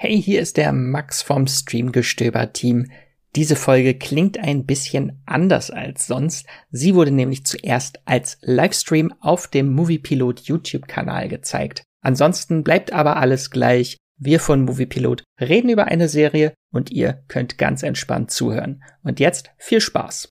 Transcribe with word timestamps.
Hey, 0.00 0.22
hier 0.22 0.40
ist 0.40 0.56
der 0.56 0.70
Max 0.72 1.22
vom 1.22 1.48
Streamgestöber-Team. 1.48 2.88
Diese 3.34 3.56
Folge 3.56 3.94
klingt 3.94 4.38
ein 4.38 4.64
bisschen 4.64 5.20
anders 5.26 5.72
als 5.72 6.06
sonst. 6.06 6.46
Sie 6.70 6.94
wurde 6.94 7.10
nämlich 7.10 7.44
zuerst 7.44 7.98
als 8.04 8.38
Livestream 8.42 9.12
auf 9.18 9.48
dem 9.48 9.72
Moviepilot 9.74 10.38
YouTube-Kanal 10.42 11.26
gezeigt. 11.26 11.82
Ansonsten 12.00 12.62
bleibt 12.62 12.92
aber 12.92 13.16
alles 13.16 13.50
gleich. 13.50 13.96
Wir 14.16 14.38
von 14.38 14.64
Moviepilot 14.64 15.24
reden 15.40 15.68
über 15.68 15.86
eine 15.86 16.08
Serie 16.08 16.54
und 16.72 16.92
ihr 16.92 17.24
könnt 17.26 17.58
ganz 17.58 17.82
entspannt 17.82 18.30
zuhören. 18.30 18.84
Und 19.02 19.18
jetzt 19.18 19.50
viel 19.58 19.80
Spaß. 19.80 20.28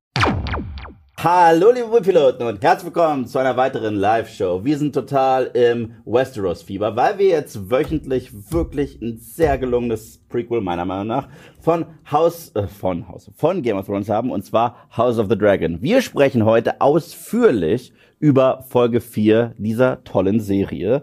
Hallo 1.20 1.72
liebe 1.72 1.90
Wohlpiloten 1.90 2.46
und 2.46 2.64
herzlich 2.64 2.94
willkommen 2.94 3.26
zu 3.26 3.40
einer 3.40 3.58
weiteren 3.58 3.96
Live-Show. 3.96 4.64
Wir 4.64 4.78
sind 4.78 4.94
total 4.94 5.46
im 5.46 5.94
Westeros-Fieber, 6.06 6.96
weil 6.96 7.18
wir 7.18 7.26
jetzt 7.26 7.72
wöchentlich 7.72 8.30
wirklich 8.52 9.02
ein 9.02 9.18
sehr 9.18 9.58
gelungenes 9.58 10.20
Prequel, 10.30 10.62
meiner 10.62 10.86
Meinung 10.86 11.08
nach, 11.08 11.28
von 11.60 11.88
House, 12.12 12.52
äh, 12.54 12.68
von 12.68 13.08
House, 13.08 13.32
von 13.36 13.64
Game 13.64 13.78
of 13.78 13.88
Thrones 13.88 14.10
haben, 14.10 14.30
und 14.30 14.46
zwar 14.46 14.88
House 14.96 15.18
of 15.18 15.26
the 15.28 15.36
Dragon. 15.36 15.82
Wir 15.82 16.04
sprechen 16.04 16.46
heute 16.46 16.82
ausführlich 16.82 17.94
über 18.20 18.64
Folge 18.70 19.02
4 19.02 19.56
dieser 19.58 20.04
tollen 20.04 20.40
Serie. 20.40 21.02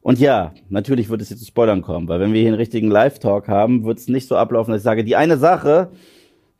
Und 0.00 0.18
ja, 0.18 0.54
natürlich 0.70 1.08
wird 1.08 1.22
es 1.22 1.30
jetzt 1.30 1.38
zu 1.38 1.46
Spoilern 1.46 1.82
kommen, 1.82 2.08
weil 2.08 2.18
wenn 2.18 2.32
wir 2.32 2.40
hier 2.40 2.48
einen 2.48 2.58
richtigen 2.58 2.90
Live-Talk 2.90 3.46
haben, 3.46 3.84
wird 3.84 4.00
es 4.00 4.08
nicht 4.08 4.26
so 4.26 4.34
ablaufen, 4.34 4.72
dass 4.72 4.80
ich 4.80 4.84
sage, 4.84 5.04
die 5.04 5.14
eine 5.14 5.36
Sache, 5.36 5.92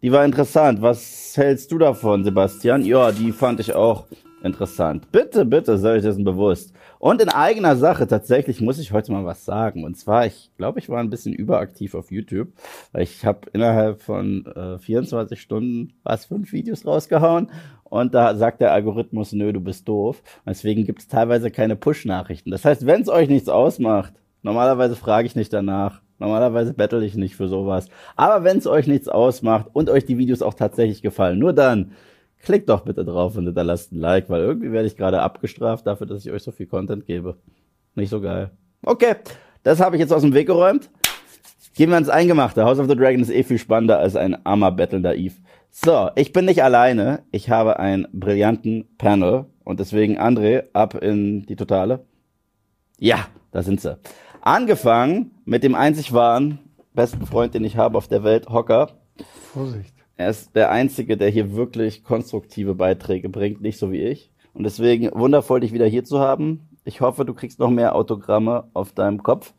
die 0.03 0.13
war 0.13 0.25
interessant. 0.25 0.83
Was 0.83 1.33
hältst 1.37 1.71
du 1.73 1.79
davon, 1.79 2.25
Sebastian? 2.25 2.85
Ja, 2.85 3.13
die 3.13 3.33
fand 3.33 3.61
ich 3.61 3.73
auch 3.75 4.07
interessant. 4.43 5.11
Bitte, 5.13 5.45
bitte, 5.45 5.79
sei 5.79 5.95
euch 5.95 6.03
dessen 6.03 6.25
bewusst. 6.25 6.75
Und 6.99 7.23
in 7.23 7.29
eigener 7.29 7.77
Sache 7.77 8.07
tatsächlich 8.07 8.61
muss 8.61 8.79
ich 8.79 8.93
heute 8.93 9.13
mal 9.13 9.25
was 9.25 9.45
sagen. 9.45 9.85
Und 9.85 9.97
zwar, 9.97 10.27
ich 10.27 10.51
glaube, 10.57 10.81
ich 10.81 10.89
war 10.89 11.01
ein 11.01 11.11
bisschen 11.11 11.33
überaktiv 11.33 11.95
auf 11.95 12.11
YouTube, 12.11 12.49
weil 12.93 13.03
ich 13.03 13.25
habe 13.25 13.49
innerhalb 13.53 14.03
von 14.03 14.47
äh, 14.47 14.79
24 14.79 15.41
Stunden 15.41 15.93
was 16.03 16.27
fünf 16.27 16.53
Videos 16.53 16.85
rausgehauen 16.87 17.51
und 17.85 18.15
da 18.15 18.35
sagt 18.35 18.61
der 18.61 18.73
Algorithmus, 18.73 19.33
nö, 19.33 19.53
du 19.53 19.61
bist 19.61 19.87
doof. 19.87 20.23
Deswegen 20.47 20.87
gibt 20.87 21.01
es 21.01 21.09
teilweise 21.09 21.51
keine 21.51 21.77
Push-Nachrichten. 21.77 22.51
Das 22.51 22.65
heißt, 22.65 22.87
wenn 22.87 23.03
es 23.03 23.09
euch 23.09 23.29
nichts 23.29 23.49
ausmacht, 23.49 24.15
normalerweise 24.43 24.97
frage 24.97 25.27
ich 25.27 25.37
nicht 25.37 25.53
danach, 25.53 26.01
Normalerweise 26.19 26.73
bettel 26.75 27.03
ich 27.03 27.17
nicht 27.17 27.37
für 27.37 27.49
sowas. 27.49 27.89
Aber 28.17 28.45
wenn 28.45 28.59
es 28.59 28.67
euch 28.67 28.87
nichts 28.87 29.09
ausmacht 29.09 29.67
und 29.73 29.91
euch 29.91 30.05
die 30.05 30.19
Videos 30.19 30.43
auch 30.43 30.55
tatsächlich 30.55 31.03
gefallen, 31.03 31.39
nur 31.39 31.53
dann 31.53 31.93
klickt 32.43 32.69
doch 32.69 32.83
bitte 32.83 33.05
drauf 33.05 33.37
und 33.37 33.47
hinterlasst 33.47 33.93
ein 33.93 33.99
Like, 33.99 34.29
weil 34.29 34.43
irgendwie 34.43 34.73
werde 34.73 34.87
ich 34.87 34.97
gerade 34.97 35.23
abgestraft 35.23 35.87
dafür, 35.87 36.07
dass 36.07 36.25
ich 36.25 36.33
euch 36.33 36.43
so 36.43 36.53
viel 36.53 36.67
Content 36.67 37.07
gebe. 37.07 37.37
Nicht 37.95 38.11
so 38.11 38.21
geil. 38.21 38.51
Okay, 38.85 39.15
das 39.63 39.81
habe 39.81 39.97
ich 39.97 40.01
jetzt 40.01 40.13
aus 40.13 40.23
dem 40.23 40.35
Weg 40.35 40.47
geräumt. 40.47 40.91
Gehen 41.75 41.89
wir 41.89 41.95
ans 41.95 42.09
Eingemachte. 42.09 42.65
House 42.65 42.79
of 42.79 42.89
the 42.89 42.97
Dragon 42.97 43.21
ist 43.21 43.31
eh 43.31 43.43
viel 43.43 43.59
spannender 43.59 43.99
als 43.99 44.15
ein 44.15 44.45
armer 44.45 44.73
bettelnder 44.73 45.15
Eve. 45.15 45.37
So, 45.71 46.11
ich 46.17 46.33
bin 46.33 46.45
nicht 46.45 46.63
alleine. 46.63 47.23
Ich 47.31 47.49
habe 47.49 47.79
einen 47.79 48.07
brillanten 48.13 48.85
Panel 48.99 49.47
und 49.65 49.81
deswegen 49.81 50.19
André 50.19 50.65
ab 50.75 51.03
in 51.03 51.47
die 51.47 51.57
Totale. 51.57 52.05
Ja, 52.99 53.27
da 53.53 53.63
sind 53.63 53.81
sie. 53.81 53.97
Angefangen 54.45 55.31
mit 55.45 55.63
dem 55.63 55.77
einzig 55.77 56.13
wahren 56.13 56.59
besten 56.95 57.27
Freund, 57.27 57.55
den 57.55 57.63
ich 57.65 57.77
habe 57.77 57.97
auf 57.97 58.09
der 58.09 58.25
Welt, 58.25 58.49
Hocker. 58.49 58.91
Vorsicht. 59.53 59.95
Er 60.17 60.31
ist 60.31 60.55
der 60.57 60.71
Einzige, 60.73 61.17
der 61.17 61.31
hier 61.31 61.55
wirklich 61.55 62.03
konstruktive 62.03 62.75
Beiträge 62.75 63.29
bringt, 63.29 63.61
nicht 63.61 63.79
so 63.79 63.93
wie 63.93 64.03
ich. 64.03 64.33
Und 64.53 64.65
deswegen 64.65 65.11
wundervoll, 65.13 65.61
dich 65.61 65.73
wieder 65.73 65.87
hier 65.87 66.05
zu 66.05 66.19
haben. 66.19 66.69
Ich 66.85 67.01
hoffe, 67.01 67.25
du 67.25 67.35
kriegst 67.35 67.61
noch 67.61 67.71
mehr 67.71 67.95
Autogramme 67.95 68.65
auf 68.75 68.93
deinem 68.93 69.23
Kopf. 69.23 69.55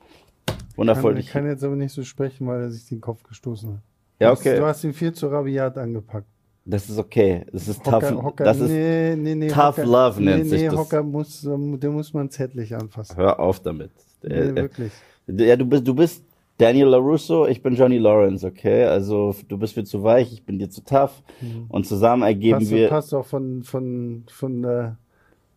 Wundervoll. 0.76 1.18
Ich 1.18 1.30
kann, 1.30 1.48
jetzt 1.48 1.64
aber 1.64 1.78
nicht 1.78 1.94
so 1.94 2.04
sprechen, 2.04 2.46
weil 2.48 2.62
er 2.62 2.70
sich 2.70 2.86
den 2.88 3.00
Kopf 3.00 3.24
gestoßen 3.24 3.76
hat. 3.76 3.82
Ja, 4.20 4.32
okay. 4.34 4.58
Du 4.58 4.66
hast 4.66 4.84
ihn 4.84 4.94
viel 4.94 5.14
zu 5.14 5.28
rabiat 5.28 5.78
angepackt. 5.78 6.28
Das 6.66 6.90
ist 6.90 6.98
okay. 6.98 7.46
Das 7.52 7.68
ist 7.70 7.86
Hocker, 7.86 8.10
tough. 8.10 8.24
Hocker, 8.24 8.44
das 8.44 8.60
ist 8.60 8.70
nee, 8.70 9.16
nee, 9.16 9.36
nee, 9.36 9.48
tough 9.48 9.78
Hocker, 9.78 9.86
love 9.86 10.22
nennt 10.22 10.44
nee, 10.44 10.50
sich 10.50 10.62
nee, 10.62 10.68
das. 10.68 10.78
Hocker 10.78 11.04
muss, 11.04 11.44
ähm, 11.46 11.80
den 11.80 11.94
muss 11.94 12.14
man 12.14 12.30
zärtlich 12.30 12.76
anfassen. 12.76 13.18
Hör 13.18 13.40
auf 13.40 13.62
damit. 13.62 13.92
Nee, 14.24 14.34
Äh, 14.36 14.56
wirklich. 14.56 14.92
Ja, 15.28 15.56
du 15.56 15.66
bist, 15.66 15.88
du 15.88 15.94
bist 15.96 16.24
Daniel 16.58 16.88
LaRusso, 16.88 17.48
ich 17.48 17.62
bin 17.62 17.76
Johnny 17.76 17.98
Lawrence, 17.98 18.46
okay? 18.46 18.84
Also 18.86 19.36
du 19.48 19.58
bist 19.58 19.76
mir 19.78 19.84
zu 19.86 20.04
weich, 20.04 20.32
ich 20.32 20.44
bin 20.44 20.60
dir 20.60 20.70
zu 20.70 20.84
tough. 20.84 21.24
Und 21.70 21.86
zusammen 21.88 22.24
ergeben 22.24 22.60
Passt, 22.60 22.72
wir. 22.72 22.88
passt 22.90 23.14
auch 23.14 23.26
von, 23.26 23.64
von, 23.64 24.24
von, 24.30 24.64
äh, 24.64 24.92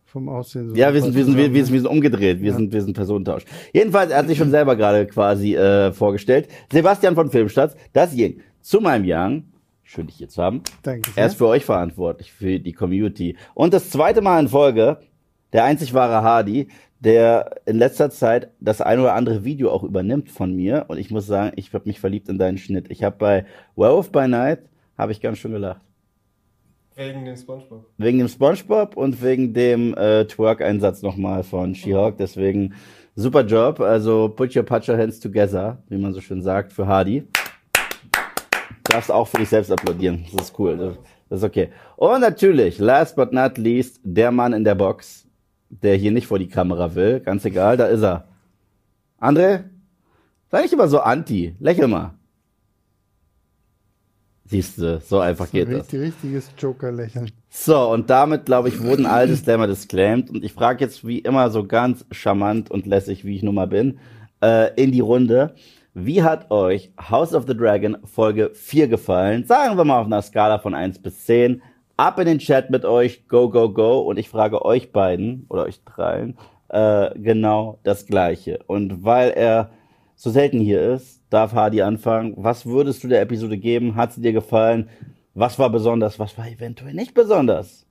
vom 0.05 0.29
Aussehen 0.29 0.69
so. 0.69 0.75
Ja, 0.75 0.93
wir 0.93 1.01
sind, 1.01 1.13
wir 1.15 1.25
sind, 1.25 1.35
wir, 1.37 1.43
wir 1.43 1.45
sind, 1.45 1.55
wir 1.55 1.65
sind, 1.65 1.75
sind 1.83 1.87
umgedreht. 1.87 2.41
Wir 2.41 2.51
Ja. 2.51 2.55
sind, 2.57 2.71
wir 2.73 2.81
sind 2.81 2.93
Personentausch. 2.93 3.43
Jedenfalls, 3.73 4.11
er 4.11 4.19
hat 4.19 4.27
sich 4.27 4.37
schon 4.37 4.49
selber 4.51 4.75
gerade 4.75 5.05
quasi 5.05 5.53
äh, 5.55 5.91
vorgestellt. 5.91 6.47
Sebastian 6.71 7.13
von 7.15 7.29
Filmstadt, 7.29 7.75
das 7.93 8.15
Jing. 8.15 8.39
Zu 8.61 8.79
meinem 8.81 9.03
Young. 9.05 9.43
Schön, 9.83 10.07
dich 10.07 10.15
hier 10.17 10.27
zu 10.29 10.41
haben. 10.41 10.61
Danke 10.83 11.11
Er 11.15 11.27
ist 11.27 11.33
sehr. 11.33 11.37
für 11.37 11.47
euch 11.47 11.63
verantwortlich, 11.63 12.31
für 12.33 12.59
die 12.59 12.73
Community. 12.73 13.37
Und 13.53 13.73
das 13.73 13.89
zweite 13.89 14.21
Mal 14.21 14.39
in 14.41 14.47
Folge, 14.49 14.97
der 15.53 15.63
einzig 15.63 15.93
wahre 15.93 16.23
Hardy, 16.23 16.67
der 16.99 17.57
in 17.65 17.77
letzter 17.77 18.09
Zeit 18.09 18.49
das 18.59 18.81
ein 18.81 18.99
oder 18.99 19.13
andere 19.13 19.43
Video 19.43 19.71
auch 19.71 19.83
übernimmt 19.83 20.29
von 20.29 20.55
mir. 20.55 20.85
Und 20.87 20.97
ich 20.97 21.11
muss 21.11 21.27
sagen, 21.27 21.53
ich 21.55 21.73
habe 21.73 21.87
mich 21.87 21.99
verliebt 21.99 22.29
in 22.29 22.37
deinen 22.37 22.57
Schnitt. 22.57 22.89
Ich 22.89 23.03
habe 23.03 23.15
bei 23.17 23.45
Werewolf 23.75 24.11
by 24.11 24.27
Night, 24.27 24.59
habe 24.97 25.11
ich 25.11 25.21
ganz 25.21 25.37
schön 25.37 25.51
gelacht. 25.51 25.81
Wegen 26.95 27.25
dem 27.25 27.37
Spongebob. 27.37 27.85
Wegen 27.97 28.17
dem 28.17 28.27
Spongebob 28.27 28.97
und 28.97 29.21
wegen 29.21 29.53
dem 29.53 29.93
äh, 29.93 30.25
Twerk-Einsatz 30.25 31.03
nochmal 31.03 31.43
von 31.43 31.75
She-Hulk. 31.75 32.17
Deswegen 32.17 32.73
super 33.15 33.45
Job. 33.45 33.79
Also 33.79 34.29
put 34.29 34.55
your 34.55 34.63
patcher 34.63 34.97
hands 34.97 35.19
together, 35.19 35.77
wie 35.89 35.97
man 35.97 36.13
so 36.13 36.21
schön 36.21 36.41
sagt, 36.41 36.73
für 36.73 36.87
Hardy. 36.87 37.27
Darfst 38.85 39.11
auch 39.11 39.27
für 39.27 39.37
dich 39.37 39.49
selbst 39.49 39.71
applaudieren. 39.71 40.25
Das 40.33 40.47
ist 40.47 40.57
cool. 40.57 40.97
Das 41.29 41.39
ist 41.39 41.45
okay. 41.45 41.69
Und 41.97 42.21
natürlich, 42.21 42.79
last 42.79 43.15
but 43.15 43.31
not 43.31 43.59
least, 43.59 43.99
der 44.03 44.31
Mann 44.31 44.53
in 44.53 44.63
der 44.63 44.75
Box, 44.75 45.26
der 45.69 45.95
hier 45.95 46.11
nicht 46.11 46.27
vor 46.27 46.39
die 46.39 46.47
Kamera 46.47 46.95
will. 46.95 47.19
Ganz 47.19 47.45
egal, 47.45 47.77
da 47.77 47.85
ist 47.87 48.03
er. 48.03 48.27
André, 49.19 49.63
sei 50.49 50.61
nicht 50.61 50.73
immer 50.73 50.87
so 50.87 50.99
anti. 50.99 51.55
Lächel 51.59 51.87
mal. 51.87 52.13
Siehst 54.49 54.77
du, 54.77 55.01
so 55.01 55.19
einfach 55.19 55.51
geht 55.51 55.67
das. 55.67 55.79
Richtig, 55.79 55.99
richtiges 55.99 56.51
Joker-Lächeln. 56.57 57.31
So, 57.49 57.91
und 57.91 58.09
damit, 58.09 58.45
glaube 58.45 58.69
ich, 58.69 58.81
wurden 58.81 59.05
all 59.05 59.27
Disclaimer 59.27 59.67
disclaimed. 59.67 60.29
Und 60.29 60.45
ich 60.45 60.53
frage 60.53 60.85
jetzt 60.85 61.05
wie 61.05 61.19
immer 61.19 61.49
so 61.49 61.65
ganz 61.65 62.05
charmant 62.11 62.71
und 62.71 62.85
lässig, 62.85 63.25
wie 63.25 63.35
ich 63.35 63.43
nun 63.43 63.55
mal 63.55 63.67
bin, 63.67 63.99
äh, 64.41 64.73
in 64.81 64.93
die 64.93 65.01
Runde. 65.01 65.53
Wie 65.93 66.23
hat 66.23 66.49
euch 66.49 66.91
House 66.97 67.33
of 67.33 67.45
the 67.45 67.57
Dragon 67.57 67.97
Folge 68.05 68.51
4 68.53 68.87
gefallen? 68.87 69.43
Sagen 69.43 69.77
wir 69.77 69.83
mal 69.83 69.99
auf 69.99 70.05
einer 70.05 70.21
Skala 70.21 70.59
von 70.59 70.73
1 70.73 70.99
bis 70.99 71.25
10. 71.25 71.61
Ab 71.97 72.19
in 72.19 72.25
den 72.25 72.39
Chat 72.39 72.69
mit 72.69 72.85
euch, 72.85 73.27
go, 73.27 73.49
go, 73.49 73.71
go. 73.71 73.99
Und 73.99 74.17
ich 74.17 74.29
frage 74.29 74.63
euch 74.63 74.91
beiden 74.91 75.45
oder 75.49 75.63
euch 75.63 75.83
dreien 75.83 76.37
äh, 76.69 77.09
genau 77.17 77.79
das 77.83 78.05
Gleiche. 78.05 78.59
Und 78.67 79.03
weil 79.03 79.31
er 79.31 79.71
so 80.15 80.29
selten 80.29 80.59
hier 80.59 80.81
ist, 80.81 81.21
darf 81.29 81.53
Hardy 81.53 81.81
anfangen. 81.81 82.33
Was 82.37 82.65
würdest 82.65 83.03
du 83.03 83.07
der 83.07 83.21
Episode 83.21 83.57
geben? 83.57 83.95
Hat 83.95 84.13
sie 84.13 84.21
dir 84.21 84.33
gefallen? 84.33 84.89
Was 85.33 85.59
war 85.59 85.69
besonders? 85.69 86.19
Was 86.19 86.37
war 86.37 86.47
eventuell 86.47 86.93
nicht 86.93 87.13
besonders? 87.13 87.85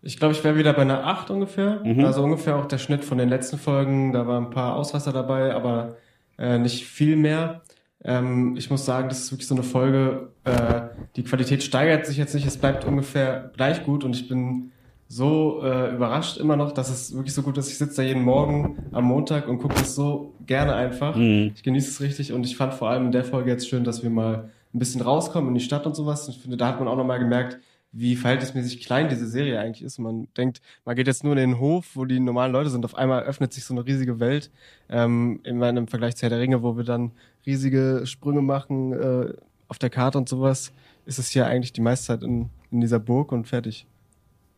Ich 0.00 0.18
glaube, 0.18 0.32
ich 0.32 0.44
wäre 0.44 0.56
wieder 0.56 0.72
bei 0.72 0.82
einer 0.82 1.06
8 1.06 1.30
ungefähr. 1.30 1.80
Mhm. 1.84 2.04
Also 2.04 2.22
ungefähr 2.22 2.56
auch 2.56 2.66
der 2.66 2.78
Schnitt 2.78 3.04
von 3.04 3.18
den 3.18 3.28
letzten 3.28 3.58
Folgen. 3.58 4.12
Da 4.12 4.26
waren 4.26 4.46
ein 4.46 4.50
paar 4.50 4.76
Ausreißer 4.76 5.12
dabei, 5.12 5.54
aber 5.54 5.96
äh, 6.38 6.58
nicht 6.58 6.84
viel 6.84 7.16
mehr. 7.16 7.62
Ähm, 8.08 8.56
ich 8.56 8.70
muss 8.70 8.86
sagen, 8.86 9.10
das 9.10 9.18
ist 9.18 9.32
wirklich 9.32 9.46
so 9.46 9.54
eine 9.54 9.62
Folge, 9.62 10.30
äh, 10.44 10.80
die 11.14 11.24
Qualität 11.24 11.62
steigert 11.62 12.06
sich 12.06 12.16
jetzt 12.16 12.34
nicht, 12.34 12.46
es 12.46 12.56
bleibt 12.56 12.86
ungefähr 12.86 13.52
gleich 13.54 13.84
gut 13.84 14.02
und 14.02 14.16
ich 14.16 14.28
bin 14.28 14.72
so 15.08 15.60
äh, 15.62 15.94
überrascht 15.94 16.38
immer 16.38 16.56
noch, 16.56 16.72
dass 16.72 16.88
es 16.88 17.14
wirklich 17.14 17.34
so 17.34 17.42
gut 17.42 17.58
ist. 17.58 17.68
Ich 17.68 17.76
sitze 17.76 17.96
da 17.96 18.02
jeden 18.02 18.22
Morgen 18.22 18.78
am 18.92 19.04
Montag 19.04 19.46
und 19.46 19.58
gucke 19.58 19.74
das 19.74 19.94
so 19.94 20.32
gerne 20.46 20.74
einfach. 20.74 21.16
Mhm. 21.16 21.52
Ich 21.54 21.62
genieße 21.62 21.90
es 21.90 22.00
richtig 22.00 22.32
und 22.32 22.46
ich 22.46 22.56
fand 22.56 22.72
vor 22.72 22.88
allem 22.88 23.06
in 23.06 23.12
der 23.12 23.24
Folge 23.24 23.50
jetzt 23.50 23.68
schön, 23.68 23.84
dass 23.84 24.02
wir 24.02 24.08
mal 24.08 24.48
ein 24.72 24.78
bisschen 24.78 25.02
rauskommen 25.02 25.50
in 25.50 25.54
die 25.54 25.60
Stadt 25.60 25.84
und 25.86 25.94
sowas. 25.94 26.28
Ich 26.28 26.38
finde, 26.38 26.56
da 26.56 26.68
hat 26.68 26.78
man 26.78 26.88
auch 26.88 26.96
nochmal 26.96 27.18
gemerkt, 27.18 27.58
wie 27.92 28.16
verhältnismäßig 28.16 28.84
klein 28.84 29.08
diese 29.08 29.26
Serie 29.26 29.58
eigentlich 29.60 29.82
ist. 29.82 29.98
Man 29.98 30.28
denkt, 30.36 30.60
man 30.84 30.96
geht 30.96 31.06
jetzt 31.06 31.24
nur 31.24 31.32
in 31.32 31.38
den 31.38 31.58
Hof, 31.58 31.90
wo 31.94 32.04
die 32.04 32.20
normalen 32.20 32.52
Leute 32.52 32.70
sind. 32.70 32.84
Auf 32.84 32.94
einmal 32.94 33.22
öffnet 33.24 33.52
sich 33.52 33.64
so 33.64 33.74
eine 33.74 33.86
riesige 33.86 34.20
Welt. 34.20 34.50
Ähm, 34.90 35.40
immer 35.44 35.70
im 35.70 35.88
Vergleich 35.88 36.16
zu 36.16 36.22
Herr 36.22 36.30
der 36.30 36.40
Ringe, 36.40 36.62
wo 36.62 36.76
wir 36.76 36.84
dann 36.84 37.12
riesige 37.48 38.02
Sprünge 38.04 38.42
machen 38.42 38.92
äh, 38.92 39.32
auf 39.68 39.78
der 39.78 39.90
Karte 39.90 40.18
und 40.18 40.28
sowas, 40.28 40.72
ist 41.06 41.18
es 41.18 41.30
hier 41.30 41.46
eigentlich 41.46 41.72
die 41.72 41.80
meiste 41.80 42.08
Zeit 42.08 42.22
in, 42.22 42.50
in 42.70 42.80
dieser 42.80 42.98
Burg 42.98 43.32
und 43.32 43.48
fertig. 43.48 43.86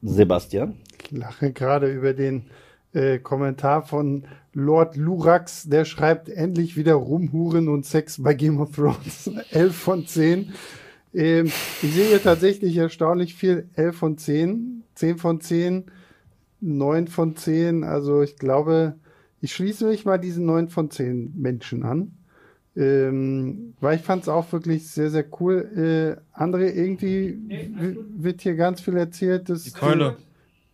Sebastian. 0.02 0.74
Ich 1.04 1.12
lache 1.12 1.52
gerade 1.52 1.92
über 1.92 2.12
den 2.14 2.46
äh, 2.92 3.18
Kommentar 3.18 3.82
von 3.82 4.24
Lord 4.52 4.96
Lurax, 4.96 5.68
der 5.68 5.84
schreibt 5.84 6.28
endlich 6.28 6.76
wieder 6.76 6.94
Rumhuren 6.94 7.68
und 7.68 7.86
Sex 7.86 8.20
bei 8.20 8.34
Game 8.34 8.60
of 8.60 8.74
Thrones. 8.74 9.30
11 9.50 9.76
von 9.76 10.06
10. 10.06 10.52
Ähm, 11.14 11.46
ich 11.46 11.94
sehe 11.94 12.08
hier 12.08 12.22
tatsächlich 12.22 12.76
erstaunlich 12.76 13.34
viel 13.34 13.68
11 13.74 13.96
von 13.96 14.18
10, 14.18 14.82
10 14.96 15.18
von 15.18 15.40
10, 15.40 15.84
9 16.60 17.06
von 17.06 17.36
10. 17.36 17.84
Also 17.84 18.22
ich 18.22 18.36
glaube, 18.36 18.96
ich 19.40 19.52
schließe 19.52 19.86
mich 19.86 20.04
mal 20.04 20.18
diesen 20.18 20.46
9 20.46 20.68
von 20.68 20.90
10 20.90 21.32
Menschen 21.36 21.84
an. 21.84 22.12
Ähm, 22.76 23.74
weil 23.80 23.96
ich 23.96 24.02
fand 24.02 24.22
es 24.22 24.28
auch 24.28 24.52
wirklich 24.52 24.88
sehr, 24.88 25.10
sehr 25.10 25.24
cool. 25.40 26.16
Äh, 26.36 26.40
André, 26.40 26.72
irgendwie 26.72 27.38
wird 28.16 28.42
hier 28.42 28.54
ganz 28.54 28.80
viel 28.80 28.96
erzählt. 28.96 29.48
Dass 29.48 29.64
Die 29.64 29.72
Keule. 29.72 30.16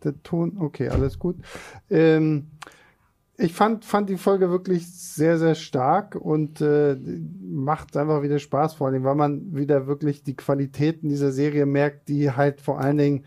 Der, 0.03 0.11
der 0.11 0.23
Ton, 0.23 0.57
okay, 0.59 0.89
alles 0.89 1.17
gut. 1.17 1.37
Ähm, 1.89 2.47
ich 3.39 3.53
fand, 3.53 3.85
fand 3.85 4.09
die 4.09 4.17
Folge 4.17 4.49
wirklich 4.49 4.91
sehr, 4.91 5.37
sehr 5.37 5.53
stark 5.53 6.15
und 6.15 6.59
äh, 6.59 6.97
macht 7.39 7.95
einfach 7.95 8.23
wieder 8.23 8.39
Spaß, 8.39 8.75
vor 8.75 8.87
allem, 8.87 9.03
weil 9.03 9.15
man 9.15 9.55
wieder 9.55 9.85
wirklich 9.85 10.23
die 10.23 10.35
Qualitäten 10.35 11.09
dieser 11.09 11.31
Serie 11.31 11.67
merkt, 11.67 12.09
die 12.09 12.31
halt 12.31 12.61
vor 12.61 12.79
allen 12.79 12.97
Dingen 12.97 13.25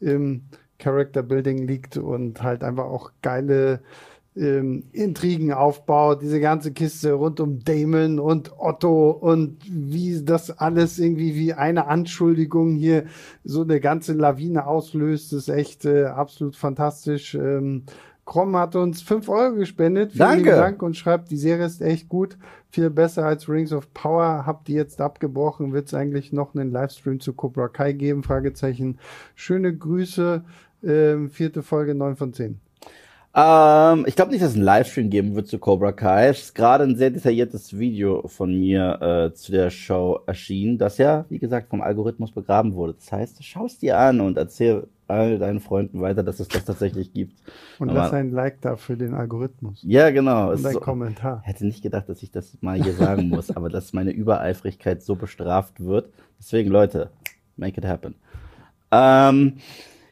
im 0.00 0.44
Character 0.78 1.22
Building 1.22 1.66
liegt 1.66 1.98
und 1.98 2.42
halt 2.42 2.64
einfach 2.64 2.86
auch 2.86 3.12
geile 3.20 3.80
ähm, 4.36 4.84
Intrigen 4.92 5.52
aufbaut, 5.52 6.22
diese 6.22 6.40
ganze 6.40 6.72
Kiste 6.72 7.12
rund 7.12 7.40
um 7.40 7.64
Damon 7.64 8.20
und 8.20 8.52
Otto 8.58 9.10
und 9.10 9.58
wie 9.68 10.22
das 10.24 10.50
alles 10.50 10.98
irgendwie 10.98 11.34
wie 11.34 11.52
eine 11.52 11.86
Anschuldigung 11.88 12.74
hier 12.76 13.06
so 13.44 13.62
eine 13.62 13.80
ganze 13.80 14.12
Lawine 14.12 14.66
auslöst, 14.66 15.32
ist 15.32 15.48
echt 15.48 15.84
äh, 15.84 16.04
absolut 16.04 16.56
fantastisch. 16.56 17.34
Ähm, 17.34 17.84
Krom 18.24 18.54
hat 18.56 18.76
uns 18.76 19.02
5 19.02 19.28
Euro 19.28 19.54
gespendet. 19.56 20.12
Vielen 20.12 20.20
Danke. 20.20 20.50
Dank 20.50 20.82
und 20.82 20.96
schreibt, 20.96 21.32
die 21.32 21.36
Serie 21.36 21.66
ist 21.66 21.82
echt 21.82 22.08
gut. 22.08 22.38
Viel 22.68 22.88
besser 22.88 23.26
als 23.26 23.48
Rings 23.48 23.72
of 23.72 23.92
Power. 23.92 24.44
Habt 24.46 24.68
ihr 24.68 24.76
jetzt 24.76 25.00
abgebrochen? 25.00 25.72
Wird 25.72 25.88
es 25.88 25.94
eigentlich 25.94 26.32
noch 26.32 26.54
einen 26.54 26.70
Livestream 26.70 27.18
zu 27.18 27.32
Cobra 27.32 27.66
Kai 27.66 27.92
geben? 27.92 28.22
Fragezeichen. 28.22 29.00
Schöne 29.34 29.76
Grüße. 29.76 30.44
Ähm, 30.84 31.30
vierte 31.30 31.64
Folge, 31.64 31.96
9 31.96 32.14
von 32.14 32.32
10. 32.32 32.60
Ähm, 33.32 34.04
ich 34.08 34.16
glaube 34.16 34.32
nicht, 34.32 34.42
dass 34.42 34.50
es 34.50 34.56
einen 34.56 34.64
Livestream 34.64 35.08
geben 35.08 35.36
wird 35.36 35.46
zu 35.46 35.58
Cobra 35.58 35.92
Kai. 35.92 36.28
Es 36.28 36.40
ist 36.40 36.54
gerade 36.54 36.82
ein 36.84 36.96
sehr 36.96 37.10
detailliertes 37.10 37.78
Video 37.78 38.26
von 38.26 38.58
mir 38.58 39.00
äh, 39.30 39.34
zu 39.34 39.52
der 39.52 39.70
Show 39.70 40.20
erschienen, 40.26 40.78
das 40.78 40.98
ja, 40.98 41.24
wie 41.28 41.38
gesagt, 41.38 41.70
vom 41.70 41.80
Algorithmus 41.80 42.32
begraben 42.32 42.74
wurde. 42.74 42.94
Das 42.94 43.12
heißt, 43.12 43.44
schau 43.44 43.66
es 43.66 43.78
dir 43.78 43.98
an 43.98 44.20
und 44.20 44.36
erzähl 44.36 44.88
all 45.06 45.38
deinen 45.38 45.60
Freunden 45.60 46.00
weiter, 46.00 46.22
dass 46.22 46.40
es 46.40 46.48
das 46.48 46.64
tatsächlich 46.64 47.12
gibt. 47.12 47.40
Und 47.78 47.90
Aber- 47.90 48.00
lass 48.00 48.12
ein 48.12 48.30
Like 48.30 48.60
da 48.62 48.76
für 48.76 48.96
den 48.96 49.14
Algorithmus. 49.14 49.78
Ja, 49.82 50.10
genau. 50.10 50.50
Und 50.50 50.64
ein 50.66 50.72
so, 50.72 50.80
Kommentar. 50.80 51.40
hätte 51.44 51.66
nicht 51.66 51.82
gedacht, 51.82 52.08
dass 52.08 52.22
ich 52.22 52.30
das 52.32 52.56
mal 52.60 52.82
hier 52.82 52.94
sagen 52.94 53.28
muss, 53.28 53.50
aber 53.56 53.68
dass 53.68 53.92
meine 53.92 54.10
Übereifrigkeit 54.10 55.02
so 55.02 55.14
bestraft 55.14 55.78
wird. 55.80 56.10
Deswegen, 56.38 56.70
Leute, 56.70 57.10
make 57.56 57.78
it 57.80 57.86
happen. 57.86 58.14
Ähm, 58.92 59.58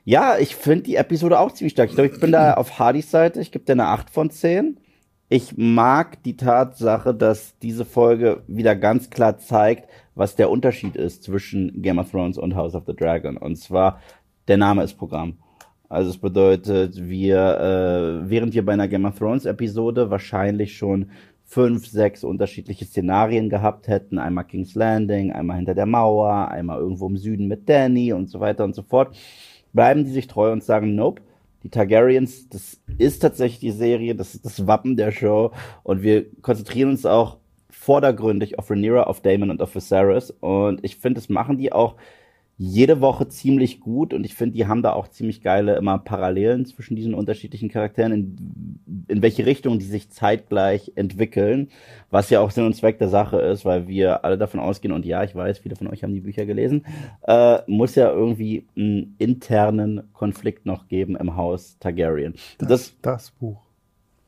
ja, 0.08 0.38
ich 0.38 0.56
finde 0.56 0.84
die 0.84 0.96
Episode 0.96 1.38
auch 1.38 1.52
ziemlich 1.52 1.74
stark. 1.74 1.90
Ich 1.90 1.94
glaube, 1.94 2.08
ich 2.14 2.18
bin 2.18 2.32
da 2.32 2.54
auf 2.54 2.78
Hardys 2.78 3.10
Seite. 3.10 3.42
Ich 3.42 3.52
gebe 3.52 3.66
dir 3.66 3.72
eine 3.72 3.88
8 3.88 4.08
von 4.08 4.30
10. 4.30 4.80
Ich 5.28 5.58
mag 5.58 6.22
die 6.22 6.34
Tatsache, 6.34 7.12
dass 7.12 7.58
diese 7.58 7.84
Folge 7.84 8.42
wieder 8.46 8.74
ganz 8.74 9.10
klar 9.10 9.36
zeigt, 9.36 9.90
was 10.14 10.34
der 10.34 10.48
Unterschied 10.48 10.96
ist 10.96 11.24
zwischen 11.24 11.82
Game 11.82 11.98
of 11.98 12.10
Thrones 12.10 12.38
und 12.38 12.54
House 12.54 12.74
of 12.74 12.84
the 12.86 12.96
Dragon. 12.96 13.36
Und 13.36 13.56
zwar, 13.56 14.00
der 14.48 14.56
Name 14.56 14.82
ist 14.82 14.94
Programm. 14.94 15.36
Also 15.90 16.08
es 16.08 16.16
bedeutet, 16.16 17.06
wir, 17.06 18.22
äh, 18.24 18.30
während 18.30 18.54
wir 18.54 18.64
bei 18.64 18.72
einer 18.72 18.88
Game 18.88 19.04
of 19.04 19.18
Thrones 19.18 19.44
Episode 19.44 20.08
wahrscheinlich 20.08 20.74
schon 20.74 21.10
fünf, 21.44 21.86
sechs 21.86 22.24
unterschiedliche 22.24 22.86
Szenarien 22.86 23.50
gehabt 23.50 23.88
hätten, 23.88 24.18
einmal 24.18 24.44
King's 24.44 24.74
Landing, 24.74 25.32
einmal 25.32 25.56
hinter 25.56 25.74
der 25.74 25.86
Mauer, 25.86 26.48
einmal 26.48 26.78
irgendwo 26.78 27.08
im 27.08 27.18
Süden 27.18 27.46
mit 27.46 27.68
Danny 27.68 28.14
und 28.14 28.30
so 28.30 28.40
weiter 28.40 28.64
und 28.64 28.74
so 28.74 28.82
fort, 28.82 29.14
bleiben 29.72 30.04
die 30.04 30.10
sich 30.10 30.26
treu 30.26 30.52
und 30.52 30.62
sagen, 30.62 30.94
nope, 30.94 31.22
die 31.62 31.70
Targaryens, 31.70 32.48
das 32.48 32.80
ist 32.98 33.20
tatsächlich 33.20 33.60
die 33.60 33.70
Serie, 33.70 34.14
das 34.14 34.34
ist 34.34 34.44
das 34.44 34.66
Wappen 34.66 34.96
der 34.96 35.10
Show. 35.10 35.52
Und 35.82 36.02
wir 36.02 36.26
konzentrieren 36.40 36.90
uns 36.90 37.04
auch 37.04 37.38
vordergründig 37.70 38.58
auf 38.58 38.70
Rhaenyra, 38.70 39.04
auf 39.04 39.20
Daemon 39.20 39.50
und 39.50 39.62
auf 39.62 39.74
Viserys. 39.74 40.30
Und 40.30 40.84
ich 40.84 40.96
finde, 40.96 41.20
das 41.20 41.28
machen 41.28 41.58
die 41.58 41.72
auch 41.72 41.96
jede 42.60 43.00
Woche 43.00 43.28
ziemlich 43.28 43.78
gut 43.78 44.12
und 44.12 44.24
ich 44.24 44.34
finde, 44.34 44.56
die 44.56 44.66
haben 44.66 44.82
da 44.82 44.92
auch 44.92 45.06
ziemlich 45.06 45.42
geile 45.42 45.76
immer 45.76 45.96
Parallelen 45.98 46.66
zwischen 46.66 46.96
diesen 46.96 47.14
unterschiedlichen 47.14 47.68
Charakteren, 47.68 48.12
in, 48.12 49.04
in 49.06 49.22
welche 49.22 49.46
Richtung 49.46 49.78
die 49.78 49.84
sich 49.84 50.10
zeitgleich 50.10 50.90
entwickeln, 50.96 51.68
was 52.10 52.30
ja 52.30 52.40
auch 52.40 52.50
Sinn 52.50 52.66
und 52.66 52.74
Zweck 52.74 52.98
der 52.98 53.08
Sache 53.08 53.38
ist, 53.38 53.64
weil 53.64 53.86
wir 53.86 54.24
alle 54.24 54.36
davon 54.36 54.58
ausgehen 54.58 54.92
und 54.92 55.06
ja, 55.06 55.22
ich 55.22 55.36
weiß, 55.36 55.60
viele 55.60 55.76
von 55.76 55.86
euch 55.86 56.02
haben 56.02 56.12
die 56.12 56.20
Bücher 56.20 56.46
gelesen, 56.46 56.84
äh, 57.28 57.58
muss 57.68 57.94
ja 57.94 58.10
irgendwie 58.10 58.66
einen 58.76 59.14
internen 59.18 60.12
Konflikt 60.12 60.66
noch 60.66 60.88
geben 60.88 61.14
im 61.14 61.36
Haus 61.36 61.78
Targaryen. 61.78 62.34
Das, 62.58 62.68
Das, 62.68 62.94
das, 63.02 63.30
Buch. 63.30 63.60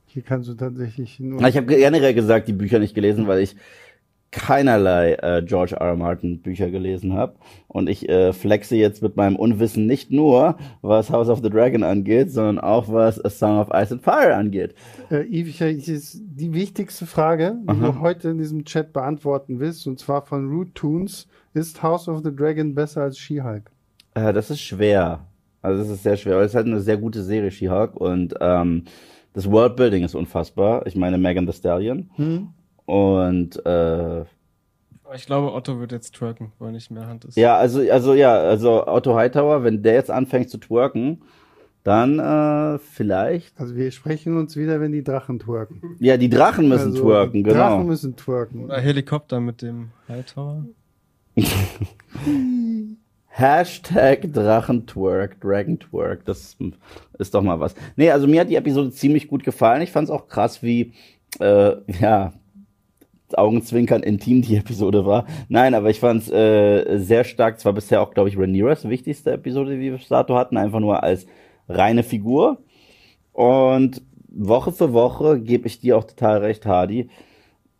Hier 0.06 0.23
kannst 0.23 0.49
du 0.49 0.55
tatsächlich 0.55 1.19
nur. 1.19 1.41
na, 1.41 1.49
ich 1.49 1.56
habe 1.56 1.67
generell 1.67 2.15
gesagt, 2.15 2.47
die 2.47 2.53
Bücher 2.53 2.79
nicht 2.79 2.94
gelesen, 2.94 3.27
weil 3.27 3.41
ich 3.41 3.56
keinerlei 4.32 5.15
äh, 5.15 5.43
George 5.44 5.75
R. 5.77 5.81
R. 5.88 5.97
Martin 5.97 6.41
Bücher 6.41 6.71
gelesen 6.71 7.15
habe. 7.15 7.35
Und 7.69 7.88
ich 7.88 8.09
äh, 8.09 8.32
flexe 8.32 8.77
jetzt 8.77 9.03
mit 9.03 9.17
meinem 9.17 9.37
Unwissen 9.37 9.87
nicht 9.87 10.11
nur, 10.12 10.56
was 10.82 11.11
House 11.11 11.29
of 11.29 11.41
the 11.43 11.50
Dragon 11.50 11.82
angeht, 11.82 12.31
sondern 12.31 12.59
auch 12.59 12.93
was 12.93 13.23
A 13.25 13.29
Song 13.31 13.59
of 13.59 13.69
Ice 13.75 13.93
and 13.93 14.03
Fire 14.03 14.35
angeht. 14.37 14.75
Äh, 15.11 15.25
Yves, 15.25 15.61
ich- 15.61 15.61
ich- 15.62 15.88
ist 15.88 16.21
die 16.25 16.53
wichtigste 16.55 17.06
Frage, 17.06 17.56
die 17.65 17.69
Aha. 17.71 17.87
du 17.93 18.00
heute 18.00 18.29
in 18.31 18.38
diesem 18.38 18.65
Chat 18.65 18.93
beantworten 18.93 19.59
willst, 19.59 19.87
und 19.87 19.99
zwar 19.99 20.23
von 20.23 20.49
Root 20.49 20.75
Toons. 20.75 21.27
Ist 21.53 21.82
House 21.82 22.09
of 22.09 22.23
the 22.25 22.35
Dragon 22.35 22.75
besser 22.77 23.03
als 23.03 23.19
She-Hulk? 23.19 23.71
Äh, 24.15 24.32
das 24.32 24.50
ist 24.50 24.61
schwer. 24.61 25.27
Also 25.62 25.82
es 25.82 25.88
ist 25.88 26.05
sehr 26.05 26.17
schwer, 26.17 26.37
weil 26.37 26.44
es 26.44 26.53
ist 26.53 26.56
halt 26.56 26.67
eine 26.67 26.81
sehr 26.81 26.97
gute 26.97 27.23
Serie, 27.25 27.50
She-Hulk. 27.50 27.97
Und 27.97 28.35
ähm, 28.41 28.85
das 29.32 29.50
Worldbuilding 29.50 30.05
ist 30.05 30.15
unfassbar. 30.15 30.87
Ich 30.87 30.94
meine 30.94 31.19
Megan 31.19 31.47
Thee 31.47 31.53
Stallion. 31.53 32.09
Hm? 32.15 32.49
Und 32.90 33.64
äh, 33.64 34.22
Ich 35.14 35.25
glaube, 35.26 35.52
Otto 35.52 35.78
wird 35.78 35.92
jetzt 35.92 36.12
twerken, 36.16 36.50
weil 36.58 36.72
nicht 36.72 36.90
mehr 36.90 37.06
Hand 37.06 37.25
ist. 37.25 37.37
ja, 37.37 37.56
also, 37.56 37.88
also 37.88 38.14
ja, 38.14 38.34
also 38.34 38.84
Otto 38.84 39.14
Hightower, 39.14 39.62
wenn 39.62 39.84
der 39.84 39.94
jetzt 39.94 40.10
anfängt 40.10 40.50
zu 40.50 40.58
twerken, 40.58 41.22
dann 41.84 42.19
äh, 42.19 42.81
vielleicht. 42.81 43.60
Also 43.60 43.76
wir 43.76 43.92
sprechen 43.92 44.37
uns 44.37 44.56
wieder, 44.56 44.81
wenn 44.81 44.90
die 44.90 45.04
Drachen 45.04 45.38
twerken. 45.38 45.96
Ja, 46.00 46.16
die 46.16 46.28
Drachen 46.28 46.69
müssen 46.69 46.90
also, 46.90 47.04
twerken, 47.04 47.32
die 47.34 47.42
genau. 47.44 47.54
Drachen 47.54 47.87
müssen 47.87 48.16
twerken. 48.16 48.64
Oder 48.64 48.81
Helikopter 48.81 49.38
mit 49.38 49.62
dem 49.62 49.90
Hightower. 50.08 50.64
Hashtag 53.28 54.32
Drachentwerk, 54.32 55.40
Dragentwerk, 55.40 56.25
das 56.25 56.56
ist 57.19 57.34
doch 57.34 57.43
mal 57.43 57.60
was. 57.60 57.76
Nee, 57.94 58.10
also 58.10 58.26
mir 58.26 58.40
hat 58.40 58.50
die 58.50 58.56
Episode 58.56 58.90
ziemlich 58.90 59.28
gut 59.28 59.44
gefallen. 59.44 59.81
Ich 59.81 59.93
fand 59.93 60.08
es 60.08 60.10
auch 60.10 60.26
krass, 60.26 60.64
wie, 60.64 60.93
äh, 61.38 61.76
ja, 62.00 62.32
Augenzwinkern 63.38 64.03
intim 64.03 64.43
die 64.43 64.56
Episode 64.56 65.06
war. 65.06 65.27
Nein, 65.49 65.75
aber 65.75 65.91
ich 65.91 66.00
fand 66.00 66.22
es 66.22 66.31
äh, 66.31 66.99
sehr 66.99 67.25
stark. 67.25 67.56
Es 67.56 67.65
war 67.65 67.72
bisher 67.72 68.03
auch, 68.03 68.13
glaube 68.13 68.29
ich, 68.29 68.39
Rhaenyras 68.39 68.89
wichtigste 68.89 69.32
Episode, 69.32 69.72
die 69.72 69.81
wir 69.81 69.93
bis 69.93 70.08
dato 70.08 70.37
hatten. 70.37 70.56
Einfach 70.56 70.81
nur 70.81 71.03
als 71.03 71.27
reine 71.69 72.03
Figur. 72.03 72.58
Und 73.32 74.03
Woche 74.29 74.72
für 74.72 74.93
Woche 74.93 75.41
gebe 75.41 75.67
ich 75.67 75.81
dir 75.81 75.96
auch 75.96 76.05
total 76.05 76.39
recht, 76.39 76.67
Hardy. 76.67 77.08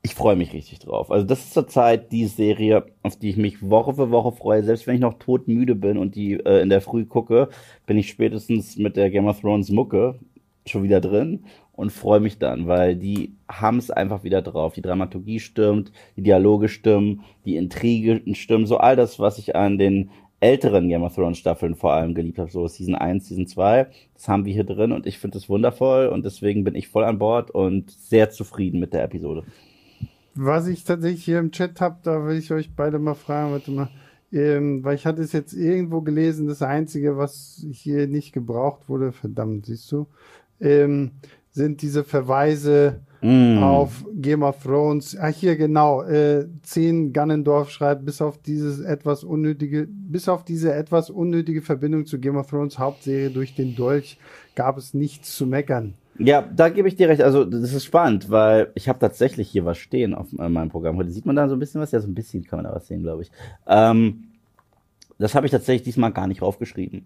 Ich 0.03 0.15
freue 0.15 0.37
mich 0.37 0.55
richtig 0.55 0.79
drauf. 0.79 1.11
Also 1.11 1.27
das 1.27 1.41
ist 1.41 1.53
zurzeit 1.53 2.11
die 2.11 2.27
Serie, 2.27 2.87
auf 3.03 3.17
die 3.17 3.31
ich 3.31 3.37
mich 3.37 3.69
Woche 3.69 3.95
für 3.95 4.11
Woche 4.11 4.33
freue. 4.33 4.63
Selbst 4.63 4.87
wenn 4.87 4.95
ich 4.95 5.01
noch 5.01 5.19
todmüde 5.19 5.75
bin 5.75 5.99
und 5.99 6.15
die 6.15 6.35
äh, 6.35 6.63
in 6.63 6.71
der 6.71 6.81
Früh 6.81 7.05
gucke, 7.05 7.51
bin 7.87 7.99
ich 7.99 8.09
spätestens 8.09 8.77
mit 8.79 8.97
der 8.97 9.11
Game 9.11 9.27
of 9.27 9.41
Thrones 9.41 9.71
Mucke 9.71 10.19
schon 10.67 10.83
wieder 10.83 11.01
drin 11.01 11.45
und 11.81 11.91
freue 11.91 12.21
mich 12.21 12.39
dann, 12.39 12.69
weil 12.69 12.95
die 12.95 13.33
haben 13.49 13.79
es 13.79 13.91
einfach 13.91 14.23
wieder 14.23 14.43
drauf. 14.43 14.75
Die 14.75 14.83
Dramaturgie 14.83 15.41
stimmt, 15.41 15.93
die 16.17 16.23
Dialoge 16.23 16.69
stimmen, 16.69 17.23
die 17.47 17.57
Intrige 17.57 18.21
stimmen, 18.35 18.67
so 18.67 18.77
all 18.77 18.97
das, 18.97 19.19
was 19.19 19.39
ich 19.39 19.57
an 19.57 19.79
den 19.79 20.11
älteren 20.41 20.89
Game 20.89 21.03
of 21.03 21.15
Thrones 21.15 21.39
Staffeln 21.39 21.75
vor 21.75 21.95
allem 21.95 22.15
geliebt 22.15 22.39
habe, 22.39 22.51
so 22.51 22.69
Season 22.69 22.95
1, 22.95 23.29
Season 23.29 23.47
2, 23.47 23.87
das 24.15 24.29
haben 24.29 24.45
wir 24.45 24.53
hier 24.53 24.65
drin 24.65 24.93
und 24.93 25.07
ich 25.07 25.19
finde 25.19 25.39
es 25.39 25.49
wundervoll 25.49 26.09
und 26.09 26.25
deswegen 26.25 26.65
bin 26.65 26.75
ich 26.75 26.89
voll 26.89 27.05
an 27.05 27.19
Bord 27.19 27.51
und 27.51 27.91
sehr 27.91 28.31
zufrieden 28.31 28.79
mit 28.79 28.93
der 28.93 29.05
Episode. 29.05 29.45
Was 30.35 30.67
ich 30.69 30.85
tatsächlich 30.85 31.25
hier 31.25 31.39
im 31.39 31.51
Chat 31.51 31.81
habe, 31.81 31.97
da 32.03 32.27
will 32.27 32.37
ich 32.37 32.53
euch 32.53 32.75
beide 32.75 32.99
mal 32.99 33.15
fragen, 33.15 33.53
warte 33.53 33.71
mal. 33.71 33.89
Ähm, 34.33 34.85
weil 34.85 34.95
ich 34.95 35.07
hatte 35.07 35.23
es 35.23 35.33
jetzt 35.33 35.55
irgendwo 35.55 36.03
gelesen, 36.03 36.47
das 36.47 36.63
Einzige, 36.63 37.17
was 37.17 37.67
hier 37.73 38.07
nicht 38.07 38.33
gebraucht 38.33 38.89
wurde, 38.89 39.11
verdammt, 39.13 39.67
siehst 39.67 39.91
du, 39.91 40.07
ähm, 40.61 41.13
sind 41.51 41.83
diese 41.83 42.05
Verweise 42.05 43.01
Mm. 43.23 43.63
auf 43.63 44.05
Game 44.15 44.43
of 44.43 44.63
Thrones. 44.63 45.17
Ah, 45.19 45.27
hier 45.29 45.57
genau, 45.57 46.03
äh, 46.03 46.47
10 46.63 47.13
Gannendorf 47.13 47.71
schreibt, 47.71 48.07
bis 48.07 48.23
auf 48.23 48.39
dieses 48.39 48.81
etwas 48.81 49.25
unnötige, 49.25 49.87
bis 49.91 50.29
auf 50.29 50.45
diese 50.45 50.73
etwas 50.73 51.11
unnötige 51.11 51.61
Verbindung 51.61 52.07
zu 52.07 52.19
Game 52.19 52.37
of 52.37 52.49
Thrones 52.49 52.79
Hauptserie 52.79 53.31
durch 53.31 53.55
den 53.55 53.77
Dolch 53.77 54.19
gab 54.55 54.79
es 54.79 54.95
nichts 54.95 55.37
zu 55.37 55.47
meckern. 55.47 55.95
Ja, 56.19 56.43
da 56.43 56.69
gebe 56.71 56.89
ich 56.89 56.97
dir 56.97 57.09
recht. 57.09 57.23
Also 57.23 57.45
das 57.45 57.73
ist 57.75 57.85
spannend, 57.85 58.31
weil 58.31 58.71
ich 58.75 58.89
habe 58.89 58.99
tatsächlich 58.99 59.51
hier 59.51 59.65
was 59.65 59.79
stehen 59.79 60.15
auf 60.15 60.29
äh, 60.39 60.49
meinem 60.49 60.71
Programm. 60.71 60.97
Heute 60.97 61.11
sieht 61.11 61.27
man 61.27 61.37
da 61.37 61.49
so 61.49 61.57
ein 61.57 61.59
bisschen 61.61 61.81
was. 61.81 61.93
Ja, 61.93 62.01
so 62.01 62.09
ein 62.09 62.15
bisschen 62.15 62.45
kann 62.45 62.59
man 62.59 62.65
da 62.65 62.75
was 62.75 62.87
sehen, 62.87 63.03
glaube 63.03 63.23
ich. 63.23 63.31
Ähm, 63.67 64.25
das 65.19 65.35
habe 65.35 65.47
ich 65.47 65.53
tatsächlich 65.53 65.83
diesmal 65.83 66.13
gar 66.13 66.27
nicht 66.27 66.41
raufgeschrieben, 66.41 67.05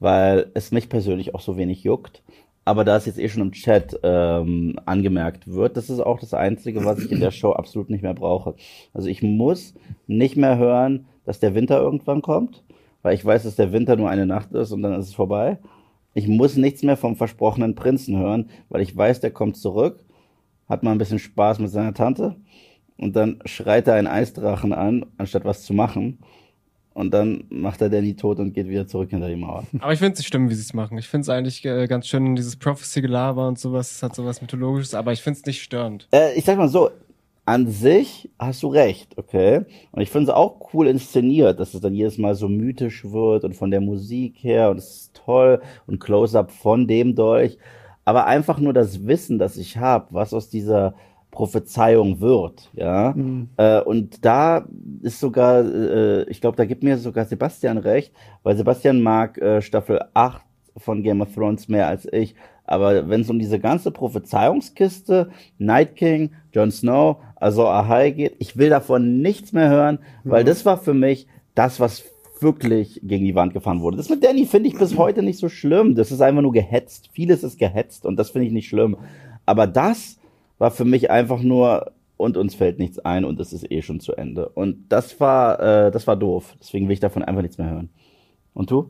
weil 0.00 0.50
es 0.54 0.72
mich 0.72 0.88
persönlich 0.88 1.34
auch 1.34 1.42
so 1.42 1.58
wenig 1.58 1.84
juckt. 1.84 2.22
Aber 2.64 2.84
da 2.84 2.96
es 2.96 3.06
jetzt 3.06 3.18
eh 3.18 3.28
schon 3.28 3.42
im 3.42 3.52
Chat 3.52 3.98
ähm, 4.04 4.78
angemerkt 4.86 5.48
wird, 5.48 5.76
das 5.76 5.90
ist 5.90 6.00
auch 6.00 6.20
das 6.20 6.32
Einzige, 6.32 6.84
was 6.84 7.00
ich 7.00 7.10
in 7.10 7.20
der 7.20 7.32
Show 7.32 7.52
absolut 7.52 7.90
nicht 7.90 8.02
mehr 8.02 8.14
brauche. 8.14 8.54
Also 8.94 9.08
ich 9.08 9.22
muss 9.22 9.74
nicht 10.06 10.36
mehr 10.36 10.58
hören, 10.58 11.06
dass 11.24 11.40
der 11.40 11.54
Winter 11.54 11.80
irgendwann 11.80 12.22
kommt, 12.22 12.62
weil 13.02 13.14
ich 13.14 13.24
weiß, 13.24 13.42
dass 13.42 13.56
der 13.56 13.72
Winter 13.72 13.96
nur 13.96 14.10
eine 14.10 14.26
Nacht 14.26 14.52
ist 14.52 14.70
und 14.70 14.82
dann 14.82 14.94
ist 14.94 15.08
es 15.08 15.14
vorbei. 15.14 15.58
Ich 16.14 16.28
muss 16.28 16.56
nichts 16.56 16.82
mehr 16.82 16.96
vom 16.96 17.16
versprochenen 17.16 17.74
Prinzen 17.74 18.18
hören, 18.18 18.50
weil 18.68 18.82
ich 18.82 18.96
weiß, 18.96 19.20
der 19.20 19.30
kommt 19.30 19.56
zurück, 19.56 20.04
hat 20.68 20.82
mal 20.82 20.92
ein 20.92 20.98
bisschen 20.98 21.18
Spaß 21.18 21.58
mit 21.58 21.70
seiner 21.70 21.94
Tante 21.94 22.36
und 22.96 23.16
dann 23.16 23.40
schreit 23.44 23.88
er 23.88 23.94
einen 23.94 24.06
Eisdrachen 24.06 24.72
an, 24.72 25.06
anstatt 25.18 25.44
was 25.44 25.64
zu 25.64 25.74
machen. 25.74 26.18
Und 26.94 27.12
dann 27.14 27.44
macht 27.48 27.80
er 27.80 27.88
Danny 27.88 28.14
tot 28.14 28.38
und 28.38 28.52
geht 28.52 28.68
wieder 28.68 28.86
zurück 28.86 29.10
hinter 29.10 29.28
die 29.28 29.36
Mauer. 29.36 29.64
Aber 29.80 29.92
ich 29.92 29.98
finde 29.98 30.12
es 30.12 30.18
nicht 30.18 30.28
schlimm, 30.28 30.50
wie 30.50 30.54
sie 30.54 30.62
es 30.62 30.74
machen. 30.74 30.98
Ich 30.98 31.08
finde 31.08 31.22
es 31.22 31.28
eigentlich 31.28 31.64
äh, 31.64 31.86
ganz 31.86 32.06
schön, 32.06 32.36
dieses 32.36 32.56
Prophecy-Gelaber 32.56 33.48
und 33.48 33.58
sowas, 33.58 33.92
es 33.92 34.02
hat 34.02 34.14
sowas 34.14 34.42
Mythologisches, 34.42 34.94
aber 34.94 35.12
ich 35.12 35.22
finde 35.22 35.40
es 35.40 35.46
nicht 35.46 35.62
störend. 35.62 36.08
Äh, 36.12 36.34
ich 36.34 36.44
sag 36.44 36.58
mal 36.58 36.68
so, 36.68 36.90
an 37.44 37.66
sich 37.66 38.30
hast 38.38 38.62
du 38.62 38.68
recht, 38.68 39.18
okay? 39.18 39.64
Und 39.90 40.02
ich 40.02 40.10
finde 40.10 40.30
es 40.30 40.36
auch 40.36 40.72
cool 40.72 40.86
inszeniert, 40.86 41.58
dass 41.58 41.74
es 41.74 41.80
dann 41.80 41.94
jedes 41.94 42.18
Mal 42.18 42.34
so 42.34 42.48
mythisch 42.48 43.04
wird 43.04 43.44
und 43.44 43.56
von 43.56 43.70
der 43.70 43.80
Musik 43.80 44.36
her 44.38 44.70
und 44.70 44.78
es 44.78 44.94
ist 44.94 45.14
toll 45.14 45.60
und 45.86 45.98
Close-up 45.98 46.52
von 46.52 46.86
dem 46.86 47.14
Dolch. 47.14 47.58
Aber 48.04 48.26
einfach 48.26 48.58
nur 48.58 48.72
das 48.72 49.06
Wissen, 49.06 49.38
das 49.38 49.56
ich 49.56 49.76
habe, 49.76 50.06
was 50.10 50.34
aus 50.34 50.50
dieser 50.50 50.94
Prophezeiung 51.32 52.20
wird, 52.20 52.70
ja. 52.74 53.14
Mhm. 53.16 53.48
Äh, 53.56 53.80
und 53.80 54.24
da 54.24 54.66
ist 55.00 55.18
sogar, 55.18 55.64
äh, 55.64 56.24
ich 56.24 56.42
glaube, 56.42 56.58
da 56.58 56.66
gibt 56.66 56.84
mir 56.84 56.98
sogar 56.98 57.24
Sebastian 57.24 57.78
recht, 57.78 58.12
weil 58.42 58.54
Sebastian 58.54 59.00
mag 59.00 59.38
äh, 59.38 59.62
Staffel 59.62 60.00
8 60.12 60.42
von 60.76 61.02
Game 61.02 61.22
of 61.22 61.34
Thrones 61.34 61.68
mehr 61.68 61.88
als 61.88 62.06
ich. 62.12 62.34
Aber 62.64 63.08
wenn 63.08 63.22
es 63.22 63.30
um 63.30 63.38
diese 63.38 63.58
ganze 63.58 63.90
Prophezeiungskiste, 63.90 65.30
Night 65.58 65.96
King, 65.96 66.32
Jon 66.52 66.70
Snow, 66.70 67.16
also 67.36 67.66
Ahai 67.66 68.10
geht, 68.10 68.36
ich 68.38 68.58
will 68.58 68.68
davon 68.68 69.22
nichts 69.22 69.54
mehr 69.54 69.70
hören, 69.70 70.00
mhm. 70.24 70.30
weil 70.30 70.44
das 70.44 70.66
war 70.66 70.76
für 70.76 70.94
mich 70.94 71.26
das, 71.54 71.80
was 71.80 72.04
wirklich 72.40 73.00
gegen 73.02 73.24
die 73.24 73.34
Wand 73.34 73.54
gefahren 73.54 73.80
wurde. 73.80 73.96
Das 73.96 74.10
mit 74.10 74.22
Danny 74.22 74.44
finde 74.44 74.68
ich 74.68 74.76
bis 74.76 74.98
heute 74.98 75.22
nicht 75.22 75.38
so 75.38 75.48
schlimm. 75.48 75.94
Das 75.94 76.12
ist 76.12 76.20
einfach 76.20 76.42
nur 76.42 76.52
gehetzt. 76.52 77.08
Vieles 77.12 77.42
ist 77.42 77.58
gehetzt 77.58 78.04
und 78.04 78.16
das 78.16 78.30
finde 78.30 78.48
ich 78.48 78.52
nicht 78.52 78.68
schlimm. 78.68 78.98
Aber 79.46 79.66
das 79.66 80.18
war 80.62 80.70
für 80.70 80.84
mich 80.84 81.10
einfach 81.10 81.42
nur 81.42 81.90
und 82.16 82.36
uns 82.36 82.54
fällt 82.54 82.78
nichts 82.78 83.00
ein 83.00 83.24
und 83.24 83.40
es 83.40 83.52
ist 83.52 83.68
eh 83.72 83.82
schon 83.82 83.98
zu 83.98 84.12
Ende. 84.12 84.48
Und 84.48 84.90
das 84.90 85.18
war, 85.18 85.58
äh, 85.58 85.90
das 85.90 86.06
war 86.06 86.14
doof. 86.14 86.54
Deswegen 86.60 86.86
will 86.86 86.92
ich 86.92 87.00
davon 87.00 87.24
einfach 87.24 87.42
nichts 87.42 87.58
mehr 87.58 87.68
hören. 87.68 87.90
Und 88.54 88.70
du? 88.70 88.88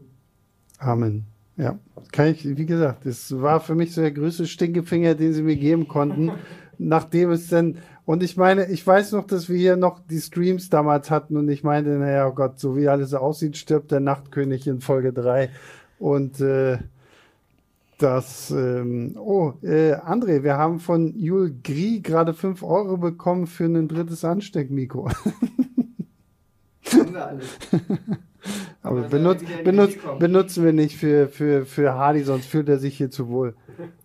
Amen. 0.78 1.24
Ja, 1.56 1.78
kann 2.12 2.26
ich, 2.26 2.44
wie 2.44 2.66
gesagt, 2.66 3.06
das 3.06 3.40
war 3.40 3.58
für 3.60 3.74
mich 3.74 3.94
so 3.94 4.02
der 4.02 4.10
größte 4.10 4.46
Stinkefinger, 4.46 5.14
den 5.14 5.32
sie 5.32 5.42
mir 5.42 5.56
geben 5.56 5.88
konnten, 5.88 6.32
nachdem 6.76 7.30
es 7.30 7.48
dann, 7.48 7.78
und 8.04 8.22
ich 8.22 8.36
meine, 8.36 8.70
ich 8.70 8.86
weiß 8.86 9.12
noch, 9.12 9.26
dass 9.26 9.48
wir 9.48 9.56
hier 9.56 9.76
noch 9.76 10.00
die 10.00 10.20
Streams 10.20 10.68
damals 10.68 11.10
hatten 11.10 11.38
und 11.38 11.48
ich 11.48 11.64
meinte, 11.64 11.88
naja, 11.92 12.28
oh 12.28 12.34
Gott, 12.34 12.58
so 12.60 12.76
wie 12.76 12.88
alles 12.88 13.14
aussieht, 13.14 13.56
stirbt 13.56 13.92
der 13.92 14.00
Nachtkönig 14.00 14.66
in 14.66 14.82
Folge 14.82 15.14
3. 15.14 15.48
Und 15.98 16.38
äh, 16.42 16.78
das, 18.02 18.50
ähm, 18.50 19.16
oh, 19.18 19.52
äh, 19.62 19.94
André, 19.94 20.42
wir 20.42 20.56
haben 20.56 20.80
von 20.80 21.16
Jul 21.16 21.54
Grie 21.62 22.02
gerade 22.02 22.34
5 22.34 22.62
Euro 22.62 22.96
bekommen 22.96 23.46
für 23.46 23.64
ein 23.64 23.88
drittes 23.88 24.24
Ansteckmikro. 24.24 25.08
Haben 26.92 27.14
wir 27.14 27.26
alles. 27.26 27.46
Aber, 28.82 28.98
Aber 28.98 29.08
benut, 29.08 29.38
benut, 29.64 29.90
benutzen 30.18 30.64
wir 30.64 30.72
nicht 30.72 30.96
für, 30.96 31.28
für, 31.28 31.64
für 31.64 31.94
Hardy, 31.94 32.22
sonst 32.22 32.46
fühlt 32.46 32.68
er 32.68 32.78
sich 32.78 32.96
hier 32.96 33.10
zu 33.10 33.28
wohl. 33.28 33.54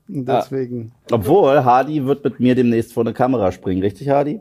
Und 0.07 0.25
deswegen. 0.27 0.91
Ja. 1.09 1.15
Obwohl, 1.15 1.63
Hardy 1.63 2.05
wird 2.05 2.23
mit 2.23 2.39
mir 2.39 2.55
demnächst 2.55 2.93
vor 2.93 3.03
eine 3.03 3.13
Kamera 3.13 3.51
springen, 3.51 3.81
richtig, 3.81 4.09
Hardy? 4.09 4.39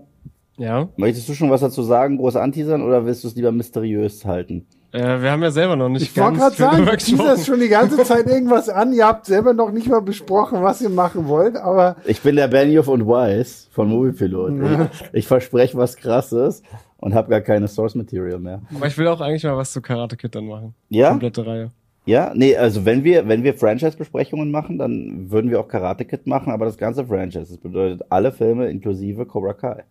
Ja. 0.59 0.89
Möchtest 0.97 1.29
du 1.29 1.35
schon 1.35 1.51
was 1.51 1.61
dazu 1.63 1.83
sagen, 1.83 2.19
groß 2.19 2.37
anteasern, 2.37 2.83
oder 2.83 3.07
willst 3.07 3.25
du 3.25 3.29
es 3.29 3.35
lieber 3.35 3.53
mysteriös 3.53 4.25
halten? 4.25 4.67
Äh, 4.97 5.21
wir 5.21 5.31
haben 5.31 5.43
ja 5.43 5.51
selber 5.51 5.77
noch 5.77 5.91
nicht 5.91 6.03
Ich 6.03 6.17
wollte 6.17 6.39
gerade 6.39 6.57
sagen, 6.57 6.87
du 6.87 6.97
teaserst 6.97 7.47
schon 7.47 7.61
die 7.61 7.69
ganze 7.69 8.03
Zeit 8.03 8.27
irgendwas 8.27 8.71
an. 8.71 8.95
Ihr 8.95 9.07
habt 9.07 9.27
selber 9.27 9.53
noch 9.53 9.71
nicht 9.71 9.89
mal 9.89 10.01
besprochen, 10.01 10.63
was 10.63 10.81
ihr 10.81 10.89
machen 10.89 11.29
wollt, 11.29 11.57
aber. 11.57 11.97
Ich 12.07 12.23
bin 12.23 12.37
der 12.37 12.49
Benioff 12.49 12.89
und 12.89 13.07
Weiss 13.07 13.69
von 13.73 13.89
Moviepilot. 13.89 14.53
Ja. 14.59 14.91
Ich, 14.91 15.09
ich 15.13 15.27
verspreche 15.27 15.77
was 15.77 15.97
krasses 15.97 16.63
und 16.97 17.15
habe 17.15 17.29
gar 17.29 17.43
keine 17.43 17.69
Source 17.69 17.95
Material 17.95 18.39
mehr. 18.39 18.63
Aber 18.75 18.87
ich 18.87 18.97
will 18.97 19.07
auch 19.09 19.21
eigentlich 19.21 19.45
mal 19.45 19.57
was 19.57 19.71
zu 19.71 19.83
Karate 19.83 20.17
Kid 20.17 20.35
dann 20.35 20.47
machen. 20.47 20.75
Ja? 20.89 21.11
Komplette 21.11 21.47
Reihe. 21.47 21.71
Ja, 22.07 22.33
nee, 22.35 22.57
also 22.57 22.85
wenn 22.85 23.05
wir, 23.05 23.29
wenn 23.29 23.43
wir 23.43 23.53
Franchise-Besprechungen 23.53 24.51
machen, 24.51 24.79
dann 24.79 25.31
würden 25.31 25.51
wir 25.51 25.61
auch 25.61 25.69
Karate 25.69 26.05
Kid 26.05 26.27
machen, 26.27 26.53
aber 26.53 26.65
das 26.65 26.79
ganze 26.79 27.05
Franchise. 27.05 27.49
Das 27.49 27.59
bedeutet 27.59 28.03
alle 28.09 28.33
Filme 28.33 28.71
inklusive 28.71 29.27
Cobra 29.27 29.53
Kai. 29.53 29.85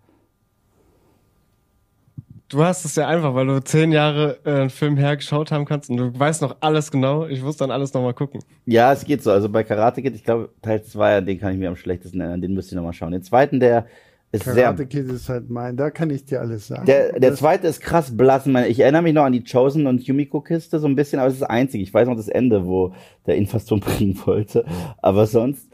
Du 2.47 2.63
hast 2.63 2.85
es 2.85 2.95
ja 2.95 3.07
einfach, 3.07 3.33
weil 3.33 3.47
du 3.47 3.63
zehn 3.63 3.91
Jahre 3.91 4.37
äh, 4.45 4.51
einen 4.51 4.69
Film 4.69 4.97
hergeschaut 4.97 5.51
haben 5.51 5.65
kannst 5.65 5.89
und 5.89 5.97
du 5.97 6.19
weißt 6.19 6.43
noch 6.43 6.57
alles 6.59 6.91
genau. 6.91 7.25
Ich 7.25 7.41
muss 7.41 7.57
dann 7.57 7.71
alles 7.71 7.93
nochmal 7.93 8.13
gucken. 8.13 8.41
Ja, 8.65 8.93
es 8.93 9.03
geht 9.03 9.23
so. 9.23 9.31
Also 9.31 9.49
bei 9.49 9.63
Karate 9.63 10.03
Kid, 10.03 10.15
ich 10.15 10.23
glaube, 10.23 10.49
Teil 10.61 10.83
2, 10.83 11.17
an 11.17 11.25
den 11.25 11.39
kann 11.39 11.53
ich 11.53 11.57
mir 11.57 11.69
am 11.69 11.75
schlechtesten 11.75 12.21
erinnern. 12.21 12.41
Den 12.41 12.53
müsst 12.53 12.71
ihr 12.71 12.75
nochmal 12.75 12.93
schauen. 12.93 13.13
Den 13.13 13.23
zweiten, 13.23 13.59
der 13.59 13.87
ist 14.31 14.43
Karate 14.43 14.77
sehr. 14.77 14.85
Kid 14.85 15.11
ist 15.11 15.27
halt 15.27 15.49
mein, 15.49 15.75
da 15.75 15.89
kann 15.89 16.11
ich 16.11 16.25
dir 16.25 16.39
alles 16.39 16.67
sagen. 16.67 16.85
Der, 16.85 17.19
der 17.19 17.33
zweite 17.33 17.65
ist 17.65 17.81
krass 17.81 18.15
blassen. 18.15 18.55
Ich 18.67 18.79
erinnere 18.79 19.01
mich 19.01 19.13
noch 19.15 19.23
an 19.23 19.33
die 19.33 19.43
Chosen 19.43 19.87
und 19.87 20.03
Yumiko-Kiste 20.03 20.77
so 20.77 20.87
ein 20.87 20.95
bisschen, 20.95 21.17
aber 21.19 21.29
es 21.29 21.35
ist 21.35 21.41
das 21.41 21.49
einzige. 21.49 21.83
Ich 21.83 21.93
weiß 21.93 22.07
noch 22.07 22.15
das 22.15 22.27
Ende, 22.27 22.67
wo 22.67 22.93
der 23.25 23.37
ihn 23.37 23.47
fast 23.47 23.71
umbringen 23.71 24.19
wollte. 24.25 24.65
Aber 25.01 25.25
sonst. 25.25 25.67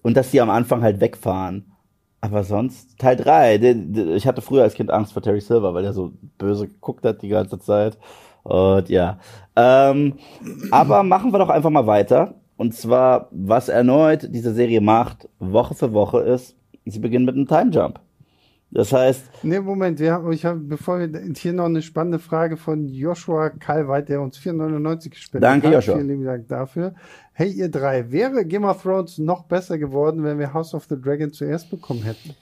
Und 0.00 0.16
dass 0.16 0.30
die 0.30 0.40
am 0.40 0.50
Anfang 0.50 0.82
halt 0.82 1.00
wegfahren. 1.00 1.71
Aber 2.24 2.44
sonst, 2.44 2.98
Teil 2.98 3.16
3, 3.16 3.56
ich 4.14 4.28
hatte 4.28 4.42
früher 4.42 4.62
als 4.62 4.74
Kind 4.74 4.90
Angst 4.92 5.12
vor 5.12 5.22
Terry 5.22 5.40
Silver, 5.40 5.74
weil 5.74 5.84
er 5.84 5.92
so 5.92 6.12
böse 6.38 6.68
geguckt 6.68 7.04
hat 7.04 7.20
die 7.20 7.28
ganze 7.28 7.58
Zeit. 7.58 7.98
Und 8.44 8.88
ja. 8.88 9.18
Ähm, 9.56 10.14
aber 10.70 11.02
machen 11.02 11.32
wir 11.32 11.40
doch 11.40 11.48
einfach 11.48 11.70
mal 11.70 11.86
weiter. 11.88 12.34
Und 12.56 12.74
zwar, 12.74 13.28
was 13.32 13.68
erneut 13.68 14.28
diese 14.32 14.54
Serie 14.54 14.80
macht, 14.80 15.28
Woche 15.40 15.74
für 15.74 15.92
Woche 15.92 16.20
ist, 16.20 16.56
sie 16.84 17.00
beginnt 17.00 17.26
mit 17.26 17.34
einem 17.34 17.48
Time 17.48 17.70
Jump. 17.72 17.98
Das 18.74 18.90
heißt. 18.90 19.24
Nee, 19.42 19.60
Moment, 19.60 20.00
wir 20.00 20.12
haben, 20.12 20.32
ich 20.32 20.46
habe, 20.46 20.58
bevor 20.58 20.98
wir 20.98 21.10
hier 21.36 21.52
noch 21.52 21.66
eine 21.66 21.82
spannende 21.82 22.18
Frage 22.18 22.56
von 22.56 22.88
Joshua 22.88 23.50
Kalweit, 23.50 24.08
der 24.08 24.22
uns 24.22 24.38
4,99 24.38 25.10
gespendet 25.10 25.44
Danke, 25.44 25.66
hat. 25.66 25.74
Joshua. 25.74 25.96
Vielen 25.96 26.08
lieben 26.08 26.24
Dank 26.24 26.48
dafür. 26.48 26.94
Hey, 27.34 27.50
ihr 27.50 27.70
drei, 27.70 28.10
wäre 28.10 28.46
Game 28.46 28.64
of 28.64 28.82
Thrones 28.82 29.18
noch 29.18 29.44
besser 29.44 29.76
geworden, 29.76 30.24
wenn 30.24 30.38
wir 30.38 30.54
House 30.54 30.74
of 30.74 30.86
the 30.88 30.96
Dragon 30.98 31.32
zuerst 31.32 31.70
bekommen 31.70 32.02
hätten? 32.02 32.34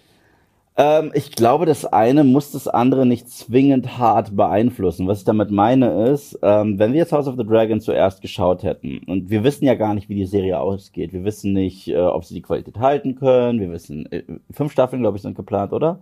Ähm, 0.76 1.10
ich 1.14 1.32
glaube, 1.32 1.66
das 1.66 1.84
eine 1.84 2.22
muss 2.22 2.52
das 2.52 2.68
andere 2.68 3.06
nicht 3.06 3.28
zwingend 3.28 3.98
hart 3.98 4.36
beeinflussen. 4.36 5.08
Was 5.08 5.18
ich 5.18 5.24
damit 5.24 5.50
meine 5.50 6.10
ist, 6.10 6.38
ähm, 6.42 6.78
wenn 6.78 6.92
wir 6.92 7.00
jetzt 7.00 7.12
House 7.12 7.26
of 7.26 7.34
the 7.36 7.44
Dragon 7.44 7.80
zuerst 7.80 8.22
geschaut 8.22 8.62
hätten, 8.62 9.00
und 9.08 9.30
wir 9.30 9.42
wissen 9.42 9.64
ja 9.64 9.74
gar 9.74 9.94
nicht, 9.94 10.08
wie 10.08 10.14
die 10.14 10.26
Serie 10.26 10.60
ausgeht. 10.60 11.12
Wir 11.12 11.24
wissen 11.24 11.52
nicht, 11.52 11.88
äh, 11.88 11.98
ob 11.98 12.24
sie 12.24 12.34
die 12.34 12.42
Qualität 12.42 12.78
halten 12.78 13.16
können. 13.16 13.58
Wir 13.58 13.72
wissen, 13.72 14.10
äh, 14.12 14.22
fünf 14.52 14.70
Staffeln, 14.70 15.02
glaube 15.02 15.16
ich, 15.16 15.22
sind 15.22 15.36
geplant, 15.36 15.72
oder? 15.72 15.98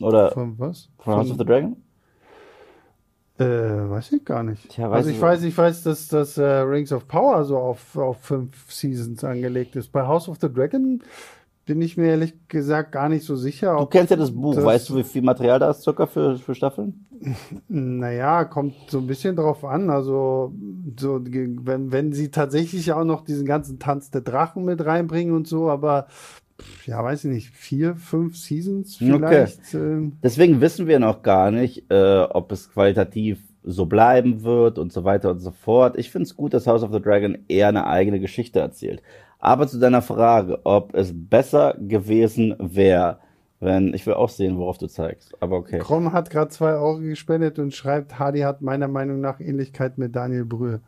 Oder 0.00 0.30
von 0.30 0.58
was? 0.58 0.90
Von 0.98 1.14
House 1.14 1.30
of 1.30 1.38
the 1.38 1.44
Dragon? 1.44 1.76
Äh, 3.38 3.44
weiß 3.44 4.12
ich 4.12 4.24
gar 4.24 4.44
nicht. 4.44 4.68
Tja, 4.70 4.90
also 4.90 5.10
ich 5.10 5.20
weiß, 5.20 5.42
ich 5.42 5.58
weiß, 5.58 5.82
dass 5.82 6.06
das 6.06 6.38
äh, 6.38 6.44
Rings 6.44 6.92
of 6.92 7.08
Power 7.08 7.44
so 7.44 7.58
auf, 7.58 7.96
auf 7.96 8.18
fünf 8.18 8.70
Seasons 8.70 9.24
angelegt 9.24 9.74
ist. 9.74 9.90
Bei 9.90 10.06
House 10.06 10.28
of 10.28 10.38
the 10.40 10.52
Dragon 10.52 11.02
bin 11.66 11.80
ich 11.80 11.96
mir 11.96 12.08
ehrlich 12.08 12.34
gesagt 12.48 12.92
gar 12.92 13.08
nicht 13.08 13.24
so 13.24 13.36
sicher. 13.36 13.76
Du 13.78 13.86
kennst 13.86 14.10
ja 14.10 14.16
das 14.16 14.30
Buch, 14.30 14.54
das 14.54 14.64
weißt 14.64 14.90
du, 14.90 14.96
wie 14.96 15.02
viel 15.02 15.22
Material 15.22 15.58
da 15.58 15.70
ist 15.70 15.82
circa 15.82 16.06
für, 16.06 16.36
für 16.38 16.54
Staffeln? 16.54 17.06
Naja, 17.68 18.44
kommt 18.44 18.74
so 18.88 18.98
ein 18.98 19.06
bisschen 19.06 19.34
drauf 19.34 19.64
an. 19.64 19.88
Also, 19.88 20.52
so, 20.98 21.20
wenn, 21.24 21.90
wenn 21.90 22.12
sie 22.12 22.30
tatsächlich 22.30 22.92
auch 22.92 23.04
noch 23.04 23.24
diesen 23.24 23.46
ganzen 23.46 23.78
Tanz 23.78 24.10
der 24.10 24.20
Drachen 24.20 24.64
mit 24.64 24.84
reinbringen 24.84 25.34
und 25.34 25.48
so, 25.48 25.70
aber 25.70 26.06
ja, 26.86 27.02
weiß 27.02 27.24
ich 27.24 27.30
nicht, 27.30 27.50
vier, 27.50 27.96
fünf 27.96 28.36
Seasons 28.36 28.96
vielleicht. 28.96 29.74
Okay. 29.74 29.76
Ähm. 29.76 30.18
Deswegen 30.22 30.60
wissen 30.60 30.86
wir 30.86 30.98
noch 30.98 31.22
gar 31.22 31.50
nicht, 31.50 31.90
äh, 31.90 32.22
ob 32.22 32.52
es 32.52 32.70
qualitativ 32.70 33.40
so 33.64 33.86
bleiben 33.86 34.44
wird 34.44 34.78
und 34.78 34.92
so 34.92 35.04
weiter 35.04 35.30
und 35.30 35.40
so 35.40 35.50
fort. 35.50 35.96
Ich 35.98 36.10
finde 36.10 36.24
es 36.24 36.36
gut, 36.36 36.54
dass 36.54 36.66
House 36.66 36.82
of 36.82 36.92
the 36.92 37.00
Dragon 37.00 37.38
eher 37.48 37.68
eine 37.68 37.86
eigene 37.86 38.20
Geschichte 38.20 38.60
erzählt. 38.60 39.02
Aber 39.38 39.66
zu 39.66 39.78
deiner 39.78 40.02
Frage, 40.02 40.60
ob 40.64 40.94
es 40.94 41.12
besser 41.14 41.74
gewesen 41.78 42.54
wäre, 42.58 43.18
wenn, 43.60 43.94
ich 43.94 44.06
will 44.06 44.14
auch 44.14 44.28
sehen, 44.28 44.58
worauf 44.58 44.78
du 44.78 44.86
zeigst. 44.86 45.34
Aber 45.40 45.56
okay. 45.56 45.78
Krom 45.78 46.12
hat 46.12 46.30
gerade 46.30 46.50
zwei 46.50 46.72
Euro 46.74 46.98
gespendet 46.98 47.58
und 47.58 47.74
schreibt, 47.74 48.18
Hardy 48.18 48.40
hat 48.40 48.60
meiner 48.60 48.88
Meinung 48.88 49.20
nach 49.20 49.40
Ähnlichkeit 49.40 49.96
mit 49.96 50.14
Daniel 50.14 50.44
Brühl. 50.44 50.80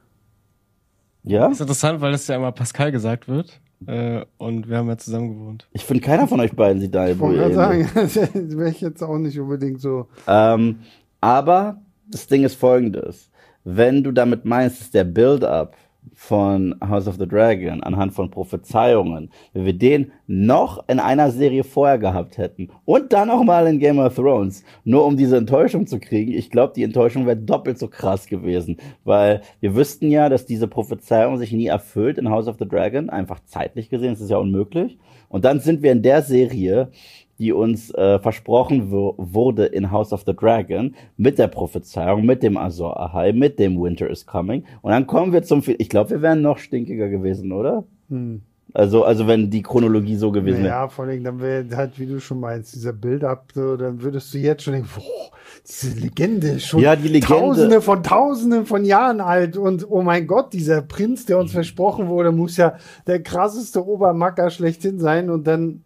Ja? 1.23 1.49
Das 1.49 1.55
ist 1.57 1.61
interessant, 1.63 2.01
weil 2.01 2.13
es 2.13 2.29
ja 2.29 2.37
immer 2.37 2.53
Pascal 2.53 2.93
gesagt 2.93 3.29
wird. 3.29 3.61
Äh, 3.87 4.25
und 4.39 4.69
wir 4.69 4.79
haben 4.79 4.89
ja 4.89 4.97
zusammen 4.97 5.35
gewohnt. 5.35 5.69
Ich 5.73 5.85
finde, 5.85 6.03
keiner 6.03 6.27
von 6.27 6.41
euch 6.41 6.53
beiden 6.53 6.81
sieht 6.81 6.95
Daniel. 6.95 7.49
Ich 7.49 7.55
sagen, 7.55 7.89
wäre 8.59 8.71
ich 8.71 8.81
jetzt 8.81 9.03
auch 9.03 9.19
nicht 9.19 9.39
unbedingt 9.39 9.81
so. 9.81 10.07
Ähm, 10.27 10.81
aber 11.21 11.81
das 12.09 12.27
Ding 12.27 12.45
ist 12.45 12.55
folgendes. 12.55 13.31
Wenn 13.65 14.03
du 14.03 14.13
damit 14.13 14.45
meinst, 14.45 14.81
dass 14.81 14.91
der 14.91 15.05
Build-up 15.05 15.77
von 16.15 16.75
House 16.81 17.09
of 17.09 17.17
the 17.17 17.27
Dragon, 17.27 17.83
anhand 17.83 18.15
von 18.15 18.31
Prophezeiungen, 18.31 19.31
wenn 19.53 19.65
wir 19.65 19.73
den 19.73 20.13
noch 20.27 20.89
in 20.89 20.99
einer 20.99 21.31
Serie 21.31 21.65
vorher 21.65 21.99
gehabt 21.99 22.39
hätten 22.39 22.69
und 22.85 23.13
dann 23.13 23.29
noch 23.29 23.43
mal 23.45 23.67
in 23.67 23.79
Game 23.79 23.99
of 23.99 24.15
Thrones, 24.15 24.65
nur 24.85 25.05
um 25.05 25.17
diese 25.17 25.37
Enttäuschung 25.37 25.87
zu 25.87 25.99
kriegen, 25.99 26.33
ich 26.33 26.51
glaube, 26.51 26.73
die 26.75 26.83
Enttäuschung 26.83 27.27
wäre 27.27 27.37
doppelt 27.37 27.79
so 27.79 27.89
krass 27.89 28.27
gewesen, 28.27 28.79
weil 29.05 29.43
wir 29.61 29.75
wüssten 29.75 30.11
ja, 30.11 30.29
dass 30.29 30.47
diese 30.47 30.69
Prophezeiung 30.69 31.39
sich 31.39 31.53
nie 31.53 31.67
erfüllt 31.67 32.19
in 32.19 32.31
House 32.31 32.49
of 32.49 32.57
the 32.59 32.69
Dragon, 32.69 33.11
einfach 33.11 33.41
zeitlich 33.45 33.91
gesehen, 33.91 34.13
das 34.13 34.21
ist 34.21 34.31
ja 34.31 34.39
unmöglich. 34.39 34.99
Und 35.29 35.45
dann 35.45 35.61
sind 35.61 35.83
wir 35.83 35.93
in 35.93 36.03
der 36.03 36.23
Serie 36.23 36.91
die 37.39 37.53
uns 37.53 37.93
äh, 37.95 38.19
versprochen 38.19 38.91
wurde 38.91 39.67
in 39.67 39.91
House 39.91 40.13
of 40.13 40.25
the 40.27 40.35
Dragon 40.35 40.95
mit 41.17 41.39
der 41.39 41.49
Prophezeiung, 41.49 42.25
mit 42.25 42.43
dem 42.43 42.57
Azor 42.57 42.99
Ahai, 42.99 43.33
mit 43.33 43.59
dem 43.59 43.81
Winter 43.81 44.09
is 44.09 44.27
Coming. 44.27 44.65
Und 44.83 44.93
dann 44.93 45.07
kommen 45.07 45.33
wir 45.33 45.43
zum, 45.43 45.63
ich 45.67 45.89
glaube, 45.89 46.11
wir 46.11 46.23
wären 46.23 46.43
noch 46.43 46.59
stinkiger 46.59 47.09
gewesen, 47.09 47.53
oder? 47.53 47.85
Hm. 48.09 48.43
Also, 48.75 49.05
also 49.05 49.27
wenn 49.27 49.49
die 49.49 49.63
Chronologie 49.63 50.17
so 50.17 50.31
gewesen 50.31 50.59
wäre. 50.59 50.69
Ja, 50.69 50.89
vor 50.89 51.07
allem, 51.07 51.25
dann 51.25 51.41
wäre 51.41 51.65
halt, 51.75 51.99
wie 51.99 52.07
du 52.07 52.21
schon 52.21 52.41
meinst, 52.41 52.75
dieser 52.75 52.93
Build-up, 52.93 53.47
so, 53.55 53.77
dann 53.77 54.03
würdest 54.03 54.35
du 54.35 54.39
jetzt 54.39 54.65
schon 54.65 54.75
denken, 54.75 54.91
boah, 54.95 55.31
diese 55.67 55.99
Legende 55.99 56.61
schon 56.61 56.81
ja, 56.81 56.95
die 56.95 57.09
Legende. 57.09 57.27
Tausende 57.27 57.81
von 57.81 58.03
Tausenden 58.03 58.67
von 58.67 58.85
Jahren 58.85 59.23
alt 59.23 59.57
und 59.57 59.91
oh 59.91 60.03
mein 60.03 60.27
Gott, 60.27 60.53
dieser 60.53 60.83
Prinz, 60.83 61.25
der 61.25 61.39
uns 61.39 61.53
versprochen 61.53 62.09
wurde, 62.09 62.33
muss 62.33 62.59
ja 62.59 62.75
der 63.07 63.23
krasseste 63.23 63.87
Obermacker 63.87 64.51
schlechthin 64.51 64.99
sein 64.99 65.31
und 65.31 65.47
dann 65.47 65.83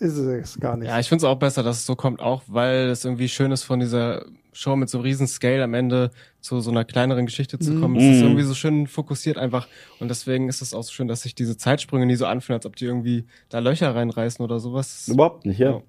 ist 0.00 0.16
es 0.16 0.58
gar 0.60 0.76
nicht. 0.76 0.88
Ja, 0.88 0.98
ich 0.98 1.08
finde 1.08 1.24
es 1.24 1.24
auch 1.24 1.38
besser, 1.38 1.62
dass 1.62 1.78
es 1.78 1.86
so 1.86 1.96
kommt, 1.96 2.20
auch 2.20 2.42
weil 2.46 2.88
es 2.88 3.04
irgendwie 3.04 3.28
schön 3.28 3.52
ist, 3.52 3.64
von 3.64 3.80
dieser 3.80 4.24
Show 4.56 4.74
mit 4.74 4.88
so 4.88 5.00
riesen 5.00 5.26
Scale 5.26 5.62
am 5.62 5.74
Ende 5.74 6.10
zu 6.40 6.60
so 6.60 6.70
einer 6.70 6.84
kleineren 6.84 7.26
Geschichte 7.26 7.58
zu 7.58 7.78
kommen. 7.78 7.94
Mhm. 7.94 8.00
Es 8.00 8.04
ist 8.04 8.20
mhm. 8.20 8.28
irgendwie 8.28 8.42
so 8.44 8.54
schön 8.54 8.86
fokussiert 8.86 9.36
einfach. 9.36 9.68
Und 10.00 10.08
deswegen 10.08 10.48
ist 10.48 10.62
es 10.62 10.72
auch 10.72 10.82
so 10.82 10.92
schön, 10.92 11.08
dass 11.08 11.22
sich 11.22 11.34
diese 11.34 11.58
Zeitsprünge 11.58 12.06
nie 12.06 12.16
so 12.16 12.24
anfühlen, 12.24 12.58
als 12.58 12.66
ob 12.66 12.74
die 12.76 12.86
irgendwie 12.86 13.26
da 13.50 13.58
Löcher 13.58 13.94
reinreißen 13.94 14.42
oder 14.42 14.58
sowas. 14.58 15.08
Überhaupt 15.08 15.44
nicht, 15.44 15.58
ja. 15.58 15.72
ja. 15.72 15.82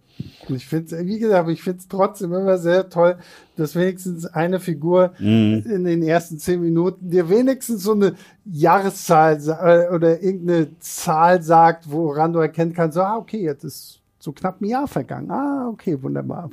Ich 0.49 0.65
finde 0.65 0.95
es, 0.95 1.05
wie 1.05 1.19
gesagt, 1.19 1.49
ich 1.49 1.61
finde 1.61 1.79
es 1.79 1.87
trotzdem 1.87 2.33
immer 2.33 2.57
sehr 2.57 2.89
toll, 2.89 3.17
dass 3.55 3.75
wenigstens 3.75 4.25
eine 4.25 4.59
Figur 4.59 5.13
mhm. 5.19 5.63
in 5.65 5.83
den 5.83 6.01
ersten 6.01 6.39
zehn 6.39 6.59
Minuten 6.59 7.09
dir 7.09 7.29
wenigstens 7.29 7.83
so 7.83 7.93
eine 7.93 8.15
Jahreszahl 8.43 9.35
äh, 9.35 9.93
oder 9.93 10.21
irgendeine 10.21 10.77
Zahl 10.79 11.41
sagt, 11.41 11.91
woran 11.91 12.33
du 12.33 12.39
erkennen 12.39 12.73
kannst, 12.73 12.95
so, 12.95 13.01
ah, 13.01 13.17
okay, 13.17 13.43
jetzt 13.43 13.63
ist 13.63 13.96
so 14.19 14.31
knapp 14.31 14.61
ein 14.61 14.65
Jahr 14.65 14.87
vergangen. 14.87 15.29
Ah, 15.29 15.69
okay, 15.69 16.01
wunderbar. 16.01 16.49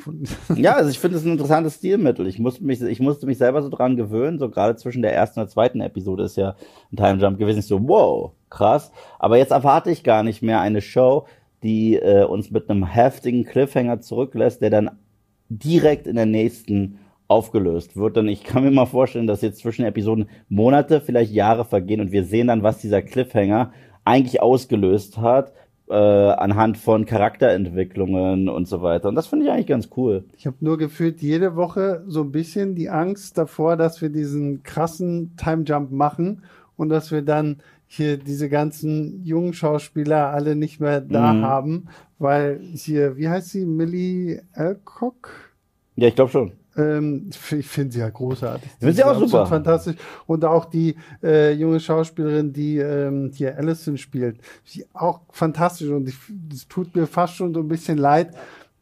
Ja, 0.55 0.75
also 0.75 0.91
ich 0.91 0.99
finde 0.99 1.17
es 1.17 1.25
ein 1.25 1.33
interessantes 1.33 1.77
Stilmittel. 1.77 2.27
Ich 2.27 2.39
musste 2.39 2.65
mich, 2.65 2.83
ich 2.83 3.01
musste 3.01 3.27
mich 3.27 3.39
selber 3.39 3.63
so 3.63 3.71
dran 3.71 3.97
gewöhnen, 3.97 4.39
so 4.39 4.51
gerade 4.51 4.77
zwischen 4.77 5.03
der 5.03 5.15
ersten 5.15 5.41
und 5.41 5.47
der 5.47 5.53
zweiten 5.53 5.81
Episode 5.81 6.25
ist 6.25 6.37
ja 6.37 6.57
ein 6.93 6.97
Time 6.97 7.21
Jump 7.21 7.39
gewesen. 7.39 7.61
Ich 7.61 7.67
so, 7.67 7.81
wow, 7.89 8.33
krass. 8.51 8.93
Aber 9.19 9.39
jetzt 9.39 9.53
erwarte 9.53 9.91
ich 9.91 10.05
gar 10.05 10.23
nicht 10.23 10.43
mehr 10.43 10.61
eine 10.61 10.83
Show, 10.83 11.27
die 11.63 11.97
äh, 11.97 12.25
uns 12.25 12.51
mit 12.51 12.69
einem 12.69 12.85
heftigen 12.85 13.45
Cliffhanger 13.45 14.01
zurücklässt, 14.01 14.61
der 14.61 14.71
dann 14.71 14.91
direkt 15.49 16.07
in 16.07 16.17
der 16.17 16.27
nächsten 16.27 16.99
aufgelöst 17.29 17.97
wird. 17.97 18.19
Und 18.19 18.29
ich 18.29 18.45
kann 18.45 18.65
mir 18.65 18.71
mal 18.71 18.85
vorstellen, 18.87 19.27
dass 19.27 19.41
jetzt 19.41 19.61
zwischen 19.61 19.87
Episoden 19.87 20.29
Monate, 20.49 21.01
vielleicht 21.01 21.33
Jahre 21.33 21.65
vergehen 21.65 22.03
und 22.03 22.13
wir 22.13 22.25
sehen 22.25 22.49
dann, 22.49 22.63
was 22.63 22.79
dieser 22.79 23.01
Cliffhanger 23.01 23.73
eigentlich 24.05 24.43
ausgelöst 24.43 25.17
hat 25.17 25.53
äh, 25.89 25.95
anhand 25.95 26.79
von 26.79 27.05
Charakterentwicklungen 27.05 28.49
und 28.49 28.67
so 28.67 28.83
weiter. 28.83 29.09
Und 29.09 29.15
das 29.15 29.27
finde 29.27 29.47
ich 29.47 29.51
eigentlich 29.51 29.67
ganz 29.67 29.91
cool. 29.97 30.25
Ich 30.37 30.47
habe 30.47 30.57
nur 30.61 30.79
gefühlt 30.79 31.21
jede 31.21 31.57
Woche 31.57 32.03
so 32.07 32.23
ein 32.23 32.33
bisschen 32.33 32.75
die 32.75 32.89
Angst 32.89 33.37
davor, 33.37 33.77
dass 33.77 34.01
wir 34.01 34.09
diesen 34.09 34.63
krassen 34.63 35.37
Time 35.37 35.65
Jump 35.65 35.91
machen 35.91 36.43
und 36.77 36.89
dass 36.89 37.11
wir 37.11 37.23
dann 37.23 37.59
hier 37.87 38.17
diese 38.17 38.49
ganzen 38.49 39.25
jungen 39.25 39.53
Schauspieler 39.53 40.31
alle 40.31 40.57
nicht 40.57 40.81
mehr 40.81 41.01
da 41.01 41.33
mhm. 41.33 41.43
haben, 41.43 41.89
weil 42.19 42.61
hier, 42.73 43.17
wie 43.17 43.29
heißt 43.29 43.51
sie, 43.51 43.67
Millie 43.67 44.43
Alcock? 44.53 45.31
Ja, 45.97 46.09
ich 46.09 46.15
glaube 46.15 46.31
schon. 46.31 46.53
Ähm, 46.77 47.31
ich 47.31 47.67
finde 47.67 47.93
sie 47.93 48.01
ja 48.01 48.11
großartig. 48.11 48.65
Ich 48.65 48.79
finde 48.79 48.95
sie 48.95 49.05
auch 49.05 49.19
super. 49.19 49.47
Fantastisch. 49.47 49.97
Und 50.27 50.45
auch 50.45 50.65
die 50.65 50.97
äh, 51.23 51.53
junge 51.53 51.81
Schauspielerin, 51.81 52.53
die 52.53 52.79
ähm, 52.79 53.31
hier 53.35 53.57
Allison 53.57 53.97
spielt, 53.97 54.39
auch 54.93 55.21
fantastisch. 55.31 55.89
Und 55.89 56.09
es 56.53 56.69
tut 56.69 56.95
mir 56.95 57.07
fast 57.07 57.37
schon 57.37 57.55
so 57.55 57.61
ein 57.61 57.69
bisschen 57.69 57.99
leid, 57.99 58.35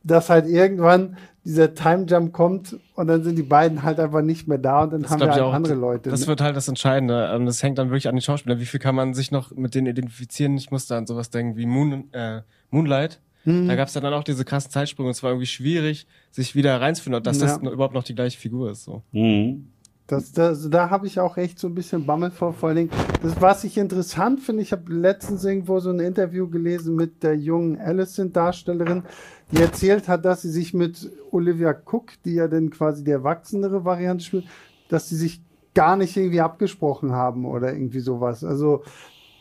dass 0.03 0.31
halt 0.31 0.47
irgendwann 0.47 1.17
dieser 1.45 1.75
Time 1.75 2.07
Jump 2.07 2.33
kommt 2.33 2.77
und 2.95 3.09
dann 3.09 3.25
sind 3.25 3.37
die 3.37 3.43
beiden 3.43 3.83
halt 3.83 3.99
einfach 3.99 4.23
nicht 4.23 4.47
mehr 4.47 4.59
da 4.59 4.85
und 4.85 4.93
dann 4.93 5.03
das 5.03 5.11
haben 5.11 5.21
wir 5.21 5.33
halt 5.33 5.43
auch, 5.43 5.53
andere 5.53 5.75
Leute. 5.75 6.11
Das 6.11 6.21
ne? 6.21 6.27
wird 6.29 6.41
halt 6.41 6.57
das 6.57 6.69
Entscheidende. 6.69 7.35
Und 7.35 7.47
das 7.47 7.63
hängt 7.63 7.79
dann 7.79 7.89
wirklich 7.89 8.09
an 8.09 8.15
den 8.15 8.23
Schauspielern. 8.23 8.61
Wie 8.61 8.67
viel 8.67 8.79
kann 8.79 8.95
man 8.95 9.13
sich 9.13 9.33
noch 9.33 9.51
mit 9.51 9.75
denen 9.75 9.89
identifizieren? 9.89 10.57
Ich 10.57 10.71
muss 10.71 10.87
da 10.87 10.99
an 10.99 11.07
sowas 11.07 11.31
denken 11.31 11.57
wie 11.57 11.67
Moon, 11.67 12.13
äh, 12.13 12.43
Moonlight 12.71 13.21
Mhm. 13.45 13.69
Da 13.69 13.77
gab 13.77 13.89
es 13.89 13.95
dann 13.95 14.05
auch 14.07 14.25
diese 14.25 14.45
krassen 14.45 14.71
Zeitsprünge 14.71 15.09
und 15.09 15.13
es 15.13 15.23
war 15.23 15.31
irgendwie 15.31 15.47
schwierig, 15.47 16.07
sich 16.31 16.55
wieder 16.55 16.81
reinzufinden, 16.81 17.23
dass 17.23 17.41
ja. 17.41 17.47
das 17.47 17.59
überhaupt 17.59 17.95
noch 17.95 18.05
die 18.05 18.15
gleiche 18.15 18.39
Figur 18.39 18.71
ist. 18.71 18.85
So. 18.85 19.03
Mhm. 19.13 19.69
Das, 20.07 20.33
das, 20.33 20.69
da 20.69 20.91
habe 20.91 21.07
ich 21.07 21.21
auch 21.21 21.37
echt 21.37 21.59
so 21.59 21.69
ein 21.69 21.75
bisschen 21.75 22.05
Bammel 22.05 22.31
vor, 22.31 22.53
vor 22.53 22.69
allen 22.69 22.77
Dingen. 22.77 22.91
Das, 23.23 23.41
was 23.41 23.65
ich 23.65 23.79
interessant 23.79 24.41
finde, 24.41 24.63
ich 24.63 24.73
habe 24.73 24.93
letztens 24.93 25.45
irgendwo 25.45 25.81
so 25.81 25.91
ein 25.91 26.01
Interview 26.01 26.49
gelesen 26.49 26.97
mit 26.97 27.23
der 27.23 27.37
jungen 27.37 27.81
Allison-Darstellerin, 27.81 29.05
die 29.53 29.63
erzählt 29.63 30.09
hat, 30.09 30.25
dass 30.25 30.43
sie 30.43 30.51
sich 30.51 30.75
mit 30.75 31.11
Olivia 31.31 31.71
Cook, 31.71 32.13
die 32.25 32.35
ja 32.35 32.49
dann 32.49 32.71
quasi 32.71 33.05
die 33.05 33.11
erwachsenere 33.11 33.85
Variante 33.85 34.25
spielt, 34.25 34.45
dass 34.89 35.09
sie 35.09 35.17
sich 35.17 35.41
gar 35.73 35.97
nicht 35.97 36.17
irgendwie 36.17 36.41
abgesprochen 36.41 37.13
haben 37.13 37.47
oder 37.47 37.73
irgendwie 37.73 38.01
sowas. 38.01 38.45
Also 38.45 38.83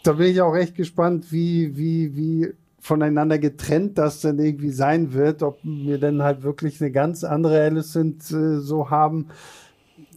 da 0.04 0.14
bin 0.14 0.28
ich 0.28 0.42
auch 0.42 0.56
echt 0.56 0.76
gespannt, 0.76 1.32
wie, 1.32 1.76
wie, 1.76 2.16
wie 2.16 2.54
voneinander 2.82 3.38
getrennt 3.38 3.98
das 3.98 4.22
dann 4.22 4.39
irgendwie 4.39 4.72
sein 4.72 5.13
wird, 5.13 5.44
ob 5.44 5.60
wir 5.63 6.00
dann 6.00 6.24
halt 6.24 6.44
wirklich 6.44 6.82
eine 6.82 6.91
ganz 6.91 7.24
andere 7.24 7.62
Alicent 7.62 8.30
äh, 8.32 8.60
so 8.60 8.89
haben. 8.89 9.28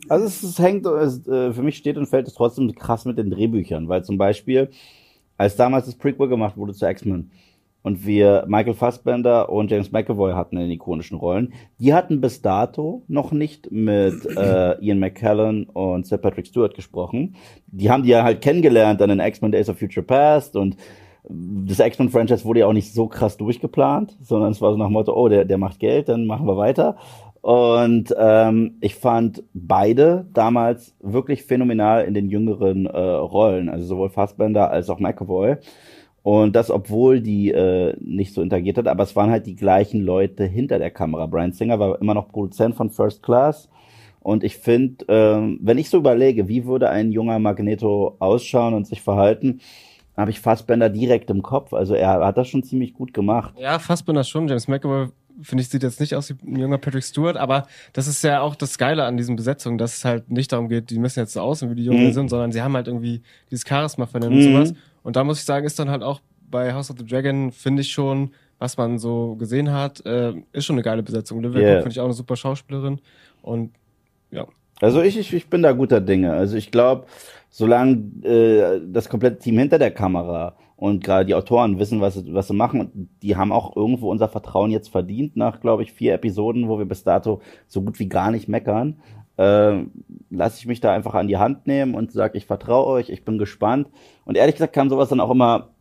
Also 0.09 0.27
es, 0.27 0.43
es 0.43 0.59
hängt, 0.59 0.87
es, 0.87 1.27
äh, 1.29 1.53
für 1.53 1.63
mich 1.63 1.77
steht 1.77 1.99
und 1.99 2.07
fällt 2.07 2.27
es 2.27 2.35
trotzdem 2.35 2.75
krass 2.75 3.05
mit 3.05 3.19
den 3.19 3.31
Drehbüchern, 3.31 3.89
weil 3.89 4.03
zum 4.03 4.19
Beispiel, 4.19 4.71
als 5.37 5.57
damals 5.57 5.87
das 5.87 5.95
Prequel 5.95 6.29
gemacht 6.29 6.57
wurde 6.57 6.73
zu 6.73 6.87
X-Men 6.87 7.31
und 7.83 8.07
wir 8.07 8.45
Michael 8.49 8.75
Fassbender 8.75 9.51
und 9.51 9.71
James 9.71 9.93
McAvoy 9.93 10.33
hatten 10.33 10.57
in 10.57 10.63
den 10.63 10.71
ikonischen 10.73 11.19
Rollen, 11.19 11.53
die 11.79 11.93
hatten 11.93 12.23
bis 12.23 12.41
dato 12.41 13.03
noch 13.09 13.31
nicht 13.31 13.71
mit 13.71 14.25
äh, 14.37 14.81
Ian 14.81 15.01
McKellen 15.01 15.65
und 15.65 16.07
Sir 16.07 16.17
Patrick 16.17 16.47
Stewart 16.47 16.75
gesprochen. 16.75 17.37
Die 17.67 17.91
haben 17.91 18.05
die 18.05 18.11
ja 18.11 18.25
halt 18.25 18.41
kennengelernt 18.41 19.03
dann 19.03 19.11
in 19.11 19.21
X-Men 19.21 19.53
Days 19.53 19.69
of 19.69 19.79
Future 19.79 20.05
Past 20.05 20.57
und 20.57 20.77
das 21.29 21.79
X-Men-Franchise 21.79 22.45
wurde 22.45 22.61
ja 22.61 22.67
auch 22.67 22.73
nicht 22.73 22.93
so 22.93 23.07
krass 23.07 23.37
durchgeplant, 23.37 24.17
sondern 24.21 24.53
es 24.53 24.61
war 24.61 24.73
so 24.73 24.77
nach 24.77 24.89
dem 24.89 24.93
Motto, 24.93 25.15
oh, 25.15 25.29
der, 25.29 25.45
der 25.45 25.59
macht 25.59 25.79
Geld, 25.79 26.09
dann 26.09 26.27
machen 26.27 26.47
wir 26.47 26.57
weiter. 26.57 26.97
Und 27.41 28.15
ähm, 28.19 28.77
ich 28.81 28.95
fand 28.95 29.43
beide 29.53 30.27
damals 30.33 30.95
wirklich 31.01 31.43
phänomenal 31.43 32.05
in 32.05 32.15
den 32.15 32.31
jüngeren 32.31 32.87
äh, 32.87 32.99
Rollen, 32.99 33.69
also 33.69 33.87
sowohl 33.87 34.09
Fassbender 34.09 34.71
als 34.71 34.89
auch 34.89 34.99
McAvoy. 34.99 35.57
Und 36.23 36.57
das, 36.57 36.71
obwohl 36.71 37.21
die 37.21 37.51
äh, 37.51 37.95
nicht 38.01 38.33
so 38.33 38.41
interagiert 38.41 38.79
hat, 38.79 38.89
aber 38.89 39.03
es 39.03 39.15
waren 39.15 39.31
halt 39.31 39.45
die 39.47 39.57
gleichen 39.57 40.01
Leute 40.01 40.45
hinter 40.45 40.79
der 40.79 40.91
Kamera. 40.91 41.27
Brian 41.27 41.53
Singer 41.53 41.79
war 41.79 42.01
immer 42.01 42.15
noch 42.15 42.29
Produzent 42.29 42.77
von 42.77 42.89
First 42.89 43.23
Class. 43.23 43.69
Und 44.21 44.43
ich 44.43 44.57
finde, 44.57 45.05
ähm, 45.09 45.59
wenn 45.61 45.77
ich 45.77 45.91
so 45.91 45.99
überlege, 45.99 46.49
wie 46.49 46.65
würde 46.65 46.89
ein 46.89 47.13
junger 47.13 47.39
Magneto 47.39 48.17
ausschauen 48.21 48.73
und 48.73 48.87
sich 48.87 49.03
verhalten, 49.03 49.61
habe 50.17 50.31
ich 50.31 50.41
Fassbender 50.41 50.89
direkt 50.89 51.31
im 51.31 51.43
Kopf. 51.43 51.73
Also 51.73 51.95
er 51.95 52.25
hat 52.25 52.37
das 52.37 52.49
schon 52.49 52.63
ziemlich 52.63 52.95
gut 52.95 53.13
gemacht. 53.13 53.55
Ja, 53.59 53.79
Fassbender 53.79 54.25
schon. 54.25 54.49
James 54.49 54.69
McAvoy 54.69 55.09
finde 55.43 55.63
ich, 55.63 55.69
sieht 55.69 55.83
jetzt 55.83 56.01
nicht 56.01 56.15
aus 56.15 56.31
wie 56.31 56.37
ein 56.47 56.59
junger 56.59 56.79
Patrick 56.79 57.03
Stewart, 57.03 57.37
aber 57.37 57.67
das 57.93 58.07
ist 58.07 58.23
ja 58.23 58.41
auch 58.41 58.55
das 58.55 58.79
Geile 58.79 59.05
an 59.05 59.17
diesen 59.17 59.37
Besetzungen, 59.37 59.79
dass 59.79 59.97
es 59.97 60.05
halt 60.05 60.31
nicht 60.31 60.53
darum 60.53 60.69
geht, 60.69 60.91
die 60.91 60.99
müssen 60.99 61.19
jetzt 61.19 61.33
so 61.33 61.41
aussehen, 61.41 61.71
wie 61.71 61.75
die 61.75 61.85
Jungen 61.85 62.07
mhm. 62.07 62.13
sind, 62.13 62.29
sondern 62.29 62.53
sie 62.53 62.63
haben 62.63 62.75
halt 62.75 62.87
irgendwie 62.87 63.23
dieses 63.51 63.67
Charisma 63.67 64.07
von 64.07 64.21
denen 64.21 64.39
mhm. 64.39 64.47
und 64.47 64.53
sowas. 64.53 64.75
Und 65.03 65.17
da 65.17 65.25
muss 65.25 65.39
ich 65.39 65.45
sagen, 65.45 65.67
ist 65.67 65.79
dann 65.79 65.91
halt 65.91 66.03
auch 66.03 66.21
bei 66.51 66.73
House 66.73 66.91
of 66.91 66.97
the 66.99 67.05
Dragon, 67.05 67.51
finde 67.51 67.83
ich 67.83 67.91
schon, 67.91 68.31
was 68.59 68.77
man 68.77 68.99
so 68.99 69.35
gesehen 69.35 69.73
hat, 69.73 70.05
äh, 70.07 70.35
ist 70.53 70.67
schon 70.67 70.77
eine 70.77 70.83
geile 70.83 71.03
Besetzung. 71.03 71.39
Olivia 71.39 71.61
yeah. 71.61 71.77
finde 71.79 71.91
ich 71.91 72.01
auch 72.01 72.05
eine 72.05 72.15
super 72.15 72.37
Schauspielerin 72.37 73.01
und 73.43 73.73
ja. 74.31 74.47
Also 74.81 75.03
ich, 75.03 75.19
ich, 75.19 75.33
ich 75.33 75.49
bin 75.49 75.63
da 75.63 75.73
guter 75.73 76.01
Dinge. 76.01 76.33
Also 76.33 76.57
ich 76.57 76.71
glaube, 76.71 77.07
solange 77.51 77.97
äh, 78.25 78.81
das 78.87 79.09
komplette 79.09 79.39
Team 79.39 79.59
hinter 79.59 79.79
der 79.79 79.93
Kamera 79.93 80.57
und 80.77 81.05
gerade 81.05 81.27
die 81.27 81.35
Autoren 81.35 81.79
wissen, 81.79 82.01
was, 82.01 82.23
was 82.33 82.49
sie 82.49 82.55
machen, 82.55 82.81
und 82.81 83.09
die 83.23 83.37
haben 83.37 83.53
auch 83.53 83.77
irgendwo 83.77 84.11
unser 84.11 84.29
Vertrauen 84.29 84.71
jetzt 84.71 84.89
verdient, 84.89 85.37
nach, 85.37 85.61
glaube 85.61 85.85
ich, 85.85 85.93
vier 85.93 86.15
Episoden, 86.15 86.69
wo 86.69 86.79
wir 86.79 86.85
bis 86.85 87.05
dato 87.05 87.41
so 87.69 87.83
gut 87.83 87.99
wie 88.01 88.09
gar 88.09 88.31
nicht 88.31 88.49
meckern, 88.49 89.01
äh, 89.37 89.85
lasse 90.31 90.59
ich 90.59 90.67
mich 90.67 90.81
da 90.81 90.93
einfach 90.93 91.15
an 91.15 91.29
die 91.29 91.37
Hand 91.37 91.67
nehmen 91.67 91.95
und 91.95 92.13
sage, 92.13 92.37
ich 92.37 92.47
vertraue 92.47 92.87
euch, 92.87 93.09
ich 93.09 93.25
bin 93.25 93.39
gespannt. 93.39 93.89
Und 94.25 94.37
ehrlich 94.37 94.57
gesagt 94.57 94.73
kam 94.73 94.91
sowas 94.91 95.09
dann 95.09 95.21
auch 95.21 95.31
immer 95.31 95.74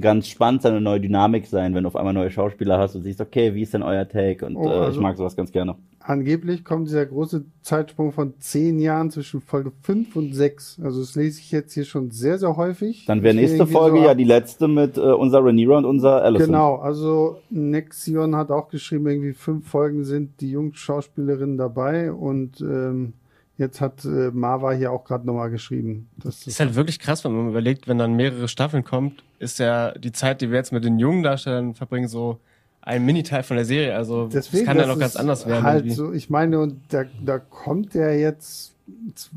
ganz 0.00 0.28
spannend 0.28 0.62
sein, 0.62 0.72
eine 0.72 0.80
neue 0.80 1.00
Dynamik 1.00 1.46
sein, 1.46 1.74
wenn 1.74 1.84
du 1.84 1.88
auf 1.88 1.96
einmal 1.96 2.12
neue 2.12 2.30
Schauspieler 2.30 2.78
hast 2.78 2.96
und 2.96 3.02
siehst, 3.02 3.20
okay, 3.20 3.54
wie 3.54 3.62
ist 3.62 3.72
denn 3.72 3.82
euer 3.82 4.08
Take? 4.08 4.44
Und 4.44 4.56
Oh, 4.56 4.64
äh, 4.64 4.72
ich 4.72 4.80
also- 4.80 5.00
mag 5.00 5.16
sowas 5.16 5.36
ganz 5.36 5.52
gerne. 5.52 5.76
Angeblich 6.00 6.64
kommt 6.64 6.86
dieser 6.86 7.04
große 7.04 7.44
Zeitsprung 7.62 8.12
von 8.12 8.34
zehn 8.38 8.78
Jahren 8.78 9.10
zwischen 9.10 9.40
Folge 9.40 9.72
5 9.82 10.14
und 10.14 10.34
6. 10.34 10.78
Also 10.80 11.00
das 11.00 11.16
lese 11.16 11.40
ich 11.40 11.50
jetzt 11.50 11.72
hier 11.74 11.84
schon 11.84 12.12
sehr, 12.12 12.38
sehr 12.38 12.56
häufig. 12.56 13.06
Dann 13.06 13.24
wäre 13.24 13.34
nächste 13.34 13.66
Folge 13.66 13.98
so 13.98 14.04
ja 14.04 14.14
die 14.14 14.22
letzte 14.22 14.68
mit 14.68 14.98
äh, 14.98 15.00
unser 15.00 15.44
Rhaenyra 15.44 15.78
und 15.78 15.84
unser 15.84 16.22
Allison. 16.22 16.46
Genau, 16.46 16.76
also 16.76 17.38
Nexion 17.50 18.36
hat 18.36 18.52
auch 18.52 18.68
geschrieben, 18.68 19.08
irgendwie 19.08 19.32
fünf 19.32 19.66
Folgen 19.68 20.04
sind 20.04 20.40
die 20.40 20.50
Jungschauspielerinnen 20.52 21.56
dabei 21.58 22.12
und 22.12 22.60
ähm, 22.60 23.14
jetzt 23.58 23.80
hat 23.80 24.04
äh, 24.04 24.30
Marva 24.32 24.72
hier 24.72 24.92
auch 24.92 25.04
gerade 25.04 25.26
nochmal 25.26 25.50
geschrieben. 25.50 26.08
Das 26.16 26.46
Ist 26.46 26.60
halt 26.60 26.74
wirklich 26.74 26.98
krass, 26.98 27.24
wenn 27.24 27.32
man 27.32 27.48
überlegt, 27.48 27.88
wenn 27.88 27.98
dann 27.98 28.14
mehrere 28.14 28.48
Staffeln 28.48 28.84
kommt, 28.84 29.22
ist 29.38 29.58
ja 29.58 29.92
die 29.92 30.12
Zeit, 30.12 30.40
die 30.40 30.50
wir 30.50 30.56
jetzt 30.56 30.72
mit 30.72 30.84
den 30.84 30.98
jungen 30.98 31.22
Darstellern 31.22 31.74
verbringen, 31.74 32.08
so 32.08 32.38
ein 32.82 33.04
Mini-Teil 33.04 33.42
von 33.42 33.56
der 33.56 33.64
Serie. 33.64 33.94
Also 33.94 34.28
Deswegen, 34.28 34.64
das 34.64 34.74
kann 34.74 34.78
ja 34.78 34.86
noch 34.86 34.98
ganz 34.98 35.16
anders 35.16 35.46
werden. 35.46 35.64
Halt 35.64 35.86
irgendwie. 35.86 35.96
so, 35.96 36.12
ich 36.12 36.30
meine, 36.30 36.60
und 36.60 36.80
da, 36.88 37.04
da 37.24 37.38
kommt 37.38 37.94
ja 37.94 38.10
jetzt 38.10 38.74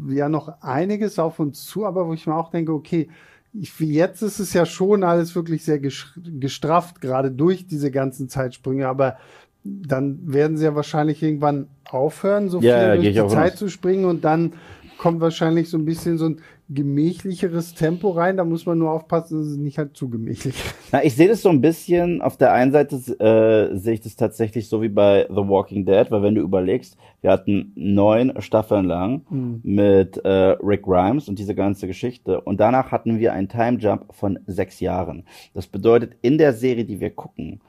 ja 0.07 0.29
noch 0.29 0.61
einiges 0.61 1.17
auf 1.17 1.39
uns 1.39 1.65
zu, 1.65 1.85
aber 1.85 2.07
wo 2.07 2.13
ich 2.13 2.27
mir 2.27 2.35
auch 2.35 2.51
denke, 2.51 2.71
okay, 2.73 3.09
ich, 3.53 3.79
jetzt 3.79 4.21
ist 4.21 4.39
es 4.39 4.53
ja 4.53 4.65
schon 4.65 5.03
alles 5.03 5.33
wirklich 5.33 5.63
sehr 5.63 5.79
gestrafft, 5.79 7.01
gerade 7.01 7.31
durch 7.31 7.65
diese 7.65 7.89
ganzen 7.89 8.29
Zeitsprünge, 8.29 8.87
aber 8.87 9.17
dann 9.63 10.19
werden 10.23 10.57
sie 10.57 10.65
ja 10.65 10.75
wahrscheinlich 10.75 11.21
irgendwann 11.21 11.67
aufhören, 11.89 12.49
so 12.49 12.59
Ja, 12.61 12.93
viel 12.93 13.01
durch 13.13 13.15
die 13.27 13.33
Zeit 13.33 13.53
aus. 13.53 13.59
zu 13.59 13.69
springen 13.69 14.05
und 14.05 14.23
dann 14.23 14.53
kommt 14.97 15.21
wahrscheinlich 15.21 15.69
so 15.69 15.77
ein 15.77 15.85
bisschen 15.85 16.17
so 16.17 16.25
ein 16.27 16.41
gemächlicheres 16.71 17.73
Tempo 17.73 18.09
rein. 18.11 18.37
Da 18.37 18.43
muss 18.45 18.65
man 18.65 18.77
nur 18.77 18.91
aufpassen, 18.91 19.39
dass 19.39 19.47
es 19.47 19.57
nicht 19.57 19.77
halt 19.77 19.95
zu 19.97 20.09
gemächlich 20.09 20.55
ist. 20.55 20.75
Na, 20.91 21.03
ich 21.03 21.15
sehe 21.15 21.27
das 21.27 21.41
so 21.41 21.49
ein 21.49 21.61
bisschen, 21.61 22.21
auf 22.21 22.37
der 22.37 22.51
einen 22.53 22.71
Seite 22.71 22.95
äh, 22.95 23.75
sehe 23.77 23.93
ich 23.93 24.01
das 24.01 24.15
tatsächlich 24.15 24.67
so 24.69 24.81
wie 24.81 24.89
bei 24.89 25.25
The 25.29 25.35
Walking 25.47 25.85
Dead, 25.85 26.11
weil 26.11 26.21
wenn 26.21 26.35
du 26.35 26.41
überlegst, 26.41 26.97
wir 27.21 27.31
hatten 27.31 27.71
neun 27.75 28.33
Staffeln 28.41 28.85
lang 28.85 29.21
mit 29.63 30.17
äh, 30.23 30.29
Rick 30.61 30.83
Grimes 30.83 31.27
und 31.27 31.39
diese 31.39 31.55
ganze 31.55 31.87
Geschichte 31.87 32.41
und 32.41 32.59
danach 32.59 32.91
hatten 32.91 33.19
wir 33.19 33.33
einen 33.33 33.49
Time 33.49 33.77
Jump 33.79 34.05
von 34.13 34.39
sechs 34.47 34.79
Jahren. 34.79 35.23
Das 35.53 35.67
bedeutet, 35.67 36.13
in 36.21 36.37
der 36.37 36.53
Serie, 36.53 36.85
die 36.85 36.99
wir 36.99 37.09
gucken, 37.09 37.61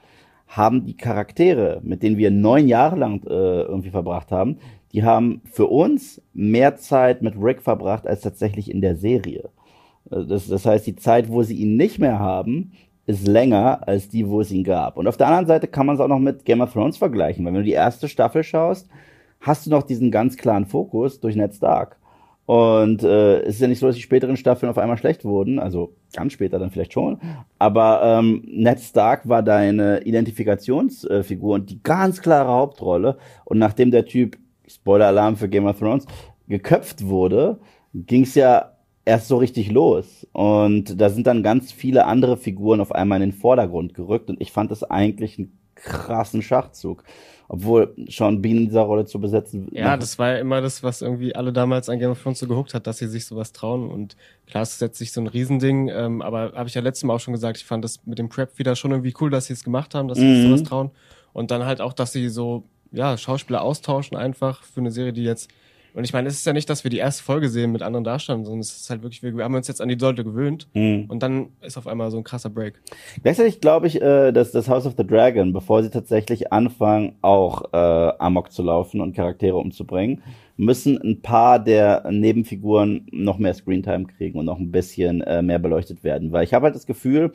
haben 0.51 0.85
die 0.85 0.97
Charaktere, 0.97 1.79
mit 1.81 2.03
denen 2.03 2.17
wir 2.17 2.29
neun 2.29 2.67
Jahre 2.67 2.97
lang 2.97 3.23
äh, 3.25 3.61
irgendwie 3.61 3.89
verbracht 3.89 4.31
haben, 4.31 4.57
die 4.91 5.03
haben 5.03 5.41
für 5.45 5.67
uns 5.67 6.21
mehr 6.33 6.75
Zeit 6.75 7.21
mit 7.21 7.35
Rick 7.41 7.61
verbracht 7.61 8.05
als 8.05 8.19
tatsächlich 8.19 8.69
in 8.69 8.81
der 8.81 8.97
Serie. 8.97 9.49
Äh, 10.11 10.25
Das, 10.25 10.47
das 10.47 10.65
heißt, 10.65 10.85
die 10.85 10.97
Zeit, 10.97 11.29
wo 11.29 11.41
sie 11.43 11.55
ihn 11.55 11.77
nicht 11.77 11.99
mehr 11.99 12.19
haben, 12.19 12.73
ist 13.07 13.25
länger 13.25 13.87
als 13.87 14.09
die, 14.09 14.27
wo 14.27 14.41
es 14.41 14.51
ihn 14.51 14.65
gab. 14.65 14.97
Und 14.97 15.07
auf 15.07 15.15
der 15.15 15.27
anderen 15.27 15.47
Seite 15.47 15.67
kann 15.67 15.85
man 15.85 15.95
es 15.95 16.01
auch 16.01 16.09
noch 16.09 16.19
mit 16.19 16.43
Game 16.43 16.61
of 16.61 16.73
Thrones 16.73 16.97
vergleichen, 16.97 17.45
weil 17.45 17.53
wenn 17.53 17.61
du 17.61 17.65
die 17.65 17.71
erste 17.71 18.09
Staffel 18.09 18.43
schaust, 18.43 18.89
hast 19.39 19.65
du 19.65 19.69
noch 19.69 19.83
diesen 19.83 20.11
ganz 20.11 20.35
klaren 20.35 20.65
Fokus 20.65 21.21
durch 21.21 21.37
Ned 21.37 21.53
Stark. 21.53 21.97
Und 22.51 23.01
äh, 23.01 23.43
es 23.43 23.55
ist 23.55 23.61
ja 23.61 23.69
nicht 23.69 23.79
so, 23.79 23.87
dass 23.87 23.95
die 23.95 24.01
späteren 24.01 24.35
Staffeln 24.35 24.69
auf 24.69 24.77
einmal 24.77 24.97
schlecht 24.97 25.23
wurden, 25.23 25.57
also 25.57 25.95
ganz 26.13 26.33
später 26.33 26.59
dann 26.59 26.69
vielleicht 26.69 26.91
schon. 26.91 27.17
Aber 27.59 28.01
ähm, 28.03 28.43
Ned 28.45 28.81
Stark 28.81 29.29
war 29.29 29.41
deine 29.41 30.01
Identifikationsfigur 30.01 31.55
und 31.55 31.69
die 31.69 31.81
ganz 31.81 32.21
klare 32.21 32.51
Hauptrolle. 32.51 33.17
Und 33.45 33.57
nachdem 33.57 33.89
der 33.89 34.05
Typ, 34.05 34.37
Spoiler-Alarm 34.67 35.37
für 35.37 35.47
Game 35.47 35.65
of 35.65 35.79
Thrones, 35.79 36.05
geköpft 36.49 37.07
wurde, 37.07 37.57
ging 37.93 38.23
es 38.23 38.35
ja 38.35 38.73
erst 39.05 39.29
so 39.29 39.37
richtig 39.37 39.71
los. 39.71 40.27
Und 40.33 40.99
da 40.99 41.09
sind 41.09 41.27
dann 41.27 41.43
ganz 41.43 41.71
viele 41.71 42.05
andere 42.05 42.35
Figuren 42.35 42.81
auf 42.81 42.91
einmal 42.91 43.21
in 43.21 43.29
den 43.29 43.39
Vordergrund 43.39 43.93
gerückt. 43.93 44.29
Und 44.29 44.41
ich 44.41 44.51
fand 44.51 44.71
das 44.71 44.83
eigentlich 44.83 45.39
einen 45.39 45.57
krassen 45.75 46.41
Schachzug. 46.41 47.05
Obwohl 47.53 47.93
Sean 48.07 48.41
Bean 48.41 48.55
in 48.59 48.65
dieser 48.67 48.83
Rolle 48.83 49.03
zu 49.05 49.19
besetzen. 49.19 49.67
Ja, 49.73 49.97
das 49.97 50.17
war 50.17 50.29
ja 50.29 50.37
immer 50.37 50.61
das, 50.61 50.83
was 50.83 51.01
irgendwie 51.01 51.35
alle 51.35 51.51
damals 51.51 51.89
an 51.89 51.99
Game 51.99 52.11
of 52.11 52.23
Thrones 52.23 52.39
so 52.39 52.47
gehuckt 52.47 52.73
hat, 52.73 52.87
dass 52.87 52.99
sie 52.99 53.07
sich 53.07 53.25
sowas 53.25 53.51
trauen. 53.51 53.89
Und 53.89 54.15
klar, 54.47 54.63
es 54.63 54.71
ist 54.71 54.79
jetzt 54.81 55.01
nicht 55.01 55.11
so 55.11 55.19
ein 55.19 55.27
Riesending, 55.27 55.89
ähm, 55.89 56.21
aber 56.21 56.53
habe 56.55 56.69
ich 56.69 56.75
ja 56.75 56.81
letztes 56.81 57.03
Mal 57.03 57.13
auch 57.15 57.19
schon 57.19 57.33
gesagt, 57.33 57.57
ich 57.57 57.65
fand 57.65 57.83
das 57.83 57.99
mit 58.05 58.19
dem 58.19 58.29
Prep 58.29 58.57
wieder 58.57 58.77
schon 58.77 58.91
irgendwie 58.91 59.13
cool, 59.19 59.29
dass 59.29 59.47
sie 59.47 59.53
es 59.53 59.65
gemacht 59.65 59.93
haben, 59.95 60.07
dass 60.07 60.17
sie 60.17 60.33
sich 60.33 60.45
Mhm. 60.45 60.47
sowas 60.49 60.63
trauen. 60.63 60.91
Und 61.33 61.51
dann 61.51 61.65
halt 61.65 61.81
auch, 61.81 61.91
dass 61.91 62.13
sie 62.13 62.29
so, 62.29 62.63
ja, 62.93 63.17
Schauspieler 63.17 63.63
austauschen 63.63 64.15
einfach 64.15 64.63
für 64.63 64.79
eine 64.79 64.91
Serie, 64.91 65.11
die 65.11 65.23
jetzt. 65.23 65.49
Und 65.93 66.03
ich 66.03 66.13
meine, 66.13 66.27
es 66.27 66.35
ist 66.35 66.45
ja 66.45 66.53
nicht, 66.53 66.69
dass 66.69 66.83
wir 66.83 66.91
die 66.91 66.97
erste 66.97 67.23
Folge 67.23 67.49
sehen 67.49 67.71
mit 67.71 67.81
anderen 67.81 68.03
Darstellern, 68.03 68.45
sondern 68.45 68.61
es 68.61 68.75
ist 68.75 68.89
halt 68.89 69.03
wirklich, 69.03 69.21
wir 69.23 69.43
haben 69.43 69.55
uns 69.55 69.67
jetzt 69.67 69.81
an 69.81 69.89
die 69.89 69.95
Leute 69.95 70.23
gewöhnt 70.23 70.67
Mhm. 70.73 71.05
und 71.09 71.21
dann 71.21 71.49
ist 71.61 71.77
auf 71.77 71.87
einmal 71.87 72.11
so 72.11 72.17
ein 72.17 72.23
krasser 72.23 72.49
Break. 72.49 72.81
Gleichzeitig 73.23 73.59
glaube 73.61 73.87
ich, 73.87 74.01
äh, 74.01 74.31
dass 74.31 74.51
das 74.51 74.69
House 74.69 74.85
of 74.85 74.93
the 74.97 75.05
Dragon, 75.05 75.53
bevor 75.53 75.83
sie 75.83 75.89
tatsächlich 75.89 76.53
anfangen, 76.53 77.15
auch 77.21 77.73
äh, 77.73 77.77
Amok 77.77 78.51
zu 78.51 78.63
laufen 78.63 79.01
und 79.01 79.15
Charaktere 79.15 79.57
umzubringen, 79.57 80.21
müssen 80.57 80.97
ein 81.01 81.21
paar 81.21 81.57
der 81.59 82.05
Nebenfiguren 82.09 83.07
noch 83.11 83.37
mehr 83.37 83.53
Screentime 83.53 84.05
kriegen 84.05 84.37
und 84.39 84.45
noch 84.45 84.59
ein 84.59 84.71
bisschen 84.71 85.21
äh, 85.21 85.41
mehr 85.41 85.59
beleuchtet 85.59 86.03
werden. 86.03 86.31
Weil 86.31 86.43
ich 86.43 86.53
habe 86.53 86.65
halt 86.65 86.75
das 86.75 86.85
Gefühl, 86.85 87.31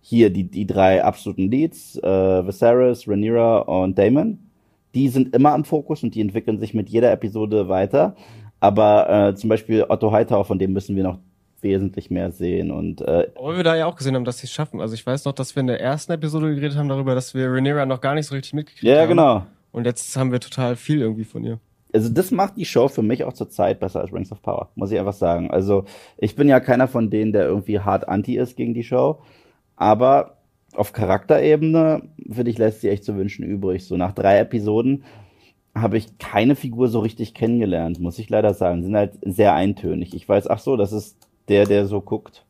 hier 0.00 0.30
die, 0.30 0.44
die 0.44 0.66
drei 0.66 1.02
absoluten 1.02 1.50
Leads, 1.50 1.96
äh, 1.98 2.06
Viserys, 2.46 3.08
Rhaenyra 3.08 3.60
und 3.60 3.98
Daemon, 3.98 4.43
die 4.94 5.08
sind 5.08 5.34
immer 5.34 5.52
am 5.52 5.64
Fokus 5.64 6.02
und 6.02 6.14
die 6.14 6.20
entwickeln 6.20 6.58
sich 6.58 6.74
mit 6.74 6.88
jeder 6.88 7.12
Episode 7.12 7.68
weiter. 7.68 8.16
Aber 8.60 9.10
äh, 9.10 9.34
zum 9.34 9.50
Beispiel 9.50 9.84
Otto 9.88 10.12
Hightower, 10.12 10.44
von 10.44 10.58
dem 10.58 10.72
müssen 10.72 10.96
wir 10.96 11.02
noch 11.02 11.18
wesentlich 11.60 12.10
mehr 12.10 12.30
sehen. 12.30 12.70
Und 12.70 13.00
äh, 13.00 13.28
Obwohl 13.34 13.56
wir 13.56 13.64
da 13.64 13.74
ja 13.74 13.86
auch 13.86 13.96
gesehen 13.96 14.14
haben, 14.14 14.24
dass 14.24 14.38
sie 14.38 14.46
es 14.46 14.52
schaffen. 14.52 14.80
Also 14.80 14.94
ich 14.94 15.04
weiß 15.04 15.24
noch, 15.24 15.32
dass 15.32 15.56
wir 15.56 15.60
in 15.60 15.66
der 15.66 15.80
ersten 15.80 16.12
Episode 16.12 16.54
geredet 16.54 16.76
haben 16.76 16.88
darüber, 16.88 17.14
dass 17.14 17.34
wir 17.34 17.50
Rhaenyra 17.50 17.86
noch 17.86 18.00
gar 18.00 18.14
nicht 18.14 18.26
so 18.26 18.34
richtig 18.34 18.52
mitgekriegt 18.52 18.84
ja, 18.84 19.02
haben. 19.02 19.08
genau. 19.08 19.46
Und 19.72 19.86
jetzt 19.86 20.16
haben 20.16 20.30
wir 20.30 20.38
total 20.38 20.76
viel 20.76 21.00
irgendwie 21.00 21.24
von 21.24 21.42
ihr. 21.42 21.58
also 21.92 22.08
das 22.08 22.30
macht 22.30 22.56
die 22.56 22.64
Show 22.64 22.86
für 22.88 23.02
mich 23.02 23.24
auch 23.24 23.32
zur 23.32 23.50
Zeit 23.50 23.80
besser 23.80 24.00
als 24.00 24.12
Rings 24.12 24.30
of 24.30 24.40
Power, 24.40 24.70
muss 24.76 24.92
ich 24.92 24.98
einfach 24.98 25.14
sagen. 25.14 25.50
Also 25.50 25.84
ich 26.16 26.36
bin 26.36 26.48
ja 26.48 26.60
keiner 26.60 26.86
von 26.86 27.10
denen, 27.10 27.32
der 27.32 27.46
irgendwie 27.46 27.80
hart 27.80 28.08
anti 28.08 28.36
ist 28.36 28.56
gegen 28.56 28.74
die 28.74 28.84
Show, 28.84 29.20
aber 29.74 30.33
auf 30.74 30.92
Charakterebene, 30.92 32.02
finde 32.30 32.50
ich, 32.50 32.58
lässt 32.58 32.80
sie 32.80 32.88
echt 32.88 33.04
zu 33.04 33.16
wünschen 33.16 33.44
übrig. 33.44 33.84
So 33.84 33.96
nach 33.96 34.12
drei 34.12 34.38
Episoden 34.38 35.04
habe 35.74 35.98
ich 35.98 36.18
keine 36.18 36.54
Figur 36.56 36.88
so 36.88 37.00
richtig 37.00 37.34
kennengelernt, 37.34 38.00
muss 38.00 38.18
ich 38.18 38.30
leider 38.30 38.54
sagen. 38.54 38.82
Sind 38.82 38.96
halt 38.96 39.18
sehr 39.22 39.54
eintönig. 39.54 40.14
Ich 40.14 40.28
weiß, 40.28 40.48
ach 40.48 40.60
so, 40.60 40.76
das 40.76 40.92
ist 40.92 41.28
der, 41.48 41.66
der 41.66 41.86
so 41.86 42.00
guckt. 42.00 42.44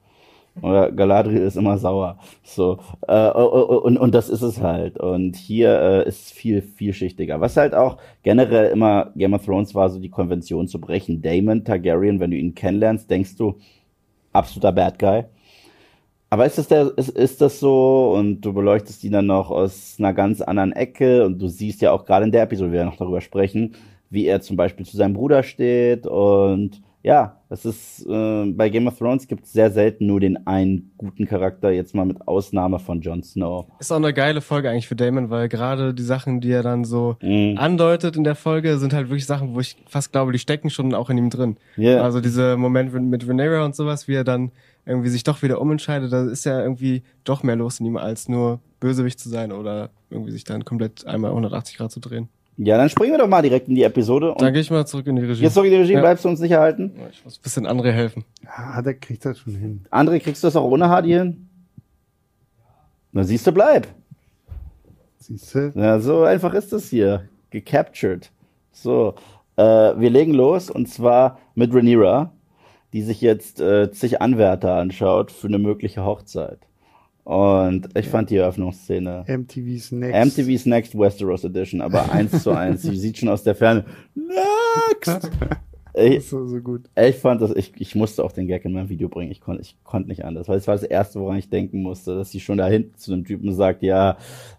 Oder 0.62 0.92
Galadriel 0.92 1.42
ist 1.42 1.56
immer 1.56 1.78
sauer. 1.78 2.18
So. 2.44 2.78
Äh, 3.08 3.30
und, 3.30 3.98
und 3.98 4.14
das 4.14 4.28
ist 4.28 4.42
es 4.42 4.60
halt. 4.60 4.98
Und 4.98 5.36
hier 5.36 5.80
äh, 5.80 6.08
ist 6.08 6.26
es 6.26 6.32
viel, 6.32 6.62
vielschichtiger. 6.62 7.40
Was 7.40 7.56
halt 7.56 7.74
auch 7.74 7.98
generell 8.22 8.70
immer 8.70 9.10
Game 9.16 9.34
of 9.34 9.44
Thrones 9.44 9.74
war, 9.74 9.90
so 9.90 9.98
die 9.98 10.10
Konvention 10.10 10.68
zu 10.68 10.80
brechen. 10.80 11.22
Damon 11.22 11.64
Targaryen, 11.64 12.20
wenn 12.20 12.30
du 12.30 12.36
ihn 12.36 12.54
kennenlernst, 12.54 13.10
denkst 13.10 13.36
du, 13.36 13.58
absoluter 14.32 14.72
Bad 14.72 14.98
Guy. 14.98 15.24
Aber 16.34 16.46
ist 16.46 16.58
das, 16.58 16.66
der, 16.66 16.90
ist, 16.96 17.10
ist 17.10 17.40
das 17.40 17.60
so 17.60 18.12
und 18.18 18.40
du 18.40 18.52
beleuchtest 18.52 19.04
ihn 19.04 19.12
dann 19.12 19.26
noch 19.26 19.52
aus 19.52 19.94
einer 20.00 20.12
ganz 20.12 20.40
anderen 20.40 20.72
Ecke 20.72 21.24
und 21.24 21.38
du 21.40 21.46
siehst 21.46 21.80
ja 21.80 21.92
auch 21.92 22.04
gerade 22.04 22.24
in 22.24 22.32
der 22.32 22.42
Episode, 22.42 22.72
wir 22.72 22.78
werden 22.78 22.88
noch 22.88 22.96
darüber 22.96 23.20
sprechen, 23.20 23.76
wie 24.10 24.26
er 24.26 24.40
zum 24.40 24.56
Beispiel 24.56 24.84
zu 24.84 24.96
seinem 24.96 25.14
Bruder 25.14 25.44
steht 25.44 26.08
und 26.08 26.82
ja, 27.04 27.36
es 27.50 27.64
ist 27.66 28.04
äh, 28.08 28.46
bei 28.52 28.68
Game 28.68 28.88
of 28.88 28.98
Thrones 28.98 29.28
gibt 29.28 29.44
es 29.44 29.52
sehr 29.52 29.70
selten 29.70 30.06
nur 30.06 30.18
den 30.18 30.44
einen 30.46 30.90
guten 30.96 31.26
Charakter, 31.26 31.70
jetzt 31.70 31.94
mal 31.94 32.04
mit 32.06 32.26
Ausnahme 32.26 32.80
von 32.80 33.00
Jon 33.02 33.22
Snow. 33.22 33.66
Ist 33.78 33.92
auch 33.92 33.96
eine 33.96 34.12
geile 34.14 34.40
Folge 34.40 34.70
eigentlich 34.70 34.88
für 34.88 34.96
Damon, 34.96 35.28
weil 35.30 35.48
gerade 35.48 35.94
die 35.94 36.02
Sachen, 36.02 36.40
die 36.40 36.50
er 36.50 36.62
dann 36.64 36.84
so 36.84 37.16
Mhm. 37.22 37.58
andeutet 37.58 38.16
in 38.16 38.24
der 38.24 38.34
Folge, 38.34 38.78
sind 38.78 38.92
halt 38.92 39.08
wirklich 39.10 39.26
Sachen, 39.26 39.54
wo 39.54 39.60
ich 39.60 39.76
fast 39.86 40.12
glaube, 40.12 40.32
die 40.32 40.38
stecken 40.38 40.70
schon 40.70 40.94
auch 40.94 41.10
in 41.10 41.18
ihm 41.18 41.28
drin. 41.30 41.58
Ja. 41.76 42.02
Also 42.02 42.20
diese 42.22 42.56
Moment 42.56 42.92
mit 42.94 43.28
Rhaenyra 43.28 43.64
und 43.66 43.76
sowas, 43.76 44.08
wie 44.08 44.14
er 44.14 44.24
dann 44.24 44.50
irgendwie 44.86 45.08
sich 45.08 45.22
doch 45.24 45.42
wieder 45.42 45.60
umentscheidet, 45.60 46.12
da 46.12 46.24
ist 46.28 46.44
ja 46.44 46.60
irgendwie 46.60 47.02
doch 47.24 47.42
mehr 47.42 47.56
los 47.56 47.80
in 47.80 47.86
ihm, 47.86 47.96
als 47.96 48.28
nur 48.28 48.60
Bösewicht 48.80 49.18
zu 49.18 49.28
sein 49.28 49.50
oder 49.52 49.90
irgendwie 50.10 50.30
sich 50.32 50.44
dann 50.44 50.64
komplett 50.64 51.06
einmal 51.06 51.30
180 51.30 51.76
Grad 51.78 51.90
zu 51.90 52.00
drehen. 52.00 52.28
Ja, 52.56 52.76
dann 52.78 52.88
springen 52.88 53.12
wir 53.12 53.18
doch 53.18 53.26
mal 53.26 53.42
direkt 53.42 53.66
in 53.68 53.74
die 53.74 53.82
Episode 53.82 54.30
und 54.32 54.40
Dann 54.40 54.52
gehe 54.52 54.62
ich 54.62 54.70
mal 54.70 54.86
zurück 54.86 55.06
in 55.08 55.16
die 55.16 55.22
Regie. 55.22 55.42
jetzt 55.42 55.54
zurück 55.54 55.66
in 55.66 55.72
die 55.72 55.78
Regie, 55.78 55.94
Ja. 55.94 56.00
bleibst 56.00 56.24
du 56.24 56.28
uns 56.28 56.38
nicht 56.38 56.52
erhalten? 56.52 56.92
Ich 57.10 57.24
muss 57.24 57.38
ein 57.38 57.42
bisschen 57.42 57.66
André 57.66 57.90
helfen. 57.90 58.24
Ja, 58.44 58.80
der 58.80 58.94
kriegt 58.94 59.24
das 59.24 59.38
schon 59.40 59.54
hin. 59.56 59.84
André, 59.90 60.20
kriegst 60.20 60.42
du 60.44 60.46
das 60.46 60.54
auch 60.54 60.70
ohne 60.70 60.88
Hardy 60.88 61.08
hin? 61.10 61.48
Na 63.10 63.24
siehst 63.24 63.46
du, 63.46 63.52
bleib. 63.52 63.88
Siehst 65.18 65.54
du? 65.54 65.72
Ja, 65.74 65.98
so 65.98 66.22
einfach 66.24 66.52
ist 66.54 66.72
das 66.72 66.88
hier. 66.90 67.28
Gecaptured. 67.50 68.30
So, 68.72 69.14
äh, 69.56 69.62
wir 69.62 70.10
legen 70.10 70.34
los 70.34 70.70
und 70.70 70.88
zwar 70.88 71.38
mit 71.54 71.72
Rhaenyra, 71.74 72.32
die 72.94 73.02
sich 73.02 73.20
jetzt 73.20 73.60
äh, 73.60 73.90
zig 73.90 74.22
Anwärter 74.22 74.76
anschaut 74.76 75.32
für 75.32 75.48
eine 75.48 75.58
mögliche 75.58 76.04
Hochzeit. 76.04 76.60
Und 77.24 77.88
ich 77.98 78.06
fand 78.06 78.30
die 78.30 78.36
Eröffnungsszene. 78.36 79.24
MTV's 79.26 79.90
Next. 79.90 80.38
MTV's 80.38 80.64
Next 80.64 80.96
Westeros 80.96 81.42
Edition, 81.42 81.80
aber 81.80 82.12
eins 82.12 82.44
zu 82.44 82.52
eins. 82.52 82.82
Sie 82.82 82.96
sieht 82.96 83.18
schon 83.18 83.28
aus 83.28 83.42
der 83.42 83.56
Ferne. 83.56 83.84
Next! 84.14 85.30
Ich, 85.96 86.28
so 86.28 86.44
gut. 86.60 86.90
ich 86.96 87.14
fand 87.14 87.40
das, 87.40 87.54
ich, 87.54 87.72
ich 87.78 87.94
musste 87.94 88.24
auch 88.24 88.32
den 88.32 88.48
Gag 88.48 88.64
in 88.64 88.72
mein 88.72 88.88
Video 88.88 89.08
bringen. 89.08 89.30
Ich 89.30 89.40
konnte, 89.40 89.62
ich 89.62 89.76
konnte 89.84 90.08
nicht 90.08 90.24
anders. 90.24 90.48
Weil 90.48 90.58
es 90.58 90.66
war 90.66 90.74
das 90.74 90.82
erste, 90.82 91.20
woran 91.20 91.36
ich 91.36 91.50
denken 91.50 91.82
musste, 91.82 92.16
dass 92.16 92.32
sie 92.32 92.40
schon 92.40 92.58
da 92.58 92.66
hinten 92.66 92.98
zu 92.98 93.12
dem 93.12 93.24
Typen 93.24 93.52
sagt, 93.52 93.84
ja, 93.84 94.16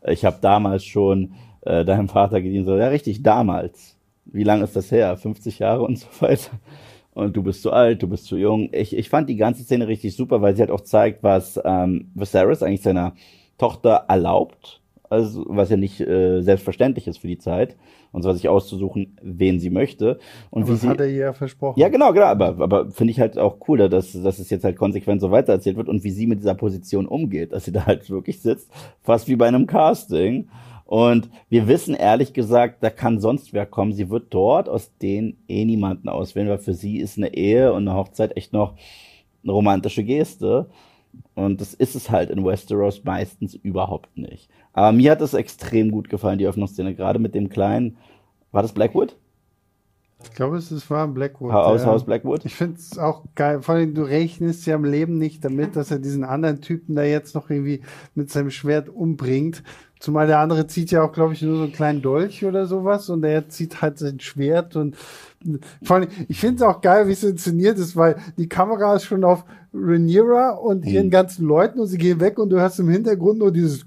ich 0.08 0.24
habe 0.24 0.38
damals 0.39 0.86
schon 0.86 1.34
äh, 1.60 1.84
deinem 1.84 2.08
Vater 2.08 2.41
gedient. 2.41 2.67
So, 2.67 2.78
ja, 2.78 2.88
richtig, 2.88 3.21
damals. 3.21 3.98
Wie 4.24 4.45
lange 4.45 4.63
ist 4.63 4.78
das 4.78 4.93
her? 4.93 5.17
50 5.17 5.60
Jahre 5.60 5.84
und 5.84 6.00
so 6.00 6.08
weiter. 6.21 6.52
Und 7.15 7.36
du 7.36 7.43
bist 7.43 7.62
zu 7.62 7.71
alt, 7.71 8.04
du 8.04 8.08
bist 8.08 8.25
zu 8.25 8.36
jung. 8.38 8.69
Ich, 8.73 8.95
ich 8.95 9.10
fand 9.10 9.30
die 9.30 9.38
ganze 9.38 9.63
Szene 9.63 9.88
richtig 9.88 10.15
super, 10.17 10.41
weil 10.41 10.54
sie 10.56 10.62
halt 10.62 10.69
auch 10.69 10.82
zeigt, 10.82 11.23
was 11.23 11.60
ähm, 11.63 12.12
Viserys 12.13 12.62
eigentlich 12.62 12.82
seiner 12.82 13.13
Tochter 13.58 14.04
erlaubt. 14.10 14.82
Also, 15.10 15.45
was 15.47 15.69
ja 15.69 15.78
nicht 15.78 16.01
äh, 16.01 16.41
selbstverständlich 16.41 17.08
ist 17.08 17.19
für 17.19 17.28
die 17.28 17.38
Zeit. 17.38 17.78
Und 18.12 18.23
zwar 18.23 18.34
sich 18.34 18.49
auszusuchen, 18.49 19.17
wen 19.21 19.60
sie 19.60 19.69
möchte. 19.69 20.19
Und 20.49 20.63
Aber 20.63 20.67
wie 20.67 20.73
das 20.73 20.82
sie, 20.82 20.88
hat 20.89 20.99
er 20.99 21.08
ihr 21.08 21.15
ja 21.15 21.34
versprochen. 21.34 21.80
ja, 21.80 21.88
genau, 21.88 22.12
genau. 22.12 22.25
Aber, 22.25 22.62
aber 22.62 22.91
finde 22.91 23.12
ich 23.12 23.19
halt 23.21 23.38
auch 23.38 23.60
cool, 23.69 23.78
dass, 23.88 24.12
dass 24.12 24.39
es 24.39 24.49
jetzt 24.49 24.65
halt 24.65 24.75
konsequent 24.75 25.21
so 25.21 25.32
weitererzählt 25.32 25.78
wird 25.78 25.88
und 25.88 26.04
wie 26.04 26.12
sie 26.12 26.28
mit 26.28 26.39
dieser 26.39 26.56
Position 26.56 27.06
umgeht, 27.06 27.54
dass 27.54 27.63
sie 27.63 27.71
da 27.71 27.86
halt 27.86 28.10
wirklich 28.10 28.41
sitzt, 28.41 28.69
fast 29.01 29.30
wie 29.30 29.38
bei 29.38 29.47
einem 29.47 29.67
Casting. 29.67 30.49
Und 30.86 31.30
wir 31.50 31.67
wissen 31.67 31.95
ehrlich 31.95 32.34
gesagt, 32.34 32.84
da 32.84 32.89
kann 32.91 33.19
sonst 33.19 33.54
wer 33.54 33.65
kommen. 33.65 33.93
Sie 33.93 34.10
wird 34.12 34.28
dort 34.30 34.69
aus 34.69 34.95
denen 35.02 35.38
eh 35.48 35.65
niemanden 35.65 36.10
auswählen, 36.10 36.48
weil 36.50 36.60
für 36.60 36.76
sie 36.76 37.00
ist 37.00 37.17
eine 37.17 37.34
Ehe 37.34 37.74
und 37.74 37.88
eine 37.88 37.98
Hochzeit 37.98 38.38
echt 38.38 38.54
noch 38.54 38.76
eine 39.43 39.52
romantische 39.52 40.04
Geste. 40.04 40.67
Und 41.34 41.60
das 41.62 41.74
ist 41.74 41.95
es 41.95 42.12
halt 42.12 42.30
in 42.30 42.45
Westeros 42.45 43.04
meistens 43.04 43.56
überhaupt 43.56 44.15
nicht. 44.17 44.50
Aber 44.74 44.91
mir 44.91 45.12
hat 45.12 45.21
es 45.21 45.34
extrem 45.34 45.89
gut 45.89 46.10
gefallen, 46.10 46.38
die 46.38 46.45
Öffnungsszene, 46.48 46.93
gerade 46.93 47.17
mit 47.19 47.34
dem 47.34 47.50
kleinen, 47.50 47.98
war 48.52 48.62
das 48.62 48.74
Blackwood? 48.74 49.15
Ich 50.24 50.32
glaube, 50.34 50.58
es 50.58 50.71
ist- 50.71 50.89
war 50.89 51.06
ein 51.06 51.13
Blackwood. 51.13 51.52
Haus, 51.52 51.82
ja. 51.82 51.88
Haus 51.88 52.04
Blackwood? 52.04 52.45
Ich 52.45 52.56
finde 52.56 52.76
es 52.78 52.98
auch 52.98 53.24
geil. 53.36 53.62
Vor 53.62 53.76
allem, 53.76 53.93
du 53.93 54.04
rechnest 54.04 54.65
ja 54.65 54.76
im 54.76 54.86
Leben 54.86 55.17
nicht 55.17 55.43
damit, 55.45 55.76
dass 55.76 55.91
er 55.91 56.00
diesen 56.00 56.24
anderen 56.24 56.62
Typen 56.62 56.95
da 56.95 57.04
jetzt 57.04 57.36
noch 57.36 57.50
irgendwie 57.50 57.82
mit 58.15 58.30
seinem 58.32 58.50
Schwert 58.50 58.89
umbringt. 58.89 59.63
Zumal 60.05 60.27
der 60.27 60.37
andere 60.37 60.67
zieht 60.67 60.91
ja 60.91 61.01
auch, 61.01 61.11
glaube 61.11 61.33
ich, 61.33 61.41
nur 61.41 61.57
so 61.57 61.63
einen 61.63 61.71
kleinen 61.71 62.03
Dolch 62.03 62.45
oder 62.45 62.67
sowas 62.67 63.09
und 63.09 63.23
er 63.23 63.49
zieht 63.49 63.81
halt 63.81 63.97
sein 63.97 64.19
Schwert 64.19 64.75
und 64.75 64.95
vor 65.81 65.95
allem, 65.95 66.09
ich 66.27 66.39
finde 66.39 66.57
es 66.57 66.61
auch 66.61 66.79
geil, 66.81 67.07
wie 67.07 67.13
es 67.13 67.23
inszeniert 67.23 67.79
ist, 67.79 67.95
weil 67.95 68.15
die 68.37 68.47
Kamera 68.47 68.95
ist 68.95 69.05
schon 69.05 69.23
auf 69.23 69.45
Rhaenyra 69.73 70.51
und 70.51 70.85
ihren 70.85 71.09
ganzen 71.09 71.47
Leuten 71.47 71.79
und 71.79 71.87
sie 71.87 71.97
gehen 71.97 72.19
weg 72.19 72.37
und 72.37 72.51
du 72.51 72.59
hörst 72.59 72.79
im 72.79 72.87
Hintergrund 72.87 73.39
nur 73.39 73.51
dieses 73.51 73.83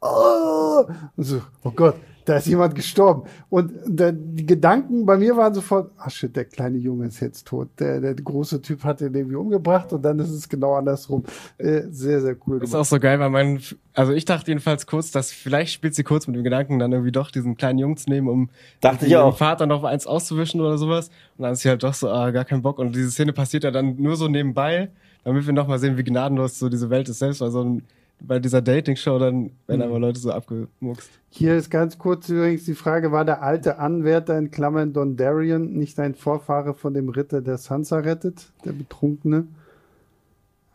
oh, 0.00 0.84
und 1.14 1.24
so, 1.24 1.40
oh 1.62 1.70
Gott, 1.70 1.94
da 2.26 2.36
ist 2.36 2.46
jemand 2.46 2.74
gestorben. 2.74 3.22
Und 3.48 3.72
da, 3.86 4.10
die 4.12 4.44
Gedanken 4.44 5.06
bei 5.06 5.16
mir 5.16 5.36
waren 5.36 5.54
sofort, 5.54 5.92
ach 5.96 6.10
shit, 6.10 6.34
der 6.34 6.44
kleine 6.44 6.76
Junge 6.76 7.06
ist 7.06 7.20
jetzt 7.20 7.46
tot. 7.46 7.68
Der, 7.78 8.00
der 8.00 8.14
große 8.14 8.60
Typ 8.60 8.82
hat 8.82 9.00
den 9.00 9.14
irgendwie 9.14 9.36
umgebracht 9.36 9.92
und 9.92 10.02
dann 10.02 10.18
ist 10.18 10.30
es 10.30 10.48
genau 10.48 10.74
andersrum. 10.74 11.24
Äh, 11.56 11.82
sehr, 11.90 12.20
sehr 12.20 12.36
cool. 12.46 12.56
Ist 12.56 12.70
gemacht. 12.70 12.80
auch 12.80 12.84
so 12.84 12.98
geil, 12.98 13.20
weil 13.20 13.30
mein, 13.30 13.60
also 13.94 14.12
ich 14.12 14.24
dachte 14.24 14.50
jedenfalls 14.50 14.86
kurz, 14.86 15.12
dass 15.12 15.30
vielleicht 15.30 15.72
spielt 15.72 15.94
sie 15.94 16.02
kurz 16.02 16.26
mit 16.26 16.34
dem 16.34 16.42
Gedanken, 16.42 16.80
dann 16.80 16.90
irgendwie 16.90 17.12
doch 17.12 17.30
diesen 17.30 17.56
kleinen 17.56 17.78
Jungen 17.78 17.96
zu 17.96 18.10
nehmen, 18.10 18.28
um 18.28 18.50
Dachte 18.80 19.06
ich 19.06 19.12
ihrem 19.12 19.26
auch. 19.26 19.38
Vater 19.38 19.66
noch 19.66 19.84
eins 19.84 20.08
auszuwischen 20.08 20.60
oder 20.60 20.78
sowas. 20.78 21.10
Und 21.38 21.44
dann 21.44 21.52
ist 21.52 21.60
sie 21.60 21.68
halt 21.68 21.84
doch 21.84 21.94
so, 21.94 22.10
ah, 22.10 22.32
gar 22.32 22.44
keinen 22.44 22.62
Bock. 22.62 22.80
Und 22.80 22.96
diese 22.96 23.12
Szene 23.12 23.32
passiert 23.32 23.62
ja 23.62 23.70
dann 23.70 24.02
nur 24.02 24.16
so 24.16 24.26
nebenbei, 24.26 24.90
damit 25.22 25.46
wir 25.46 25.52
noch 25.52 25.68
mal 25.68 25.78
sehen, 25.78 25.96
wie 25.96 26.04
gnadenlos 26.04 26.58
so 26.58 26.68
diese 26.68 26.90
Welt 26.90 27.08
ist 27.08 27.20
selbst, 27.20 27.40
weil 27.40 27.52
so 27.52 27.62
ein, 27.62 27.82
bei 28.20 28.38
dieser 28.38 28.62
Dating-Show 28.62 29.18
dann 29.18 29.50
werden 29.66 29.82
aber 29.82 29.98
Leute 29.98 30.18
so 30.18 30.30
abgemuckst. 30.32 31.10
Hier 31.28 31.54
ist 31.56 31.70
ganz 31.70 31.98
kurz 31.98 32.28
übrigens 32.28 32.64
die 32.64 32.74
Frage, 32.74 33.12
war 33.12 33.24
der 33.24 33.42
alte 33.42 33.78
Anwärter 33.78 34.38
in 34.38 34.50
Klammern 34.50 34.92
Dondarrion 34.92 35.74
nicht 35.74 35.98
ein 36.00 36.14
Vorfahre 36.14 36.74
von 36.74 36.94
dem 36.94 37.08
Ritter, 37.10 37.42
der 37.42 37.58
Sansa 37.58 37.98
rettet, 37.98 38.46
der 38.64 38.72
Betrunkene? 38.72 39.46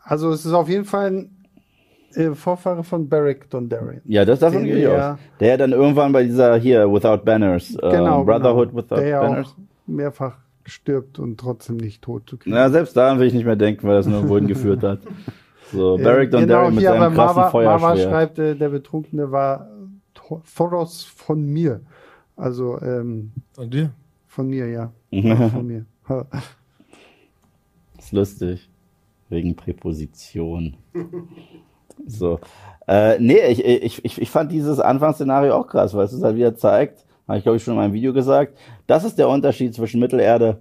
Also 0.02 0.30
es 0.30 0.46
ist 0.46 0.52
auf 0.52 0.68
jeden 0.68 0.84
Fall 0.84 1.06
ein 1.10 1.30
äh, 2.14 2.34
Vorfahre 2.34 2.84
von 2.84 3.08
Beric 3.08 3.50
Dondarrion. 3.50 4.00
Ja, 4.04 4.24
das 4.24 4.38
davon 4.40 4.64
gehe 4.64 4.76
ich 4.76 4.82
wir- 4.82 5.12
aus. 5.14 5.18
Der 5.40 5.48
ja 5.48 5.56
dann 5.56 5.72
irgendwann 5.72 6.12
bei 6.12 6.24
dieser 6.24 6.56
hier, 6.56 6.90
Without 6.92 7.24
Banners, 7.24 7.74
äh, 7.74 7.90
Genau, 7.90 8.24
Brotherhood 8.24 8.70
genau. 8.70 8.82
Without 8.82 8.96
der 8.96 9.08
ja 9.08 9.20
Banners. 9.20 9.46
auch 9.48 9.56
mehrfach 9.86 10.36
stirbt 10.64 11.18
und 11.18 11.38
trotzdem 11.40 11.76
nicht 11.76 12.02
tot 12.02 12.28
zu 12.30 12.36
kriegen. 12.36 12.54
Na, 12.54 12.70
selbst 12.70 12.96
daran 12.96 13.18
will 13.18 13.26
ich 13.26 13.34
nicht 13.34 13.44
mehr 13.46 13.56
denken, 13.56 13.86
weil 13.86 13.96
das 13.96 14.06
nur 14.06 14.28
wohin 14.28 14.46
geführt 14.46 14.82
hat. 14.84 15.00
So, 15.72 15.96
Äh, 15.98 16.02
Beric 16.02 16.30
Dondarrion 16.30 16.74
mit 16.74 16.80
hier, 16.82 16.90
seinem 16.90 17.02
aber 17.02 17.14
krassen 17.14 17.36
Mava, 17.36 17.40
Mava 17.42 17.50
Feuerschwert. 17.50 18.10
schreibt, 18.10 18.38
äh, 18.38 18.54
der 18.54 18.68
Betrunkene 18.68 19.32
war 19.32 19.68
Thor- 20.14 20.42
Thoros 20.54 21.02
von 21.04 21.44
mir. 21.46 21.80
Also 22.36 22.80
ähm, 22.80 23.32
Und 23.56 23.72
dir? 23.74 23.90
von 24.26 24.48
mir, 24.48 24.68
ja. 24.68 24.92
von 25.50 25.66
mir. 25.66 25.84
Ist 27.98 28.12
lustig. 28.12 28.68
Wegen 29.28 29.54
Präposition. 29.56 30.76
so. 32.06 32.38
Äh, 32.86 33.18
nee, 33.18 33.38
ich, 33.48 33.64
ich, 33.64 34.04
ich, 34.04 34.20
ich 34.20 34.30
fand 34.30 34.50
dieses 34.52 34.78
Anfangsszenario 34.80 35.54
auch 35.54 35.66
krass, 35.68 35.94
weil 35.94 36.04
es 36.04 36.12
es 36.12 36.22
halt 36.22 36.36
wieder 36.36 36.54
zeigt, 36.56 37.06
habe 37.28 37.38
ich 37.38 37.44
glaube 37.44 37.56
ich 37.56 37.62
schon 37.62 37.74
in 37.74 37.80
meinem 37.80 37.92
Video 37.92 38.12
gesagt, 38.12 38.58
das 38.86 39.04
ist 39.04 39.16
der 39.18 39.28
Unterschied 39.28 39.74
zwischen 39.74 40.00
Mittelerde 40.00 40.58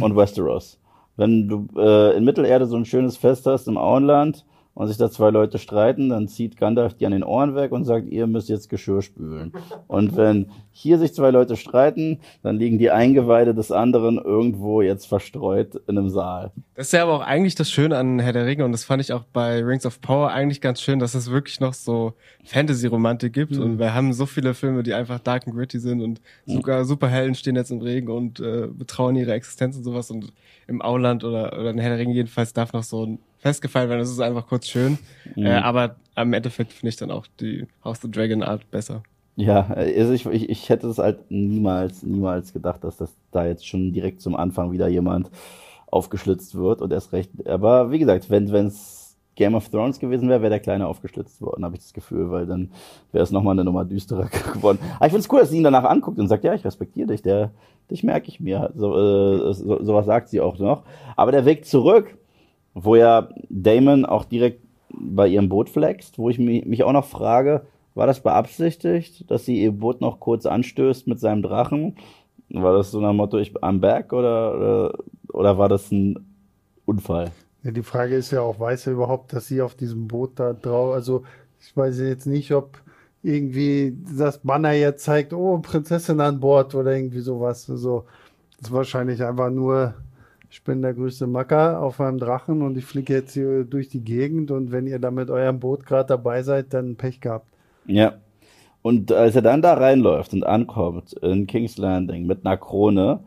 und 0.00 0.16
Westeros. 0.16 0.78
Wenn 1.16 1.48
du 1.48 1.66
äh, 1.76 2.16
in 2.16 2.24
Mittelerde 2.24 2.66
so 2.66 2.76
ein 2.76 2.84
schönes 2.84 3.16
Fest 3.16 3.46
hast 3.46 3.68
im 3.68 3.76
Auenland 3.76 4.44
und 4.74 4.88
sich 4.88 4.96
da 4.96 5.10
zwei 5.10 5.30
Leute 5.30 5.58
streiten, 5.58 6.08
dann 6.08 6.28
zieht 6.28 6.56
Gandalf 6.56 6.94
die 6.94 7.06
an 7.06 7.12
den 7.12 7.24
Ohren 7.24 7.54
weg 7.54 7.72
und 7.72 7.84
sagt, 7.84 8.08
ihr 8.08 8.26
müsst 8.26 8.48
jetzt 8.48 8.68
Geschirr 8.68 9.02
spülen. 9.02 9.52
Und 9.88 10.16
wenn 10.16 10.46
hier 10.72 10.98
sich 10.98 11.12
zwei 11.12 11.30
Leute 11.30 11.56
streiten, 11.56 12.20
dann 12.42 12.56
liegen 12.56 12.78
die 12.78 12.90
Eingeweide 12.90 13.54
des 13.54 13.72
anderen 13.72 14.18
irgendwo 14.18 14.80
jetzt 14.80 15.06
verstreut 15.06 15.74
in 15.86 15.98
einem 15.98 16.08
Saal. 16.08 16.52
Das 16.74 16.86
ist 16.86 16.92
ja 16.92 17.02
aber 17.02 17.14
auch 17.14 17.26
eigentlich 17.26 17.56
das 17.56 17.70
Schöne 17.70 17.98
an 17.98 18.20
Herr 18.20 18.32
der 18.32 18.46
Ringe 18.46 18.64
und 18.64 18.72
das 18.72 18.84
fand 18.84 19.02
ich 19.02 19.12
auch 19.12 19.24
bei 19.32 19.62
Rings 19.62 19.84
of 19.84 20.00
Power 20.00 20.30
eigentlich 20.30 20.60
ganz 20.60 20.80
schön, 20.80 20.98
dass 20.98 21.14
es 21.14 21.30
wirklich 21.30 21.60
noch 21.60 21.74
so 21.74 22.14
Fantasy-Romantik 22.44 23.32
gibt 23.32 23.58
und 23.58 23.78
wir 23.78 23.92
haben 23.92 24.12
so 24.12 24.24
viele 24.24 24.54
Filme, 24.54 24.82
die 24.82 24.94
einfach 24.94 25.18
dark 25.18 25.46
and 25.46 25.56
gritty 25.56 25.78
sind 25.78 26.00
und 26.00 26.20
sogar 26.46 26.84
Superhelden 26.84 27.34
stehen 27.34 27.56
jetzt 27.56 27.70
im 27.70 27.80
Regen 27.80 28.08
und 28.08 28.40
äh, 28.40 28.68
betrauen 28.68 29.16
ihre 29.16 29.32
Existenz 29.32 29.76
und 29.76 29.84
sowas 29.84 30.10
und 30.10 30.32
im 30.68 30.80
Auland 30.80 31.24
oder, 31.24 31.58
oder 31.58 31.70
in 31.70 31.78
Herr 31.78 31.90
der 31.90 31.98
Ringe 31.98 32.14
jedenfalls 32.14 32.52
darf 32.52 32.72
noch 32.72 32.84
so 32.84 33.04
ein 33.04 33.18
festgefallen 33.40 33.88
werden, 33.88 34.00
das 34.00 34.10
ist 34.10 34.20
einfach 34.20 34.46
kurz 34.46 34.68
schön, 34.68 34.98
äh, 35.36 35.50
aber 35.50 35.96
am 36.14 36.32
Endeffekt 36.32 36.72
finde 36.72 36.90
ich 36.90 36.96
dann 36.96 37.10
auch 37.10 37.26
die 37.40 37.66
House 37.84 37.98
of 37.98 38.02
the 38.02 38.10
Dragon 38.10 38.42
Art 38.42 38.70
besser. 38.70 39.02
Ja, 39.36 39.66
also 39.68 40.12
ich, 40.12 40.26
ich, 40.26 40.50
ich 40.50 40.68
hätte 40.68 40.88
es 40.88 40.98
halt 40.98 41.30
niemals, 41.30 42.02
niemals 42.02 42.52
gedacht, 42.52 42.84
dass 42.84 42.98
das 42.98 43.16
da 43.30 43.46
jetzt 43.46 43.66
schon 43.66 43.92
direkt 43.92 44.20
zum 44.20 44.36
Anfang 44.36 44.70
wieder 44.70 44.88
jemand 44.88 45.30
aufgeschlitzt 45.86 46.54
wird 46.54 46.82
und 46.82 46.92
erst 46.92 47.12
recht. 47.12 47.30
Aber 47.46 47.90
wie 47.90 47.98
gesagt, 47.98 48.28
wenn 48.28 48.44
es 48.66 49.00
Game 49.36 49.54
of 49.54 49.70
Thrones 49.70 49.98
gewesen 49.98 50.28
wäre, 50.28 50.42
wäre 50.42 50.50
der 50.50 50.60
Kleine 50.60 50.86
aufgeschlitzt 50.86 51.40
worden, 51.40 51.64
habe 51.64 51.76
ich 51.76 51.82
das 51.82 51.94
Gefühl, 51.94 52.30
weil 52.30 52.46
dann 52.46 52.70
wäre 53.12 53.24
es 53.24 53.30
nochmal 53.30 53.52
eine 53.52 53.64
Nummer 53.64 53.86
düsterer 53.86 54.28
geworden. 54.52 54.78
Aber 54.96 55.06
ich 55.06 55.12
finde 55.12 55.24
es 55.24 55.32
cool, 55.32 55.40
dass 55.40 55.50
sie 55.50 55.56
ihn 55.56 55.64
danach 55.64 55.84
anguckt 55.84 56.18
und 56.18 56.28
sagt, 56.28 56.44
ja, 56.44 56.52
ich 56.52 56.64
respektiere 56.64 57.08
dich, 57.08 57.22
der, 57.22 57.50
dich 57.90 58.04
merke 58.04 58.28
ich 58.28 58.40
mir. 58.40 58.70
So, 58.74 58.94
äh, 58.94 59.54
so, 59.54 59.82
sowas 59.82 60.04
sagt 60.04 60.28
sie 60.28 60.42
auch 60.42 60.58
noch. 60.58 60.82
Aber 61.16 61.32
der 61.32 61.46
Weg 61.46 61.64
zurück, 61.64 62.18
wo 62.84 62.96
ja 62.96 63.28
Damon 63.48 64.04
auch 64.04 64.24
direkt 64.24 64.62
bei 64.92 65.28
ihrem 65.28 65.48
Boot 65.48 65.68
flext, 65.68 66.18
wo 66.18 66.30
ich 66.30 66.38
mich, 66.38 66.84
auch 66.84 66.92
noch 66.92 67.06
frage, 67.06 67.62
war 67.94 68.06
das 68.06 68.20
beabsichtigt, 68.20 69.30
dass 69.30 69.44
sie 69.44 69.62
ihr 69.62 69.72
Boot 69.72 70.00
noch 70.00 70.20
kurz 70.20 70.46
anstößt 70.46 71.06
mit 71.06 71.20
seinem 71.20 71.42
Drachen? 71.42 71.96
War 72.50 72.76
das 72.76 72.90
so 72.90 73.00
nach 73.00 73.12
Motto, 73.12 73.38
ich 73.38 73.52
I'm 73.56 73.80
back 73.80 74.12
oder, 74.12 74.56
oder, 74.56 74.98
oder 75.32 75.58
war 75.58 75.68
das 75.68 75.90
ein 75.92 76.18
Unfall? 76.84 77.30
Ja, 77.62 77.70
die 77.70 77.82
Frage 77.82 78.16
ist 78.16 78.30
ja 78.30 78.40
auch, 78.40 78.58
weiß 78.58 78.86
er 78.86 78.94
überhaupt, 78.94 79.32
dass 79.32 79.46
sie 79.46 79.60
auf 79.60 79.74
diesem 79.74 80.08
Boot 80.08 80.32
da 80.36 80.52
drauf, 80.52 80.94
also 80.94 81.22
ich 81.60 81.76
weiß 81.76 82.00
jetzt 82.00 82.26
nicht, 82.26 82.52
ob 82.52 82.78
irgendwie 83.22 83.96
das 84.16 84.38
Banner 84.38 84.72
jetzt 84.72 85.04
zeigt, 85.04 85.32
oh, 85.32 85.58
Prinzessin 85.58 86.20
an 86.20 86.40
Bord 86.40 86.74
oder 86.74 86.94
irgendwie 86.94 87.20
sowas. 87.20 87.68
Also, 87.68 88.04
das 88.58 88.68
ist 88.68 88.74
wahrscheinlich 88.74 89.22
einfach 89.22 89.50
nur, 89.50 89.94
ich 90.50 90.64
bin 90.64 90.82
der 90.82 90.94
größte 90.94 91.28
Macker 91.28 91.80
auf 91.80 92.00
meinem 92.00 92.18
Drachen 92.18 92.62
und 92.62 92.76
ich 92.76 92.84
fliege 92.84 93.12
jetzt 93.12 93.34
hier 93.34 93.64
durch 93.64 93.88
die 93.88 94.02
Gegend 94.02 94.50
und 94.50 94.72
wenn 94.72 94.86
ihr 94.86 94.98
da 94.98 95.12
mit 95.12 95.30
eurem 95.30 95.60
Boot 95.60 95.86
gerade 95.86 96.08
dabei 96.08 96.42
seid, 96.42 96.74
dann 96.74 96.96
Pech 96.96 97.20
gehabt. 97.20 97.46
Ja. 97.86 98.14
Und 98.82 99.12
als 99.12 99.36
er 99.36 99.42
dann 99.42 99.62
da 99.62 99.74
reinläuft 99.74 100.32
und 100.32 100.44
ankommt 100.44 101.12
in 101.12 101.46
King's 101.46 101.78
Landing 101.78 102.26
mit 102.26 102.44
einer 102.44 102.56
Krone, 102.56 103.20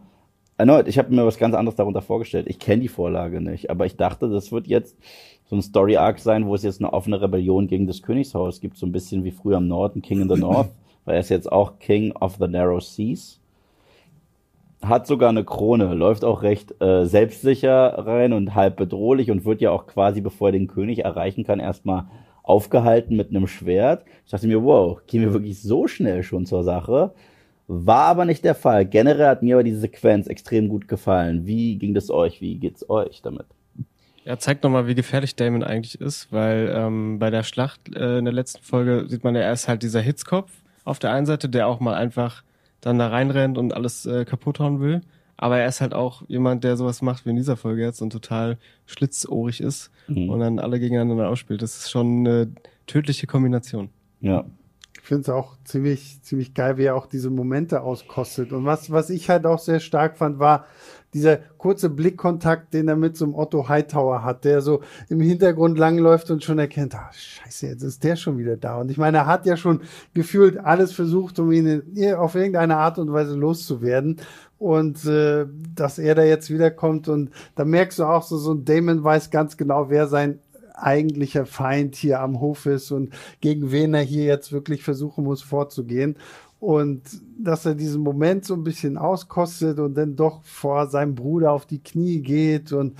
erneut, 0.57 0.87
ich 0.87 0.97
habe 0.97 1.15
mir 1.15 1.25
was 1.25 1.37
ganz 1.37 1.55
anderes 1.55 1.77
darunter 1.77 2.01
vorgestellt. 2.01 2.47
Ich 2.49 2.59
kenne 2.59 2.81
die 2.81 2.87
Vorlage 2.89 3.39
nicht, 3.39 3.69
aber 3.69 3.85
ich 3.85 3.95
dachte, 3.95 4.29
das 4.29 4.51
wird 4.51 4.67
jetzt 4.67 4.97
so 5.45 5.55
ein 5.55 5.61
Story 5.61 5.95
Arc 5.95 6.19
sein, 6.19 6.45
wo 6.45 6.55
es 6.55 6.63
jetzt 6.63 6.81
eine 6.81 6.91
offene 6.91 7.21
Rebellion 7.21 7.67
gegen 7.67 7.87
das 7.87 8.01
Königshaus 8.01 8.59
gibt, 8.59 8.77
so 8.77 8.85
ein 8.85 8.91
bisschen 8.91 9.23
wie 9.23 9.31
früher 9.31 9.57
im 9.57 9.67
Norden, 9.67 10.01
King 10.01 10.21
in 10.21 10.29
the 10.29 10.39
North, 10.39 10.71
weil 11.05 11.15
er 11.15 11.21
ist 11.21 11.29
jetzt 11.29 11.51
auch 11.51 11.79
King 11.79 12.11
of 12.13 12.35
the 12.39 12.47
Narrow 12.47 12.81
Seas. 12.81 13.39
Hat 14.83 15.07
sogar 15.07 15.29
eine 15.29 15.43
Krone, 15.45 15.93
läuft 15.93 16.25
auch 16.25 16.41
recht 16.41 16.81
äh, 16.81 17.05
selbstsicher 17.05 18.05
rein 18.05 18.33
und 18.33 18.53
halb 18.53 18.75
bedrohlich 18.75 19.31
und 19.31 19.45
wird 19.45 19.61
ja 19.61 19.71
auch 19.71 19.87
quasi, 19.87 20.19
bevor 20.19 20.49
er 20.49 20.53
den 20.53 20.67
König 20.67 21.05
erreichen 21.05 21.43
kann, 21.45 21.59
erstmal 21.59 22.05
aufgehalten 22.43 23.15
mit 23.15 23.29
einem 23.29 23.47
Schwert. 23.47 24.03
Ich 24.25 24.31
dachte 24.31 24.47
mir, 24.47 24.63
wow, 24.63 24.99
gehen 25.07 25.21
wir 25.21 25.33
wirklich 25.33 25.61
so 25.61 25.87
schnell 25.87 26.23
schon 26.23 26.45
zur 26.45 26.63
Sache? 26.63 27.13
War 27.67 28.07
aber 28.07 28.25
nicht 28.25 28.43
der 28.43 28.55
Fall. 28.55 28.85
Generell 28.85 29.27
hat 29.27 29.41
mir 29.41 29.55
aber 29.55 29.63
diese 29.63 29.79
Sequenz 29.79 30.27
extrem 30.27 30.67
gut 30.67 30.89
gefallen. 30.89 31.45
Wie 31.45 31.77
ging 31.77 31.93
das 31.93 32.09
euch? 32.09 32.41
Wie 32.41 32.57
geht's 32.57 32.89
euch 32.89 33.21
damit? 33.21 33.45
Ja, 34.25 34.37
zeigt 34.37 34.63
nochmal, 34.63 34.87
wie 34.87 34.95
gefährlich 34.95 35.35
Damon 35.35 35.63
eigentlich 35.63 35.99
ist, 35.99 36.31
weil 36.31 36.73
ähm, 36.73 37.19
bei 37.19 37.29
der 37.29 37.43
Schlacht 37.43 37.93
äh, 37.95 38.19
in 38.19 38.25
der 38.25 38.33
letzten 38.33 38.63
Folge 38.63 39.05
sieht 39.07 39.23
man 39.23 39.35
ja 39.35 39.41
erst 39.41 39.67
halt 39.67 39.83
dieser 39.83 40.01
Hitzkopf 40.01 40.51
auf 40.85 40.99
der 40.99 41.11
einen 41.11 41.25
Seite, 41.25 41.49
der 41.49 41.67
auch 41.67 41.79
mal 41.79 41.93
einfach 41.93 42.43
dann 42.83 42.99
da 42.99 43.07
reinrennt 43.07 43.57
und 43.57 43.73
alles 43.73 44.05
äh, 44.05 44.25
kaputt 44.25 44.59
hauen 44.59 44.79
will. 44.81 45.01
Aber 45.37 45.57
er 45.57 45.67
ist 45.67 45.81
halt 45.81 45.93
auch 45.93 46.23
jemand, 46.27 46.63
der 46.63 46.77
sowas 46.77 47.01
macht 47.01 47.25
wie 47.25 47.31
in 47.31 47.35
dieser 47.35 47.57
Folge 47.57 47.81
jetzt 47.81 48.01
und 48.01 48.11
total 48.11 48.57
schlitzohrig 48.85 49.61
ist 49.61 49.89
mhm. 50.07 50.29
und 50.29 50.39
dann 50.39 50.59
alle 50.59 50.79
gegeneinander 50.79 51.29
ausspielt. 51.29 51.61
Das 51.61 51.77
ist 51.77 51.89
schon 51.89 52.19
eine 52.19 52.51
tödliche 52.85 53.25
Kombination. 53.25 53.89
Ja. 54.19 54.45
Ich 55.01 55.07
finde 55.07 55.21
es 55.21 55.29
auch 55.29 55.57
ziemlich, 55.63 56.21
ziemlich 56.21 56.53
geil, 56.53 56.77
wie 56.77 56.83
er 56.83 56.95
auch 56.95 57.07
diese 57.07 57.29
Momente 57.29 57.81
auskostet. 57.81 58.53
Und 58.53 58.65
was, 58.65 58.91
was 58.91 59.09
ich 59.09 59.29
halt 59.29 59.45
auch 59.45 59.59
sehr 59.59 59.79
stark 59.79 60.17
fand, 60.17 60.39
war, 60.39 60.65
dieser 61.13 61.37
kurze 61.57 61.89
Blickkontakt, 61.89 62.73
den 62.73 62.87
er 62.87 62.95
mit 62.95 63.15
so 63.17 63.25
einem 63.25 63.35
Otto 63.35 63.67
Hightower 63.69 64.23
hat, 64.23 64.45
der 64.45 64.61
so 64.61 64.81
im 65.09 65.21
Hintergrund 65.21 65.77
langläuft 65.77 66.31
und 66.31 66.43
schon 66.43 66.59
erkennt, 66.59 66.95
ah, 66.95 67.09
scheiße, 67.11 67.67
jetzt 67.67 67.83
ist 67.83 68.03
der 68.03 68.15
schon 68.15 68.37
wieder 68.37 68.57
da. 68.57 68.77
Und 68.77 68.89
ich 68.91 68.97
meine, 68.97 69.19
er 69.19 69.25
hat 69.27 69.45
ja 69.45 69.57
schon 69.57 69.81
gefühlt 70.13 70.57
alles 70.57 70.93
versucht, 70.93 71.39
um 71.39 71.51
ihn 71.51 71.83
auf 72.15 72.35
irgendeine 72.35 72.77
Art 72.77 72.97
und 72.99 73.11
Weise 73.13 73.35
loszuwerden. 73.35 74.17
Und 74.57 75.05
äh, 75.05 75.45
dass 75.75 75.99
er 75.99 76.15
da 76.15 76.23
jetzt 76.23 76.49
wiederkommt 76.49 77.09
und 77.09 77.31
da 77.55 77.65
merkst 77.65 77.99
du 77.99 78.05
auch 78.05 78.23
so, 78.23 78.37
so 78.37 78.53
ein 78.53 78.63
Damon 78.63 79.03
weiß 79.03 79.29
ganz 79.29 79.57
genau, 79.57 79.89
wer 79.89 80.07
sein 80.07 80.39
eigentlicher 80.73 81.45
Feind 81.45 81.95
hier 81.95 82.19
am 82.21 82.39
Hof 82.39 82.65
ist 82.65 82.91
und 82.91 83.13
gegen 83.41 83.71
wen 83.71 83.93
er 83.93 84.01
hier 84.01 84.25
jetzt 84.25 84.51
wirklich 84.51 84.83
versuchen 84.83 85.23
muss 85.23 85.41
vorzugehen 85.41 86.15
und 86.63 87.01
dass 87.37 87.65
er 87.65 87.75
diesen 87.75 88.01
Moment 88.01 88.45
so 88.45 88.53
ein 88.53 88.63
bisschen 88.63 88.97
auskostet 88.97 89.79
und 89.79 89.95
dann 89.95 90.15
doch 90.15 90.43
vor 90.43 90.87
seinem 90.87 91.13
Bruder 91.13 91.51
auf 91.51 91.65
die 91.65 91.83
Knie 91.83 92.21
geht 92.21 92.71
und 92.71 92.97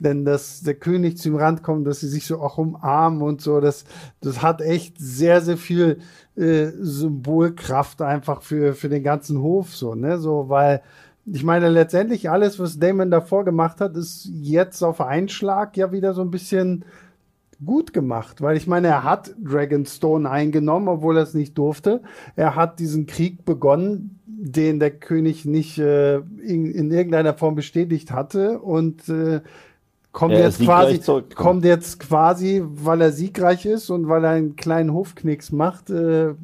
wenn 0.00 0.24
das 0.24 0.62
der 0.62 0.74
König 0.74 1.18
zu 1.18 1.28
ihm 1.28 1.36
Rand 1.36 1.62
kommt, 1.62 1.86
dass 1.86 2.00
sie 2.00 2.08
sich 2.08 2.26
so 2.26 2.40
auch 2.40 2.56
umarmen 2.56 3.20
und 3.20 3.42
so, 3.42 3.60
das 3.60 3.84
das 4.22 4.40
hat 4.42 4.62
echt 4.62 4.98
sehr 4.98 5.42
sehr 5.42 5.58
viel 5.58 5.98
äh, 6.36 6.68
Symbolkraft 6.80 8.00
einfach 8.00 8.40
für 8.40 8.72
für 8.72 8.88
den 8.88 9.02
ganzen 9.02 9.42
Hof 9.42 9.76
so, 9.76 9.94
ne, 9.94 10.18
so 10.18 10.48
weil 10.48 10.80
ich 11.26 11.44
meine 11.44 11.68
letztendlich 11.68 12.30
alles 12.30 12.58
was 12.58 12.78
Damon 12.78 13.10
davor 13.10 13.44
gemacht 13.44 13.82
hat, 13.82 13.94
ist 13.94 14.26
jetzt 14.32 14.82
auf 14.82 15.02
einen 15.02 15.28
Schlag 15.28 15.76
ja 15.76 15.92
wieder 15.92 16.14
so 16.14 16.22
ein 16.22 16.30
bisschen 16.30 16.86
gut 17.64 17.92
gemacht, 17.92 18.40
weil 18.42 18.56
ich 18.56 18.66
meine, 18.66 18.88
er 18.88 19.04
hat 19.04 19.34
Dragonstone 19.42 20.28
eingenommen, 20.30 20.88
obwohl 20.88 21.16
er 21.16 21.22
es 21.22 21.34
nicht 21.34 21.56
durfte. 21.58 22.02
Er 22.36 22.56
hat 22.56 22.78
diesen 22.78 23.06
Krieg 23.06 23.44
begonnen, 23.44 24.20
den 24.26 24.80
der 24.80 24.90
König 24.90 25.44
nicht 25.44 25.78
äh, 25.78 26.16
in, 26.16 26.66
in 26.72 26.90
irgendeiner 26.90 27.34
Form 27.34 27.54
bestätigt 27.54 28.10
hatte 28.10 28.58
und 28.60 29.08
äh, 29.08 29.40
kommt 30.10 30.34
jetzt 30.34 30.60
quasi 30.60 31.00
kommt 31.34 31.64
jetzt 31.64 32.00
quasi, 32.00 32.62
weil 32.64 33.00
er 33.00 33.12
siegreich 33.12 33.66
ist 33.66 33.88
und 33.90 34.08
weil 34.08 34.24
er 34.24 34.30
einen 34.30 34.56
kleinen 34.56 34.92
Hofknicks 34.92 35.52
macht, 35.52 35.90
äh, 35.90 36.34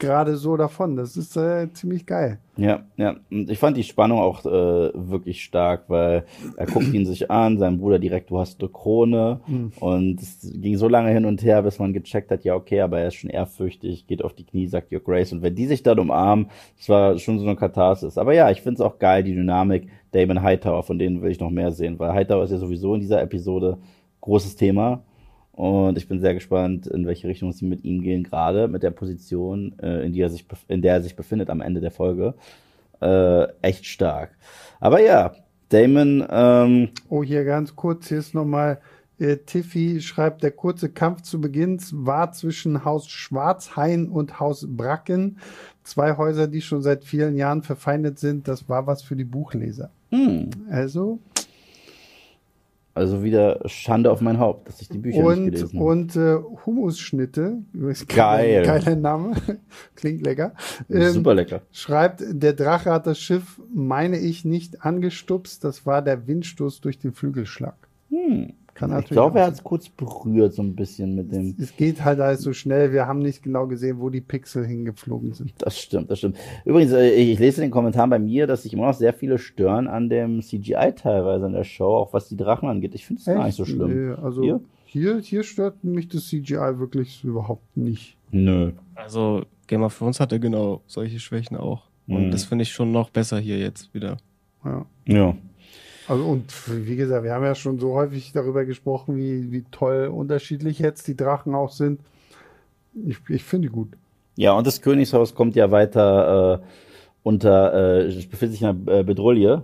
gerade 0.00 0.36
so 0.36 0.56
davon. 0.56 0.96
Das 0.96 1.16
ist 1.16 1.36
äh, 1.36 1.72
ziemlich 1.72 2.06
geil. 2.06 2.38
Ja, 2.56 2.82
ja. 2.96 3.16
Und 3.30 3.48
ich 3.48 3.58
fand 3.58 3.76
die 3.76 3.84
Spannung 3.84 4.18
auch 4.18 4.44
äh, 4.44 4.90
wirklich 4.94 5.44
stark, 5.44 5.84
weil 5.88 6.24
er 6.56 6.66
guckt 6.66 6.92
ihn 6.92 7.06
sich 7.06 7.30
an, 7.30 7.58
sein 7.58 7.78
Bruder 7.78 7.98
direkt, 7.98 8.30
du 8.30 8.38
hast 8.38 8.60
eine 8.60 8.68
Krone. 8.68 9.40
Mhm. 9.46 9.72
Und 9.78 10.20
es 10.20 10.50
ging 10.54 10.76
so 10.76 10.88
lange 10.88 11.10
hin 11.10 11.24
und 11.24 11.42
her, 11.42 11.62
bis 11.62 11.78
man 11.78 11.92
gecheckt 11.92 12.30
hat, 12.30 12.44
ja, 12.44 12.54
okay, 12.54 12.80
aber 12.80 12.98
er 13.00 13.08
ist 13.08 13.14
schon 13.14 13.30
ehrfürchtig, 13.30 14.06
geht 14.06 14.24
auf 14.24 14.34
die 14.34 14.44
Knie, 14.44 14.66
sagt 14.66 14.92
Your 14.92 15.00
Grace. 15.00 15.32
Und 15.32 15.42
wenn 15.42 15.54
die 15.54 15.66
sich 15.66 15.82
dann 15.82 15.98
umarmen, 15.98 16.48
das 16.76 16.88
war 16.88 17.18
schon 17.18 17.38
so 17.38 17.46
eine 17.46 17.56
Katharsis. 17.56 18.18
Aber 18.18 18.34
ja, 18.34 18.50
ich 18.50 18.62
finde 18.62 18.74
es 18.74 18.80
auch 18.80 18.98
geil, 18.98 19.22
die 19.22 19.34
Dynamik. 19.34 19.88
Damon 20.12 20.42
Hightower, 20.42 20.82
von 20.82 20.98
denen 20.98 21.22
will 21.22 21.30
ich 21.30 21.38
noch 21.38 21.50
mehr 21.50 21.70
sehen, 21.70 21.98
weil 21.98 22.12
Hightower 22.12 22.42
ist 22.42 22.50
ja 22.50 22.56
sowieso 22.56 22.94
in 22.94 23.00
dieser 23.00 23.22
Episode 23.22 23.78
großes 24.20 24.56
Thema. 24.56 25.04
Und 25.60 25.98
ich 25.98 26.08
bin 26.08 26.20
sehr 26.20 26.32
gespannt, 26.32 26.86
in 26.86 27.06
welche 27.06 27.28
Richtung 27.28 27.52
sie 27.52 27.66
mit 27.66 27.84
ihm 27.84 28.00
gehen, 28.00 28.22
gerade 28.22 28.66
mit 28.66 28.82
der 28.82 28.92
Position, 28.92 29.78
äh, 29.82 30.06
in, 30.06 30.14
die 30.14 30.22
er 30.22 30.30
sich, 30.30 30.46
in 30.68 30.80
der 30.80 30.94
er 30.94 31.02
sich 31.02 31.16
befindet 31.16 31.50
am 31.50 31.60
Ende 31.60 31.82
der 31.82 31.90
Folge. 31.90 32.32
Äh, 33.02 33.46
echt 33.60 33.84
stark. 33.84 34.30
Aber 34.80 35.02
ja, 35.02 35.34
Damon. 35.68 36.26
Ähm, 36.30 36.88
oh, 37.10 37.22
hier 37.22 37.44
ganz 37.44 37.76
kurz, 37.76 38.08
hier 38.08 38.20
ist 38.20 38.32
nochmal. 38.32 38.80
Äh, 39.18 39.36
Tiffy 39.44 40.00
schreibt, 40.00 40.42
der 40.42 40.52
kurze 40.52 40.88
Kampf 40.88 41.20
zu 41.20 41.42
Beginn 41.42 41.78
war 41.92 42.32
zwischen 42.32 42.86
Haus 42.86 43.06
Schwarzhain 43.10 44.08
und 44.08 44.40
Haus 44.40 44.66
Bracken. 44.66 45.40
Zwei 45.84 46.16
Häuser, 46.16 46.48
die 46.48 46.62
schon 46.62 46.80
seit 46.80 47.04
vielen 47.04 47.36
Jahren 47.36 47.62
verfeindet 47.62 48.18
sind. 48.18 48.48
Das 48.48 48.70
war 48.70 48.86
was 48.86 49.02
für 49.02 49.14
die 49.14 49.24
Buchleser. 49.24 49.90
Hm. 50.08 50.48
Also, 50.70 51.18
also 53.00 53.24
wieder 53.24 53.60
Schande 53.64 54.10
auf 54.10 54.20
mein 54.20 54.38
Haupt, 54.38 54.68
dass 54.68 54.82
ich 54.82 54.88
die 54.90 54.98
Bücher 54.98 55.24
und, 55.24 55.44
nicht 55.44 55.54
gelesen 55.54 55.78
habe. 55.78 55.88
Und 55.88 56.16
äh, 56.16 56.36
Humusschnitte, 56.66 57.62
geil, 58.08 58.62
geiler 58.62 58.94
Name, 58.94 59.34
klingt 59.96 60.22
lecker. 60.22 60.52
Ähm, 60.90 61.10
Super 61.10 61.34
lecker. 61.34 61.62
Schreibt, 61.72 62.22
der 62.28 62.52
Drache 62.52 62.90
hat 62.90 63.06
das 63.06 63.18
Schiff, 63.18 63.60
meine 63.72 64.18
ich, 64.18 64.44
nicht 64.44 64.84
angestupst. 64.84 65.64
Das 65.64 65.86
war 65.86 66.02
der 66.02 66.26
Windstoß 66.26 66.82
durch 66.82 66.98
den 66.98 67.12
Flügelschlag. 67.12 67.88
Hm. 68.10 68.52
Kann 68.80 68.98
ich 68.98 69.10
glaube, 69.10 69.40
er 69.40 69.48
hat 69.48 69.52
es 69.52 69.62
kurz 69.62 69.90
berührt, 69.90 70.54
so 70.54 70.62
ein 70.62 70.74
bisschen 70.74 71.14
mit 71.14 71.30
dem. 71.30 71.54
Es 71.60 71.76
geht 71.76 72.02
halt 72.02 72.18
alles 72.18 72.40
so 72.40 72.54
schnell. 72.54 72.92
Wir 72.92 73.06
haben 73.06 73.18
nicht 73.18 73.42
genau 73.42 73.66
gesehen, 73.66 74.00
wo 74.00 74.08
die 74.08 74.22
Pixel 74.22 74.66
hingeflogen 74.66 75.34
sind. 75.34 75.52
Das 75.58 75.78
stimmt, 75.78 76.10
das 76.10 76.20
stimmt. 76.20 76.38
Übrigens, 76.64 76.92
äh, 76.92 77.10
ich 77.10 77.38
lese 77.38 77.60
in 77.60 77.66
den 77.66 77.72
Kommentaren 77.72 78.08
bei 78.08 78.18
mir, 78.18 78.46
dass 78.46 78.62
sich 78.62 78.72
immer 78.72 78.86
noch 78.86 78.94
sehr 78.94 79.12
viele 79.12 79.36
stören 79.36 79.86
an 79.86 80.08
dem 80.08 80.40
CGI 80.40 80.94
teilweise 80.96 81.44
in 81.44 81.52
der 81.52 81.64
Show, 81.64 81.94
auch 81.94 82.14
was 82.14 82.28
die 82.28 82.38
Drachen 82.38 82.70
angeht. 82.70 82.94
Ich 82.94 83.04
finde 83.04 83.20
es 83.20 83.26
gar 83.26 83.44
nicht 83.44 83.54
so 83.54 83.66
schlimm. 83.66 84.12
Nee, 84.12 84.14
also 84.14 84.40
hier? 84.40 84.60
hier? 84.86 85.18
hier, 85.18 85.42
stört 85.42 85.84
mich 85.84 86.08
das 86.08 86.28
CGI 86.28 86.78
wirklich 86.78 87.22
überhaupt 87.22 87.76
nicht. 87.76 88.16
Nö. 88.30 88.72
Also 88.94 89.44
Game 89.66 89.82
of 89.82 89.98
Thrones 89.98 90.20
hatte 90.20 90.40
genau 90.40 90.80
solche 90.86 91.20
Schwächen 91.20 91.58
auch. 91.58 91.82
Und 92.08 92.28
mhm. 92.28 92.30
das 92.30 92.44
finde 92.44 92.62
ich 92.62 92.72
schon 92.72 92.92
noch 92.92 93.10
besser 93.10 93.38
hier 93.38 93.58
jetzt 93.58 93.92
wieder. 93.92 94.16
Ja. 94.64 94.86
Ja. 95.06 95.36
Also 96.10 96.24
und 96.24 96.52
wie 96.66 96.96
gesagt, 96.96 97.22
wir 97.22 97.32
haben 97.32 97.44
ja 97.44 97.54
schon 97.54 97.78
so 97.78 97.94
häufig 97.94 98.32
darüber 98.32 98.64
gesprochen, 98.64 99.16
wie, 99.16 99.52
wie 99.52 99.62
toll 99.70 100.08
unterschiedlich 100.12 100.80
jetzt 100.80 101.06
die 101.06 101.16
Drachen 101.16 101.54
auch 101.54 101.70
sind. 101.70 102.00
Ich, 103.06 103.18
ich 103.28 103.44
finde 103.44 103.68
die 103.68 103.72
gut. 103.72 103.90
Ja, 104.34 104.54
und 104.54 104.66
das 104.66 104.82
Königshaus 104.82 105.36
kommt 105.36 105.54
ja 105.54 105.70
weiter 105.70 106.60
äh, 106.60 106.66
unter, 107.22 108.08
äh, 108.08 108.24
befindet 108.28 108.58
sich 108.58 108.62
in 108.62 108.66
einer 108.66 108.92
äh, 108.92 109.04
Bedrohung 109.04 109.62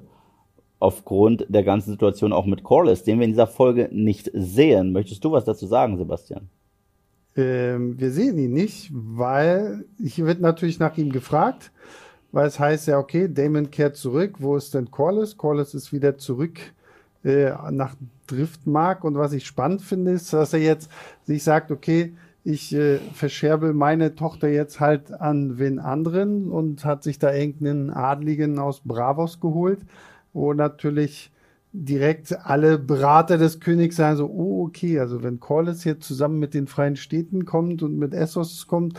aufgrund 0.78 1.46
der 1.48 1.64
ganzen 1.64 1.90
Situation 1.90 2.32
auch 2.32 2.46
mit 2.46 2.62
Corliss, 2.62 3.02
den 3.02 3.18
wir 3.18 3.24
in 3.24 3.32
dieser 3.32 3.48
Folge 3.48 3.88
nicht 3.90 4.30
sehen. 4.32 4.92
Möchtest 4.92 5.24
du 5.24 5.32
was 5.32 5.44
dazu 5.44 5.66
sagen, 5.66 5.96
Sebastian? 5.96 6.48
Ähm, 7.34 7.98
wir 7.98 8.12
sehen 8.12 8.38
ihn 8.38 8.52
nicht, 8.52 8.92
weil 8.92 9.84
hier 10.00 10.26
wird 10.26 10.40
natürlich 10.40 10.78
nach 10.78 10.96
ihm 10.96 11.10
gefragt 11.10 11.72
weil 12.32 12.46
es 12.46 12.58
heißt 12.58 12.88
ja, 12.88 12.98
okay, 12.98 13.28
Damon 13.32 13.70
kehrt 13.70 13.96
zurück. 13.96 14.36
Wo 14.38 14.56
ist 14.56 14.74
denn 14.74 14.90
Corliss? 14.90 15.36
Corliss 15.36 15.74
ist 15.74 15.92
wieder 15.92 16.18
zurück 16.18 16.58
äh, 17.24 17.50
nach 17.70 17.94
Driftmark. 18.26 19.04
Und 19.04 19.16
was 19.16 19.32
ich 19.32 19.46
spannend 19.46 19.82
finde, 19.82 20.12
ist, 20.12 20.32
dass 20.32 20.52
er 20.52 20.60
jetzt 20.60 20.90
sich 21.24 21.42
sagt, 21.42 21.70
okay, 21.70 22.12
ich 22.44 22.72
äh, 22.74 22.98
verscherbe 23.12 23.72
meine 23.72 24.14
Tochter 24.14 24.48
jetzt 24.48 24.78
halt 24.78 25.12
an 25.12 25.58
wen 25.58 25.80
anderen 25.80 26.50
und 26.50 26.84
hat 26.84 27.02
sich 27.02 27.18
da 27.18 27.34
irgendeinen 27.34 27.90
Adligen 27.90 28.60
aus 28.60 28.82
Bravos 28.84 29.40
geholt, 29.40 29.80
wo 30.32 30.52
natürlich 30.54 31.32
direkt 31.72 32.38
alle 32.46 32.78
Berater 32.78 33.36
des 33.36 33.60
Königs 33.60 33.96
sagen 33.96 34.16
so, 34.16 34.26
oh, 34.26 34.64
okay, 34.66 35.00
also 35.00 35.22
wenn 35.22 35.40
Corliss 35.40 35.82
hier 35.82 36.00
zusammen 36.00 36.38
mit 36.38 36.54
den 36.54 36.68
freien 36.68 36.96
Städten 36.96 37.44
kommt 37.44 37.82
und 37.82 37.98
mit 37.98 38.14
Essos 38.14 38.66
kommt, 38.66 38.98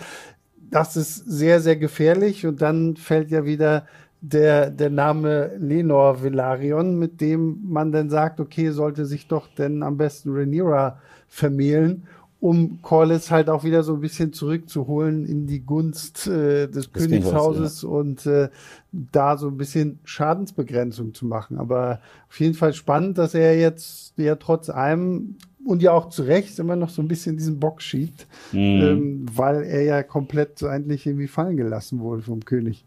das 0.69 0.95
ist 0.95 1.15
sehr, 1.15 1.59
sehr 1.61 1.75
gefährlich. 1.75 2.45
Und 2.45 2.61
dann 2.61 2.95
fällt 2.95 3.31
ja 3.31 3.45
wieder 3.45 3.85
der, 4.21 4.69
der 4.71 4.89
Name 4.89 5.51
Lenor 5.57 6.23
Villarion, 6.23 6.97
mit 6.97 7.21
dem 7.21 7.59
man 7.67 7.91
dann 7.91 8.09
sagt, 8.09 8.39
okay, 8.39 8.71
sollte 8.71 9.05
sich 9.05 9.27
doch 9.27 9.47
denn 9.47 9.83
am 9.83 9.97
besten 9.97 10.31
Rhaenyra 10.31 10.99
vermählen, 11.27 12.07
um 12.39 12.81
Corlys 12.81 13.31
halt 13.31 13.49
auch 13.49 13.63
wieder 13.63 13.83
so 13.83 13.95
ein 13.95 13.99
bisschen 13.99 14.31
zurückzuholen 14.33 15.25
in 15.25 15.47
die 15.47 15.61
Gunst 15.61 16.27
äh, 16.27 16.67
des 16.67 16.91
das 16.91 16.93
Königshauses 16.93 17.81
ja. 17.81 17.89
und 17.89 18.25
äh, 18.25 18.49
da 18.91 19.37
so 19.37 19.47
ein 19.47 19.57
bisschen 19.57 19.99
Schadensbegrenzung 20.03 21.13
zu 21.13 21.25
machen. 21.25 21.57
Aber 21.57 21.99
auf 22.29 22.39
jeden 22.39 22.53
Fall 22.53 22.73
spannend, 22.73 23.17
dass 23.17 23.33
er 23.33 23.57
jetzt 23.57 24.13
ja 24.17 24.35
trotz 24.35 24.69
allem 24.69 25.35
und 25.67 25.81
ja 25.81 25.91
auch 25.91 26.09
zu 26.09 26.23
Recht 26.23 26.59
immer 26.59 26.75
noch 26.75 26.89
so 26.89 27.01
ein 27.01 27.07
bisschen 27.07 27.37
diesen 27.37 27.59
Bock 27.59 27.81
schiebt, 27.81 28.25
mhm. 28.51 28.59
ähm, 28.59 29.25
weil 29.33 29.63
er 29.63 29.83
ja 29.83 30.03
komplett 30.03 30.63
eigentlich 30.63 31.05
irgendwie 31.05 31.27
fallen 31.27 31.57
gelassen 31.57 31.99
wurde 31.99 32.21
vom 32.21 32.43
König. 32.45 32.83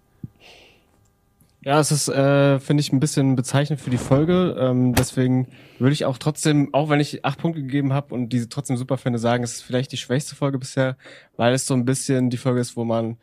Ja, 1.62 1.78
es 1.78 1.92
ist, 1.92 2.08
äh, 2.08 2.58
finde 2.58 2.80
ich, 2.80 2.90
ein 2.90 3.00
bisschen 3.00 3.36
bezeichnend 3.36 3.82
für 3.82 3.90
die 3.90 3.98
Folge. 3.98 4.56
Ähm, 4.58 4.94
deswegen 4.94 5.46
würde 5.78 5.92
ich 5.92 6.06
auch 6.06 6.16
trotzdem, 6.16 6.72
auch 6.72 6.88
wenn 6.88 7.00
ich 7.00 7.22
acht 7.22 7.38
Punkte 7.38 7.60
gegeben 7.60 7.92
habe 7.92 8.14
und 8.14 8.30
diese 8.30 8.48
trotzdem 8.48 8.78
super 8.78 8.96
finde, 8.96 9.18
sagen, 9.18 9.44
es 9.44 9.56
ist 9.56 9.62
vielleicht 9.62 9.92
die 9.92 9.98
schwächste 9.98 10.34
Folge 10.34 10.58
bisher, 10.58 10.96
weil 11.36 11.52
es 11.52 11.66
so 11.66 11.74
ein 11.74 11.84
bisschen 11.84 12.30
die 12.30 12.38
Folge 12.38 12.60
ist, 12.60 12.76
wo 12.76 12.84
man 12.84 13.18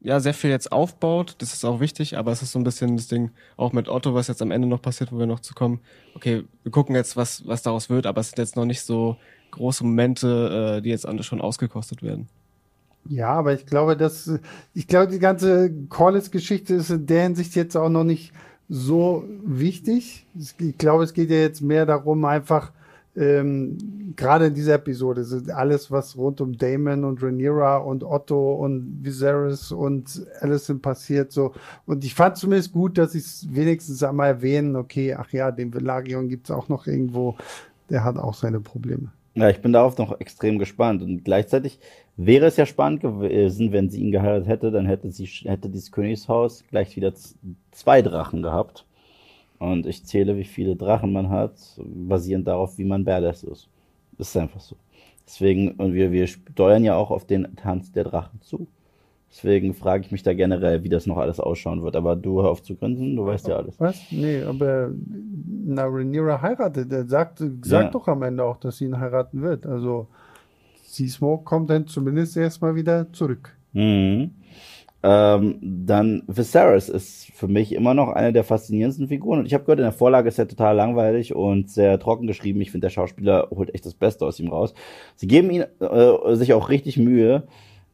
ja 0.00 0.20
sehr 0.20 0.34
viel 0.34 0.50
jetzt 0.50 0.72
aufbaut. 0.72 1.36
Das 1.38 1.52
ist 1.52 1.64
auch 1.64 1.80
wichtig, 1.80 2.16
aber 2.16 2.32
es 2.32 2.42
ist 2.42 2.52
so 2.52 2.58
ein 2.58 2.64
bisschen 2.64 2.96
das 2.96 3.08
Ding 3.08 3.30
auch 3.56 3.72
mit 3.72 3.88
Otto, 3.88 4.14
was 4.14 4.28
jetzt 4.28 4.42
am 4.42 4.50
Ende 4.50 4.66
noch 4.66 4.82
passiert, 4.82 5.12
wo 5.12 5.18
wir 5.18 5.26
noch 5.26 5.40
zu 5.40 5.54
kommen. 5.54 5.80
Okay, 6.14 6.44
wir 6.62 6.72
gucken 6.72 6.94
jetzt, 6.94 7.16
was 7.16 7.46
was 7.46 7.62
daraus 7.62 7.90
wird, 7.90 8.06
aber 8.06 8.20
es 8.20 8.28
sind 8.28 8.38
jetzt 8.38 8.56
noch 8.56 8.64
nicht 8.64 8.82
so 8.82 9.16
große 9.50 9.84
Momente, 9.84 10.78
äh, 10.78 10.82
die 10.82 10.90
jetzt 10.90 11.06
schon 11.24 11.40
ausgekostet 11.40 12.02
werden. 12.02 12.28
Ja, 13.08 13.30
aber 13.30 13.54
ich 13.54 13.66
glaube, 13.66 13.96
dass 13.96 14.30
ich 14.74 14.86
glaube, 14.86 15.10
die 15.10 15.18
ganze 15.18 15.70
Corliss-Geschichte 15.88 16.74
ist 16.74 16.90
in 16.90 17.06
der 17.06 17.22
Hinsicht 17.22 17.54
jetzt 17.54 17.76
auch 17.76 17.88
noch 17.88 18.04
nicht 18.04 18.32
so 18.68 19.24
wichtig. 19.44 20.26
Ich 20.58 20.78
glaube, 20.78 21.04
es 21.04 21.14
geht 21.14 21.30
ja 21.30 21.38
jetzt 21.38 21.60
mehr 21.60 21.86
darum, 21.86 22.24
einfach 22.24 22.72
ähm, 23.20 24.14
gerade 24.16 24.46
in 24.46 24.54
dieser 24.54 24.74
Episode 24.74 25.24
sind 25.24 25.50
alles, 25.50 25.90
was 25.90 26.16
rund 26.16 26.40
um 26.40 26.56
Damon 26.56 27.04
und 27.04 27.22
Rhaenyra 27.22 27.76
und 27.76 28.02
Otto 28.02 28.54
und 28.54 29.00
Viserys 29.02 29.72
und 29.72 30.26
Alicent 30.40 30.80
passiert, 30.80 31.30
so. 31.30 31.52
Und 31.84 32.04
ich 32.04 32.14
fand 32.14 32.38
zumindest 32.38 32.72
gut, 32.72 32.96
dass 32.96 33.12
sie 33.12 33.18
es 33.18 33.46
wenigstens 33.50 34.02
einmal 34.02 34.28
erwähnen, 34.28 34.74
okay, 34.74 35.14
ach 35.14 35.30
ja, 35.32 35.50
den 35.50 35.74
Velagion 35.74 36.28
gibt's 36.28 36.50
auch 36.50 36.70
noch 36.70 36.86
irgendwo, 36.86 37.36
der 37.90 38.04
hat 38.04 38.16
auch 38.16 38.34
seine 38.34 38.60
Probleme. 38.60 39.12
Ja, 39.34 39.50
ich 39.50 39.60
bin 39.60 39.72
darauf 39.72 39.98
noch 39.98 40.18
extrem 40.18 40.58
gespannt. 40.58 41.02
Und 41.02 41.22
gleichzeitig 41.22 41.78
wäre 42.16 42.46
es 42.46 42.56
ja 42.56 42.66
spannend 42.66 43.02
gewesen, 43.02 43.72
wenn 43.72 43.90
sie 43.90 44.00
ihn 44.00 44.12
geheiratet 44.12 44.48
hätte, 44.48 44.70
dann 44.70 44.86
hätte 44.86 45.10
sie, 45.10 45.26
hätte 45.26 45.68
dieses 45.68 45.92
Königshaus 45.92 46.64
gleich 46.70 46.96
wieder 46.96 47.12
zwei 47.70 48.02
Drachen 48.02 48.42
gehabt. 48.42 48.86
Und 49.60 49.84
ich 49.84 50.06
zähle, 50.06 50.38
wie 50.38 50.44
viele 50.44 50.74
Drachen 50.74 51.12
man 51.12 51.28
hat, 51.28 51.52
basierend 51.76 52.48
darauf, 52.48 52.78
wie 52.78 52.84
man 52.84 53.04
badass 53.04 53.44
ist. 53.44 53.68
Das 54.16 54.28
ist 54.28 54.36
einfach 54.36 54.60
so. 54.60 54.74
Deswegen, 55.26 55.72
und 55.72 55.92
wir, 55.92 56.10
wir 56.12 56.26
steuern 56.26 56.82
ja 56.82 56.96
auch 56.96 57.10
auf 57.10 57.26
den 57.26 57.54
Tanz 57.56 57.92
der 57.92 58.04
Drachen 58.04 58.40
zu. 58.40 58.66
Deswegen 59.30 59.74
frage 59.74 60.06
ich 60.06 60.12
mich 60.12 60.22
da 60.22 60.32
generell, 60.32 60.82
wie 60.82 60.88
das 60.88 61.06
noch 61.06 61.18
alles 61.18 61.38
ausschauen 61.38 61.82
wird. 61.82 61.94
Aber 61.94 62.16
du 62.16 62.42
hör 62.42 62.50
auf 62.50 62.62
zu 62.62 62.74
grinsen, 62.74 63.14
du 63.14 63.26
weißt 63.26 63.48
ja 63.48 63.56
alles. 63.56 63.78
Was? 63.78 64.00
Nee, 64.10 64.42
aber 64.42 64.90
na, 65.46 65.84
Rhaenyra 65.84 66.40
heiratet. 66.40 66.90
Er 66.90 67.04
sagt, 67.04 67.38
sagt 67.38 67.84
ja. 67.84 67.90
doch 67.90 68.08
am 68.08 68.22
Ende 68.22 68.42
auch, 68.42 68.56
dass 68.56 68.78
sie 68.78 68.86
ihn 68.86 68.98
heiraten 68.98 69.42
wird. 69.42 69.66
Also, 69.66 70.08
Seasmoke 70.84 71.44
kommt 71.44 71.68
dann 71.68 71.86
zumindest 71.86 72.34
erstmal 72.36 72.74
wieder 72.74 73.12
zurück. 73.12 73.54
Mhm. 73.74 74.30
Ähm, 75.02 75.58
dann 75.62 76.22
Viserys 76.26 76.90
ist 76.90 77.30
für 77.32 77.48
mich 77.48 77.72
immer 77.72 77.94
noch 77.94 78.08
eine 78.08 78.32
der 78.32 78.44
faszinierendsten 78.44 79.08
Figuren. 79.08 79.38
Und 79.38 79.46
ich 79.46 79.54
habe 79.54 79.64
gehört, 79.64 79.78
in 79.78 79.84
der 79.84 79.92
Vorlage 79.92 80.28
ist 80.28 80.38
er 80.38 80.46
total 80.46 80.76
langweilig 80.76 81.34
und 81.34 81.70
sehr 81.70 81.98
trocken 81.98 82.26
geschrieben. 82.26 82.60
Ich 82.60 82.70
finde, 82.70 82.86
der 82.86 82.90
Schauspieler 82.90 83.48
holt 83.50 83.74
echt 83.74 83.86
das 83.86 83.94
Beste 83.94 84.26
aus 84.26 84.38
ihm 84.40 84.48
raus. 84.48 84.74
Sie 85.16 85.26
geben 85.26 85.50
ihn 85.50 85.64
äh, 85.80 86.34
sich 86.36 86.52
auch 86.52 86.68
richtig 86.68 86.98
Mühe, 86.98 87.44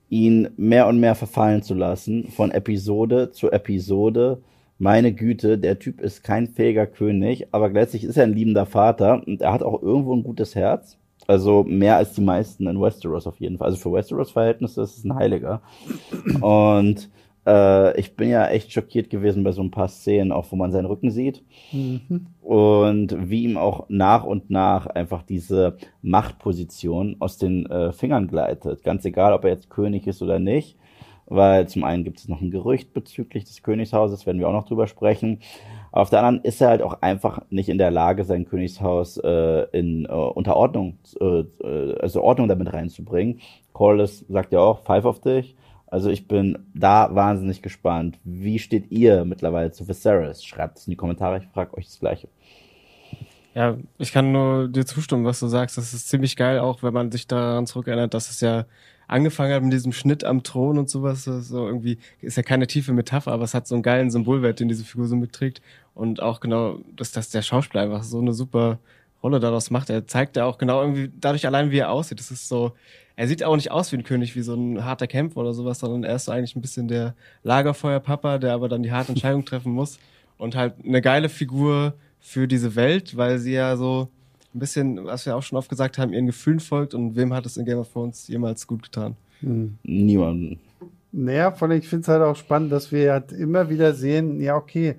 ihn 0.08 0.48
mehr 0.56 0.88
und 0.88 0.98
mehr 0.98 1.14
verfallen 1.14 1.62
zu 1.62 1.74
lassen, 1.74 2.28
von 2.28 2.50
Episode 2.50 3.30
zu 3.30 3.52
Episode. 3.52 4.42
Meine 4.78 5.12
Güte, 5.12 5.58
der 5.58 5.78
Typ 5.78 6.00
ist 6.00 6.22
kein 6.24 6.48
fähiger 6.48 6.86
König, 6.86 7.46
aber 7.52 7.70
gleichzeitig 7.70 8.04
ist 8.04 8.16
er 8.16 8.24
ein 8.24 8.34
liebender 8.34 8.66
Vater 8.66 9.22
und 9.26 9.40
er 9.40 9.52
hat 9.52 9.62
auch 9.62 9.80
irgendwo 9.80 10.14
ein 10.14 10.22
gutes 10.22 10.54
Herz. 10.54 10.98
Also 11.26 11.64
mehr 11.64 11.96
als 11.96 12.12
die 12.12 12.20
meisten 12.20 12.66
in 12.66 12.80
Westeros 12.80 13.26
auf 13.26 13.40
jeden 13.40 13.58
Fall. 13.58 13.68
Also 13.68 13.78
für 13.78 13.92
Westeros-Verhältnisse 13.92 14.82
ist 14.82 14.98
es 14.98 15.04
ein 15.04 15.14
Heiliger. 15.14 15.60
Und 16.40 17.10
äh, 17.46 17.98
ich 17.98 18.16
bin 18.16 18.28
ja 18.28 18.46
echt 18.48 18.72
schockiert 18.72 19.08
gewesen 19.10 19.44
bei 19.44 19.52
so 19.52 19.62
ein 19.62 19.70
paar 19.70 19.88
Szenen, 19.88 20.32
auch 20.32 20.50
wo 20.50 20.56
man 20.56 20.72
seinen 20.72 20.86
Rücken 20.86 21.10
sieht. 21.10 21.42
Mhm. 21.72 22.26
Und 22.42 23.30
wie 23.30 23.44
ihm 23.44 23.56
auch 23.56 23.86
nach 23.88 24.24
und 24.24 24.50
nach 24.50 24.86
einfach 24.86 25.22
diese 25.22 25.76
Machtposition 26.02 27.16
aus 27.20 27.38
den 27.38 27.66
äh, 27.66 27.92
Fingern 27.92 28.28
gleitet. 28.28 28.82
Ganz 28.82 29.04
egal, 29.04 29.32
ob 29.32 29.44
er 29.44 29.50
jetzt 29.50 29.70
König 29.70 30.06
ist 30.06 30.22
oder 30.22 30.38
nicht. 30.38 30.76
Weil 31.28 31.66
zum 31.66 31.82
einen 31.82 32.04
gibt 32.04 32.18
es 32.18 32.28
noch 32.28 32.40
ein 32.40 32.52
Gerücht 32.52 32.92
bezüglich 32.92 33.42
des 33.44 33.62
Königshauses, 33.64 34.26
werden 34.26 34.38
wir 34.38 34.48
auch 34.48 34.52
noch 34.52 34.68
drüber 34.68 34.86
sprechen. 34.86 35.40
Auf 35.96 36.10
der 36.10 36.22
anderen 36.22 36.44
ist 36.44 36.60
er 36.60 36.68
halt 36.68 36.82
auch 36.82 37.00
einfach 37.00 37.40
nicht 37.48 37.70
in 37.70 37.78
der 37.78 37.90
Lage, 37.90 38.24
sein 38.24 38.44
Königshaus 38.44 39.16
äh, 39.16 39.66
in 39.72 40.04
äh, 40.04 40.08
Unterordnung, 40.08 40.98
äh, 41.18 41.40
äh, 41.40 41.98
also 42.00 42.22
Ordnung 42.22 42.48
damit 42.48 42.70
reinzubringen. 42.70 43.40
Corliss 43.72 44.22
sagt 44.28 44.52
ja 44.52 44.58
auch, 44.58 44.82
pfeif 44.82 45.06
auf 45.06 45.22
dich. 45.22 45.56
Also 45.86 46.10
ich 46.10 46.28
bin 46.28 46.58
da 46.74 47.14
wahnsinnig 47.14 47.62
gespannt. 47.62 48.18
Wie 48.24 48.58
steht 48.58 48.90
ihr 48.90 49.24
mittlerweile 49.24 49.72
zu 49.72 49.88
Viserys? 49.88 50.44
Schreibt 50.44 50.76
es 50.76 50.86
in 50.86 50.90
die 50.90 50.96
Kommentare, 50.96 51.38
ich 51.38 51.48
frage 51.48 51.74
euch 51.78 51.86
das 51.86 51.98
Gleiche. 51.98 52.28
Ja, 53.54 53.78
ich 53.96 54.12
kann 54.12 54.32
nur 54.32 54.68
dir 54.68 54.84
zustimmen, 54.84 55.24
was 55.24 55.40
du 55.40 55.46
sagst. 55.46 55.78
Das 55.78 55.94
ist 55.94 56.10
ziemlich 56.10 56.36
geil, 56.36 56.58
auch 56.58 56.82
wenn 56.82 56.92
man 56.92 57.10
sich 57.10 57.26
daran 57.26 57.66
zurückerinnert, 57.66 58.12
dass 58.12 58.28
es 58.28 58.42
ja 58.42 58.66
angefangen 59.08 59.54
hat 59.54 59.62
mit 59.62 59.72
diesem 59.72 59.92
Schnitt 59.92 60.24
am 60.24 60.42
Thron 60.42 60.78
und 60.78 60.90
sowas. 60.90 61.24
So 61.24 61.66
irgendwie 61.66 61.98
ist 62.20 62.36
ja 62.36 62.42
keine 62.42 62.66
tiefe 62.66 62.92
Metapher, 62.92 63.32
aber 63.32 63.44
es 63.44 63.54
hat 63.54 63.66
so 63.66 63.74
einen 63.74 63.82
geilen 63.82 64.10
Symbolwert, 64.10 64.60
den 64.60 64.68
diese 64.68 64.84
Figur 64.84 65.06
so 65.06 65.16
mitträgt. 65.16 65.62
Und 65.96 66.20
auch 66.20 66.40
genau, 66.40 66.78
dass, 66.94 67.10
dass 67.10 67.30
der 67.30 67.40
Schauspieler 67.40 67.82
einfach 67.82 68.02
so 68.02 68.20
eine 68.20 68.34
super 68.34 68.78
Rolle 69.22 69.40
daraus 69.40 69.70
macht. 69.70 69.88
Er 69.88 70.06
zeigt 70.06 70.36
ja 70.36 70.44
auch 70.44 70.58
genau 70.58 70.82
irgendwie 70.82 71.10
dadurch 71.18 71.46
allein, 71.46 71.70
wie 71.70 71.78
er 71.78 71.90
aussieht. 71.90 72.20
Das 72.20 72.30
ist 72.30 72.48
so, 72.48 72.72
er 73.16 73.26
sieht 73.26 73.42
auch 73.42 73.56
nicht 73.56 73.70
aus 73.70 73.90
wie 73.92 73.96
ein 73.96 74.04
König, 74.04 74.36
wie 74.36 74.42
so 74.42 74.54
ein 74.54 74.84
harter 74.84 75.06
Kämpfer 75.06 75.40
oder 75.40 75.54
sowas, 75.54 75.78
sondern 75.78 76.04
er 76.04 76.16
ist 76.16 76.26
so 76.26 76.32
eigentlich 76.32 76.54
ein 76.54 76.60
bisschen 76.60 76.86
der 76.86 77.14
Lagerfeuerpapa, 77.44 78.36
der 78.36 78.52
aber 78.52 78.68
dann 78.68 78.82
die 78.82 78.92
harte 78.92 79.12
Entscheidung 79.12 79.44
treffen 79.46 79.72
muss. 79.72 79.98
Und 80.36 80.54
halt 80.54 80.74
eine 80.84 81.00
geile 81.00 81.30
Figur 81.30 81.94
für 82.20 82.46
diese 82.46 82.76
Welt, 82.76 83.16
weil 83.16 83.38
sie 83.38 83.54
ja 83.54 83.74
so 83.78 84.10
ein 84.54 84.58
bisschen, 84.58 85.02
was 85.06 85.24
wir 85.24 85.34
auch 85.34 85.42
schon 85.42 85.56
oft 85.56 85.70
gesagt 85.70 85.96
haben, 85.96 86.12
ihren 86.12 86.26
Gefühlen 86.26 86.60
folgt 86.60 86.92
und 86.92 87.16
wem 87.16 87.32
hat 87.32 87.46
es 87.46 87.56
in 87.56 87.64
Game 87.64 87.78
of 87.78 87.90
Thrones 87.90 88.28
jemals 88.28 88.66
gut 88.66 88.82
getan? 88.82 89.16
Hm. 89.40 89.78
Niemanden. 89.82 90.60
Naja, 91.10 91.52
vor 91.52 91.68
allem, 91.68 91.78
ich 91.78 91.88
finde 91.88 92.02
es 92.02 92.08
halt 92.08 92.22
auch 92.22 92.36
spannend, 92.36 92.70
dass 92.70 92.92
wir 92.92 93.12
halt 93.12 93.32
immer 93.32 93.70
wieder 93.70 93.94
sehen, 93.94 94.42
ja, 94.42 94.56
okay, 94.56 94.96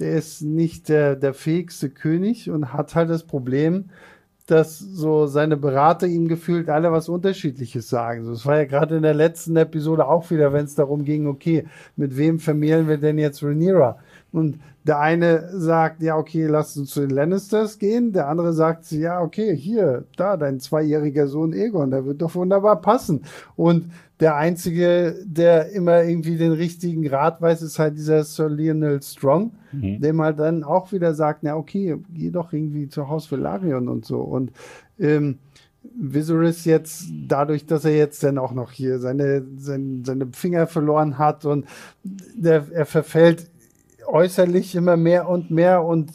der 0.00 0.12
ist 0.12 0.42
nicht 0.42 0.88
der, 0.88 1.16
der 1.16 1.34
fähigste 1.34 1.90
König 1.90 2.50
und 2.50 2.72
hat 2.72 2.94
halt 2.94 3.10
das 3.10 3.24
Problem, 3.24 3.90
dass 4.46 4.78
so 4.78 5.26
seine 5.26 5.56
Berater 5.56 6.06
ihm 6.06 6.26
gefühlt 6.26 6.68
alle 6.68 6.90
was 6.90 7.08
Unterschiedliches 7.08 7.88
sagen. 7.88 8.26
Das 8.26 8.44
war 8.46 8.56
ja 8.56 8.64
gerade 8.64 8.96
in 8.96 9.02
der 9.02 9.14
letzten 9.14 9.56
Episode 9.56 10.08
auch 10.08 10.30
wieder, 10.30 10.52
wenn 10.52 10.64
es 10.64 10.74
darum 10.74 11.04
ging, 11.04 11.26
okay, 11.28 11.66
mit 11.96 12.16
wem 12.16 12.40
vermählen 12.40 12.88
wir 12.88 12.98
denn 12.98 13.18
jetzt 13.18 13.42
Rhaenyra? 13.44 13.98
Und 14.32 14.60
der 14.84 15.00
eine 15.00 15.50
sagt, 15.52 16.02
ja, 16.02 16.16
okay, 16.16 16.46
lass 16.46 16.76
uns 16.76 16.90
zu 16.90 17.00
den 17.00 17.10
Lannisters 17.10 17.78
gehen. 17.78 18.12
Der 18.12 18.28
andere 18.28 18.52
sagt, 18.52 18.90
ja, 18.92 19.20
okay, 19.20 19.56
hier, 19.56 20.04
da, 20.16 20.36
dein 20.36 20.60
zweijähriger 20.60 21.26
Sohn 21.26 21.52
Egon, 21.52 21.90
der 21.90 22.06
wird 22.06 22.22
doch 22.22 22.34
wunderbar 22.34 22.80
passen. 22.80 23.22
Und 23.56 23.90
der 24.20 24.36
einzige, 24.36 25.16
der 25.24 25.70
immer 25.70 26.02
irgendwie 26.04 26.36
den 26.36 26.52
richtigen 26.52 27.06
Rat 27.08 27.40
weiß, 27.40 27.62
ist 27.62 27.78
halt 27.78 27.96
dieser 27.96 28.22
Sir 28.24 28.48
Lionel 28.48 29.02
Strong, 29.02 29.52
mhm. 29.72 30.00
dem 30.00 30.20
halt 30.20 30.38
dann 30.38 30.62
auch 30.62 30.92
wieder 30.92 31.14
sagt, 31.14 31.42
na, 31.42 31.56
okay, 31.56 31.96
geh 32.14 32.30
doch 32.30 32.52
irgendwie 32.52 32.88
zu 32.88 33.08
Haus 33.08 33.30
Velarion 33.30 33.88
und 33.88 34.04
so. 34.04 34.20
Und, 34.20 34.52
ähm, 34.98 35.38
Viserys 35.82 36.66
jetzt, 36.66 37.06
dadurch, 37.26 37.64
dass 37.64 37.84
er 37.84 37.96
jetzt 37.96 38.22
dann 38.22 38.36
auch 38.36 38.52
noch 38.52 38.70
hier 38.70 38.98
seine, 38.98 39.46
seine, 39.56 40.02
seine 40.04 40.26
Finger 40.32 40.66
verloren 40.66 41.16
hat 41.16 41.46
und 41.46 41.64
der, 42.04 42.66
er 42.70 42.84
verfällt 42.84 43.46
äußerlich 44.12 44.74
immer 44.74 44.96
mehr 44.96 45.28
und 45.28 45.50
mehr 45.50 45.84
und 45.84 46.12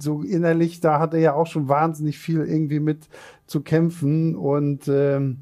so 0.00 0.22
innerlich, 0.22 0.80
da 0.80 0.98
hat 0.98 1.14
er 1.14 1.20
ja 1.20 1.34
auch 1.34 1.46
schon 1.46 1.68
wahnsinnig 1.68 2.18
viel 2.18 2.40
irgendwie 2.40 2.80
mit 2.80 3.08
zu 3.46 3.60
kämpfen. 3.60 4.34
Und 4.36 4.88
ähm, 4.88 5.38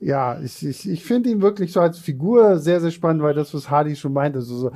ja, 0.00 0.40
ich, 0.40 0.64
ich, 0.66 0.88
ich 0.88 1.04
finde 1.04 1.30
ihn 1.30 1.42
wirklich 1.42 1.72
so 1.72 1.80
als 1.80 1.98
Figur 1.98 2.58
sehr, 2.58 2.80
sehr 2.80 2.90
spannend, 2.90 3.22
weil 3.22 3.34
das, 3.34 3.54
was 3.54 3.70
Hardy 3.70 3.96
schon 3.96 4.12
meinte, 4.12 4.42
so, 4.42 4.56
so 4.56 4.70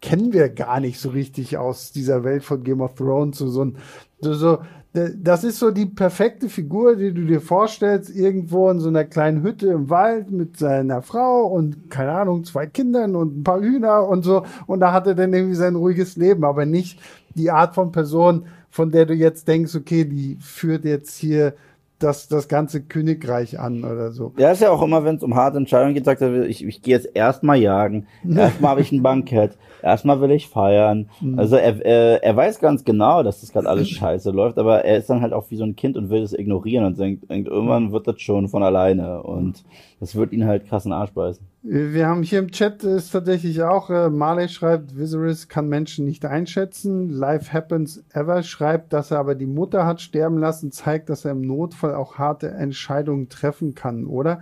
kennen 0.00 0.32
wir 0.32 0.48
gar 0.48 0.80
nicht 0.80 0.98
so 0.98 1.10
richtig 1.10 1.58
aus 1.58 1.92
dieser 1.92 2.24
Welt 2.24 2.42
von 2.42 2.64
Game 2.64 2.80
of 2.80 2.94
Thrones, 2.94 3.38
so, 3.38 3.48
so, 3.48 3.72
so, 4.20 4.34
so 4.34 4.58
das 4.92 5.44
ist 5.44 5.60
so 5.60 5.70
die 5.70 5.86
perfekte 5.86 6.48
Figur, 6.48 6.96
die 6.96 7.12
du 7.12 7.24
dir 7.24 7.40
vorstellst, 7.40 8.10
irgendwo 8.10 8.68
in 8.70 8.80
so 8.80 8.88
einer 8.88 9.04
kleinen 9.04 9.42
Hütte 9.42 9.68
im 9.68 9.88
Wald 9.88 10.32
mit 10.32 10.56
seiner 10.56 11.00
Frau 11.02 11.46
und 11.46 11.90
keine 11.90 12.10
Ahnung, 12.10 12.42
zwei 12.42 12.66
Kindern 12.66 13.14
und 13.14 13.38
ein 13.38 13.44
paar 13.44 13.60
Hühner 13.60 14.08
und 14.08 14.24
so. 14.24 14.44
Und 14.66 14.80
da 14.80 14.92
hat 14.92 15.06
er 15.06 15.14
dann 15.14 15.32
irgendwie 15.32 15.54
sein 15.54 15.76
ruhiges 15.76 16.16
Leben, 16.16 16.44
aber 16.44 16.66
nicht 16.66 16.98
die 17.36 17.52
Art 17.52 17.76
von 17.76 17.92
Person, 17.92 18.46
von 18.68 18.90
der 18.90 19.06
du 19.06 19.14
jetzt 19.14 19.46
denkst, 19.46 19.76
okay, 19.76 20.04
die 20.04 20.36
führt 20.40 20.84
jetzt 20.84 21.16
hier 21.16 21.54
das, 22.00 22.28
das 22.28 22.48
ganze 22.48 22.82
Königreich 22.82 23.60
an 23.60 23.84
oder 23.84 24.10
so. 24.10 24.32
Ja, 24.38 24.50
ist 24.50 24.62
ja 24.62 24.70
auch 24.70 24.82
immer, 24.82 25.04
wenn 25.04 25.16
es 25.16 25.22
um 25.22 25.34
harte 25.34 25.58
Entscheidungen 25.58 25.94
geht, 25.94 26.06
sagt 26.06 26.22
er, 26.22 26.44
ich, 26.44 26.64
ich 26.64 26.82
gehe 26.82 26.94
jetzt 26.94 27.10
erstmal 27.14 27.58
jagen, 27.58 28.06
erstmal 28.28 28.72
habe 28.72 28.80
ich 28.80 28.90
ein 28.90 29.02
Bankett, 29.02 29.58
erstmal 29.82 30.20
will 30.20 30.30
ich 30.30 30.48
feiern. 30.48 31.10
Mhm. 31.20 31.38
Also 31.38 31.56
er, 31.56 31.84
er, 31.84 32.24
er 32.24 32.36
weiß 32.36 32.58
ganz 32.58 32.84
genau, 32.84 33.22
dass 33.22 33.40
das 33.40 33.52
gerade 33.52 33.68
alles 33.68 33.88
scheiße 33.90 34.30
läuft, 34.30 34.58
aber 34.58 34.84
er 34.84 34.96
ist 34.96 35.10
dann 35.10 35.20
halt 35.20 35.32
auch 35.32 35.50
wie 35.50 35.56
so 35.56 35.64
ein 35.64 35.76
Kind 35.76 35.96
und 35.96 36.10
will 36.10 36.22
das 36.22 36.32
ignorieren 36.32 36.84
und 36.86 36.98
denkt, 36.98 37.30
denkt 37.30 37.48
irgendwann 37.48 37.92
wird 37.92 38.08
das 38.08 38.20
schon 38.20 38.48
von 38.48 38.62
alleine 38.62 39.22
und 39.22 39.62
das 40.00 40.16
wird 40.16 40.32
ihn 40.32 40.46
halt 40.46 40.66
krassen 40.66 40.92
Arsch 40.92 41.12
beißen. 41.12 41.49
Wir 41.62 42.06
haben 42.06 42.22
hier 42.22 42.38
im 42.38 42.50
Chat 42.52 42.84
ist 42.84 43.10
tatsächlich 43.10 43.62
auch, 43.62 43.90
äh, 43.90 44.08
Marley 44.08 44.48
schreibt, 44.48 44.96
Viserys 44.96 45.48
kann 45.48 45.68
Menschen 45.68 46.06
nicht 46.06 46.24
einschätzen. 46.24 47.10
Life 47.10 47.52
Happens 47.52 48.02
Ever 48.14 48.42
schreibt, 48.42 48.94
dass 48.94 49.10
er 49.10 49.18
aber 49.18 49.34
die 49.34 49.46
Mutter 49.46 49.84
hat 49.84 50.00
sterben 50.00 50.38
lassen, 50.38 50.72
zeigt, 50.72 51.10
dass 51.10 51.26
er 51.26 51.32
im 51.32 51.42
Notfall 51.42 51.94
auch 51.94 52.16
harte 52.16 52.48
Entscheidungen 52.48 53.28
treffen 53.28 53.74
kann, 53.74 54.06
oder? 54.06 54.40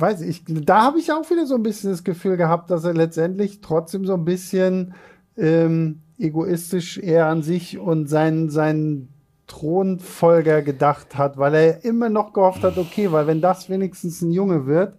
weiß 0.00 0.20
ich, 0.22 0.44
da 0.46 0.82
habe 0.82 0.98
ich 0.98 1.12
auch 1.12 1.28
wieder 1.30 1.46
so 1.46 1.54
ein 1.54 1.62
bisschen 1.62 1.90
das 1.90 2.04
Gefühl 2.04 2.36
gehabt, 2.36 2.70
dass 2.70 2.84
er 2.84 2.94
letztendlich 2.94 3.60
trotzdem 3.60 4.04
so 4.04 4.14
ein 4.14 4.24
bisschen 4.24 4.94
ähm, 5.36 6.00
egoistisch 6.18 6.98
eher 6.98 7.26
an 7.26 7.42
sich 7.42 7.78
und 7.78 8.08
seinen, 8.08 8.50
seinen 8.50 9.08
Thronfolger 9.46 10.62
gedacht 10.62 11.16
hat, 11.16 11.38
weil 11.38 11.54
er 11.54 11.84
immer 11.84 12.10
noch 12.10 12.32
gehofft 12.32 12.62
hat, 12.62 12.76
okay, 12.76 13.10
weil 13.12 13.26
wenn 13.26 13.40
das 13.40 13.70
wenigstens 13.70 14.20
ein 14.20 14.30
Junge 14.30 14.66
wird, 14.66 14.94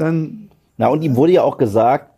dann. 0.00 0.50
Na, 0.76 0.88
und 0.88 1.02
ihm 1.02 1.16
wurde 1.16 1.32
ja 1.32 1.42
auch 1.42 1.56
gesagt, 1.56 2.10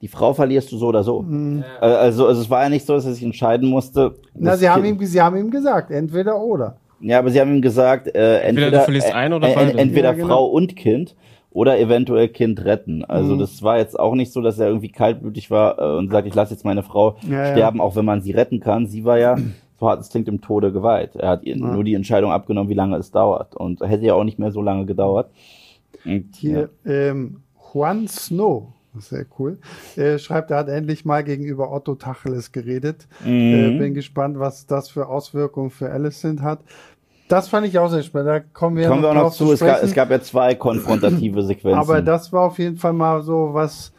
die 0.00 0.08
Frau 0.08 0.32
verlierst 0.34 0.70
du 0.72 0.78
so 0.78 0.86
oder 0.88 1.02
so. 1.02 1.22
Mhm. 1.22 1.64
Also, 1.80 2.26
also 2.26 2.40
es 2.40 2.50
war 2.50 2.62
ja 2.62 2.68
nicht 2.68 2.86
so, 2.86 2.94
dass 2.94 3.06
er 3.06 3.12
sich 3.12 3.24
entscheiden 3.24 3.68
musste. 3.68 4.14
Na, 4.34 4.56
sie 4.56 4.68
haben, 4.68 4.84
ihm, 4.84 4.98
sie 5.04 5.20
haben 5.20 5.36
ihm 5.36 5.50
gesagt, 5.50 5.90
entweder 5.90 6.38
oder. 6.38 6.76
Ja, 7.00 7.18
aber 7.18 7.30
sie 7.30 7.40
haben 7.40 7.54
ihm 7.54 7.62
gesagt, 7.62 8.08
äh, 8.08 8.40
entweder, 8.40 8.48
entweder, 8.48 8.70
du 8.70 8.84
verlierst 8.84 9.12
ein 9.12 9.32
oder 9.32 9.48
äh, 9.48 9.76
entweder 9.76 10.10
ja, 10.10 10.12
genau. 10.14 10.28
Frau 10.28 10.46
und 10.46 10.76
Kind 10.76 11.14
oder 11.50 11.78
eventuell 11.78 12.28
Kind 12.28 12.64
retten. 12.64 13.04
Also 13.04 13.34
mhm. 13.34 13.38
das 13.38 13.62
war 13.62 13.78
jetzt 13.78 13.98
auch 13.98 14.14
nicht 14.14 14.32
so, 14.32 14.42
dass 14.42 14.58
er 14.58 14.68
irgendwie 14.68 14.90
kaltblütig 14.90 15.50
war 15.50 15.78
äh, 15.78 15.98
und 15.98 16.10
sagt, 16.10 16.26
ich 16.26 16.34
lasse 16.34 16.52
jetzt 16.52 16.64
meine 16.64 16.82
Frau 16.82 17.16
ja, 17.22 17.52
sterben, 17.52 17.78
ja. 17.78 17.84
auch 17.84 17.96
wenn 17.96 18.04
man 18.04 18.20
sie 18.20 18.32
retten 18.32 18.60
kann. 18.60 18.86
Sie 18.86 19.04
war 19.04 19.18
ja, 19.18 19.36
so 19.80 19.88
hart 19.88 20.00
es 20.00 20.10
klingt, 20.10 20.28
im 20.28 20.40
Tode 20.40 20.72
geweiht. 20.72 21.16
Er 21.16 21.30
hat 21.30 21.44
ihr 21.44 21.56
ja. 21.56 21.66
nur 21.66 21.84
die 21.84 21.94
Entscheidung 21.94 22.30
abgenommen, 22.30 22.68
wie 22.70 22.74
lange 22.74 22.96
es 22.96 23.10
dauert. 23.10 23.56
Und 23.56 23.80
hätte 23.80 24.04
ja 24.04 24.14
auch 24.14 24.24
nicht 24.24 24.38
mehr 24.38 24.52
so 24.52 24.60
lange 24.60 24.86
gedauert. 24.86 25.30
Und, 26.04 26.34
Hier, 26.34 26.70
ähm, 26.84 27.42
Juan 27.72 28.08
Snow 28.08 28.72
sehr 29.00 29.26
cool. 29.38 29.58
Er 29.96 30.18
schreibt, 30.18 30.50
er 30.50 30.58
hat 30.58 30.68
endlich 30.68 31.04
mal 31.04 31.24
gegenüber 31.24 31.72
Otto 31.72 31.94
Tacheles 31.94 32.52
geredet. 32.52 33.06
Mhm. 33.24 33.30
Äh, 33.30 33.78
bin 33.78 33.94
gespannt, 33.94 34.38
was 34.38 34.66
das 34.66 34.88
für 34.88 35.08
Auswirkungen 35.08 35.70
für 35.70 35.90
Alicent 35.90 36.42
hat. 36.42 36.60
Das 37.28 37.48
fand 37.48 37.66
ich 37.66 37.78
auch 37.78 37.88
sehr 37.88 38.02
spannend. 38.02 38.28
Da 38.28 38.40
kommen 38.40 38.76
wir, 38.76 38.88
kommen 38.88 39.02
wir 39.02 39.10
auch 39.10 39.14
noch 39.14 39.32
zu. 39.32 39.52
Es 39.52 39.60
gab, 39.60 39.82
es 39.82 39.94
gab, 39.94 40.10
ja 40.10 40.20
zwei 40.20 40.54
konfrontative 40.54 41.42
Sequenzen. 41.46 41.78
Aber 41.78 42.00
das 42.00 42.32
war 42.32 42.42
auf 42.42 42.58
jeden 42.58 42.76
Fall 42.76 42.92
mal 42.92 43.22
so 43.22 43.50
was, 43.52 43.92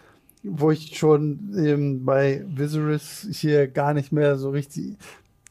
wo 0.44 0.72
ich 0.72 0.98
schon 0.98 1.54
ähm, 1.58 2.06
bei 2.06 2.44
Viserys 2.48 3.28
hier 3.32 3.68
gar 3.68 3.94
nicht 3.94 4.12
mehr 4.14 4.38
so 4.38 4.50
richtig. 4.50 4.96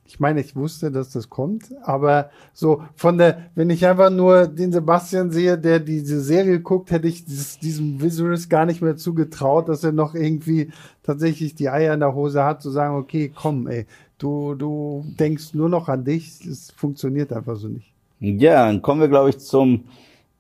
Ich 0.09 0.21
meine, 0.21 0.41
ich 0.41 0.55
wusste, 0.55 0.91
dass 0.91 1.11
das 1.11 1.29
kommt, 1.31 1.65
aber 1.83 2.31
so 2.53 2.83
von 2.95 3.19
der, 3.19 3.51
wenn 3.55 3.71
ich 3.71 3.87
einfach 3.87 4.11
nur 4.11 4.47
den 4.47 4.73
Sebastian 4.73 5.31
sehe, 5.31 5.59
der 5.59 5.81
diese 5.81 6.21
Serie 6.21 6.61
guckt, 6.61 6.91
hätte 6.91 7.09
ich 7.09 7.25
dieses, 7.25 7.59
diesem 7.59 8.01
Viserys 8.01 8.49
gar 8.49 8.67
nicht 8.67 8.83
mehr 8.83 8.97
zugetraut, 8.97 9.69
dass 9.69 9.85
er 9.85 9.93
noch 9.93 10.15
irgendwie 10.15 10.71
tatsächlich 11.03 11.55
die 11.55 11.69
Eier 11.69 11.95
in 11.95 12.01
der 12.01 12.15
Hose 12.15 12.45
hat, 12.45 12.63
zu 12.63 12.71
sagen, 12.71 12.97
okay, 12.97 13.33
komm, 13.35 13.67
ey, 13.67 13.87
Du, 14.19 14.55
du 14.55 15.05
denkst 15.19 15.53
nur 15.53 15.69
noch 15.69 15.89
an 15.89 16.05
dich. 16.05 16.41
Es 16.47 16.71
funktioniert 16.71 17.33
einfach 17.33 17.57
so 17.57 17.69
nicht. 17.69 17.93
Ja, 18.21 18.67
dann 18.67 18.81
kommen 18.81 19.01
wir, 19.01 19.09
glaube 19.09 19.31
ich, 19.31 19.39
zum 19.39 19.85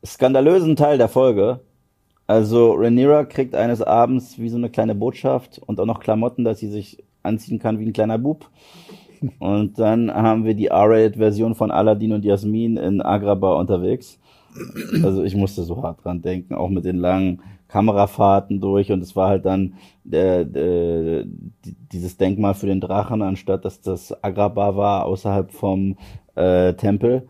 skandalösen 0.05 0.77
Teil 0.77 0.97
der 0.97 1.09
Folge. 1.09 1.61
Also 2.27 2.73
Rhaenyra 2.73 3.25
kriegt 3.25 3.55
eines 3.55 3.83
Abends 3.83 4.39
wie 4.39 4.49
so 4.49 4.57
eine 4.57 4.71
kleine 4.71 4.95
Botschaft 4.95 5.61
und 5.64 5.79
auch 5.79 5.85
noch 5.85 6.01
Klamotten, 6.01 6.43
dass 6.43 6.59
sie 6.59 6.71
sich 6.71 7.05
anziehen 7.23 7.59
kann 7.59 7.79
wie 7.79 7.87
ein 7.87 7.93
kleiner 7.93 8.19
Bub. 8.19 8.49
Und 9.39 9.79
dann 9.79 10.12
haben 10.12 10.45
wir 10.45 10.55
die 10.55 10.67
R-Rated-Version 10.67 11.55
von 11.55 11.71
Aladdin 11.71 12.12
und 12.12 12.25
Jasmin 12.25 12.77
in 12.77 13.03
Agrabah 13.03 13.59
unterwegs. 13.59 14.19
Also 15.03 15.23
ich 15.23 15.35
musste 15.35 15.62
so 15.64 15.83
hart 15.83 16.05
dran 16.05 16.23
denken, 16.23 16.55
auch 16.55 16.71
mit 16.71 16.85
den 16.85 16.97
langen 16.97 17.43
Kamerafahrten 17.69 18.61
durch 18.61 18.93
und 18.93 19.03
es 19.03 19.17
war 19.17 19.29
halt 19.29 19.45
dann 19.45 19.75
äh, 20.11 20.43
äh, 20.43 21.27
dieses 21.93 22.17
Denkmal 22.17 22.55
für 22.55 22.67
den 22.67 22.81
Drachen, 22.81 23.23
anstatt 23.23 23.64
dass 23.64 23.81
das 23.81 24.25
Agrabah 24.25 24.77
war, 24.77 25.05
außerhalb 25.05 25.51
vom 25.51 25.97
äh, 26.37 26.75
Tempel. 26.75 27.29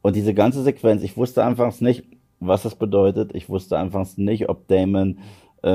Und 0.00 0.16
diese 0.16 0.34
ganze 0.34 0.62
Sequenz, 0.62 1.02
ich 1.02 1.16
wusste 1.16 1.44
anfangs 1.44 1.80
nicht, 1.80 2.04
was 2.40 2.62
das 2.62 2.74
bedeutet. 2.74 3.34
Ich 3.34 3.48
wusste 3.48 3.78
anfangs 3.78 4.18
nicht, 4.18 4.48
ob 4.48 4.66
Damon 4.68 5.18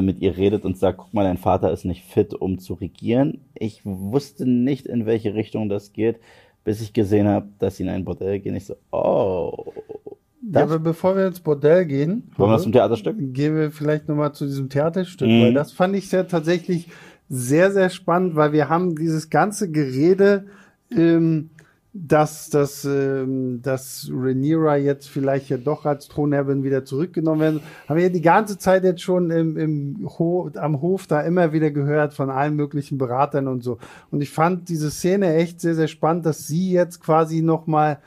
mit 0.01 0.19
ihr 0.19 0.37
redet 0.37 0.65
und 0.65 0.77
sagt, 0.77 0.97
guck 0.97 1.13
mal, 1.13 1.23
dein 1.23 1.37
Vater 1.37 1.71
ist 1.71 1.85
nicht 1.85 2.03
fit, 2.03 2.33
um 2.33 2.59
zu 2.59 2.73
regieren. 2.73 3.41
Ich 3.53 3.81
wusste 3.85 4.45
nicht, 4.45 4.85
in 4.85 5.05
welche 5.05 5.33
Richtung 5.33 5.69
das 5.69 5.93
geht, 5.93 6.19
bis 6.63 6.81
ich 6.81 6.93
gesehen 6.93 7.27
habe, 7.27 7.47
dass 7.59 7.77
sie 7.77 7.83
in 7.83 7.89
ein 7.89 8.03
Bordell 8.03 8.39
gehen. 8.39 8.55
Ich 8.55 8.65
so, 8.65 8.75
oh, 8.91 9.71
das? 10.41 10.61
Ja, 10.61 10.63
aber 10.63 10.79
bevor 10.79 11.15
wir 11.15 11.27
ins 11.27 11.39
Bordell 11.39 11.85
gehen, 11.85 12.31
wollen 12.37 12.51
wir 12.51 12.59
zum 12.59 12.71
Theaterstück? 12.71 13.15
Gehen 13.33 13.55
wir 13.55 13.71
vielleicht 13.71 14.07
nochmal 14.07 14.33
zu 14.33 14.45
diesem 14.45 14.69
Theaterstück, 14.69 15.27
mhm. 15.27 15.41
weil 15.41 15.53
das 15.53 15.71
fand 15.71 15.95
ich 15.95 16.11
ja 16.11 16.23
tatsächlich 16.23 16.87
sehr, 17.29 17.71
sehr 17.71 17.89
spannend, 17.89 18.35
weil 18.35 18.53
wir 18.53 18.69
haben 18.69 18.95
dieses 18.95 19.29
ganze 19.29 19.69
Gerede, 19.69 20.45
ähm, 20.91 21.49
dass, 21.99 22.49
dass, 22.49 22.85
ähm, 22.85 23.61
dass 23.61 24.09
Rhaenyra 24.13 24.77
jetzt 24.77 25.09
vielleicht 25.09 25.49
ja 25.49 25.57
doch 25.57 25.85
als 25.85 26.07
Thronerbin 26.07 26.63
wieder 26.63 26.85
zurückgenommen 26.85 27.41
werden. 27.41 27.59
Haben 27.87 27.97
wir 27.97 28.03
ja 28.03 28.09
die 28.09 28.21
ganze 28.21 28.57
Zeit 28.57 28.83
jetzt 28.83 29.01
schon 29.01 29.31
im, 29.31 29.57
im 29.57 30.09
Ho 30.17 30.49
am 30.55 30.81
Hof 30.81 31.07
da 31.07 31.21
immer 31.21 31.53
wieder 31.53 31.71
gehört 31.71 32.13
von 32.13 32.29
allen 32.29 32.55
möglichen 32.55 32.97
Beratern 32.97 33.47
und 33.47 33.63
so. 33.63 33.79
Und 34.11 34.21
ich 34.21 34.29
fand 34.29 34.69
diese 34.69 34.91
Szene 34.91 35.35
echt 35.35 35.59
sehr, 35.59 35.75
sehr 35.75 35.87
spannend, 35.87 36.25
dass 36.25 36.45
sie 36.45 36.71
jetzt 36.71 37.01
quasi 37.01 37.41
nochmal 37.41 37.99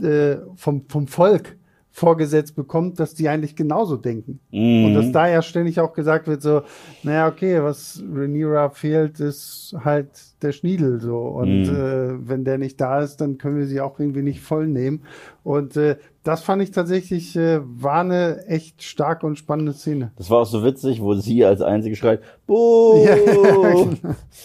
äh, 0.00 0.36
vom, 0.56 0.84
vom 0.88 1.06
Volk 1.06 1.56
vorgesetzt 1.92 2.54
bekommt, 2.54 3.00
dass 3.00 3.14
die 3.14 3.28
eigentlich 3.28 3.56
genauso 3.56 3.96
denken. 3.96 4.40
Mhm. 4.50 4.86
Und 4.86 4.94
dass 4.94 5.12
da 5.12 5.28
ja 5.28 5.42
ständig 5.42 5.80
auch 5.80 5.92
gesagt 5.92 6.28
wird, 6.28 6.40
so, 6.40 6.62
naja, 7.02 7.28
okay, 7.28 7.62
was 7.62 8.02
Rhaenyra 8.14 8.70
fehlt, 8.70 9.18
ist 9.20 9.74
halt 9.84 10.08
der 10.42 10.52
Schniedel 10.52 11.00
so. 11.00 11.18
Und 11.18 11.64
mhm. 11.64 11.74
äh, 11.74 12.28
wenn 12.28 12.44
der 12.44 12.58
nicht 12.58 12.80
da 12.80 13.00
ist, 13.00 13.16
dann 13.16 13.38
können 13.38 13.58
wir 13.58 13.66
sie 13.66 13.80
auch 13.80 13.98
irgendwie 13.98 14.22
nicht 14.22 14.40
voll 14.40 14.68
nehmen. 14.68 15.02
Und 15.42 15.76
äh, 15.76 15.96
das 16.22 16.42
fand 16.42 16.62
ich 16.62 16.70
tatsächlich, 16.70 17.34
äh, 17.36 17.60
war 17.62 18.00
eine 18.00 18.44
echt 18.46 18.82
starke 18.82 19.26
und 19.26 19.38
spannende 19.38 19.72
Szene. 19.72 20.12
Das 20.16 20.28
war 20.28 20.40
auch 20.40 20.46
so 20.46 20.62
witzig, 20.62 21.00
wo 21.00 21.14
sie 21.14 21.44
als 21.44 21.62
Einzige 21.62 21.96
schreit, 21.96 22.20
Buh! 22.46 23.04
Ja, 23.04 23.14
genau. 23.24 23.88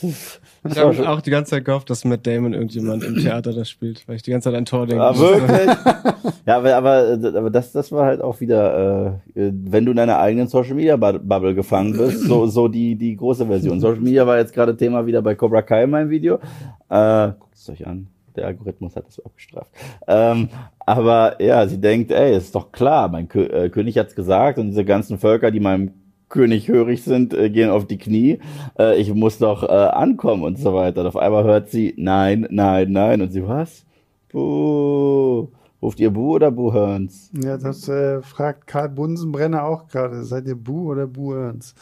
Ich 0.67 0.79
habe 0.79 1.09
auch 1.09 1.21
die 1.21 1.29
ganze 1.29 1.51
Zeit 1.51 1.65
gehofft, 1.65 1.91
dass 1.91 2.05
Matt 2.05 2.25
Damon 2.25 2.53
irgendjemand 2.53 3.03
im 3.03 3.15
Theater 3.17 3.53
das 3.53 3.69
spielt, 3.69 4.07
weil 4.07 4.15
ich 4.15 4.23
die 4.23 4.31
ganze 4.31 4.49
Zeit 4.49 4.57
an 4.57 4.65
Tor 4.65 4.87
denke. 4.87 5.03
Ah, 5.03 5.15
wirklich? 5.15 5.67
ja, 6.47 6.57
aber, 6.57 6.75
aber, 6.75 7.19
aber 7.35 7.49
das, 7.51 7.71
das 7.71 7.91
war 7.91 8.05
halt 8.05 8.19
auch 8.19 8.39
wieder, 8.39 9.21
äh, 9.35 9.51
wenn 9.53 9.85
du 9.85 9.91
in 9.91 9.97
deiner 9.97 10.17
eigenen 10.17 10.47
Social 10.47 10.73
Media 10.73 10.95
Bubble 10.95 11.53
gefangen 11.53 11.95
bist, 11.95 12.21
so, 12.21 12.47
so 12.47 12.67
die, 12.67 12.95
die 12.95 13.15
große 13.15 13.45
Version. 13.45 13.79
Social 13.79 14.01
Media 14.01 14.25
war 14.25 14.37
jetzt 14.37 14.53
gerade 14.53 14.75
Thema 14.75 15.05
wieder 15.05 15.21
bei 15.21 15.35
Cobra 15.35 15.61
Kai 15.61 15.83
in 15.83 15.91
meinem 15.91 16.09
Video. 16.09 16.39
Äh, 16.89 17.33
guckt 17.39 17.53
es 17.53 17.69
euch 17.69 17.85
an. 17.85 18.07
Der 18.35 18.47
Algorithmus 18.47 18.95
hat 18.95 19.07
das 19.07 19.23
abgestraft. 19.23 19.71
Ähm, 20.07 20.49
aber 20.79 21.41
ja, 21.41 21.67
sie 21.67 21.79
denkt, 21.79 22.11
ey, 22.11 22.35
ist 22.35 22.55
doch 22.55 22.71
klar, 22.71 23.09
mein 23.09 23.27
Kö 23.27 23.43
äh, 23.45 23.69
König 23.69 23.97
hat's 23.97 24.15
gesagt 24.15 24.59
und 24.59 24.67
diese 24.67 24.85
ganzen 24.85 25.17
Völker, 25.17 25.51
die 25.51 25.59
meinem 25.59 25.91
König 26.29 26.67
hörig 26.67 27.03
sind, 27.03 27.33
äh, 27.33 27.49
gehen 27.49 27.69
auf 27.69 27.85
die 27.85 27.97
Knie. 27.97 28.39
Äh, 28.77 28.99
ich 28.99 29.13
muss 29.13 29.37
doch 29.37 29.63
äh, 29.63 29.67
ankommen 29.67 30.43
und 30.43 30.57
so 30.57 30.73
weiter. 30.73 31.01
Und 31.01 31.07
auf 31.07 31.17
einmal 31.17 31.43
hört 31.43 31.69
sie 31.69 31.93
nein, 31.97 32.47
nein, 32.49 32.91
nein. 32.91 33.21
Und 33.21 33.31
sie, 33.31 33.47
was? 33.47 33.85
Buh. 34.31 35.47
Ruft 35.81 35.99
ihr 35.99 36.11
Bu 36.11 36.35
oder 36.35 36.51
Bu 36.51 36.73
Hörns? 36.73 37.29
Ja, 37.33 37.57
das 37.57 37.87
äh, 37.87 38.21
fragt 38.21 38.65
Karl 38.65 38.89
Bunsenbrenner 38.89 39.63
auch 39.63 39.87
gerade. 39.87 40.23
Seid 40.23 40.47
ihr 40.47 40.55
Bu 40.55 40.91
oder 40.91 41.05
Bu 41.05 41.33
Hörns? 41.33 41.75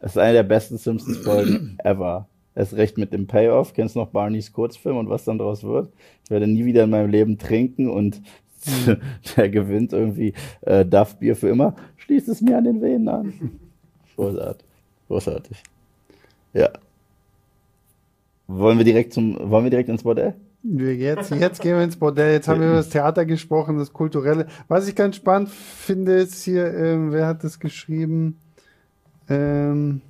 Das 0.00 0.12
ist 0.12 0.18
eine 0.18 0.34
der 0.34 0.42
besten 0.44 0.78
Simpsons-Folgen 0.78 1.76
ever. 1.84 2.28
Erst 2.58 2.74
recht 2.74 2.98
mit 2.98 3.12
dem 3.12 3.28
Payoff. 3.28 3.72
Kennst 3.72 3.94
du 3.94 4.00
noch 4.00 4.08
Barneys 4.08 4.52
Kurzfilm 4.52 4.96
und 4.96 5.08
was 5.08 5.22
dann 5.22 5.38
daraus 5.38 5.62
wird? 5.62 5.92
Ich 6.24 6.30
werde 6.30 6.48
nie 6.48 6.64
wieder 6.64 6.82
in 6.82 6.90
meinem 6.90 7.08
Leben 7.08 7.38
trinken 7.38 7.88
und 7.88 8.20
der 9.36 9.48
gewinnt 9.48 9.92
irgendwie 9.92 10.34
äh, 10.62 10.84
Duff 10.84 11.14
Bier 11.20 11.36
für 11.36 11.50
immer. 11.50 11.76
Schließt 11.98 12.28
es 12.28 12.40
mir 12.40 12.58
an 12.58 12.64
den 12.64 12.82
Venen 12.82 13.08
an. 13.08 13.32
Großartig. 14.16 14.66
Großartig. 15.06 15.62
Ja. 16.52 16.70
Wollen 18.48 18.78
wir 18.78 18.84
direkt 18.84 19.12
zum, 19.12 19.38
wollen 19.38 19.62
wir 19.62 19.70
direkt 19.70 19.88
ins 19.88 20.02
Bordell? 20.02 20.34
Jetzt, 20.64 21.30
jetzt 21.30 21.60
gehen 21.60 21.76
wir 21.76 21.84
ins 21.84 21.96
Bordell. 21.96 22.32
Jetzt 22.32 22.48
haben 22.48 22.60
wir 22.60 22.66
über 22.66 22.78
das 22.78 22.88
Theater 22.88 23.24
gesprochen, 23.24 23.78
das 23.78 23.92
Kulturelle. 23.92 24.48
Was 24.66 24.88
ich 24.88 24.96
ganz 24.96 25.14
spannend 25.14 25.50
finde, 25.50 26.14
ist 26.14 26.42
hier, 26.42 26.74
ähm, 26.74 27.12
wer 27.12 27.28
hat 27.28 27.44
das 27.44 27.60
geschrieben? 27.60 28.40
Ähm, 29.28 30.00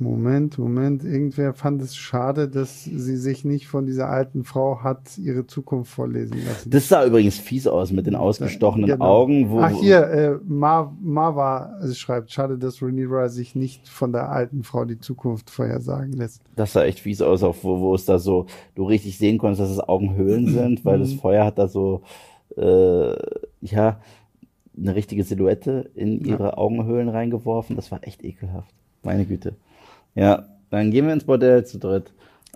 Moment, 0.00 0.58
Moment. 0.58 1.04
Irgendwer 1.04 1.52
fand 1.52 1.82
es 1.82 1.94
schade, 1.94 2.48
dass 2.48 2.84
sie 2.84 3.16
sich 3.16 3.44
nicht 3.44 3.66
von 3.66 3.84
dieser 3.84 4.08
alten 4.08 4.44
Frau 4.44 4.82
hat 4.82 5.18
ihre 5.18 5.46
Zukunft 5.46 5.92
vorlesen 5.92 6.42
lassen. 6.46 6.70
Das 6.70 6.88
sah 6.88 7.04
übrigens 7.04 7.38
fies 7.38 7.66
aus 7.66 7.92
mit 7.92 8.06
den 8.06 8.16
ausgestochenen 8.16 8.88
genau. 8.88 9.04
Augen. 9.04 9.50
Wo, 9.50 9.60
Ach 9.60 9.70
hier, 9.70 10.06
äh, 10.08 10.38
Mar 10.44 10.96
Marva 11.02 11.78
schreibt, 11.92 12.32
schade, 12.32 12.56
dass 12.56 12.80
Rhaenyra 12.80 13.28
sich 13.28 13.54
nicht 13.54 13.88
von 13.88 14.12
der 14.12 14.30
alten 14.30 14.62
Frau 14.62 14.86
die 14.86 14.98
Zukunft 14.98 15.50
vorhersagen 15.50 16.14
lässt. 16.14 16.42
Das 16.56 16.72
sah 16.72 16.84
echt 16.84 17.00
fies 17.00 17.20
aus, 17.20 17.42
auch 17.42 17.56
wo, 17.62 17.80
wo 17.80 17.94
es 17.94 18.06
da 18.06 18.18
so, 18.18 18.46
du 18.74 18.84
richtig 18.84 19.18
sehen 19.18 19.36
konntest, 19.36 19.60
dass 19.60 19.70
es 19.70 19.80
Augenhöhlen 19.80 20.48
sind, 20.48 20.84
weil 20.84 20.98
das 20.98 21.12
mhm. 21.12 21.18
Feuer 21.18 21.44
hat 21.44 21.58
da 21.58 21.68
so, 21.68 22.02
äh, 22.56 23.14
ja, 23.60 24.00
eine 24.80 24.94
richtige 24.94 25.24
Silhouette 25.24 25.90
in 25.94 26.24
ihre 26.24 26.44
ja. 26.44 26.56
Augenhöhlen 26.56 27.10
reingeworfen. 27.10 27.76
Das 27.76 27.90
war 27.92 28.02
echt 28.02 28.24
ekelhaft. 28.24 28.74
Meine 29.02 29.24
Güte. 29.24 29.54
Ja, 30.14 30.44
dann 30.70 30.90
gehen 30.90 31.06
wir 31.06 31.12
ins 31.12 31.24
Bordell 31.24 31.64
zu 31.64 31.78
dritt. 31.78 32.12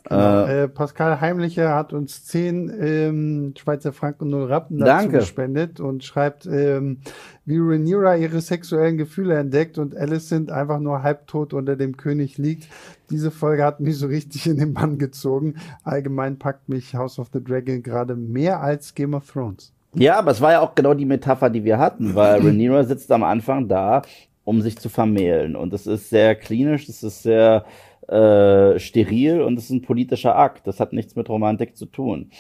Genau. 0.07 0.45
Äh, 0.45 0.69
Pascal 0.69 1.19
Heimlicher 1.23 1.75
hat 1.75 1.95
uns 1.95 2.27
zehn 2.27 2.71
ähm, 2.79 3.55
Schweizer 3.57 3.93
Franken 3.95 4.25
und 4.25 4.31
null 4.31 4.45
Rappen 4.45 4.79
dazu 4.79 5.05
Danke. 5.05 5.19
gespendet 5.19 5.81
und 5.81 6.05
schreibt, 6.05 6.45
ähm, 6.45 6.99
wie 7.47 7.57
Rhaenyra 7.57 8.17
ihre 8.17 8.43
sexuellen 8.43 8.99
Gefühle 8.99 9.39
entdeckt 9.39 9.79
und 9.79 9.97
Alicent 9.97 10.51
einfach 10.51 10.79
nur 10.79 11.03
halbtot 11.03 11.55
unter 11.55 11.75
dem 11.77 11.97
König 11.97 12.37
liegt. 12.37 12.69
Diese 13.09 13.31
Folge 13.31 13.65
hat 13.65 13.81
mich 13.81 13.97
so 13.97 14.07
richtig 14.07 14.47
in 14.47 14.59
den 14.59 14.75
Bann 14.75 14.99
gezogen. 14.99 15.55
Allgemein 15.85 16.39
packt 16.39 16.69
mich 16.69 16.95
House 16.95 17.19
of 17.19 17.29
the 17.33 17.43
Dragon 17.43 17.83
gerade 17.83 18.15
mehr 18.15 18.61
als 18.61 18.95
Game 18.95 19.15
of 19.15 19.31
Thrones. 19.31 19.73
Ja, 19.95 20.19
aber 20.19 20.33
es 20.33 20.41
war 20.43 20.53
ja 20.53 20.61
auch 20.61 20.75
genau 20.75 20.93
die 20.93 21.07
Metapher, 21.07 21.49
die 21.49 21.65
wir 21.65 21.79
hatten, 21.79 22.15
weil 22.15 22.41
Rhaenyra 22.45 22.85
sitzt 22.85 23.11
am 23.11 23.23
Anfang 23.23 23.69
da, 23.69 24.03
um 24.45 24.61
sich 24.61 24.77
zu 24.79 24.89
vermählen. 24.89 25.57
Und 25.57 25.73
es 25.73 25.87
ist 25.87 26.11
sehr 26.11 26.35
klinisch, 26.35 26.89
es 26.89 27.03
ist 27.03 27.23
sehr 27.23 27.65
äh, 28.09 28.79
steril 28.79 29.41
und 29.43 29.59
es 29.59 29.65
ist 29.65 29.71
ein 29.71 29.83
politischer 29.83 30.37
Akt. 30.37 30.67
Das 30.67 30.81
hat 30.81 30.93
nichts 30.93 31.17
mit 31.17 31.29
Romantik 31.29 31.77
zu 31.77 31.87
tun. 31.87 32.31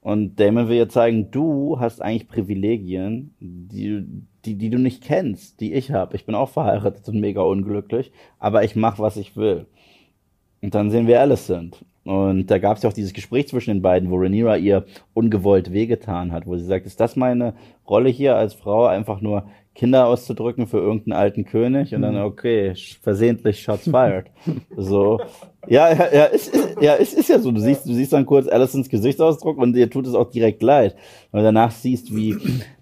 Und 0.00 0.38
Damon 0.38 0.68
will 0.68 0.76
ja 0.76 0.88
zeigen, 0.88 1.32
du 1.32 1.80
hast 1.80 2.00
eigentlich 2.00 2.28
Privilegien, 2.28 3.34
die, 3.40 4.04
die, 4.44 4.54
die 4.54 4.70
du 4.70 4.78
nicht 4.78 5.02
kennst, 5.02 5.60
die 5.60 5.72
ich 5.72 5.90
habe. 5.90 6.14
Ich 6.14 6.26
bin 6.26 6.36
auch 6.36 6.50
verheiratet 6.50 7.08
und 7.08 7.18
mega 7.18 7.40
unglücklich, 7.40 8.12
aber 8.38 8.62
ich 8.62 8.76
mache, 8.76 9.02
was 9.02 9.16
ich 9.16 9.36
will. 9.36 9.66
Und 10.62 10.76
dann 10.76 10.90
sehen 10.90 11.08
wir 11.08 11.20
Alicent. 11.20 11.84
Und 12.04 12.46
da 12.52 12.58
gab 12.58 12.76
es 12.76 12.84
ja 12.84 12.90
auch 12.90 12.94
dieses 12.94 13.14
Gespräch 13.14 13.48
zwischen 13.48 13.70
den 13.70 13.82
beiden, 13.82 14.10
wo 14.10 14.16
Rhaenyra 14.16 14.58
ihr 14.58 14.86
ungewollt 15.12 15.72
wehgetan 15.72 16.30
hat, 16.30 16.46
wo 16.46 16.56
sie 16.56 16.64
sagt, 16.64 16.86
ist 16.86 17.00
das 17.00 17.16
meine 17.16 17.54
Rolle 17.88 18.08
hier 18.08 18.36
als 18.36 18.54
Frau, 18.54 18.86
einfach 18.86 19.20
nur 19.20 19.48
Kinder 19.76 20.06
auszudrücken 20.06 20.66
für 20.66 20.78
irgendeinen 20.78 21.18
alten 21.18 21.44
König 21.44 21.94
und 21.94 22.02
dann, 22.02 22.16
okay, 22.16 22.72
versehentlich 23.02 23.62
Shots 23.62 23.84
fired. 23.84 24.26
so. 24.76 25.20
Ja, 25.68 25.92
ja, 25.92 26.06
ja, 26.12 26.24
ist, 26.24 26.54
ist, 26.54 26.80
ja, 26.80 26.94
es 26.94 27.12
ist 27.12 27.28
ja 27.28 27.38
so. 27.38 27.52
Du 27.52 27.60
siehst, 27.60 27.86
du 27.86 27.92
siehst 27.92 28.12
dann 28.12 28.24
kurz 28.24 28.48
Allisons 28.48 28.88
Gesichtsausdruck 28.88 29.58
und 29.58 29.74
dir 29.74 29.90
tut 29.90 30.06
es 30.06 30.14
auch 30.14 30.30
direkt 30.30 30.62
leid. 30.62 30.96
Weil 31.30 31.42
du 31.42 31.48
danach 31.48 31.72
siehst, 31.72 32.14
wie 32.14 32.36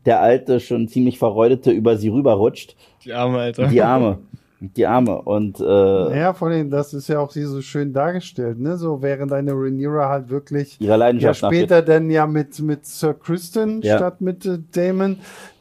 der 0.06 0.20
alte, 0.20 0.60
schon 0.60 0.86
ziemlich 0.86 1.18
verreudete 1.18 1.70
über 1.72 1.96
sie 1.96 2.10
rüberrutscht. 2.10 2.76
Die 3.04 3.12
Arme, 3.12 3.38
Alter. 3.38 3.66
Die 3.66 3.82
Arme. 3.82 4.18
Die 4.60 4.86
Arme. 4.86 5.20
Und, 5.20 5.60
äh, 5.60 6.18
Ja, 6.18 6.32
vor 6.32 6.48
allem, 6.48 6.70
das 6.70 6.94
ist 6.94 7.08
ja 7.08 7.18
auch 7.18 7.32
hier 7.32 7.48
so 7.48 7.60
schön 7.60 7.92
dargestellt, 7.92 8.58
ne? 8.60 8.76
So 8.76 9.02
während 9.02 9.32
eine 9.32 9.52
Rhaenyra 9.52 10.08
halt 10.08 10.30
wirklich 10.30 10.80
ihrer 10.80 10.90
ja 10.92 10.96
Leidenschaft 10.96 11.40
später 11.40 11.82
dann 11.82 12.08
ja 12.08 12.26
mit, 12.26 12.60
mit 12.60 12.86
Sir 12.86 13.14
Kristen 13.14 13.82
Ja. 13.82 13.96
statt 13.96 14.20
mit 14.20 14.46
äh, 14.46 14.58
Damon 14.72 15.18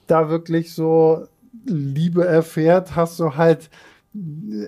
da 0.07 0.29
wirklich 0.29 0.73
so 0.73 1.27
Liebe 1.65 2.25
erfährt, 2.25 2.95
hast 2.95 3.19
du 3.19 3.35
halt 3.35 3.69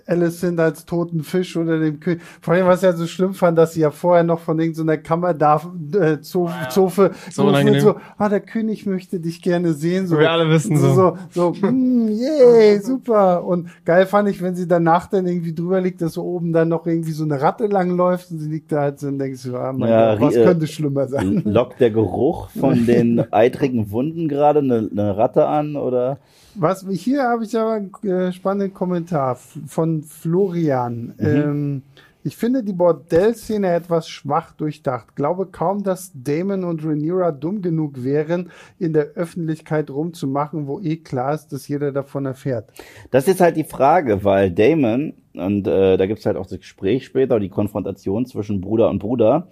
Alicent 0.08 0.60
als 0.60 0.86
toten 0.86 1.24
Fisch 1.24 1.56
unter 1.56 1.80
dem 1.80 2.00
König. 2.00 2.22
Vor 2.42 2.54
allem, 2.56 2.66
was 2.66 2.80
ich 2.82 2.84
ja 2.90 2.94
so 2.94 3.06
schlimm 3.06 3.34
fand, 3.36 3.58
dass 3.58 3.74
sie 3.74 3.82
ja 3.82 3.92
vorher 3.92 4.24
noch 4.24 4.40
von 4.40 4.60
irgendeiner 4.60 4.98
Kammer 4.98 5.34
da, 5.36 5.62
äh, 5.94 6.20
Zofe, 6.22 6.54
Zofe, 6.70 7.12
So 7.30 7.44
Zofe 7.44 7.48
unangenehm. 7.50 7.82
so, 7.82 7.96
ah, 8.18 8.28
der 8.30 8.40
König 8.40 8.86
möchte 8.88 9.20
dich 9.20 9.42
gerne 9.42 9.74
sehen, 9.74 10.08
so. 10.08 10.18
Wir 10.18 10.32
alle 10.32 10.50
wissen 10.50 10.78
so. 10.78 10.94
so. 10.94 11.18
So, 11.30 11.54
so, 11.54 11.68
mm, 11.68 12.08
yay, 12.10 12.80
super. 12.84 13.44
Und 13.46 13.70
geil 13.86 14.08
fand 14.08 14.30
ich, 14.30 14.42
wenn 14.42 14.56
sie 14.56 14.68
danach 14.68 15.08
dann 15.08 15.28
irgendwie 15.28 15.54
drüber 15.54 15.80
liegt, 15.80 16.02
dass 16.02 16.14
so 16.14 16.24
oben 16.24 16.52
dann 16.52 16.70
noch 16.70 16.88
irgendwie 16.88 17.12
so 17.12 17.24
eine 17.24 17.40
Ratte 17.40 17.68
langläuft 17.68 18.32
und 18.32 18.40
sie 18.40 18.50
liegt 18.50 18.72
da 18.72 18.82
halt 18.82 19.00
so 19.00 19.08
und 19.08 19.20
denkst 19.20 19.44
du, 19.44 19.56
ah, 19.58 19.72
mein 19.74 19.90
Ja, 19.90 20.16
Gott, 20.16 20.22
was 20.30 20.36
äh, 20.38 20.44
könnte 20.44 20.68
schlimmer 20.68 21.08
sein? 21.08 21.44
lockt 21.46 21.80
der 21.80 21.92
Geruch 21.92 22.50
von 22.50 22.86
den 22.88 23.32
eitrigen 23.32 23.92
Wunden 23.92 24.28
gerade 24.28 24.60
eine, 24.60 24.90
eine 24.92 25.18
Ratte 25.18 25.46
an 25.46 25.76
oder? 25.76 26.18
Was 26.58 26.86
hier 26.90 27.24
habe 27.24 27.44
ich 27.44 27.58
aber 27.58 27.74
einen 27.74 27.92
äh, 28.04 28.32
spannenden 28.32 28.74
Kommentar 28.74 29.35
von 29.36 30.04
Florian. 30.04 31.14
Ähm, 31.20 31.84
ich 32.26 32.38
finde 32.38 32.64
die 32.64 32.74
Bordellszene 32.74 33.72
etwas 33.72 34.10
schwach 34.10 34.54
durchdacht. 34.54 35.16
Glaube 35.16 35.46
kaum, 35.46 35.84
dass 35.84 36.12
Damon 36.16 36.64
und 36.64 36.84
Rhaenyra 36.84 37.32
dumm 37.32 37.62
genug 37.62 38.04
wären, 38.04 38.50
in 38.80 38.94
der 38.94 39.12
Öffentlichkeit 39.14 39.92
rumzumachen, 39.92 40.66
wo 40.66 40.80
eh 40.80 40.98
klar 40.98 41.36
ist, 41.36 41.50
dass 41.50 41.68
jeder 41.68 41.92
davon 41.92 42.26
erfährt. 42.26 42.72
Das 43.12 43.26
ist 43.26 43.28
jetzt 43.28 43.42
halt 43.42 43.58
die 43.58 43.64
Frage, 43.64 44.24
weil 44.24 44.50
Damon, 44.50 45.14
und 45.36 45.68
äh, 45.68 45.98
da 45.98 46.08
gibt's 46.08 46.26
halt 46.26 46.36
auch 46.36 46.48
das 46.48 46.58
Gespräch 46.58 47.06
später, 47.06 47.40
die 47.40 47.50
Konfrontation 47.50 48.26
zwischen 48.26 48.60
Bruder 48.60 48.90
und 48.90 48.98
Bruder, 48.98 49.48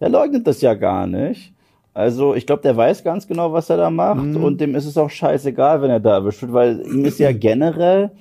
der 0.00 0.08
leugnet 0.08 0.46
das 0.46 0.62
ja 0.62 0.72
gar 0.72 1.06
nicht. 1.06 1.52
Also 1.92 2.34
ich 2.34 2.46
glaube, 2.46 2.62
der 2.62 2.74
weiß 2.74 3.04
ganz 3.04 3.28
genau, 3.28 3.52
was 3.52 3.68
er 3.68 3.76
da 3.76 3.90
macht 3.90 4.34
und 4.34 4.62
dem 4.62 4.74
ist 4.74 4.86
es 4.86 4.96
auch 4.96 5.10
scheißegal, 5.10 5.82
wenn 5.82 5.90
er 5.90 6.00
da 6.00 6.14
erwischt 6.14 6.40
wird, 6.40 6.54
weil 6.54 6.80
ihm 6.86 7.04
ist 7.04 7.18
ja 7.18 7.32
generell 7.38 8.12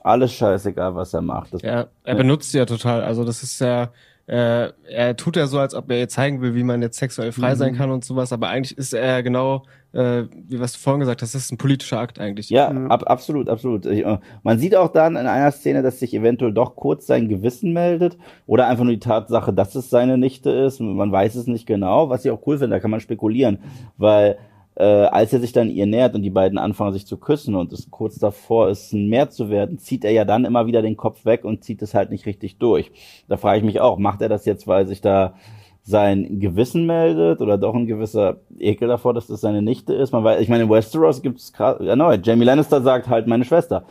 alles 0.00 0.32
scheißegal, 0.32 0.94
was 0.94 1.14
er 1.14 1.22
macht. 1.22 1.54
Das, 1.54 1.62
Ja, 1.62 1.86
er 2.04 2.14
benutzt 2.14 2.52
sie 2.52 2.58
ja 2.58 2.66
total. 2.66 3.02
Also 3.02 3.24
das 3.24 3.42
ist 3.42 3.60
ja, 3.60 3.90
äh, 4.26 4.70
er 4.88 5.16
tut 5.16 5.36
ja 5.36 5.46
so, 5.46 5.58
als 5.58 5.74
ob 5.74 5.90
er 5.90 5.98
ihr 5.98 6.08
zeigen 6.08 6.40
will, 6.40 6.54
wie 6.54 6.62
man 6.62 6.82
jetzt 6.82 6.98
sexuell 6.98 7.32
frei 7.32 7.54
sein 7.56 7.74
kann 7.74 7.90
und 7.90 8.04
sowas, 8.04 8.32
aber 8.32 8.48
eigentlich 8.48 8.78
ist 8.78 8.92
er 8.92 9.22
genau, 9.22 9.64
äh, 9.92 10.24
wie 10.48 10.60
was 10.60 10.72
du 10.72 10.78
vorhin 10.78 11.00
gesagt 11.00 11.20
hast, 11.20 11.34
das 11.34 11.42
ist 11.42 11.52
ein 11.52 11.58
politischer 11.58 11.98
Akt 11.98 12.20
eigentlich. 12.20 12.48
Ja, 12.48 12.68
ab, 12.68 13.02
absolut, 13.06 13.48
absolut. 13.48 13.86
Ich, 13.86 14.06
äh, 14.06 14.18
man 14.44 14.58
sieht 14.58 14.76
auch 14.76 14.92
dann 14.92 15.16
in 15.16 15.26
einer 15.26 15.50
Szene, 15.50 15.82
dass 15.82 15.98
sich 15.98 16.14
eventuell 16.14 16.52
doch 16.52 16.76
kurz 16.76 17.06
sein 17.06 17.28
Gewissen 17.28 17.72
meldet 17.72 18.16
oder 18.46 18.68
einfach 18.68 18.84
nur 18.84 18.92
die 18.92 19.00
Tatsache, 19.00 19.52
dass 19.52 19.74
es 19.74 19.90
seine 19.90 20.16
Nichte 20.16 20.50
ist. 20.50 20.80
Man 20.80 21.10
weiß 21.10 21.34
es 21.34 21.48
nicht 21.48 21.66
genau, 21.66 22.08
was 22.08 22.24
ich 22.24 22.30
auch 22.30 22.46
cool 22.46 22.58
finde, 22.58 22.76
da 22.76 22.80
kann 22.80 22.92
man 22.92 23.00
spekulieren, 23.00 23.58
weil 23.96 24.38
äh, 24.76 24.84
als 24.84 25.32
er 25.32 25.40
sich 25.40 25.52
dann 25.52 25.70
ihr 25.70 25.86
nähert 25.86 26.14
und 26.14 26.22
die 26.22 26.30
beiden 26.30 26.58
anfangen 26.58 26.92
sich 26.92 27.06
zu 27.06 27.16
küssen 27.16 27.54
und 27.54 27.72
es 27.72 27.90
kurz 27.90 28.18
davor 28.18 28.68
ist, 28.68 28.92
ein 28.92 29.08
Meer 29.08 29.30
zu 29.30 29.50
werden, 29.50 29.78
zieht 29.78 30.04
er 30.04 30.12
ja 30.12 30.24
dann 30.24 30.44
immer 30.44 30.66
wieder 30.66 30.82
den 30.82 30.96
Kopf 30.96 31.24
weg 31.24 31.44
und 31.44 31.64
zieht 31.64 31.82
es 31.82 31.94
halt 31.94 32.10
nicht 32.10 32.26
richtig 32.26 32.58
durch. 32.58 32.90
Da 33.28 33.36
frage 33.36 33.58
ich 33.58 33.64
mich 33.64 33.80
auch, 33.80 33.98
macht 33.98 34.22
er 34.22 34.28
das 34.28 34.44
jetzt, 34.46 34.66
weil 34.66 34.86
sich 34.86 35.00
da 35.00 35.34
sein 35.82 36.38
Gewissen 36.40 36.86
meldet 36.86 37.40
oder 37.40 37.56
doch 37.56 37.74
ein 37.74 37.86
gewisser 37.86 38.36
Ekel 38.58 38.88
davor, 38.88 39.14
dass 39.14 39.26
das 39.26 39.40
seine 39.40 39.62
Nichte 39.62 39.94
ist. 39.94 40.12
Man 40.12 40.22
weiß, 40.22 40.40
ich 40.40 40.48
meine, 40.48 40.64
in 40.64 40.70
Westeros 40.70 41.22
gibt's 41.22 41.52
gerade 41.52 41.88
erneut. 41.88 42.26
Jamie 42.26 42.44
Lannister 42.44 42.82
sagt 42.82 43.08
halt 43.08 43.26
meine 43.26 43.44
Schwester. 43.44 43.84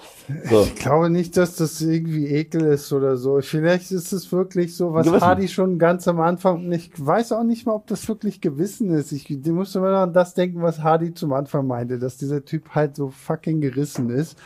So. 0.49 0.61
Ich 0.61 0.75
glaube 0.75 1.09
nicht, 1.09 1.35
dass 1.35 1.55
das 1.55 1.81
irgendwie 1.81 2.27
Ekel 2.27 2.61
ist 2.61 2.93
oder 2.93 3.17
so. 3.17 3.41
Vielleicht 3.41 3.91
ist 3.91 4.13
es 4.13 4.31
wirklich 4.31 4.75
so, 4.75 4.93
was 4.93 5.07
Gewissen. 5.07 5.25
Hardy 5.25 5.47
schon 5.47 5.79
ganz 5.79 6.07
am 6.07 6.19
Anfang, 6.19 6.71
ich 6.71 6.91
weiß 6.95 7.31
auch 7.31 7.43
nicht 7.43 7.65
mal, 7.65 7.73
ob 7.73 7.87
das 7.87 8.07
wirklich 8.07 8.39
Gewissen 8.39 8.91
ist. 8.91 9.11
Ich 9.11 9.29
muss 9.47 9.75
immer 9.75 9.89
an 9.89 10.13
das 10.13 10.35
denken, 10.35 10.61
was 10.61 10.83
Hardy 10.83 11.13
zum 11.13 11.33
Anfang 11.33 11.65
meinte, 11.65 11.97
dass 11.97 12.17
dieser 12.17 12.45
Typ 12.45 12.69
halt 12.75 12.95
so 12.95 13.09
fucking 13.09 13.61
gerissen 13.61 14.09
ist. 14.09 14.37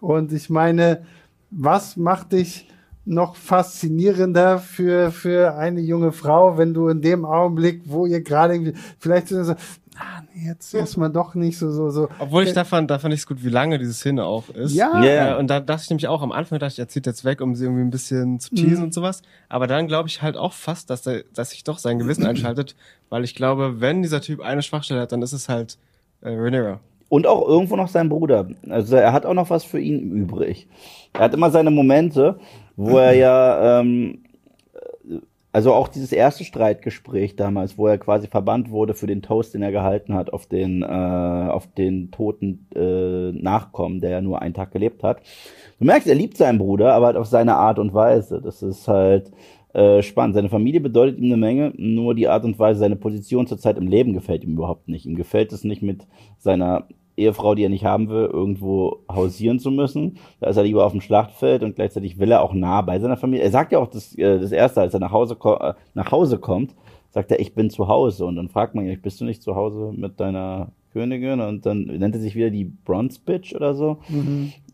Und 0.00 0.32
ich 0.32 0.50
meine, 0.50 1.02
was 1.50 1.96
macht 1.96 2.32
dich 2.32 2.68
noch 3.04 3.34
faszinierender 3.36 4.58
für, 4.58 5.10
für 5.10 5.54
eine 5.56 5.80
junge 5.80 6.12
Frau, 6.12 6.56
wenn 6.58 6.72
du 6.74 6.88
in 6.88 7.00
dem 7.02 7.24
Augenblick, 7.24 7.82
wo 7.86 8.06
ihr 8.06 8.20
gerade 8.22 8.54
irgendwie, 8.54 8.74
vielleicht 8.98 9.28
so, 9.28 9.42
so, 9.42 9.52
ah, 9.52 10.22
nee, 10.34 10.46
jetzt 10.46 10.72
erstmal 10.72 11.10
doch 11.10 11.34
nicht 11.34 11.58
so, 11.58 11.70
so, 11.72 11.90
so. 11.90 12.08
Obwohl 12.20 12.44
ich 12.44 12.52
da 12.52 12.62
fand, 12.64 12.90
da 12.90 12.98
fand 13.00 13.12
ich 13.12 13.20
es 13.20 13.26
gut, 13.26 13.42
wie 13.42 13.48
lange 13.48 13.78
diese 13.78 13.92
Szene 13.92 14.24
auch 14.24 14.48
ist. 14.50 14.72
Ja. 14.74 15.02
Ja. 15.02 15.34
Äh, 15.36 15.38
und 15.40 15.48
da 15.48 15.58
dachte 15.58 15.82
ich 15.82 15.90
nämlich 15.90 16.06
auch 16.06 16.22
am 16.22 16.30
Anfang, 16.30 16.60
dachte 16.60 16.74
ich, 16.74 16.78
er 16.78 16.88
zieht 16.88 17.06
jetzt 17.06 17.24
weg, 17.24 17.40
um 17.40 17.56
sie 17.56 17.64
irgendwie 17.64 17.82
ein 17.82 17.90
bisschen 17.90 18.38
zu 18.38 18.50
teasen 18.54 18.78
Mhm. 18.78 18.82
und 18.84 18.94
sowas. 18.94 19.22
Aber 19.48 19.66
dann 19.66 19.88
glaube 19.88 20.08
ich 20.08 20.22
halt 20.22 20.36
auch 20.36 20.52
fast, 20.52 20.88
dass, 20.88 21.04
er, 21.06 21.24
dass 21.34 21.50
sich 21.50 21.64
doch 21.64 21.78
sein 21.78 21.98
Gewissen 21.98 22.24
einschaltet, 22.24 22.76
weil 23.10 23.24
ich 23.24 23.34
glaube, 23.34 23.80
wenn 23.80 24.02
dieser 24.02 24.20
Typ 24.20 24.40
eine 24.40 24.62
Schwachstelle 24.62 25.00
hat, 25.00 25.10
dann 25.12 25.22
ist 25.22 25.32
es 25.32 25.48
halt 25.48 25.76
äh, 26.20 26.28
Rhaenyra. 26.30 26.78
Und 27.08 27.26
auch 27.26 27.46
irgendwo 27.46 27.76
noch 27.76 27.88
sein 27.88 28.08
Bruder. 28.08 28.46
Also 28.70 28.96
er 28.96 29.12
hat 29.12 29.26
auch 29.26 29.34
noch 29.34 29.50
was 29.50 29.64
für 29.64 29.78
ihn 29.78 30.12
übrig. 30.12 30.66
Er 31.12 31.20
hat 31.24 31.34
immer 31.34 31.50
seine 31.50 31.70
Momente, 31.70 32.38
wo 32.76 32.98
er 32.98 33.14
ja, 33.14 33.80
ähm, 33.80 34.22
also 35.52 35.74
auch 35.74 35.88
dieses 35.88 36.12
erste 36.12 36.44
Streitgespräch 36.44 37.36
damals, 37.36 37.76
wo 37.76 37.86
er 37.86 37.98
quasi 37.98 38.26
verbannt 38.26 38.70
wurde 38.70 38.94
für 38.94 39.06
den 39.06 39.20
Toast, 39.20 39.52
den 39.52 39.62
er 39.62 39.70
gehalten 39.70 40.14
hat 40.14 40.32
auf 40.32 40.46
den, 40.46 40.82
äh, 40.82 40.86
auf 40.86 41.66
den 41.66 42.10
toten 42.10 42.66
äh, 42.74 43.32
Nachkommen, 43.32 44.00
der 44.00 44.10
ja 44.10 44.20
nur 44.22 44.40
einen 44.40 44.54
Tag 44.54 44.72
gelebt 44.72 45.02
hat. 45.02 45.20
Du 45.78 45.84
merkst, 45.84 46.08
er 46.08 46.14
liebt 46.14 46.38
seinen 46.38 46.58
Bruder, 46.58 46.94
aber 46.94 47.06
halt 47.06 47.16
auf 47.16 47.26
seine 47.26 47.56
Art 47.56 47.78
und 47.78 47.92
Weise. 47.92 48.40
Das 48.40 48.62
ist 48.62 48.88
halt 48.88 49.30
äh, 49.74 50.02
spannend. 50.02 50.34
Seine 50.34 50.48
Familie 50.48 50.80
bedeutet 50.80 51.18
ihm 51.18 51.26
eine 51.26 51.36
Menge, 51.36 51.72
nur 51.76 52.14
die 52.14 52.28
Art 52.28 52.44
und 52.44 52.58
Weise, 52.58 52.80
seine 52.80 52.96
Position 52.96 53.46
zurzeit 53.46 53.76
im 53.76 53.88
Leben 53.88 54.14
gefällt 54.14 54.44
ihm 54.44 54.54
überhaupt 54.54 54.88
nicht. 54.88 55.04
Ihm 55.04 55.16
gefällt 55.16 55.52
es 55.52 55.64
nicht 55.64 55.82
mit 55.82 56.06
seiner 56.38 56.86
Ehefrau, 57.16 57.54
die 57.54 57.64
er 57.64 57.68
nicht 57.68 57.84
haben 57.84 58.08
will, 58.08 58.24
irgendwo 58.32 59.00
hausieren 59.10 59.58
zu 59.58 59.70
müssen. 59.70 60.18
Da 60.40 60.48
ist 60.48 60.56
er 60.56 60.62
lieber 60.62 60.84
auf 60.86 60.92
dem 60.92 61.00
Schlachtfeld 61.00 61.62
und 61.62 61.76
gleichzeitig 61.76 62.18
will 62.18 62.30
er 62.30 62.42
auch 62.42 62.54
nah 62.54 62.80
bei 62.80 62.98
seiner 62.98 63.16
Familie. 63.16 63.44
Er 63.44 63.50
sagt 63.50 63.72
ja 63.72 63.78
auch 63.78 63.88
das, 63.88 64.16
äh, 64.16 64.38
das 64.38 64.52
erste, 64.52 64.80
als 64.80 64.94
er 64.94 65.00
nach 65.00 65.12
Hause, 65.12 65.36
äh, 65.44 65.74
nach 65.94 66.10
Hause 66.10 66.38
kommt, 66.38 66.74
sagt 67.10 67.30
er, 67.30 67.40
ich 67.40 67.54
bin 67.54 67.68
zu 67.70 67.88
Hause. 67.88 68.24
Und 68.24 68.36
dann 68.36 68.48
fragt 68.48 68.74
man 68.74 68.86
ihn, 68.86 69.00
bist 69.00 69.20
du 69.20 69.24
nicht 69.24 69.42
zu 69.42 69.54
Hause 69.54 69.92
mit 69.94 70.18
deiner 70.20 70.72
Königin? 70.92 71.40
Und 71.40 71.66
dann 71.66 71.82
nennt 71.84 72.14
er 72.14 72.20
sich 72.20 72.34
wieder 72.34 72.50
die 72.50 72.64
Bronze 72.64 73.20
Bitch 73.24 73.54
oder 73.54 73.74
so. 73.74 73.98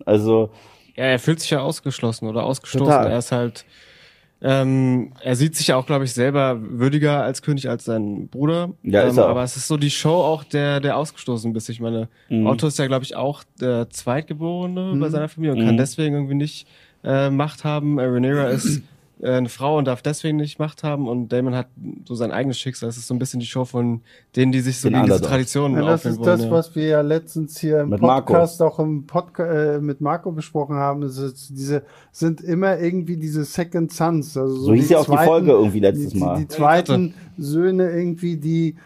Also, 0.07 0.51
Ja, 0.97 1.05
er 1.05 1.19
fühlt 1.19 1.41
sich 1.41 1.51
ja 1.51 1.61
ausgeschlossen 1.61 2.29
oder 2.29 2.45
ausgestoßen. 2.45 2.87
Total. 2.87 3.11
Er 3.11 3.19
ist 3.19 3.33
halt, 3.33 3.65
ähm, 4.41 5.13
er 5.21 5.35
sieht 5.37 5.57
sich 5.57 5.67
ja 5.69 5.77
auch, 5.77 5.87
glaube 5.87 6.05
ich, 6.05 6.13
selber 6.13 6.59
würdiger 6.61 7.23
als 7.25 7.43
König 7.43 7.69
als 7.69 7.85
sein 7.85 8.29
Bruder. 8.29 8.71
Ja, 8.85 9.03
ähm, 9.03 9.09
ist 9.09 9.17
er 9.17 9.27
auch. 9.27 9.31
Aber 9.31 9.43
es 9.43 9.57
ist 9.57 9.67
so 9.67 9.77
die 9.77 9.91
Show 9.91 10.15
auch, 10.15 10.45
der, 10.45 10.81
der 10.81 10.97
ausgestoßen 10.97 11.53
bist. 11.53 11.69
Ich 11.71 11.81
meine, 11.81 12.09
Mhm. 12.29 12.47
Otto 12.47 12.67
ist 12.69 12.79
ja, 12.79 12.87
glaube 12.87 13.05
ich, 13.05 13.17
auch 13.17 13.43
der 13.61 13.91
Zweitgeborene 13.91 14.95
bei 15.01 15.09
seiner 15.09 15.29
Familie 15.29 15.55
und 15.55 15.63
Mhm. 15.63 15.67
kann 15.67 15.77
deswegen 15.77 16.15
irgendwie 16.15 16.35
nicht 16.35 16.67
äh, 17.05 17.31
Macht 17.31 17.65
haben. 17.65 17.99
Rhaenyra 17.99 18.49
ist 18.49 18.83
eine 19.23 19.49
Frau 19.49 19.79
und 19.79 19.87
darf 19.87 20.01
deswegen 20.03 20.37
nicht 20.37 20.59
Macht 20.59 20.85
haben 20.85 21.09
und 21.09 21.29
Damon 21.33 21.55
hat 21.55 21.67
so 22.05 22.15
sein 22.15 22.31
eigenes 22.31 22.59
Schicksal. 22.59 22.89
Es 22.89 22.97
ist 22.97 23.09
so 23.09 23.15
ein 23.15 23.19
bisschen 23.19 23.41
die 23.41 23.47
Show 23.47 23.65
von 23.65 24.03
denen, 24.37 24.53
die 24.53 24.61
sich 24.61 24.81
so 24.81 24.89
Den 24.89 25.03
gegen 25.03 25.07
diese. 25.07 25.21
Traditionen 25.23 25.77
Ja, 25.83 25.87
das 25.91 26.05
ist 26.05 26.19
wollen. 26.19 26.27
das, 26.27 26.45
ja. 26.45 26.51
was 26.51 26.75
wir 26.77 26.87
ja 26.87 27.01
letztens 27.01 27.59
hier 27.59 27.81
im 27.81 27.89
Mit 27.91 28.01
Marco. 28.01 28.33
Podcast 28.33 28.63
auch 28.63 28.79
im 28.79 29.07
Podca 29.07 29.77
äh, 29.77 29.81
mit 29.81 30.01
Marco 30.01 30.31
besprochen 30.31 30.77
haben. 30.77 31.03
Es 31.03 31.19
ist 31.19 31.51
diese 31.51 31.83
sind 32.13 32.41
immer 32.41 32.79
irgendwie 32.79 33.17
diese 33.17 33.45
Second 33.45 33.93
Sons. 33.93 34.37
Also 34.37 34.55
so, 34.55 34.63
So 34.67 34.75
hieß 34.75 34.87
die 34.87 34.93
ja 34.93 35.01
auch 35.01 35.07
die 35.07 35.17
Folge 35.27 35.51
irgendwie 35.51 35.81
letztes 35.81 36.13
die, 36.13 36.19
Mal. 36.19 36.35
Die, 36.37 36.43
die 36.43 36.49
zweiten 36.49 37.15
Söhne 37.37 37.91
irgendwie, 37.91 38.37
die 38.37 38.77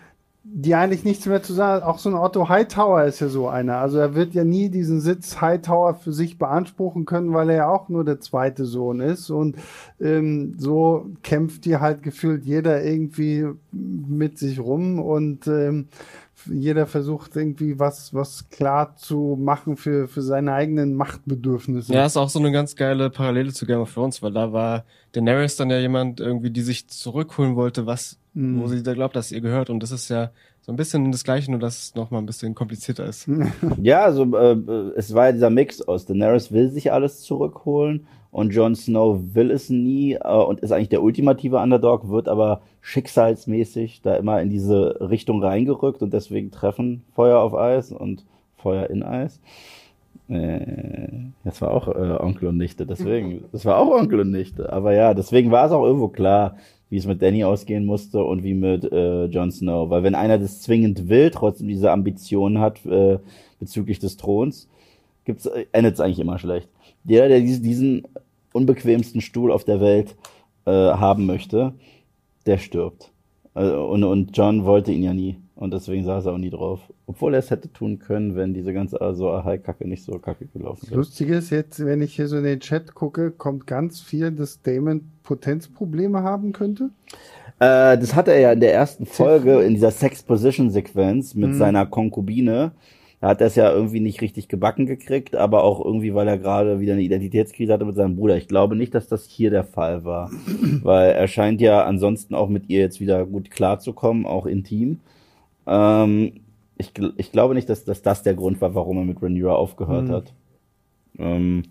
die 0.54 0.74
eigentlich 0.74 1.04
nichts 1.04 1.24
mehr 1.24 1.42
zu 1.42 1.54
sagen. 1.54 1.82
Auch 1.82 1.98
so 1.98 2.10
ein 2.10 2.14
Otto 2.14 2.50
Hightower 2.50 3.04
ist 3.04 3.20
ja 3.20 3.28
so 3.28 3.48
einer. 3.48 3.78
Also 3.78 3.96
er 3.98 4.14
wird 4.14 4.34
ja 4.34 4.44
nie 4.44 4.68
diesen 4.68 5.00
Sitz 5.00 5.40
Hightower 5.40 5.94
für 5.94 6.12
sich 6.12 6.36
beanspruchen 6.36 7.06
können, 7.06 7.32
weil 7.32 7.48
er 7.48 7.56
ja 7.56 7.68
auch 7.68 7.88
nur 7.88 8.04
der 8.04 8.20
zweite 8.20 8.66
Sohn 8.66 9.00
ist. 9.00 9.30
Und 9.30 9.56
ähm, 9.98 10.54
so 10.58 11.06
kämpft 11.22 11.64
hier 11.64 11.80
halt 11.80 12.02
gefühlt 12.02 12.44
jeder 12.44 12.84
irgendwie 12.84 13.46
mit 13.72 14.38
sich 14.38 14.60
rum 14.60 15.00
und 15.00 15.46
ähm, 15.46 15.88
jeder 16.46 16.86
versucht 16.86 17.36
irgendwie 17.36 17.78
was, 17.78 18.12
was 18.14 18.48
klar 18.50 18.96
zu 18.96 19.38
machen 19.40 19.76
für, 19.76 20.08
für 20.08 20.22
seine 20.22 20.52
eigenen 20.52 20.94
Machtbedürfnisse. 20.94 21.92
Ja, 21.92 22.06
ist 22.06 22.16
auch 22.16 22.28
so 22.28 22.38
eine 22.38 22.52
ganz 22.52 22.76
geile 22.76 23.10
Parallele 23.10 23.52
zu 23.52 23.66
Game 23.66 23.80
of 23.80 23.92
Thrones, 23.92 24.22
weil 24.22 24.32
da 24.32 24.52
war 24.52 24.84
Daenerys 25.12 25.56
dann 25.56 25.70
ja 25.70 25.78
jemand 25.78 26.20
irgendwie, 26.20 26.50
die 26.50 26.62
sich 26.62 26.88
zurückholen 26.88 27.56
wollte, 27.56 27.86
was, 27.86 28.18
Mhm. 28.34 28.60
wo 28.62 28.66
sie 28.66 28.82
da 28.82 28.94
glaubt, 28.94 29.14
dass 29.16 29.30
ihr 29.32 29.40
gehört. 29.42 29.68
Und 29.70 29.82
das 29.82 29.90
ist 29.90 30.08
ja 30.08 30.30
so 30.62 30.72
ein 30.72 30.76
bisschen 30.76 31.10
das 31.10 31.24
Gleiche, 31.24 31.50
nur 31.50 31.60
dass 31.60 31.78
es 31.78 31.94
noch 31.96 32.10
mal 32.10 32.18
ein 32.18 32.26
bisschen 32.26 32.54
komplizierter 32.54 33.04
ist. 33.04 33.28
Ja, 33.82 34.04
also 34.04 34.24
äh, 34.36 34.56
es 34.96 35.12
war 35.12 35.26
ja 35.26 35.32
dieser 35.32 35.50
Mix 35.50 35.82
aus 35.82 36.06
Daenerys 36.06 36.52
will 36.52 36.70
sich 36.70 36.92
alles 36.92 37.20
zurückholen 37.22 38.06
und 38.30 38.54
Jon 38.54 38.76
Snow 38.76 39.18
will 39.34 39.50
es 39.50 39.70
nie 39.70 40.14
äh, 40.14 40.28
und 40.28 40.60
ist 40.60 40.70
eigentlich 40.70 40.88
der 40.88 41.02
ultimative 41.02 41.58
Underdog, 41.58 42.08
wird 42.08 42.28
aber 42.28 42.62
schicksalsmäßig 42.80 44.02
da 44.02 44.14
immer 44.14 44.40
in 44.40 44.50
diese 44.50 44.98
Richtung 45.00 45.42
reingerückt 45.42 46.00
und 46.00 46.12
deswegen 46.12 46.50
treffen 46.52 47.02
Feuer 47.12 47.40
auf 47.40 47.54
Eis 47.54 47.90
und 47.90 48.24
Feuer 48.56 48.88
in 48.88 49.02
Eis. 49.02 49.40
Äh, 50.28 51.08
das 51.44 51.60
war 51.60 51.72
auch 51.72 51.88
äh, 51.88 52.22
Onkel 52.22 52.48
und 52.48 52.56
Nichte, 52.56 52.86
deswegen. 52.86 53.44
Das 53.50 53.64
war 53.64 53.78
auch 53.78 53.90
Onkel 53.90 54.20
und 54.20 54.30
Nichte. 54.30 54.72
Aber 54.72 54.94
ja, 54.94 55.12
deswegen 55.12 55.50
war 55.50 55.66
es 55.66 55.72
auch 55.72 55.84
irgendwo 55.84 56.08
klar, 56.08 56.56
wie 56.92 56.98
es 56.98 57.06
mit 57.06 57.22
Danny 57.22 57.42
ausgehen 57.42 57.86
musste 57.86 58.22
und 58.22 58.44
wie 58.44 58.52
mit 58.52 58.84
äh, 58.92 59.24
Jon 59.24 59.50
Snow. 59.50 59.88
Weil 59.88 60.02
wenn 60.02 60.14
einer 60.14 60.36
das 60.36 60.60
zwingend 60.60 61.08
will, 61.08 61.30
trotzdem 61.30 61.68
diese 61.68 61.90
Ambitionen 61.90 62.58
hat 62.58 62.84
äh, 62.84 63.18
bezüglich 63.58 63.98
des 63.98 64.18
Throns, 64.18 64.68
gibt's, 65.24 65.46
äh, 65.46 65.64
endet 65.72 65.94
es 65.94 66.00
eigentlich 66.00 66.18
immer 66.18 66.38
schlecht. 66.38 66.68
Der, 67.04 67.28
der 67.28 67.40
dies- 67.40 67.62
diesen 67.62 68.06
unbequemsten 68.52 69.22
Stuhl 69.22 69.50
auf 69.52 69.64
der 69.64 69.80
Welt 69.80 70.16
äh, 70.66 70.70
haben 70.70 71.24
möchte, 71.24 71.72
der 72.44 72.58
stirbt. 72.58 73.10
Also, 73.54 73.86
und, 73.86 74.04
und 74.04 74.36
John 74.36 74.66
wollte 74.66 74.92
ihn 74.92 75.02
ja 75.02 75.14
nie. 75.14 75.36
Und 75.62 75.72
deswegen 75.72 76.04
saß 76.04 76.26
er 76.26 76.32
auch 76.32 76.38
nie 76.38 76.50
drauf. 76.50 76.80
Obwohl 77.06 77.34
er 77.34 77.38
es 77.38 77.52
hätte 77.52 77.72
tun 77.72 78.00
können, 78.00 78.34
wenn 78.34 78.52
diese 78.52 78.72
ganze 78.72 79.00
also 79.00 79.30
Ahai-Kacke 79.30 79.86
nicht 79.86 80.02
so 80.02 80.18
kacke 80.18 80.46
gelaufen 80.46 80.88
wäre. 80.90 80.96
Lustige 80.96 81.36
ist 81.36 81.50
jetzt, 81.50 81.84
wenn 81.86 82.02
ich 82.02 82.16
hier 82.16 82.26
so 82.26 82.36
in 82.38 82.42
den 82.42 82.58
Chat 82.58 82.94
gucke, 82.94 83.30
kommt 83.30 83.68
ganz 83.68 84.00
viel, 84.00 84.32
dass 84.32 84.60
Damon 84.62 85.02
Potenzprobleme 85.22 86.24
haben 86.24 86.52
könnte. 86.52 86.90
Äh, 87.60 87.96
das 87.96 88.16
hatte 88.16 88.32
er 88.32 88.40
ja 88.40 88.52
in 88.52 88.58
der 88.58 88.74
ersten 88.74 89.06
Folge, 89.06 89.60
in 89.62 89.74
dieser 89.74 89.92
Sex-Position-Sequenz 89.92 91.36
mit 91.36 91.50
Mhm. 91.50 91.54
seiner 91.54 91.86
Konkubine. 91.86 92.72
Da 93.20 93.28
hat 93.28 93.40
er 93.40 93.46
es 93.46 93.54
ja 93.54 93.70
irgendwie 93.72 94.00
nicht 94.00 94.20
richtig 94.20 94.48
gebacken 94.48 94.86
gekriegt, 94.86 95.36
aber 95.36 95.62
auch 95.62 95.84
irgendwie, 95.84 96.12
weil 96.12 96.26
er 96.26 96.38
gerade 96.38 96.80
wieder 96.80 96.94
eine 96.94 97.02
Identitätskrise 97.02 97.72
hatte 97.72 97.84
mit 97.84 97.94
seinem 97.94 98.16
Bruder. 98.16 98.36
Ich 98.36 98.48
glaube 98.48 98.74
nicht, 98.74 98.96
dass 98.96 99.06
das 99.06 99.26
hier 99.26 99.50
der 99.50 99.62
Fall 99.62 100.04
war, 100.04 100.28
weil 100.82 101.12
er 101.12 101.28
scheint 101.28 101.60
ja 101.60 101.84
ansonsten 101.84 102.34
auch 102.34 102.48
mit 102.48 102.68
ihr 102.68 102.80
jetzt 102.80 103.00
wieder 103.00 103.24
gut 103.26 103.52
klarzukommen, 103.52 104.26
auch 104.26 104.46
intim. 104.46 104.98
Ähm, 105.66 106.32
ich, 106.76 106.92
ich 107.16 107.32
glaube 107.32 107.54
nicht, 107.54 107.68
dass, 107.68 107.84
dass 107.84 108.02
das 108.02 108.22
der 108.22 108.34
Grund 108.34 108.60
war, 108.60 108.74
warum 108.74 108.98
er 108.98 109.04
mit 109.04 109.22
Rhaenyra 109.22 109.54
aufgehört 109.54 110.08
Mhm. 110.08 110.12
hat. 110.12 110.32
Ähm, 111.18 111.62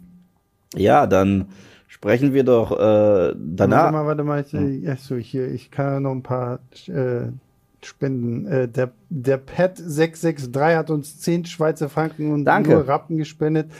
ja, 0.76 1.08
dann 1.08 1.46
sprechen 1.88 2.34
wir 2.34 2.44
doch 2.44 2.72
äh, 2.72 3.34
danach. 3.38 3.92
Warte 3.92 3.94
mal, 3.94 4.06
warte 4.06 4.58
mal. 4.58 4.72
Ich, 4.72 4.88
achso, 4.90 5.16
hier, 5.16 5.50
ich 5.52 5.72
kann 5.72 6.04
noch 6.04 6.12
ein 6.12 6.24
paar 6.24 6.60
äh, 6.88 7.28
spenden. 7.84 8.46
Äh, 8.48 8.68
der, 8.70 8.92
der 9.10 9.42
Pat663 9.46 10.76
hat 10.78 10.90
uns 10.90 11.20
10 11.20 11.46
Schweizer 11.46 11.90
Franken 11.90 12.32
und 12.32 12.46
Danke. 12.46 12.72
nur 12.72 12.88
Rappen 12.88 13.18
gespendet. 13.18 13.72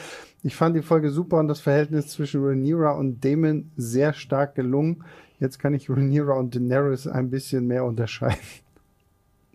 Ich 0.44 0.56
fand 0.56 0.76
die 0.76 0.82
Folge 0.82 1.12
super 1.12 1.38
und 1.38 1.48
das 1.48 1.60
Verhältnis 1.60 2.08
zwischen 2.08 2.44
Rhaenyra 2.44 2.92
und 2.94 3.24
Damon 3.24 3.70
sehr 3.78 4.12
stark 4.14 4.56
gelungen. 4.56 5.04
Jetzt 5.40 5.60
kann 5.60 5.74
ich 5.76 5.90
Rhaenyra 5.90 6.34
und 6.34 6.56
Daenerys 6.56 7.08
ein 7.08 7.30
bisschen 7.30 7.68
mehr 7.68 7.86
unterscheiden. 7.86 8.40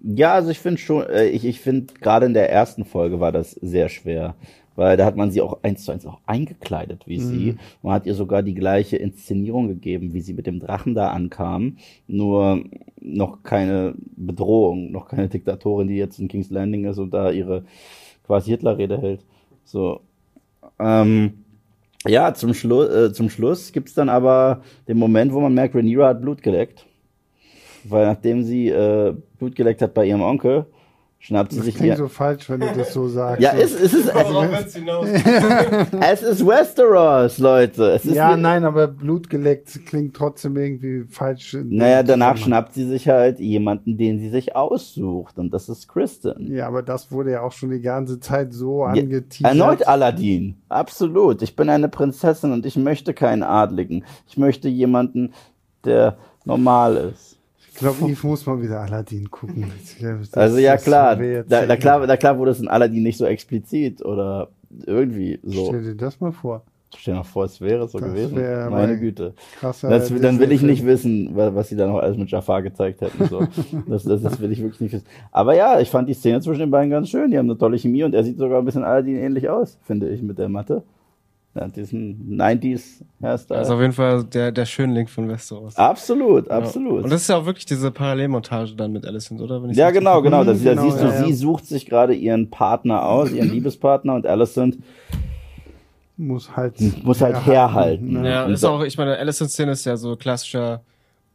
Ja, 0.08 0.34
also 0.34 0.50
ich 0.50 0.60
finde 0.60 0.78
schon, 0.78 1.04
äh, 1.06 1.26
ich, 1.26 1.44
ich 1.44 1.60
finde 1.60 1.92
gerade 2.00 2.26
in 2.26 2.34
der 2.34 2.48
ersten 2.48 2.84
Folge 2.84 3.18
war 3.18 3.32
das 3.32 3.50
sehr 3.52 3.88
schwer, 3.88 4.36
weil 4.76 4.96
da 4.96 5.04
hat 5.04 5.16
man 5.16 5.32
sie 5.32 5.40
auch 5.40 5.58
eins 5.64 5.84
zu 5.84 5.90
eins 5.90 6.06
auch 6.06 6.20
eingekleidet 6.26 7.08
wie 7.08 7.18
sie. 7.18 7.56
Man 7.82 7.92
hat 7.94 8.06
ihr 8.06 8.14
sogar 8.14 8.44
die 8.44 8.54
gleiche 8.54 8.96
Inszenierung 8.98 9.66
gegeben, 9.66 10.12
wie 10.12 10.20
sie 10.20 10.34
mit 10.34 10.46
dem 10.46 10.60
Drachen 10.60 10.94
da 10.94 11.10
ankam, 11.10 11.78
nur 12.06 12.62
noch 13.00 13.42
keine 13.42 13.94
Bedrohung, 14.16 14.92
noch 14.92 15.08
keine 15.08 15.28
Diktatorin, 15.28 15.88
die 15.88 15.96
jetzt 15.96 16.20
in 16.20 16.28
King's 16.28 16.50
Landing 16.50 16.84
ist 16.84 16.98
und 16.98 17.12
da 17.12 17.32
ihre 17.32 17.64
quasi 18.26 18.50
Hitlerrede 18.50 19.00
hält. 19.00 19.24
So. 19.64 20.02
Ähm, 20.78 21.44
ja, 22.06 22.32
zum, 22.34 22.54
Schlu 22.54 22.84
äh, 22.84 23.12
zum 23.12 23.28
Schluss 23.28 23.72
gibt's 23.72 23.94
dann 23.94 24.08
aber 24.08 24.62
den 24.86 24.98
Moment, 24.98 25.32
wo 25.32 25.40
man 25.40 25.54
merkt, 25.54 25.74
Rhaenyra 25.74 26.08
hat 26.08 26.20
Blut 26.20 26.42
geleckt. 26.42 26.86
Weil 27.88 28.06
nachdem 28.06 28.42
sie 28.44 28.68
äh, 28.68 29.14
Blut 29.38 29.54
geleckt 29.56 29.82
hat 29.82 29.94
bei 29.94 30.06
ihrem 30.06 30.22
Onkel, 30.22 30.66
schnappt 31.18 31.52
sie 31.52 31.58
Das 31.58 31.66
sich 31.66 31.74
klingt 31.76 31.92
ihr. 31.94 31.96
so 31.96 32.08
falsch, 32.08 32.48
wenn 32.50 32.60
du 32.60 32.66
das 32.76 32.92
so 32.92 33.08
sagst. 33.08 33.42
ja, 33.42 33.52
es, 33.52 33.74
es, 33.74 33.94
ist, 33.94 34.12
hinaus? 34.74 35.08
es 36.00 36.22
ist 36.22 36.46
Westeros, 36.46 37.38
Leute. 37.38 37.90
Es 37.92 38.04
ist 38.04 38.14
ja, 38.14 38.36
nein, 38.36 38.64
aber 38.64 38.86
Blut 38.86 39.28
geleckt 39.30 39.86
klingt 39.86 40.14
trotzdem 40.14 40.56
irgendwie 40.56 41.04
falsch. 41.08 41.56
Naja, 41.64 42.02
danach 42.02 42.36
schnappt 42.36 42.74
sie 42.74 42.84
sich 42.86 43.08
halt 43.08 43.40
jemanden, 43.40 43.96
den 43.96 44.18
sie 44.18 44.28
sich 44.28 44.54
aussucht. 44.54 45.38
Und 45.38 45.52
das 45.52 45.68
ist 45.68 45.88
Kristen. 45.88 46.52
Ja, 46.54 46.66
aber 46.68 46.82
das 46.82 47.10
wurde 47.10 47.32
ja 47.32 47.42
auch 47.42 47.52
schon 47.52 47.70
die 47.70 47.80
ganze 47.80 48.20
Zeit 48.20 48.52
so 48.52 48.82
Ja, 48.82 48.88
angeteasert. 48.92 49.58
Erneut 49.58 49.86
Aladdin. 49.88 50.56
Absolut. 50.68 51.42
Ich 51.42 51.56
bin 51.56 51.68
eine 51.70 51.88
Prinzessin 51.88 52.52
und 52.52 52.66
ich 52.66 52.76
möchte 52.76 53.14
keinen 53.14 53.42
Adligen. 53.42 54.04
Ich 54.28 54.36
möchte 54.36 54.68
jemanden, 54.68 55.32
der 55.84 56.18
normal 56.44 56.96
ist. 57.12 57.35
Ich 57.76 57.80
glaube, 57.80 58.06
Yves 58.10 58.22
muss 58.24 58.46
mal 58.46 58.60
wieder 58.62 58.80
Aladdin 58.80 59.30
gucken. 59.30 59.70
Das- 60.00 60.32
Also 60.34 60.58
ja 60.58 60.76
klar, 60.78 61.16
da, 61.16 61.66
da 61.66 61.76
klar, 61.76 62.06
da 62.06 62.16
klar 62.16 62.38
wurde 62.38 62.50
es 62.52 62.60
in 62.60 62.68
Aladdin 62.68 63.02
nicht 63.02 63.18
so 63.18 63.26
explizit 63.26 64.04
oder 64.04 64.48
irgendwie 64.86 65.38
so. 65.42 65.66
Stell 65.66 65.82
dir 65.82 65.94
das 65.94 66.18
mal 66.20 66.32
vor. 66.32 66.62
Stell 66.96 67.12
dir 67.14 67.18
mal 67.18 67.24
vor, 67.24 67.44
es 67.44 67.60
wäre 67.60 67.86
so 67.88 67.98
Das 67.98 68.08
gewesen. 68.08 68.36
wär 68.36 68.70
Meine 68.70 68.98
Güte. 68.98 69.34
Krasser. 69.60 69.90
Das, 69.90 70.08
dann 70.20 70.38
will 70.38 70.52
ich 70.52 70.62
nicht 70.62 70.86
wissen, 70.86 71.36
wa- 71.36 71.54
was 71.54 71.68
sie 71.68 71.76
da 71.76 71.86
noch 71.86 71.98
alles 71.98 72.16
mit 72.16 72.30
Jafar 72.30 72.62
gezeigt 72.62 73.02
hätten. 73.02 73.26
So. 73.26 73.40
Das, 73.86 74.04
das, 74.04 74.22
das 74.22 74.40
will 74.40 74.50
ich 74.52 74.60
wirklich 74.62 74.80
nicht 74.80 74.92
wissen. 74.92 75.06
Aber 75.30 75.54
ja, 75.54 75.78
ich 75.80 75.90
fand 75.90 76.08
die 76.08 76.14
Szene 76.14 76.40
zwischen 76.40 76.60
den 76.60 76.70
beiden 76.70 76.90
ganz 76.90 77.10
schön. 77.10 77.30
Die 77.30 77.36
haben 77.38 77.50
eine 77.50 77.58
tolle 77.58 77.78
Chemie 77.78 78.04
und 78.04 78.14
er 78.14 78.24
sieht 78.24 78.38
sogar 78.38 78.58
ein 78.60 78.64
bisschen 78.64 78.84
Aladdin 78.84 79.16
ähnlich 79.16 79.48
aus, 79.50 79.76
finde 79.82 80.08
ich, 80.08 80.22
mit 80.22 80.38
der 80.38 80.48
Matte. 80.48 80.82
Ja, 81.56 81.68
diesen 81.68 82.36
90s 82.38 83.02
Hairstyle. 83.22 83.58
Also 83.58 83.74
auf 83.74 83.80
jeden 83.80 83.92
Fall 83.94 84.24
der, 84.24 84.52
der 84.52 84.66
Schönling 84.66 85.06
von 85.08 85.26
Westeros. 85.28 85.74
absolut, 85.76 86.48
Ja. 86.48 86.58
absolut. 86.58 87.04
Und 87.04 87.10
das 87.10 87.22
ist 87.22 87.28
ja 87.28 87.38
auch 87.38 87.46
wirklich 87.46 87.64
diese 87.64 87.90
Parallelmontage 87.90 88.74
dann 88.76 88.92
mit 88.92 89.06
Alicent, 89.06 89.40
oder? 89.40 89.62
Ja, 89.72 89.90
genau, 89.90 90.20
genau. 90.20 90.44
Das, 90.44 90.62
da 90.62 90.70
genau, 90.70 90.82
siehst 90.82 91.00
du, 91.00 91.06
ja, 91.06 91.14
ja. 91.14 91.24
sie 91.24 91.32
sucht 91.32 91.64
sich 91.66 91.86
gerade 91.86 92.12
ihren 92.14 92.50
Partner 92.50 93.06
aus, 93.06 93.32
ihren 93.32 93.50
Liebespartner 93.52 94.14
und 94.14 94.26
Alicent 94.26 94.76
Muss 96.18 96.56
halt. 96.56 96.74
muss 97.04 97.20
halt 97.20 97.44
herhalten. 97.46 98.20
ne? 98.22 98.30
Ja, 98.30 98.44
Und 98.46 98.52
ist 98.52 98.64
auch, 98.64 98.82
ich 98.82 98.96
meine, 98.98 99.16
Alicent-Szene 99.18 99.72
ist 99.72 99.84
ja 99.84 99.96
so 99.96 100.16
klassischer, 100.16 100.82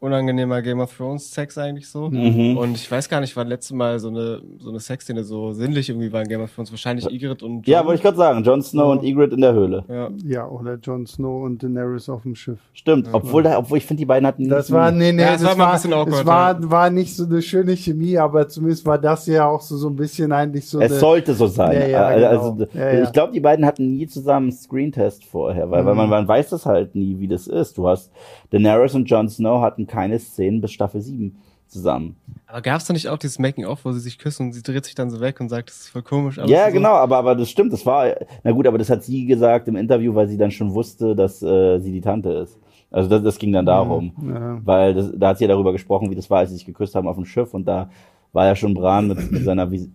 unangenehmer 0.02 0.62
Game 0.62 0.80
of 0.80 0.94
Thrones-Sex 0.96 1.56
eigentlich 1.58 1.88
so. 1.88 2.10
Mhm. 2.10 2.56
Und 2.56 2.74
ich 2.74 2.90
weiß 2.90 3.08
gar 3.08 3.20
nicht, 3.20 3.36
wann 3.36 3.46
letzte 3.46 3.74
Mal 3.76 4.00
so 4.00 4.08
eine, 4.08 4.42
so 4.58 4.70
eine 4.70 4.80
Sexszene 4.80 5.22
so 5.22 5.52
sinnlich 5.52 5.88
irgendwie 5.88 6.12
war 6.12 6.22
in 6.22 6.28
Game 6.28 6.40
of 6.42 6.52
Thrones. 6.54 6.72
Wahrscheinlich 6.72 7.06
Ygritte 7.10 7.44
und 7.46 7.66
Ja, 7.68 7.78
Jon. 7.78 7.86
wollte 7.86 7.96
ich 7.98 8.02
gerade 8.02 8.16
sagen. 8.16 8.42
Jon 8.42 8.62
Snow 8.62 8.90
und 8.90 9.04
Ygritte 9.04 9.36
in 9.36 9.40
der 9.40 9.52
Höhle. 9.52 9.84
Ja. 9.88 10.08
Ja, 10.24 10.48
oder 10.48 10.74
Jon 10.74 11.06
Snow 11.06 11.44
und 11.44 11.62
Daenerys 11.62 12.08
auf 12.08 12.22
dem 12.22 12.34
Schiff. 12.34 12.58
Stimmt. 12.72 13.08
Obwohl, 13.12 13.44
da, 13.44 13.58
obwohl 13.58 13.78
ich 13.78 13.86
finde, 13.86 14.00
die 14.00 14.06
beiden 14.06 14.26
hatten 14.26 14.48
Das 14.48 14.70
war, 14.72 14.90
nee, 14.90 15.12
nee, 15.12 15.22
Ja, 15.22 15.34
es 15.34 15.40
das 15.42 15.50
war 15.50 15.56
mal 15.56 15.66
ein 15.68 15.72
bisschen 15.74 15.92
awkward, 15.92 16.20
es 16.20 16.26
war, 16.26 16.70
war 16.70 16.90
nicht 16.90 17.14
so 17.14 17.24
eine 17.24 17.40
schöne 17.40 17.76
Chemie, 17.76 18.18
aber 18.18 18.48
zumindest 18.48 18.84
war 18.84 18.98
das 18.98 19.26
ja 19.26 19.46
auch 19.46 19.60
so, 19.60 19.76
so 19.76 19.88
ein 19.88 19.94
bisschen 19.96 20.32
eigentlich 20.32 20.66
so 20.68 20.80
Es 20.80 20.90
eine, 20.90 21.00
sollte 21.00 21.34
so 21.34 21.46
sein. 21.46 21.72
Ja, 21.80 21.86
ja, 21.86 22.10
Äh, 22.10 22.14
genau. 22.16 22.28
also, 22.28 22.66
Ja, 22.74 22.92
ja. 22.92 23.02
Ich 23.04 23.12
glaube, 23.12 23.32
die 23.32 23.40
beiden 23.40 23.64
hatten 23.64 23.94
nie 23.96 24.08
zusammen 24.08 24.48
einen 24.48 24.52
Screentest 24.52 25.24
vorher, 25.24 25.70
weil, 25.70 25.86
weil 25.86 25.94
man, 25.94 26.06
Mhm. 26.06 26.10
man 26.10 26.28
weiß 26.28 26.50
das 26.50 26.66
halt 26.66 26.96
nie, 26.96 27.20
wie 27.20 27.28
das 27.28 27.46
ist. 27.46 27.78
Du 27.78 27.86
hast 27.86 28.10
Daenerys 28.50 28.94
und 28.94 29.08
Jon 29.08 29.28
Snow 29.28 29.62
hatten 29.62 29.86
keine 29.92 30.18
Szenen 30.18 30.62
bis 30.62 30.72
Staffel 30.72 31.02
7 31.02 31.36
zusammen. 31.66 32.16
Aber 32.46 32.62
gab's 32.62 32.86
da 32.86 32.92
nicht 32.92 33.08
auch 33.08 33.18
dieses 33.18 33.38
Making-of, 33.38 33.84
wo 33.84 33.92
sie 33.92 34.00
sich 34.00 34.18
küssen 34.18 34.46
und 34.46 34.52
sie 34.52 34.62
dreht 34.62 34.84
sich 34.86 34.94
dann 34.94 35.10
so 35.10 35.20
weg 35.20 35.38
und 35.40 35.50
sagt, 35.50 35.68
das 35.68 35.80
ist 35.80 35.88
voll 35.88 36.02
komisch. 36.02 36.38
ja, 36.46 36.66
so? 36.66 36.72
genau, 36.72 36.92
aber, 36.92 37.18
aber 37.18 37.34
das 37.34 37.50
stimmt, 37.50 37.72
das 37.72 37.84
war, 37.84 38.14
na 38.42 38.52
gut, 38.52 38.66
aber 38.66 38.78
das 38.78 38.88
hat 38.88 39.04
sie 39.04 39.26
gesagt 39.26 39.68
im 39.68 39.76
Interview, 39.76 40.14
weil 40.14 40.28
sie 40.28 40.38
dann 40.38 40.50
schon 40.50 40.72
wusste, 40.72 41.14
dass 41.14 41.42
äh, 41.42 41.78
sie 41.78 41.92
die 41.92 42.00
Tante 42.00 42.30
ist. 42.30 42.58
Also 42.90 43.08
das, 43.08 43.22
das 43.22 43.38
ging 43.38 43.52
dann 43.52 43.66
darum. 43.66 44.12
Ja. 44.26 44.60
Weil 44.64 44.94
das, 44.94 45.12
da 45.14 45.28
hat 45.28 45.38
sie 45.38 45.44
ja 45.44 45.48
darüber 45.48 45.72
gesprochen, 45.72 46.10
wie 46.10 46.14
das 46.14 46.28
war, 46.30 46.40
als 46.40 46.50
sie 46.50 46.56
sich 46.56 46.66
geküsst 46.66 46.94
haben 46.94 47.08
auf 47.08 47.16
dem 47.16 47.24
Schiff 47.24 47.52
und 47.52 47.66
da 47.66 47.90
war 48.32 48.46
ja 48.46 48.56
schon 48.56 48.74
Bran 48.74 49.08
mit, 49.08 49.30
mit 49.30 49.44
seiner 49.44 49.70
Vis 49.70 49.90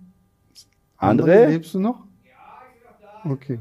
André? 1.00 1.48
lebst 1.48 1.74
du 1.74 1.80
noch? 1.80 2.04
Okay. 3.24 3.60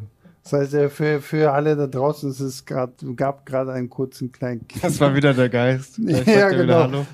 Das 0.49 0.53
heißt, 0.53 0.75
äh, 0.75 0.89
für, 0.89 1.21
für 1.21 1.53
alle 1.53 1.75
da 1.75 1.89
draußen 1.89 2.31
ist 2.31 2.39
es 2.39 2.65
grad, 2.65 2.93
gab 3.17 3.45
gerade 3.47 3.73
einen 3.73 3.91
kurzen 3.91 4.31
kleinen 4.31 4.65
Das 4.81 5.01
war 5.01 5.13
wieder 5.13 5.35
der 5.35 5.49
Geist. 5.49 5.99
Ja, 6.27 6.51
genau. 6.51 6.83
Hallo. 6.83 7.07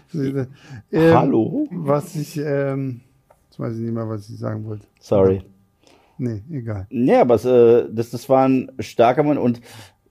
Ähm, 0.93 1.14
Hallo? 1.14 1.66
Was 1.70 2.14
ich, 2.14 2.37
ähm, 2.37 3.01
jetzt 3.49 3.59
weiß 3.59 3.74
ich 3.76 3.80
nicht 3.85 3.95
mehr, 3.95 4.07
was 4.07 4.28
ich 4.28 4.37
sagen 4.39 4.66
wollte. 4.66 4.87
Sorry. 5.01 5.41
Nee, 6.18 6.43
egal. 6.53 6.87
Nee, 6.91 7.16
aber 7.16 7.37
es, 7.37 7.47
äh, 7.47 7.87
das, 7.91 8.11
das 8.11 8.28
war 8.28 8.47
ein 8.47 8.70
starker 8.80 9.22
Mann 9.22 9.39
und 9.39 9.62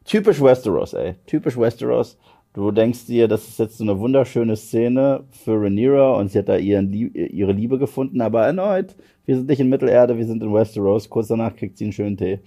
typisch 0.03 0.41
Westeros, 0.41 0.93
ey. 0.93 1.13
Typisch 1.27 1.55
Westeros. 1.59 2.17
Du 2.53 2.71
denkst 2.71 3.05
dir, 3.05 3.27
das 3.27 3.47
ist 3.47 3.59
jetzt 3.59 3.77
so 3.77 3.83
eine 3.83 3.99
wunderschöne 3.99 4.55
Szene 4.57 5.23
für 5.29 5.61
Rhaenyra 5.61 6.15
und 6.15 6.29
sie 6.31 6.39
hat 6.39 6.49
da 6.49 6.57
ihren, 6.57 6.91
Lie- 6.91 7.11
ihre 7.27 7.51
Liebe 7.53 7.77
gefunden, 7.77 8.19
aber 8.19 8.47
erneut, 8.47 8.95
wir 9.27 9.35
sind 9.37 9.47
nicht 9.47 9.59
in 9.59 9.69
Mittelerde, 9.69 10.17
wir 10.17 10.25
sind 10.25 10.41
in 10.41 10.51
Westeros. 10.51 11.07
Kurz 11.07 11.27
danach 11.27 11.55
kriegt 11.55 11.77
sie 11.77 11.83
einen 11.85 11.93
schönen 11.93 12.17
Tee. 12.17 12.39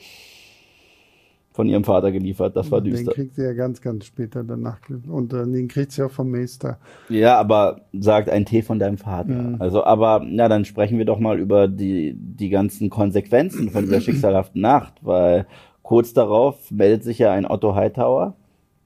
Von 1.55 1.69
ihrem 1.69 1.85
Vater 1.85 2.11
geliefert, 2.11 2.57
das 2.57 2.73
war 2.73 2.81
Den 2.81 2.95
düster. 2.95 3.13
kriegt 3.13 3.37
sie 3.37 3.45
ja 3.45 3.53
ganz, 3.53 3.81
ganz 3.81 4.07
später 4.07 4.43
danach. 4.43 4.81
Und 5.07 5.33
äh, 5.33 5.45
den 5.47 5.69
kriegt 5.69 5.93
sie 5.93 6.03
auch 6.03 6.11
vom 6.11 6.33
Meister. 6.33 6.79
Ja, 7.09 7.39
aber 7.39 7.83
sagt 7.93 8.29
ein 8.29 8.45
Tee 8.45 8.63
von 8.63 8.81
deinem 8.81 8.99
Vater. 8.99 9.31
Mhm. 9.31 9.57
Also, 9.61 9.85
aber, 9.85 10.21
na, 10.27 10.49
dann 10.49 10.65
sprechen 10.65 10.99
wir 10.99 11.05
doch 11.05 11.21
mal 11.21 11.39
über 11.39 11.69
die, 11.69 12.17
die 12.17 12.49
ganzen 12.49 12.91
Konsequenzen 12.91 13.71
von 13.71 13.85
dieser 13.85 14.01
schicksalhaften 14.03 14.61
Nacht, 14.61 14.95
weil 15.03 15.47
kurz 15.83 16.13
darauf 16.13 16.73
meldet 16.73 17.05
sich 17.05 17.21
ja 17.21 17.31
ein 17.31 17.47
Otto 17.47 17.77
Hightower 17.77 18.35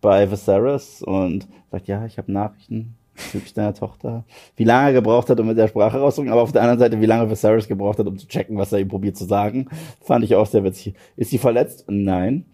bei 0.02 0.30
Viserys 0.30 1.02
und 1.02 1.48
sagt, 1.70 1.88
ja, 1.88 2.04
ich 2.04 2.18
habe 2.18 2.30
Nachrichten 2.30 2.97
bezüglich 3.18 3.52
deiner 3.54 3.74
Tochter. 3.74 4.24
Wie 4.56 4.64
lange 4.64 4.88
er 4.88 4.92
gebraucht 4.94 5.28
hat, 5.28 5.38
um 5.40 5.46
mit 5.46 5.58
der 5.58 5.68
Sprache 5.68 5.98
rauszugehen, 5.98 6.32
aber 6.32 6.42
auf 6.42 6.52
der 6.52 6.62
anderen 6.62 6.78
Seite, 6.78 7.00
wie 7.00 7.06
lange 7.06 7.30
Viserys 7.30 7.68
gebraucht 7.68 7.98
hat, 7.98 8.06
um 8.06 8.16
zu 8.16 8.26
checken, 8.26 8.56
was 8.56 8.72
er 8.72 8.78
ihm 8.78 8.88
probiert 8.88 9.16
zu 9.16 9.24
sagen, 9.24 9.68
fand 10.00 10.24
ich 10.24 10.34
auch 10.34 10.46
sehr 10.46 10.64
witzig. 10.64 10.94
Ist 11.16 11.30
sie 11.30 11.38
verletzt? 11.38 11.84
Nein. 11.88 12.46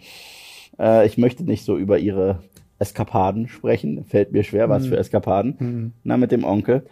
Äh, 0.79 1.07
ich 1.07 1.19
möchte 1.19 1.45
nicht 1.45 1.65
so 1.65 1.77
über 1.77 1.99
ihre 1.99 2.41
Eskapaden 2.79 3.49
sprechen. 3.49 4.05
Fällt 4.05 4.33
mir 4.33 4.43
schwer, 4.43 4.69
was 4.69 4.87
für 4.87 4.97
Eskapaden. 4.97 5.93
Na, 6.03 6.17
mit 6.17 6.33
dem 6.33 6.45
Onkel. 6.45 6.85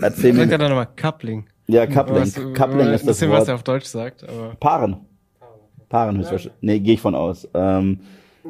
Erzähl 0.00 0.32
Sagt 0.34 0.38
er 0.38 0.46
mir. 0.46 0.58
dann 0.58 0.70
nochmal 0.70 0.88
Coupling. 0.96 1.46
Ja, 1.66 1.86
Coupling. 1.86 2.22
Was, 2.22 2.34
Coupling 2.34 2.86
äh, 2.86 2.94
ist 2.94 3.00
das 3.00 3.18
bisschen, 3.18 3.30
was 3.30 3.42
er 3.42 3.48
Wort. 3.48 3.54
auf 3.56 3.62
Deutsch 3.64 3.86
sagt, 3.86 4.22
aber 4.28 4.54
Paaren. 4.60 4.96
Paaren 5.88 6.18
höchstwahrscheinlich. 6.18 6.58
Nee, 6.60 6.78
gehe 6.80 6.94
ich 6.94 7.00
von 7.00 7.14
aus. 7.14 7.48
Ähm, 7.54 8.00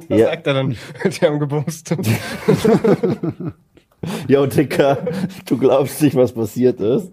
was 0.08 0.18
ja, 0.18 0.26
sagt 0.26 0.46
er 0.46 0.54
dann? 0.54 0.70
Die 1.04 1.26
haben 1.26 1.38
gebumst. 1.38 1.90
yo, 4.28 4.46
Dicker, 4.46 4.98
du 5.46 5.58
glaubst 5.58 6.02
nicht, 6.02 6.16
was 6.16 6.32
passiert 6.32 6.80
ist. 6.80 7.12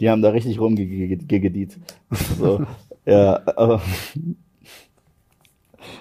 Die 0.00 0.08
haben 0.08 0.22
da 0.22 0.30
richtig 0.30 0.60
rumgegediet. 0.60 1.76
So, 2.38 2.62
ja, 3.04 3.40
aber 3.56 3.82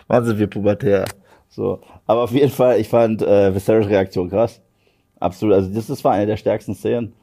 wann 0.07 0.25
sind 0.25 0.39
wir 0.39 0.47
pubertär? 0.47 1.05
So, 1.49 1.79
aber 2.05 2.21
auf 2.23 2.31
jeden 2.31 2.51
Fall, 2.51 2.79
ich 2.79 2.87
fand 2.87 3.21
äh, 3.21 3.53
Viserys 3.53 3.87
Reaktion 3.87 4.29
krass. 4.29 4.61
Absolut, 5.19 5.55
also 5.55 5.73
das, 5.73 5.87
das 5.87 6.03
war 6.03 6.13
eine 6.13 6.27
der 6.27 6.37
stärksten 6.37 6.75
Szenen. 6.75 7.13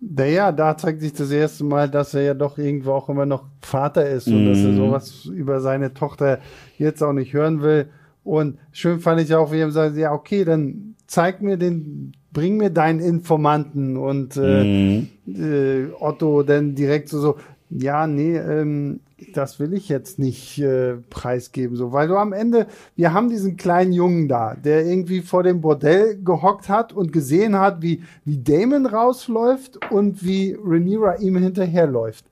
Naja, 0.00 0.50
da 0.52 0.76
zeigt 0.78 1.00
sich 1.00 1.12
das 1.12 1.30
erste 1.30 1.64
Mal, 1.64 1.90
dass 1.90 2.14
er 2.14 2.22
ja 2.22 2.34
doch 2.34 2.56
irgendwo 2.56 2.92
auch 2.92 3.08
immer 3.08 3.26
noch 3.26 3.44
Vater 3.60 4.08
ist 4.08 4.28
und 4.28 4.46
dass 4.46 4.58
er 4.58 4.68
Mhm. 4.70 4.76
sowas 4.76 5.24
über 5.26 5.60
seine 5.60 5.92
Tochter 5.92 6.38
jetzt 6.78 7.02
auch 7.02 7.12
nicht 7.12 7.32
hören 7.34 7.60
will. 7.60 7.90
Und 8.24 8.58
schön 8.72 9.00
fand 9.00 9.20
ich 9.20 9.34
auch, 9.34 9.52
wie 9.52 9.60
er 9.60 9.70
sagt, 9.70 9.96
ja, 9.96 10.12
okay, 10.12 10.44
dann 10.44 10.94
zeig 11.06 11.42
mir 11.42 11.56
den, 11.56 12.12
bring 12.32 12.56
mir 12.56 12.70
deinen 12.70 13.00
Informanten 13.00 13.96
und 13.96 14.36
äh, 14.36 14.64
Mhm. 14.64 15.08
äh, 15.26 15.86
Otto 15.98 16.42
dann 16.42 16.74
direkt 16.74 17.08
so, 17.08 17.18
so 17.20 17.36
ja, 17.70 18.06
nee, 18.06 18.36
ähm, 18.36 19.00
das 19.34 19.60
will 19.60 19.74
ich 19.74 19.88
jetzt 19.88 20.18
nicht 20.18 20.58
äh, 20.58 20.94
preisgeben, 21.08 21.76
so, 21.76 21.92
weil 21.92 22.08
du 22.08 22.16
am 22.16 22.32
Ende, 22.32 22.66
wir 22.96 23.12
haben 23.12 23.28
diesen 23.28 23.56
kleinen 23.56 23.92
Jungen 23.92 24.28
da, 24.28 24.54
der 24.54 24.84
irgendwie 24.86 25.20
vor 25.20 25.42
dem 25.42 25.60
Bordell 25.60 26.18
gehockt 26.24 26.68
hat 26.68 26.92
und 26.92 27.12
gesehen 27.12 27.56
hat, 27.58 27.80
wie, 27.82 28.02
wie 28.24 28.38
Damon 28.42 28.86
rausläuft 28.86 29.78
und 29.92 30.24
wie 30.24 30.56
Rhaenyra 30.60 31.16
ihm 31.16 31.36
hinterherläuft. 31.36 32.24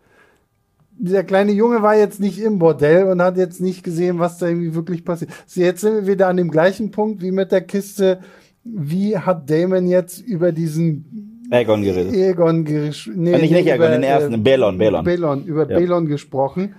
Dieser 1.01 1.23
kleine 1.25 1.53
Junge 1.53 1.83
war 1.83 1.97
jetzt 1.97 2.19
nicht 2.21 2.41
im 2.41 2.59
Bordell 2.59 3.05
und 3.05 3.23
hat 3.23 3.37
jetzt 3.37 3.61
nicht 3.61 3.85
gesehen, 3.85 4.19
was 4.19 4.39
da 4.39 4.49
irgendwie 4.49 4.75
wirklich 4.75 5.05
passiert. 5.05 5.31
So, 5.47 5.61
jetzt 5.61 5.81
sind 5.81 5.95
wir 5.95 6.07
wieder 6.07 6.27
an 6.29 6.37
dem 6.37 6.51
gleichen 6.51 6.91
Punkt 6.91 7.23
wie 7.23 7.31
mit 7.31 7.53
der 7.53 7.61
Kiste. 7.61 8.19
Wie 8.65 9.17
hat 9.17 9.49
Damon 9.49 9.87
jetzt 9.87 10.19
über 10.21 10.51
diesen 10.53 11.47
Aegon 11.51 11.83
geredet. 11.83 12.13
Egon 12.13 12.67
gesch- 12.67 13.11
nee, 13.15 13.33
Äh, 13.33 13.41
nicht- 13.41 13.53
nicht 13.53 13.73
Aegon, 13.73 13.91
den 13.93 14.03
ersten, 14.03 14.35
äh, 14.35 14.39
Balon, 14.39 14.77
Balon. 14.77 15.05
Balon, 15.05 15.45
über 15.47 15.71
Ja. 15.71 15.79
Balon 15.79 16.07
gesprochen. 16.07 16.75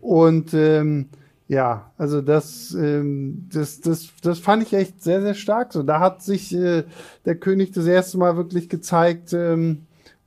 Und 0.00 0.54
ähm, 0.54 1.06
ja, 1.48 1.90
also 1.98 2.22
das, 2.22 2.74
ähm, 2.80 3.48
das, 3.52 3.80
das, 3.80 4.08
das 4.22 4.38
fand 4.38 4.62
ich 4.62 4.72
echt 4.72 5.02
sehr, 5.02 5.20
sehr 5.20 5.34
stark. 5.34 5.72
So, 5.72 5.82
da 5.82 6.00
hat 6.00 6.22
sich 6.22 6.54
äh, 6.54 6.84
der 7.24 7.34
König 7.34 7.72
das 7.72 7.86
erste 7.86 8.16
Mal 8.18 8.36
wirklich 8.36 8.68
gezeigt, 8.68 9.32
ähm, 9.34 9.82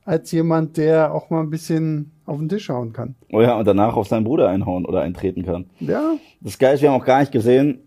als 0.05 0.31
jemand, 0.31 0.77
der 0.77 1.13
auch 1.13 1.29
mal 1.29 1.41
ein 1.41 1.49
bisschen 1.49 2.11
auf 2.29 2.37
den 2.39 2.49
Tisch 2.49 2.69
hauen 2.69 2.93
kann. 2.93 3.15
Oh 3.31 3.41
ja, 3.41 3.57
und 3.57 3.67
danach 3.67 3.95
auf 3.95 4.07
seinen 4.07 4.23
Bruder 4.23 4.47
einhauen 4.49 4.85
oder 4.85 5.01
eintreten 5.01 5.43
kann. 5.43 5.65
Ja, 5.79 6.13
Das 6.41 6.57
Geile 6.57 6.75
ist, 6.75 6.81
wir 6.81 6.91
haben 6.91 7.01
auch 7.01 7.05
gar 7.05 7.19
nicht 7.19 7.31
gesehen, 7.31 7.79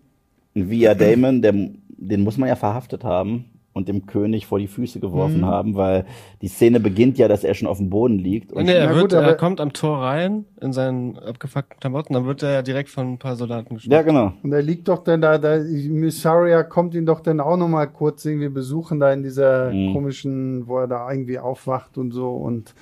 wie 0.55 0.81
ja 0.81 0.95
Damon, 0.95 1.41
der, 1.41 1.53
den 1.89 2.23
muss 2.23 2.37
man 2.37 2.49
ja 2.49 2.57
verhaftet 2.57 3.05
haben 3.05 3.47
und 3.75 3.89
dem 3.89 4.05
König 4.05 4.45
vor 4.47 4.59
die 4.59 4.67
Füße 4.67 5.01
geworfen 5.01 5.39
Mhm. 5.41 5.47
haben, 5.47 5.75
weil 5.77 6.05
die 6.43 6.49
Szene 6.49 6.79
beginnt 6.79 7.17
ja, 7.17 7.27
dass 7.27 7.43
er 7.43 7.55
schon 7.55 7.67
auf 7.69 7.79
dem 7.79 7.89
Boden 7.89 8.19
liegt. 8.19 8.53
Und 8.53 8.67
nee, 8.67 8.73
er, 8.73 8.91
wird, 8.91 9.01
gut, 9.01 9.15
aber- 9.15 9.29
er 9.29 9.35
kommt 9.35 9.63
am 9.63 9.73
Tor 9.73 9.97
rein 10.03 10.45
in 10.61 10.75
seinen 10.75 11.19
abgefuckten 11.19 11.81
Klamotten, 11.81 12.13
dann 12.13 12.27
wird 12.27 12.43
er 12.43 12.53
ja 12.53 12.61
direkt 12.61 12.91
von 12.91 13.13
ein 13.15 13.19
paar 13.19 13.35
Soldaten 13.37 13.77
geschlagen. 13.77 13.95
ja, 13.95 14.03
genau. 14.03 14.33
Und 14.43 14.53
er 14.53 14.61
liegt 14.61 14.89
doch 14.89 15.03
dann 15.03 15.23
da, 15.23 15.39
da 15.39 15.57
Missaria 16.03 16.65
kommt 16.65 16.95
ihn 16.95 17.07
doch 17.07 17.21
dann 17.21 17.41
auch 17.41 17.57
noch 17.57 17.69
mal 17.69 17.87
kurz 17.87 18.25
irgendwie 18.27 18.51
besuchen 18.51 19.01
da 19.01 19.11
in 19.11 19.23
dieser 19.23 19.73
Mhm. 19.73 19.95
komischen, 19.95 20.67
wo 20.67 20.77
er 20.81 20.87
da 20.89 21.11
irgendwie 21.11 21.39
aufwacht 21.39 21.97
und 21.97 22.11
so 22.13 22.29
und 22.31 22.75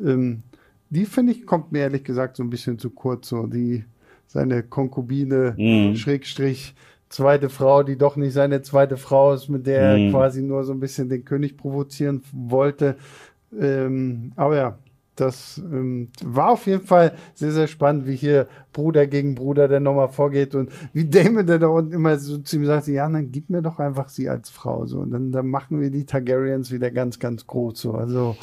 ähm, 0.00 0.42
die 0.90 1.04
finde 1.06 1.32
ich 1.32 1.46
kommt 1.46 1.72
mir 1.72 1.80
ehrlich 1.80 2.04
gesagt 2.04 2.36
so 2.36 2.42
ein 2.42 2.50
bisschen 2.50 2.78
zu 2.78 2.90
kurz 2.90 3.28
so 3.28 3.46
die 3.46 3.84
seine 4.26 4.62
Konkubine 4.62 5.56
Mhm. 5.58 5.94
Schrägstrich 5.96 6.74
zweite 7.08 7.48
Frau, 7.48 7.82
die 7.82 7.96
doch 7.96 8.16
nicht 8.16 8.34
seine 8.34 8.60
zweite 8.62 8.96
Frau 8.98 9.32
ist, 9.32 9.48
mit 9.48 9.66
der 9.66 9.80
er 9.80 9.98
Mhm. 9.98 10.10
quasi 10.10 10.42
nur 10.42 10.64
so 10.64 10.72
ein 10.72 10.80
bisschen 10.80 11.08
den 11.08 11.24
König 11.24 11.56
provozieren 11.56 12.22
wollte. 12.32 12.96
Ähm, 13.58 14.32
aber 14.36 14.56
ja, 14.56 14.78
das 15.16 15.58
ähm, 15.58 16.10
war 16.22 16.50
auf 16.50 16.66
jeden 16.66 16.84
Fall 16.86 17.14
sehr, 17.34 17.50
sehr 17.52 17.66
spannend, 17.66 18.06
wie 18.06 18.14
hier 18.16 18.46
Bruder 18.72 19.06
gegen 19.06 19.34
Bruder 19.34 19.66
dann 19.66 19.82
nochmal 19.82 20.08
vorgeht 20.10 20.54
und 20.54 20.70
wie 20.92 21.06
Damon 21.06 21.46
dann 21.46 21.60
da 21.60 21.66
unten 21.68 21.92
immer 21.92 22.18
so 22.18 22.38
zu 22.38 22.56
ihm 22.56 22.66
sagt, 22.66 22.86
ja, 22.88 23.08
dann 23.08 23.32
gib 23.32 23.50
mir 23.50 23.62
doch 23.62 23.78
einfach 23.80 24.08
sie 24.10 24.28
als 24.28 24.50
Frau 24.50 24.86
so 24.86 25.00
und 25.00 25.10
dann, 25.10 25.32
dann 25.32 25.48
machen 25.48 25.80
wir 25.80 25.90
die 25.90 26.04
Targaryens 26.06 26.70
wieder 26.70 26.90
ganz, 26.90 27.18
ganz 27.18 27.46
groß 27.46 27.80
so. 27.80 27.92
Also 27.94 28.36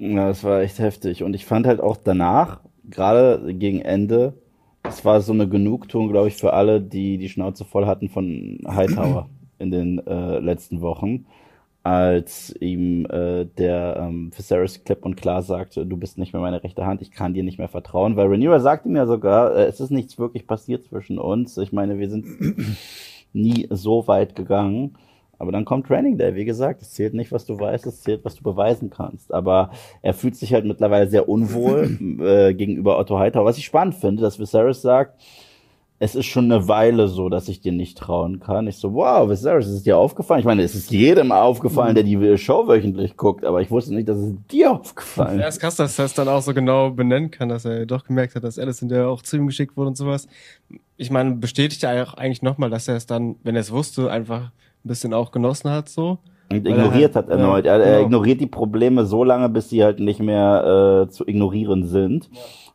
Ja, 0.00 0.28
das 0.28 0.44
war 0.44 0.62
echt 0.62 0.78
heftig. 0.78 1.22
Und 1.22 1.34
ich 1.34 1.44
fand 1.44 1.66
halt 1.66 1.80
auch 1.80 1.98
danach, 1.98 2.60
gerade 2.88 3.54
gegen 3.54 3.82
Ende, 3.82 4.32
das 4.82 5.04
war 5.04 5.20
so 5.20 5.34
eine 5.34 5.46
Genugtuung, 5.46 6.08
glaube 6.08 6.28
ich, 6.28 6.36
für 6.36 6.54
alle, 6.54 6.80
die 6.80 7.18
die 7.18 7.28
Schnauze 7.28 7.66
voll 7.66 7.84
hatten 7.84 8.08
von 8.08 8.60
Hightower 8.66 9.28
in 9.58 9.70
den 9.70 9.98
äh, 10.06 10.38
letzten 10.38 10.80
Wochen, 10.80 11.26
als 11.82 12.54
ihm 12.60 13.04
äh, 13.10 13.44
der 13.44 13.98
ähm, 14.00 14.30
Viserys 14.34 14.84
klipp 14.84 15.04
und 15.04 15.16
klar 15.16 15.42
sagte, 15.42 15.84
du 15.84 15.98
bist 15.98 16.16
nicht 16.16 16.32
mehr 16.32 16.40
meine 16.40 16.62
rechte 16.62 16.86
Hand, 16.86 17.02
ich 17.02 17.10
kann 17.10 17.34
dir 17.34 17.42
nicht 17.42 17.58
mehr 17.58 17.68
vertrauen, 17.68 18.16
weil 18.16 18.28
Rhaenyra 18.28 18.58
sagte 18.58 18.88
ja 18.88 19.04
sogar, 19.06 19.54
äh, 19.54 19.64
es 19.64 19.80
ist 19.80 19.90
nichts 19.90 20.18
wirklich 20.18 20.46
passiert 20.46 20.84
zwischen 20.84 21.18
uns. 21.18 21.58
Ich 21.58 21.72
meine, 21.72 21.98
wir 21.98 22.08
sind 22.08 22.26
nie 23.34 23.66
so 23.68 24.08
weit 24.08 24.34
gegangen. 24.34 24.96
Aber 25.40 25.52
dann 25.52 25.64
kommt 25.64 25.86
Training 25.86 26.18
Day, 26.18 26.34
wie 26.34 26.44
gesagt, 26.44 26.82
es 26.82 26.90
zählt 26.92 27.14
nicht, 27.14 27.32
was 27.32 27.46
du 27.46 27.58
weißt, 27.58 27.86
es 27.86 28.02
zählt, 28.02 28.24
was 28.26 28.34
du 28.36 28.42
beweisen 28.42 28.90
kannst. 28.90 29.32
Aber 29.32 29.70
er 30.02 30.12
fühlt 30.12 30.36
sich 30.36 30.52
halt 30.52 30.66
mittlerweile 30.66 31.08
sehr 31.08 31.30
unwohl 31.30 31.98
äh, 32.20 32.52
gegenüber 32.54 32.98
Otto 32.98 33.18
Hightower. 33.18 33.46
Was 33.46 33.56
ich 33.56 33.64
spannend 33.64 33.94
finde, 33.94 34.22
dass 34.22 34.38
Viserys 34.38 34.82
sagt, 34.82 35.18
es 36.02 36.14
ist 36.14 36.26
schon 36.26 36.50
eine 36.50 36.66
Weile 36.66 37.08
so, 37.08 37.28
dass 37.28 37.48
ich 37.48 37.60
dir 37.60 37.72
nicht 37.72 37.98
trauen 37.98 38.40
kann. 38.40 38.66
Ich 38.66 38.76
so, 38.76 38.94
wow, 38.94 39.28
Viserys, 39.28 39.66
ist 39.66 39.72
es 39.72 39.82
dir 39.82 39.98
aufgefallen? 39.98 40.40
Ich 40.40 40.46
meine, 40.46 40.62
es 40.62 40.74
ist 40.74 40.90
jedem 40.90 41.30
aufgefallen, 41.30 41.94
der 41.94 42.04
die 42.04 42.38
Show 42.38 42.66
wöchentlich 42.68 43.18
guckt, 43.18 43.44
aber 43.44 43.60
ich 43.60 43.70
wusste 43.70 43.94
nicht, 43.94 44.08
dass 44.08 44.16
es 44.16 44.34
dir 44.50 44.72
aufgefallen 44.72 45.38
Ja, 45.40 45.46
ist. 45.48 45.56
ist 45.56 45.60
krass, 45.60 45.76
dass 45.76 45.98
er 45.98 46.06
es 46.06 46.14
dann 46.14 46.28
auch 46.28 46.40
so 46.40 46.54
genau 46.54 46.90
benennen 46.90 47.30
kann, 47.30 47.50
dass 47.50 47.66
er 47.66 47.84
doch 47.84 48.04
gemerkt 48.04 48.34
hat, 48.34 48.44
dass 48.44 48.58
Alice 48.58 48.80
in 48.80 48.88
der 48.88 49.08
auch 49.08 49.20
zu 49.20 49.36
ihm 49.36 49.46
geschickt 49.46 49.76
wurde 49.76 49.88
und 49.88 49.96
sowas. 49.96 50.26
Ich 50.96 51.10
meine, 51.10 51.32
bestätigt 51.32 51.82
er 51.82 52.02
auch 52.02 52.14
eigentlich 52.14 52.40
nochmal, 52.40 52.70
dass 52.70 52.88
er 52.88 52.96
es 52.96 53.04
dann, 53.06 53.36
wenn 53.42 53.54
er 53.54 53.60
es 53.60 53.70
wusste, 53.70 54.10
einfach 54.10 54.52
ein 54.84 54.88
bisschen 54.88 55.14
auch 55.14 55.30
genossen 55.30 55.70
hat, 55.70 55.88
so. 55.88 56.18
Und 56.52 56.66
er 56.66 56.72
ignoriert 56.72 57.14
halt- 57.14 57.28
hat 57.28 57.28
erneut. 57.28 57.64
ja, 57.64 57.74
er, 57.76 57.80
er 57.84 57.92
genau. 57.96 58.06
ignoriert 58.06 58.40
die 58.40 58.46
Probleme 58.46 59.04
so 59.06 59.22
lange, 59.24 59.48
bis 59.48 59.68
sie 59.68 59.84
halt 59.84 60.00
nicht 60.00 60.20
mehr 60.20 61.06
äh, 61.06 61.10
zu 61.10 61.26
ignorieren 61.26 61.84
sind. 61.84 62.28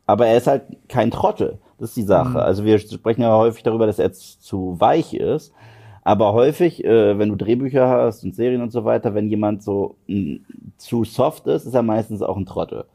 Aber 0.05 0.27
er 0.27 0.37
ist 0.37 0.47
halt 0.47 0.63
kein 0.87 1.11
Trottel. 1.11 1.57
Das 1.77 1.89
ist 1.89 1.97
die 1.97 2.03
Sache. 2.03 2.41
Also 2.41 2.63
wir 2.63 2.79
sprechen 2.79 3.21
ja 3.23 3.35
häufig 3.35 3.63
darüber, 3.63 3.85
dass 3.85 3.99
er 3.99 4.13
zu 4.13 4.79
weich 4.79 5.13
ist. 5.13 5.51
Aber 6.03 6.31
häufig, 6.33 6.85
äh, 6.85 7.17
wenn 7.17 7.29
du 7.29 7.35
Drehbücher 7.35 7.89
hast 7.89 8.23
und 8.23 8.33
Serien 8.35 8.61
und 8.61 8.71
so 8.71 8.85
weiter, 8.85 9.13
wenn 9.15 9.27
jemand 9.29 9.63
so 9.63 9.95
mh, 10.07 10.37
zu 10.77 11.03
soft 11.03 11.47
ist, 11.47 11.65
ist 11.65 11.73
er 11.73 11.81
meistens 11.81 12.21
auch 12.21 12.37
ein 12.37 12.45
Trottel. 12.45 12.85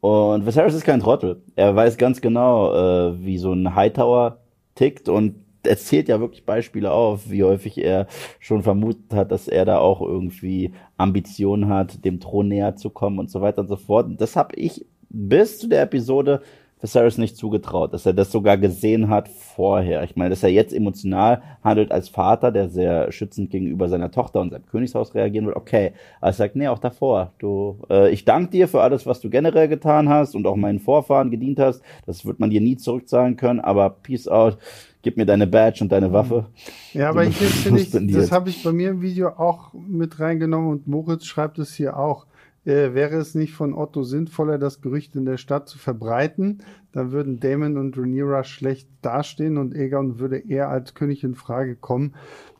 Und 0.00 0.44
Viserys 0.44 0.74
ist 0.74 0.84
kein 0.84 1.00
Trottel. 1.00 1.40
Er 1.56 1.74
weiß 1.76 1.96
ganz 1.96 2.20
genau, 2.20 2.74
äh, 2.74 3.24
wie 3.24 3.38
so 3.38 3.52
ein 3.52 3.74
Hightower 3.74 4.38
tickt 4.74 5.08
und 5.08 5.36
er 5.62 5.76
zählt 5.76 6.08
ja 6.08 6.20
wirklich 6.20 6.44
Beispiele 6.44 6.90
auf, 6.90 7.30
wie 7.30 7.44
häufig 7.44 7.78
er 7.78 8.06
schon 8.38 8.62
vermutet 8.62 9.12
hat, 9.12 9.32
dass 9.32 9.48
er 9.48 9.64
da 9.64 9.78
auch 9.78 10.00
irgendwie 10.00 10.72
Ambitionen 10.96 11.68
hat, 11.68 12.04
dem 12.04 12.20
Thron 12.20 12.48
näher 12.48 12.76
zu 12.76 12.90
kommen 12.90 13.18
und 13.18 13.30
so 13.30 13.40
weiter 13.40 13.60
und 13.60 13.68
so 13.68 13.76
fort. 13.76 14.06
Und 14.06 14.20
das 14.20 14.36
habe 14.36 14.54
ich 14.56 14.86
bis 15.10 15.58
zu 15.58 15.68
der 15.68 15.82
Episode 15.82 16.42
Viserys 16.80 17.18
nicht 17.18 17.36
zugetraut, 17.36 17.92
dass 17.92 18.06
er 18.06 18.14
das 18.14 18.32
sogar 18.32 18.56
gesehen 18.56 19.08
hat 19.10 19.28
vorher. 19.28 20.02
Ich 20.04 20.16
meine, 20.16 20.30
dass 20.30 20.42
er 20.42 20.48
jetzt 20.48 20.72
emotional 20.72 21.42
handelt 21.62 21.92
als 21.92 22.08
Vater, 22.08 22.50
der 22.50 22.68
sehr 22.68 23.12
schützend 23.12 23.50
gegenüber 23.50 23.88
seiner 23.88 24.10
Tochter 24.10 24.40
und 24.40 24.50
seinem 24.50 24.66
Königshaus 24.66 25.14
reagieren 25.14 25.46
will, 25.46 25.54
okay. 25.54 25.92
Aber 26.20 26.30
er 26.30 26.32
sagt, 26.32 26.56
nee, 26.56 26.68
auch 26.68 26.78
davor. 26.78 27.32
Du, 27.38 27.78
äh, 27.90 28.10
ich 28.10 28.24
danke 28.24 28.50
dir 28.50 28.68
für 28.68 28.80
alles, 28.80 29.06
was 29.06 29.20
du 29.20 29.28
generell 29.28 29.68
getan 29.68 30.08
hast 30.08 30.34
und 30.34 30.46
auch 30.46 30.56
meinen 30.56 30.78
Vorfahren 30.78 31.30
gedient 31.30 31.60
hast. 31.60 31.82
Das 32.06 32.24
wird 32.24 32.40
man 32.40 32.50
dir 32.50 32.60
nie 32.60 32.76
zurückzahlen 32.76 33.36
können, 33.36 33.60
aber 33.60 33.90
peace 33.90 34.28
out. 34.28 34.56
Gib 35.02 35.16
mir 35.16 35.24
deine 35.24 35.46
Badge 35.46 35.82
und 35.82 35.92
deine 35.92 36.12
Waffe. 36.12 36.46
Ja, 36.92 37.08
aber 37.08 37.24
ich 37.24 37.36
finde 37.36 37.80
ich, 37.80 37.90
das 37.90 38.30
habe 38.30 38.50
ich 38.50 38.62
bei 38.62 38.72
mir 38.72 38.90
im 38.90 39.00
Video 39.00 39.28
auch 39.28 39.72
mit 39.72 40.20
reingenommen 40.20 40.70
und 40.70 40.86
Moritz 40.86 41.24
schreibt 41.24 41.58
es 41.58 41.74
hier 41.74 41.98
auch. 41.98 42.26
Äh, 42.70 42.94
wäre 42.94 43.16
es 43.16 43.34
nicht 43.34 43.52
von 43.52 43.74
Otto 43.74 44.04
sinnvoller, 44.04 44.56
das 44.56 44.80
Gerücht 44.80 45.16
in 45.16 45.24
der 45.24 45.38
Stadt 45.38 45.68
zu 45.68 45.76
verbreiten, 45.76 46.62
dann 46.92 47.10
würden 47.10 47.40
Damon 47.40 47.76
und 47.76 47.98
Rhaenyra 47.98 48.44
schlecht 48.44 48.88
dastehen 49.02 49.58
und 49.58 49.74
Aegon 49.74 50.20
würde 50.20 50.38
eher 50.38 50.68
als 50.68 50.94
König 50.94 51.24
in 51.24 51.34
Frage 51.34 51.74
kommen. 51.74 52.14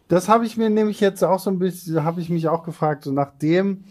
Das 0.09 0.29
habe 0.29 0.47
ich 0.47 0.57
mir 0.57 0.69
nämlich 0.69 0.99
jetzt 0.99 1.23
auch 1.23 1.39
so 1.39 1.49
ein 1.49 1.61
bisschen, 1.61 2.03
habe 2.03 2.21
ich 2.21 2.29
mich 2.29 2.49
auch 2.49 2.65
gefragt, 2.65 3.05
so 3.05 3.13
nachdem 3.13 3.85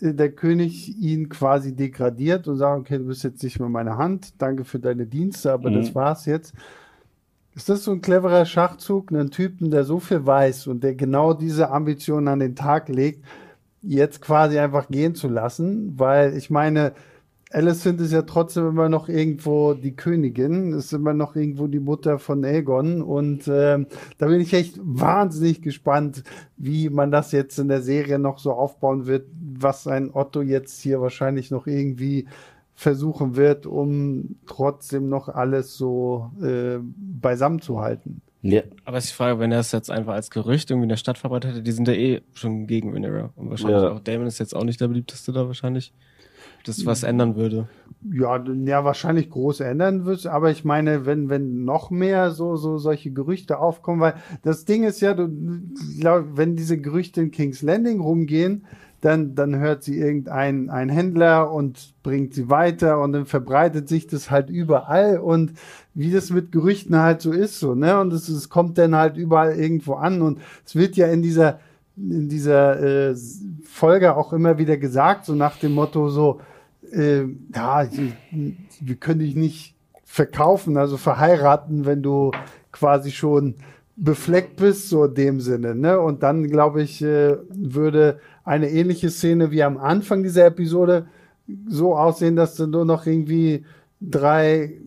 äh, 0.00 0.14
der 0.14 0.32
König 0.32 0.96
ihn 0.98 1.28
quasi 1.28 1.76
degradiert 1.76 2.48
und 2.48 2.56
sagt, 2.56 2.80
okay, 2.80 2.96
du 2.96 3.04
bist 3.04 3.22
jetzt 3.22 3.42
nicht 3.42 3.60
mehr 3.60 3.68
meine 3.68 3.98
Hand, 3.98 4.40
danke 4.40 4.64
für 4.64 4.78
deine 4.78 5.04
Dienste, 5.04 5.52
aber 5.52 5.68
mhm. 5.68 5.74
das 5.74 5.94
war's 5.94 6.24
jetzt. 6.24 6.54
Ist 7.54 7.68
das 7.68 7.84
so 7.84 7.90
ein 7.90 8.00
cleverer 8.00 8.46
Schachzug, 8.46 9.12
einen 9.12 9.30
Typen, 9.30 9.70
der 9.70 9.84
so 9.84 10.00
viel 10.00 10.24
weiß 10.24 10.68
und 10.68 10.82
der 10.82 10.94
genau 10.94 11.34
diese 11.34 11.70
Ambitionen 11.70 12.28
an 12.28 12.38
den 12.38 12.56
Tag 12.56 12.88
legt, 12.88 13.26
jetzt 13.82 14.20
quasi 14.20 14.58
einfach 14.58 14.88
gehen 14.88 15.14
zu 15.14 15.28
lassen? 15.28 15.98
Weil 15.98 16.36
ich 16.36 16.50
meine, 16.50 16.92
Alicent 17.52 18.00
ist 18.00 18.12
ja 18.12 18.22
trotzdem 18.22 18.68
immer 18.68 18.88
noch 18.88 19.08
irgendwo 19.08 19.74
die 19.74 19.96
Königin, 19.96 20.72
ist 20.72 20.92
immer 20.92 21.14
noch 21.14 21.34
irgendwo 21.34 21.66
die 21.66 21.80
Mutter 21.80 22.20
von 22.20 22.44
Aegon 22.44 23.02
und 23.02 23.48
äh, 23.48 23.84
da 24.18 24.26
bin 24.26 24.40
ich 24.40 24.54
echt 24.54 24.78
wahnsinnig 24.80 25.60
gespannt, 25.60 26.22
wie 26.56 26.90
man 26.90 27.10
das 27.10 27.32
jetzt 27.32 27.58
in 27.58 27.66
der 27.66 27.82
Serie 27.82 28.20
noch 28.20 28.38
so 28.38 28.52
aufbauen 28.52 29.06
wird, 29.06 29.26
was 29.58 29.88
ein 29.88 30.14
Otto 30.14 30.42
jetzt 30.42 30.80
hier 30.80 31.00
wahrscheinlich 31.00 31.50
noch 31.50 31.66
irgendwie 31.66 32.28
versuchen 32.74 33.34
wird, 33.34 33.66
um 33.66 34.36
trotzdem 34.46 35.08
noch 35.08 35.28
alles 35.28 35.74
so 35.74 36.30
äh, 36.40 36.78
beisammen 36.80 37.60
zu 37.60 37.80
halten. 37.80 38.22
Ja. 38.42 38.62
Aber 38.84 38.98
ist 38.98 39.10
die 39.10 39.14
Frage, 39.14 39.38
wenn 39.38 39.52
er 39.52 39.60
es 39.60 39.72
jetzt 39.72 39.90
einfach 39.90 40.14
als 40.14 40.30
Gerücht 40.30 40.70
irgendwie 40.70 40.84
in 40.84 40.90
der 40.90 40.96
Stadt 40.96 41.18
verbreitet 41.18 41.50
hätte, 41.52 41.62
die 41.62 41.72
sind 41.72 41.88
ja 41.88 41.94
eh 41.94 42.22
schon 42.32 42.66
gegen 42.66 42.92
Rhaenyra. 42.92 43.32
Und 43.36 43.50
wahrscheinlich 43.50 43.82
ja. 43.82 43.92
auch 43.92 44.00
Damon 44.00 44.26
ist 44.26 44.38
jetzt 44.38 44.56
auch 44.56 44.64
nicht 44.64 44.80
der 44.80 44.88
beliebteste 44.88 45.32
da 45.32 45.46
wahrscheinlich. 45.46 45.92
Das 46.64 46.84
was 46.84 47.02
ändern 47.02 47.36
würde. 47.36 47.68
Ja, 48.12 48.42
ja, 48.64 48.84
wahrscheinlich 48.84 49.30
groß 49.30 49.60
ändern 49.60 50.04
wird, 50.04 50.26
aber 50.26 50.50
ich 50.50 50.64
meine, 50.64 51.06
wenn, 51.06 51.28
wenn 51.28 51.64
noch 51.64 51.90
mehr 51.90 52.30
so, 52.30 52.56
so 52.56 52.78
solche 52.78 53.10
Gerüchte 53.12 53.58
aufkommen, 53.58 54.00
weil 54.00 54.14
das 54.42 54.64
Ding 54.64 54.84
ist 54.84 55.00
ja, 55.00 55.14
du, 55.14 55.28
wenn 55.28 56.56
diese 56.56 56.80
Gerüchte 56.80 57.20
in 57.20 57.30
King's 57.30 57.62
Landing 57.62 58.00
rumgehen, 58.00 58.66
dann, 59.00 59.34
dann 59.34 59.56
hört 59.56 59.82
sie 59.82 59.98
irgendein 59.98 60.68
ein 60.68 60.88
Händler 60.88 61.50
und 61.52 61.94
bringt 62.02 62.34
sie 62.34 62.50
weiter 62.50 63.00
und 63.00 63.12
dann 63.12 63.26
verbreitet 63.26 63.88
sich 63.88 64.06
das 64.06 64.30
halt 64.30 64.50
überall 64.50 65.18
und 65.18 65.54
wie 65.94 66.10
das 66.10 66.30
mit 66.30 66.52
Gerüchten 66.52 66.96
halt 66.96 67.22
so 67.22 67.32
ist, 67.32 67.60
so, 67.60 67.74
ne? 67.74 67.98
Und 67.98 68.12
es, 68.12 68.28
es 68.28 68.48
kommt 68.48 68.76
dann 68.78 68.94
halt 68.94 69.16
überall 69.16 69.54
irgendwo 69.56 69.94
an 69.94 70.20
und 70.22 70.40
es 70.66 70.76
wird 70.76 70.96
ja 70.96 71.06
in 71.06 71.22
dieser, 71.22 71.60
in 71.96 72.28
dieser 72.28 73.10
äh, 73.10 73.16
Folge 73.64 74.16
auch 74.16 74.32
immer 74.32 74.58
wieder 74.58 74.76
gesagt, 74.76 75.24
so 75.24 75.34
nach 75.34 75.56
dem 75.56 75.72
Motto 75.72 76.08
so, 76.08 76.40
äh, 76.92 77.22
ja, 77.54 77.88
wir 78.80 78.96
können 78.96 79.20
dich 79.20 79.34
nicht 79.34 79.74
verkaufen, 80.04 80.76
also 80.76 80.96
verheiraten, 80.96 81.86
wenn 81.86 82.02
du 82.02 82.32
quasi 82.72 83.12
schon 83.12 83.54
befleckt 84.00 84.56
bist, 84.56 84.88
so 84.88 85.04
in 85.04 85.14
dem 85.14 85.40
Sinne, 85.40 85.74
ne? 85.74 86.00
Und 86.00 86.22
dann, 86.22 86.48
glaube 86.48 86.82
ich, 86.82 87.02
äh, 87.02 87.36
würde 87.50 88.18
eine 88.44 88.70
ähnliche 88.70 89.10
Szene 89.10 89.50
wie 89.50 89.62
am 89.62 89.76
Anfang 89.76 90.22
dieser 90.22 90.46
Episode 90.46 91.06
so 91.68 91.94
aussehen, 91.94 92.34
dass 92.34 92.56
da 92.56 92.66
nur 92.66 92.84
noch 92.84 93.06
irgendwie 93.06 93.64
drei 94.00 94.78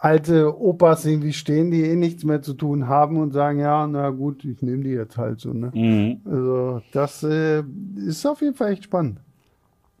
alte 0.00 0.60
Opas 0.60 1.06
irgendwie 1.06 1.32
stehen, 1.32 1.70
die 1.70 1.82
eh 1.82 1.96
nichts 1.96 2.24
mehr 2.24 2.42
zu 2.42 2.54
tun 2.54 2.88
haben 2.88 3.16
und 3.16 3.32
sagen, 3.32 3.58
ja, 3.58 3.86
na 3.86 4.10
gut, 4.10 4.44
ich 4.44 4.62
nehme 4.62 4.84
die 4.84 4.90
jetzt 4.90 5.16
halt 5.16 5.40
so. 5.40 5.52
Ne? 5.52 5.70
Mhm. 5.74 6.20
Also 6.24 6.82
das 6.92 7.22
äh, 7.22 7.62
ist 7.96 8.24
auf 8.26 8.40
jeden 8.42 8.54
Fall 8.54 8.72
echt 8.72 8.84
spannend. 8.84 9.18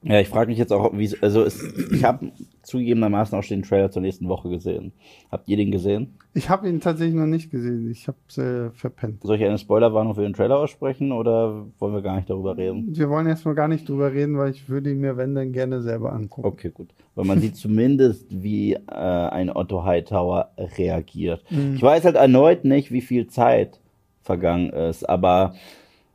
Ja, 0.02 0.20
ich 0.20 0.28
frage 0.28 0.48
mich 0.48 0.58
jetzt 0.58 0.72
auch, 0.72 0.96
wie 0.96 1.12
also 1.20 1.42
es, 1.42 1.60
ich 1.90 2.04
habe 2.04 2.30
zugegebenermaßen 2.62 3.36
auch 3.36 3.44
den 3.44 3.64
Trailer 3.64 3.90
zur 3.90 4.00
nächsten 4.00 4.28
Woche 4.28 4.48
gesehen. 4.48 4.92
Habt 5.30 5.48
ihr 5.48 5.56
den 5.56 5.72
gesehen? 5.72 6.14
Ich 6.34 6.48
habe 6.48 6.68
ihn 6.68 6.80
tatsächlich 6.80 7.16
noch 7.16 7.26
nicht 7.26 7.50
gesehen. 7.50 7.90
Ich 7.90 8.06
habe 8.06 8.18
es 8.28 8.38
äh, 8.38 8.70
verpennt. 8.70 9.22
Soll 9.22 9.36
ich 9.36 9.44
eine 9.44 9.58
Spoilerwarnung 9.58 10.14
für 10.14 10.22
den 10.22 10.34
Trailer 10.34 10.58
aussprechen 10.58 11.10
oder 11.10 11.66
wollen 11.80 11.94
wir 11.94 12.02
gar 12.02 12.14
nicht 12.14 12.30
darüber 12.30 12.56
reden? 12.56 12.96
Wir 12.96 13.10
wollen 13.10 13.26
erstmal 13.26 13.56
gar 13.56 13.66
nicht 13.66 13.88
darüber 13.88 14.12
reden, 14.12 14.38
weil 14.38 14.52
ich 14.52 14.68
würde 14.68 14.92
ihn 14.92 15.00
mir, 15.00 15.16
wenn 15.16 15.34
dann, 15.34 15.52
gerne 15.52 15.82
selber 15.82 16.12
angucken. 16.12 16.46
Okay, 16.46 16.70
gut. 16.70 16.90
Weil 17.16 17.24
man 17.24 17.40
sieht 17.40 17.56
zumindest, 17.56 18.26
wie 18.30 18.74
äh, 18.74 18.78
ein 18.92 19.50
Otto 19.50 19.84
Hightower 19.84 20.52
reagiert. 20.78 21.42
Mhm. 21.50 21.74
Ich 21.74 21.82
weiß 21.82 22.04
halt 22.04 22.16
erneut 22.16 22.64
nicht, 22.64 22.92
wie 22.92 23.00
viel 23.00 23.26
Zeit 23.26 23.80
vergangen 24.22 24.70
ist, 24.70 25.08
aber 25.08 25.54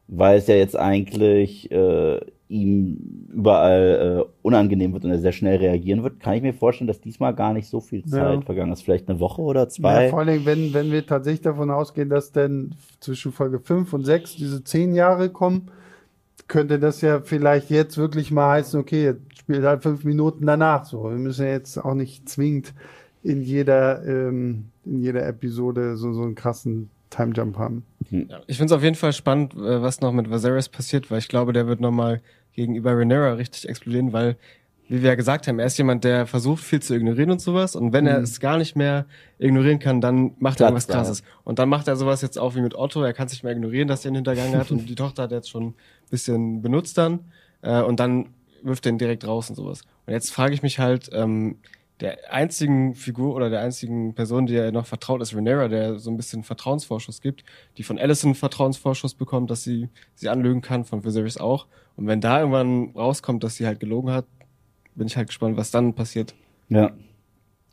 weil 0.07 0.37
es 0.37 0.47
ja 0.47 0.55
jetzt 0.55 0.77
eigentlich 0.77 1.69
äh, 1.71 2.19
ihm 2.53 3.27
überall 3.33 4.21
äh, 4.21 4.31
unangenehm 4.43 4.93
wird 4.93 5.03
und 5.03 5.11
er 5.11 5.19
sehr 5.19 5.31
schnell 5.31 5.57
reagieren 5.57 6.03
wird, 6.03 6.19
kann 6.19 6.35
ich 6.35 6.43
mir 6.43 6.53
vorstellen, 6.53 6.87
dass 6.87 7.01
diesmal 7.01 7.33
gar 7.33 7.53
nicht 7.53 7.67
so 7.67 7.79
viel 7.81 8.05
Zeit 8.05 8.35
ja. 8.35 8.41
vergangen 8.41 8.71
ist. 8.71 8.83
Vielleicht 8.83 9.09
eine 9.09 9.19
Woche 9.19 9.41
oder 9.41 9.67
zwei. 9.69 10.05
Ja, 10.05 10.09
vor 10.11 10.19
allem, 10.19 10.45
wenn, 10.45 10.73
wenn 10.73 10.91
wir 10.91 11.05
tatsächlich 11.05 11.41
davon 11.41 11.71
ausgehen, 11.71 12.09
dass 12.09 12.31
dann 12.31 12.75
zwischen 12.99 13.31
Folge 13.31 13.59
5 13.59 13.91
und 13.93 14.05
6 14.05 14.35
diese 14.35 14.63
10 14.63 14.93
Jahre 14.93 15.29
kommen, 15.29 15.71
könnte 16.47 16.77
das 16.77 17.01
ja 17.01 17.21
vielleicht 17.21 17.69
jetzt 17.71 17.97
wirklich 17.97 18.29
mal 18.29 18.51
heißen, 18.51 18.79
okay, 18.79 19.03
jetzt 19.03 19.39
spielt 19.39 19.63
halt 19.63 19.81
fünf 19.81 20.03
Minuten 20.03 20.45
danach 20.45 20.85
so. 20.85 21.03
Wir 21.05 21.17
müssen 21.17 21.45
ja 21.45 21.51
jetzt 21.51 21.77
auch 21.77 21.95
nicht 21.95 22.29
zwingend 22.29 22.73
in 23.23 23.41
jeder, 23.41 24.05
ähm, 24.05 24.65
in 24.85 24.99
jeder 24.99 25.25
Episode 25.27 25.97
so, 25.97 26.13
so 26.13 26.21
einen 26.21 26.35
krassen 26.35 26.89
Time 27.09 27.33
Jump 27.35 27.57
haben. 27.57 27.83
Ich 28.47 28.57
finde 28.57 28.73
es 28.73 28.77
auf 28.77 28.83
jeden 28.83 28.95
Fall 28.95 29.13
spannend, 29.13 29.53
äh, 29.53 29.81
was 29.81 30.01
noch 30.01 30.11
mit 30.11 30.29
Viserys 30.29 30.69
passiert, 30.69 31.09
weil 31.09 31.19
ich 31.19 31.27
glaube, 31.27 31.53
der 31.53 31.67
wird 31.67 31.79
nochmal 31.79 32.21
gegenüber 32.53 32.97
Rhaenyra 32.97 33.33
richtig 33.33 33.67
explodieren, 33.67 34.13
weil, 34.13 34.37
wie 34.87 35.01
wir 35.01 35.09
ja 35.09 35.15
gesagt 35.15 35.47
haben, 35.47 35.59
er 35.59 35.65
ist 35.65 35.77
jemand, 35.77 36.03
der 36.03 36.27
versucht, 36.27 36.63
viel 36.63 36.81
zu 36.81 36.95
ignorieren 36.95 37.31
und 37.31 37.41
sowas. 37.41 37.75
Und 37.75 37.93
wenn 37.93 38.03
mhm. 38.03 38.09
er 38.09 38.17
es 38.19 38.39
gar 38.39 38.57
nicht 38.57 38.75
mehr 38.75 39.05
ignorieren 39.39 39.79
kann, 39.79 40.01
dann 40.01 40.33
macht 40.39 40.59
er 40.59 40.67
irgendwas 40.67 40.87
Krasses. 40.87 41.23
Und 41.43 41.59
dann 41.59 41.69
macht 41.69 41.87
er 41.87 41.95
sowas 41.95 42.21
jetzt 42.21 42.37
auch 42.37 42.55
wie 42.55 42.61
mit 42.61 42.75
Otto. 42.75 43.01
Er 43.01 43.13
kann 43.13 43.27
sich 43.27 43.43
mehr 43.43 43.53
ignorieren, 43.53 43.87
dass 43.87 44.05
er 44.05 44.11
ihn 44.11 44.15
hintergangen 44.15 44.57
hat. 44.57 44.71
und 44.71 44.87
die 44.87 44.95
Tochter 45.03 45.23
hat 45.23 45.31
er 45.31 45.37
jetzt 45.37 45.49
schon 45.49 45.67
ein 45.67 45.75
bisschen 46.09 46.61
benutzt 46.61 46.97
dann. 46.97 47.19
Äh, 47.61 47.81
und 47.81 47.99
dann 47.99 48.29
wirft 48.61 48.85
er 48.85 48.91
ihn 48.91 48.97
direkt 48.97 49.27
raus 49.27 49.49
und 49.49 49.55
sowas. 49.55 49.81
Und 50.05 50.13
jetzt 50.13 50.31
frage 50.31 50.53
ich 50.53 50.63
mich 50.63 50.79
halt, 50.79 51.09
ähm, 51.13 51.57
der 51.99 52.33
einzigen 52.33 52.95
Figur 52.95 53.35
oder 53.35 53.49
der 53.49 53.61
einzigen 53.61 54.13
Person, 54.13 54.45
die 54.45 54.55
er 54.55 54.71
noch 54.71 54.85
vertraut, 54.85 55.21
ist 55.21 55.35
Rhaenyra, 55.35 55.67
der 55.67 55.99
so 55.99 56.09
ein 56.09 56.17
bisschen 56.17 56.43
Vertrauensvorschuss 56.43 57.21
gibt, 57.21 57.43
die 57.77 57.83
von 57.83 57.99
Allison 57.99 58.35
Vertrauensvorschuss 58.35 59.13
bekommt, 59.13 59.51
dass 59.51 59.63
sie 59.63 59.89
sie 60.15 60.29
anlügen 60.29 60.61
kann, 60.61 60.85
von 60.85 61.03
Viserys 61.03 61.37
auch. 61.37 61.67
Und 61.95 62.07
wenn 62.07 62.21
da 62.21 62.39
irgendwann 62.39 62.91
rauskommt, 62.95 63.43
dass 63.43 63.55
sie 63.55 63.67
halt 63.67 63.79
gelogen 63.79 64.11
hat, 64.11 64.25
bin 64.95 65.07
ich 65.07 65.17
halt 65.17 65.27
gespannt, 65.27 65.57
was 65.57 65.71
dann 65.71 65.93
passiert. 65.93 66.33
Ja. 66.69 66.91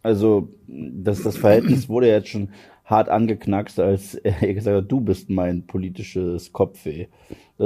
Also, 0.02 0.48
das, 0.66 1.22
das 1.22 1.36
Verhältnis 1.36 1.88
wurde 1.88 2.08
jetzt 2.08 2.28
schon 2.28 2.50
hart 2.84 3.08
angeknackst, 3.08 3.78
als 3.78 4.14
er 4.14 4.54
gesagt 4.54 4.76
hat, 4.76 4.92
du 4.92 5.00
bist 5.00 5.30
mein 5.30 5.66
politisches 5.66 6.52
Kopfweh. 6.52 7.06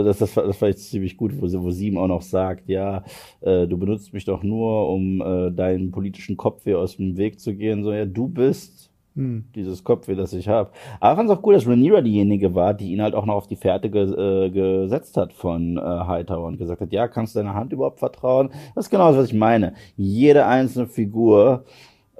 Das, 0.02 0.18
das, 0.18 0.34
das 0.34 0.60
war 0.60 0.68
jetzt 0.68 0.90
ziemlich 0.90 1.16
gut, 1.16 1.32
wo, 1.40 1.46
wo 1.62 1.70
sie 1.70 1.88
ihm 1.88 1.98
auch 1.98 2.08
noch 2.08 2.22
sagt, 2.22 2.68
ja, 2.68 3.04
äh, 3.40 3.66
du 3.66 3.78
benutzt 3.78 4.12
mich 4.12 4.24
doch 4.24 4.42
nur, 4.42 4.88
um 4.88 5.20
äh, 5.20 5.50
deinen 5.52 5.90
politischen 5.90 6.36
Kopfweh 6.36 6.74
aus 6.74 6.96
dem 6.96 7.16
Weg 7.16 7.40
zu 7.40 7.54
gehen. 7.54 7.84
So, 7.84 7.92
ja, 7.92 8.04
du 8.04 8.28
bist 8.28 8.90
hm. 9.14 9.44
dieses 9.54 9.84
Kopfweh, 9.84 10.16
das 10.16 10.32
ich 10.32 10.48
habe. 10.48 10.70
Aber 10.98 11.16
fand 11.16 11.30
es 11.30 11.36
auch 11.36 11.42
cool, 11.44 11.54
dass 11.54 11.68
Rhaenyra 11.68 12.00
diejenige 12.00 12.54
war, 12.54 12.74
die 12.74 12.92
ihn 12.92 13.00
halt 13.00 13.14
auch 13.14 13.26
noch 13.26 13.34
auf 13.34 13.46
die 13.46 13.56
Fährte 13.56 13.88
ge 13.88 14.02
äh, 14.02 14.50
gesetzt 14.50 15.16
hat 15.16 15.32
von 15.32 15.76
äh, 15.76 15.80
Hightower 15.80 16.48
und 16.48 16.58
gesagt 16.58 16.80
hat, 16.80 16.92
ja, 16.92 17.06
kannst 17.06 17.34
du 17.34 17.38
deiner 17.38 17.54
Hand 17.54 17.72
überhaupt 17.72 18.00
vertrauen? 18.00 18.50
Das 18.74 18.86
ist 18.86 18.90
genau 18.90 19.08
das, 19.08 19.18
was 19.18 19.26
ich 19.28 19.34
meine. 19.34 19.74
Jede 19.96 20.46
einzelne 20.46 20.88
Figur 20.88 21.64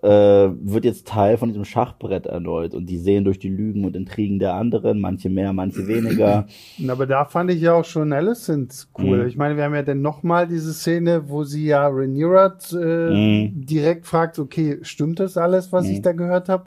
wird 0.09 0.85
jetzt 0.85 1.07
Teil 1.07 1.37
von 1.39 1.49
diesem 1.49 1.65
Schachbrett 1.65 2.27
erneut 2.27 2.75
und 2.75 2.87
die 2.87 2.99
sehen 2.99 3.25
durch 3.25 3.39
die 3.39 3.49
Lügen 3.49 3.85
und 3.85 3.97
Intrigen 3.97 4.39
der 4.39 4.55
anderen, 4.55 5.01
manche 5.01 5.31
mehr, 5.31 5.53
manche 5.53 5.87
weniger. 5.87 6.47
Aber 6.89 7.07
da 7.07 7.25
fand 7.25 7.51
ich 7.51 7.61
ja 7.61 7.73
auch 7.75 7.85
schon 7.85 8.13
Alicent 8.13 8.89
cool. 8.99 9.23
Mhm. 9.23 9.29
Ich 9.29 9.37
meine, 9.37 9.57
wir 9.57 9.65
haben 9.65 9.75
ja 9.75 9.83
dann 9.83 10.03
nochmal 10.03 10.47
diese 10.47 10.73
Szene, 10.75 11.29
wo 11.29 11.45
sie 11.45 11.67
ja 11.67 11.87
Rhaenyra 11.87 12.59
äh, 12.73 13.11
Mhm. 13.15 13.65
direkt 13.65 14.07
fragt, 14.07 14.39
okay, 14.39 14.79
stimmt 14.83 15.21
das 15.21 15.37
alles, 15.37 15.73
was 15.73 15.89
ich 15.89 16.03
da 16.03 16.13
gehört 16.13 16.49
habe? 16.49 16.65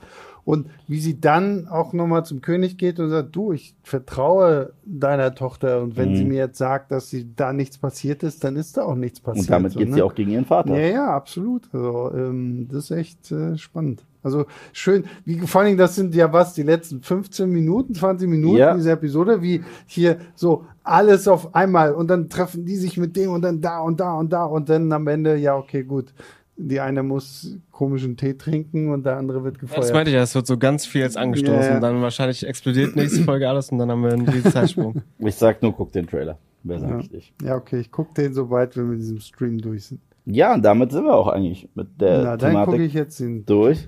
Und 0.48 0.68
wie 0.88 1.02
sie 1.02 1.20
dann 1.20 1.68
auch 1.68 1.92
nochmal 1.92 2.24
zum 2.24 2.40
König 2.40 2.78
geht 2.78 3.02
und 3.02 3.10
sagt, 3.10 3.36
du, 3.36 3.52
ich 3.52 3.76
vertraue 3.84 4.72
deiner 4.86 5.36
Tochter 5.36 5.82
und 5.82 5.98
wenn 5.98 6.12
Mhm. 6.12 6.16
sie 6.16 6.24
mir 6.24 6.38
jetzt 6.38 6.58
sagt, 6.58 6.90
dass 6.92 7.10
sie 7.10 7.28
da 7.36 7.52
nichts 7.52 7.78
passiert 7.78 8.24
ist, 8.24 8.46
dann 8.46 8.56
ist 8.56 8.78
da 8.78 8.84
auch 8.84 8.96
nichts 8.96 9.20
passiert. 9.20 9.48
Und 9.48 9.52
damit 9.52 9.74
so, 9.74 9.80
geht 9.80 9.90
ne? 9.90 9.96
sie 9.96 10.02
auch 10.02 10.16
gegen 10.16 10.32
ihren 10.32 10.46
Vater. 10.46 10.74
Ja, 10.80 10.88
ja, 10.88 11.08
absolut. 11.10 11.64
Also, 11.74 12.12
ähm, 12.16 12.70
das 12.72 12.86
ist 12.86 12.92
echt 12.92 13.30
äh, 13.30 13.58
spannend. 13.58 14.06
Also 14.24 14.46
schön, 14.72 15.04
wie 15.26 15.40
vor 15.40 15.60
allen 15.62 15.68
Dingen, 15.68 15.78
das 15.78 15.96
sind 15.96 16.16
ja 16.16 16.32
was, 16.32 16.54
die 16.54 16.64
letzten 16.64 17.02
15 17.02 17.50
Minuten, 17.50 17.94
20 17.94 18.30
Minuten 18.30 18.58
Ja. 18.58 18.74
dieser 18.74 18.94
Episode, 18.94 19.42
wie 19.42 19.64
hier 19.86 20.18
so 20.34 20.64
alles 20.84 21.28
auf 21.28 21.56
einmal 21.56 21.94
und 21.94 22.08
dann 22.08 22.30
treffen 22.30 22.64
die 22.66 22.78
sich 22.78 22.98
mit 22.98 23.18
dem 23.18 23.32
und 23.32 23.42
dann 23.42 23.60
da 23.60 23.80
und 23.82 24.00
da 24.00 24.14
und 24.14 24.32
da 24.32 24.46
und 24.46 24.70
dann 24.70 24.92
am 24.94 25.08
Ende, 25.08 25.36
ja, 25.36 25.58
okay, 25.58 25.84
gut. 25.84 26.14
Die 26.60 26.80
eine 26.80 27.04
muss 27.04 27.56
komischen 27.72 28.18
Tee 28.18 28.34
trinken 28.34 28.90
und 28.92 29.06
der 29.06 29.18
andere 29.18 29.44
wird 29.44 29.56
Das 29.56 29.62
gefeuert. 29.62 29.94
meinte 29.94 30.10
ich 30.10 30.16
ja, 30.16 30.24
es 30.24 30.34
wird 30.34 30.48
so 30.48 30.58
ganz 30.58 30.86
viel 30.88 31.02
jetzt 31.02 31.16
angestoßen 31.16 31.54
Ja, 31.62 31.68
ja. 31.70 31.76
und 31.76 31.82
dann 31.82 32.02
wahrscheinlich 32.02 32.46
explodiert 32.48 32.96
nächste 32.96 33.24
Folge 33.24 33.48
alles 33.48 33.72
und 33.72 33.78
dann 33.78 33.92
haben 33.92 34.02
wir 34.04 34.12
einen 34.14 34.28
riesen 34.28 34.52
Zeitsprung. 34.52 35.02
Ich 35.20 35.36
sag 35.36 35.62
nur, 35.62 35.74
guck 35.74 35.92
den 35.92 36.08
Trailer. 36.08 36.40
Wer 36.64 36.80
sag 36.80 36.90
Ja. 36.90 37.00
ich 37.00 37.10
dich? 37.10 37.34
ja, 37.44 37.56
okay, 37.56 37.80
ich 37.80 37.92
gucke 37.92 38.14
den, 38.16 38.34
sobald 38.34 38.76
wir 38.76 38.84
mit 38.84 39.00
diesem 39.00 39.20
Stream 39.20 39.60
durch 39.60 39.86
sind. 39.86 40.02
Ja, 40.26 40.54
und 40.56 40.64
damit 40.64 40.92
sind 40.92 41.04
wir 41.06 41.14
auch 41.16 41.28
eigentlich 41.28 41.70
mit 41.76 42.02
der 42.02 42.24
Na, 42.24 42.38
dann 42.38 42.54
gucke 42.56 42.66
Thematik 42.66 42.82
ich 42.88 42.94
jetzt 42.94 43.20
den. 43.20 43.46
durch. 43.46 43.88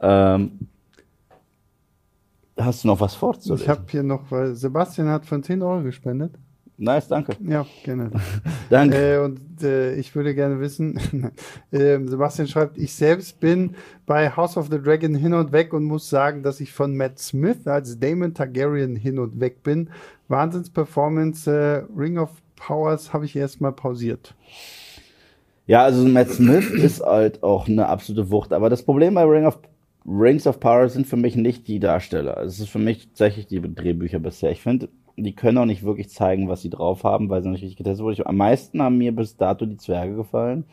Ähm, 0.00 0.52
hast 2.56 2.84
du 2.84 2.88
noch 2.88 3.00
was 3.00 3.14
vorzulesen? 3.14 3.64
Ich 3.64 3.68
habe 3.68 3.82
hier 3.88 4.02
noch, 4.02 4.30
weil 4.30 4.54
Sebastian 4.54 5.08
hat 5.08 5.26
von 5.26 5.42
10 5.42 5.60
Euro 5.62 5.82
gespendet. 5.82 6.32
Nice, 6.78 7.08
danke. 7.08 7.36
Ja, 7.40 7.66
gerne. 7.84 8.10
Danke. 8.70 8.96
Äh, 8.96 9.18
und 9.18 9.62
äh, 9.62 9.94
ich 9.94 10.14
würde 10.14 10.34
gerne 10.34 10.60
wissen, 10.60 10.98
ähm, 11.72 12.08
Sebastian 12.08 12.48
schreibt, 12.48 12.78
ich 12.78 12.94
selbst 12.94 13.40
bin 13.40 13.74
bei 14.04 14.30
House 14.30 14.56
of 14.56 14.68
the 14.70 14.80
Dragon 14.80 15.14
hin 15.14 15.34
und 15.34 15.52
weg 15.52 15.72
und 15.72 15.84
muss 15.84 16.08
sagen, 16.08 16.42
dass 16.42 16.60
ich 16.60 16.72
von 16.72 16.96
Matt 16.96 17.18
Smith 17.18 17.66
als 17.66 17.98
Damon 17.98 18.34
Targaryen 18.34 18.96
hin 18.96 19.18
und 19.18 19.40
weg 19.40 19.62
bin. 19.62 19.90
Wahnsinns-Performance, 20.28 21.50
äh, 21.50 21.84
Ring 21.98 22.18
of 22.18 22.30
Powers 22.56 23.12
habe 23.12 23.24
ich 23.24 23.36
erstmal 23.36 23.72
pausiert. 23.72 24.34
Ja, 25.66 25.82
also 25.82 26.04
Matt 26.06 26.30
Smith 26.30 26.70
ist 26.70 27.02
halt 27.02 27.42
auch 27.42 27.68
eine 27.68 27.88
absolute 27.88 28.30
Wucht. 28.30 28.52
Aber 28.52 28.70
das 28.70 28.82
Problem 28.82 29.14
bei 29.14 29.24
Ring 29.24 29.46
of, 29.46 29.58
Rings 30.06 30.46
of 30.46 30.60
Power 30.60 30.88
sind 30.88 31.06
für 31.06 31.16
mich 31.16 31.36
nicht 31.36 31.66
die 31.68 31.80
Darsteller. 31.80 32.40
Es 32.42 32.60
ist 32.60 32.68
für 32.68 32.78
mich 32.78 33.08
tatsächlich 33.08 33.46
die 33.46 33.60
Drehbücher 33.60 34.20
bisher. 34.20 34.50
Ich 34.50 34.62
finde, 34.62 34.88
die 35.16 35.34
können 35.34 35.58
auch 35.58 35.64
nicht 35.64 35.82
wirklich 35.82 36.10
zeigen, 36.10 36.48
was 36.48 36.62
sie 36.62 36.70
drauf 36.70 37.04
haben, 37.04 37.30
weil 37.30 37.42
sie 37.42 37.48
noch 37.48 37.54
nicht 37.54 37.62
richtig 37.62 37.78
getestet 37.78 38.04
wurden. 38.04 38.26
Am 38.26 38.36
meisten 38.36 38.82
haben 38.82 38.98
mir 38.98 39.14
bis 39.14 39.36
dato 39.36 39.64
die 39.64 39.78
Zwerge 39.78 40.14
gefallen, 40.14 40.64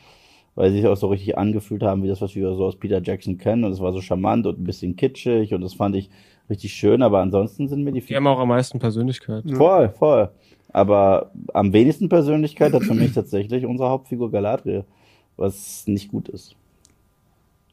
weil 0.56 0.72
sie 0.72 0.78
sich 0.78 0.88
auch 0.88 0.98
so 0.98 1.08
richtig 1.08 1.38
angefühlt 1.38 1.84
haben, 1.84 2.04
wie 2.04 2.08
das, 2.08 2.22
was 2.22 2.36
wir 2.36 2.54
so 2.54 2.66
aus 2.66 2.76
Peter 2.76 3.02
Jackson 3.02 3.38
kennen. 3.38 3.64
Und 3.64 3.72
es 3.72 3.80
war 3.80 3.94
so 3.94 4.02
charmant 4.02 4.46
und 4.46 4.60
ein 4.60 4.64
bisschen 4.66 4.96
kitschig 4.96 5.54
und 5.54 5.62
das 5.62 5.74
fand 5.74 5.96
ich 5.96 6.10
richtig 6.50 6.74
schön. 6.74 7.02
Aber 7.02 7.22
ansonsten 7.22 7.68
sind 7.68 7.84
mir 7.84 7.94
die 7.94 8.02
Die 8.02 8.16
haben 8.16 8.28
auch 8.28 8.40
am 8.40 8.50
meisten 8.50 8.80
Persönlichkeit. 8.80 9.46
Voll, 9.50 9.90
voll. 9.90 10.30
Aber 10.74 11.32
am 11.54 11.72
wenigsten 11.72 12.10
Persönlichkeit 12.10 12.74
hat 12.74 12.84
für 12.84 12.96
mich 12.96 13.14
tatsächlich 13.14 13.66
unsere 13.66 13.90
Hauptfigur 13.90 14.32
Galadriel, 14.32 14.84
was 15.38 15.88
nicht 15.88 16.10
gut 16.10 16.30
ist. 16.30 16.56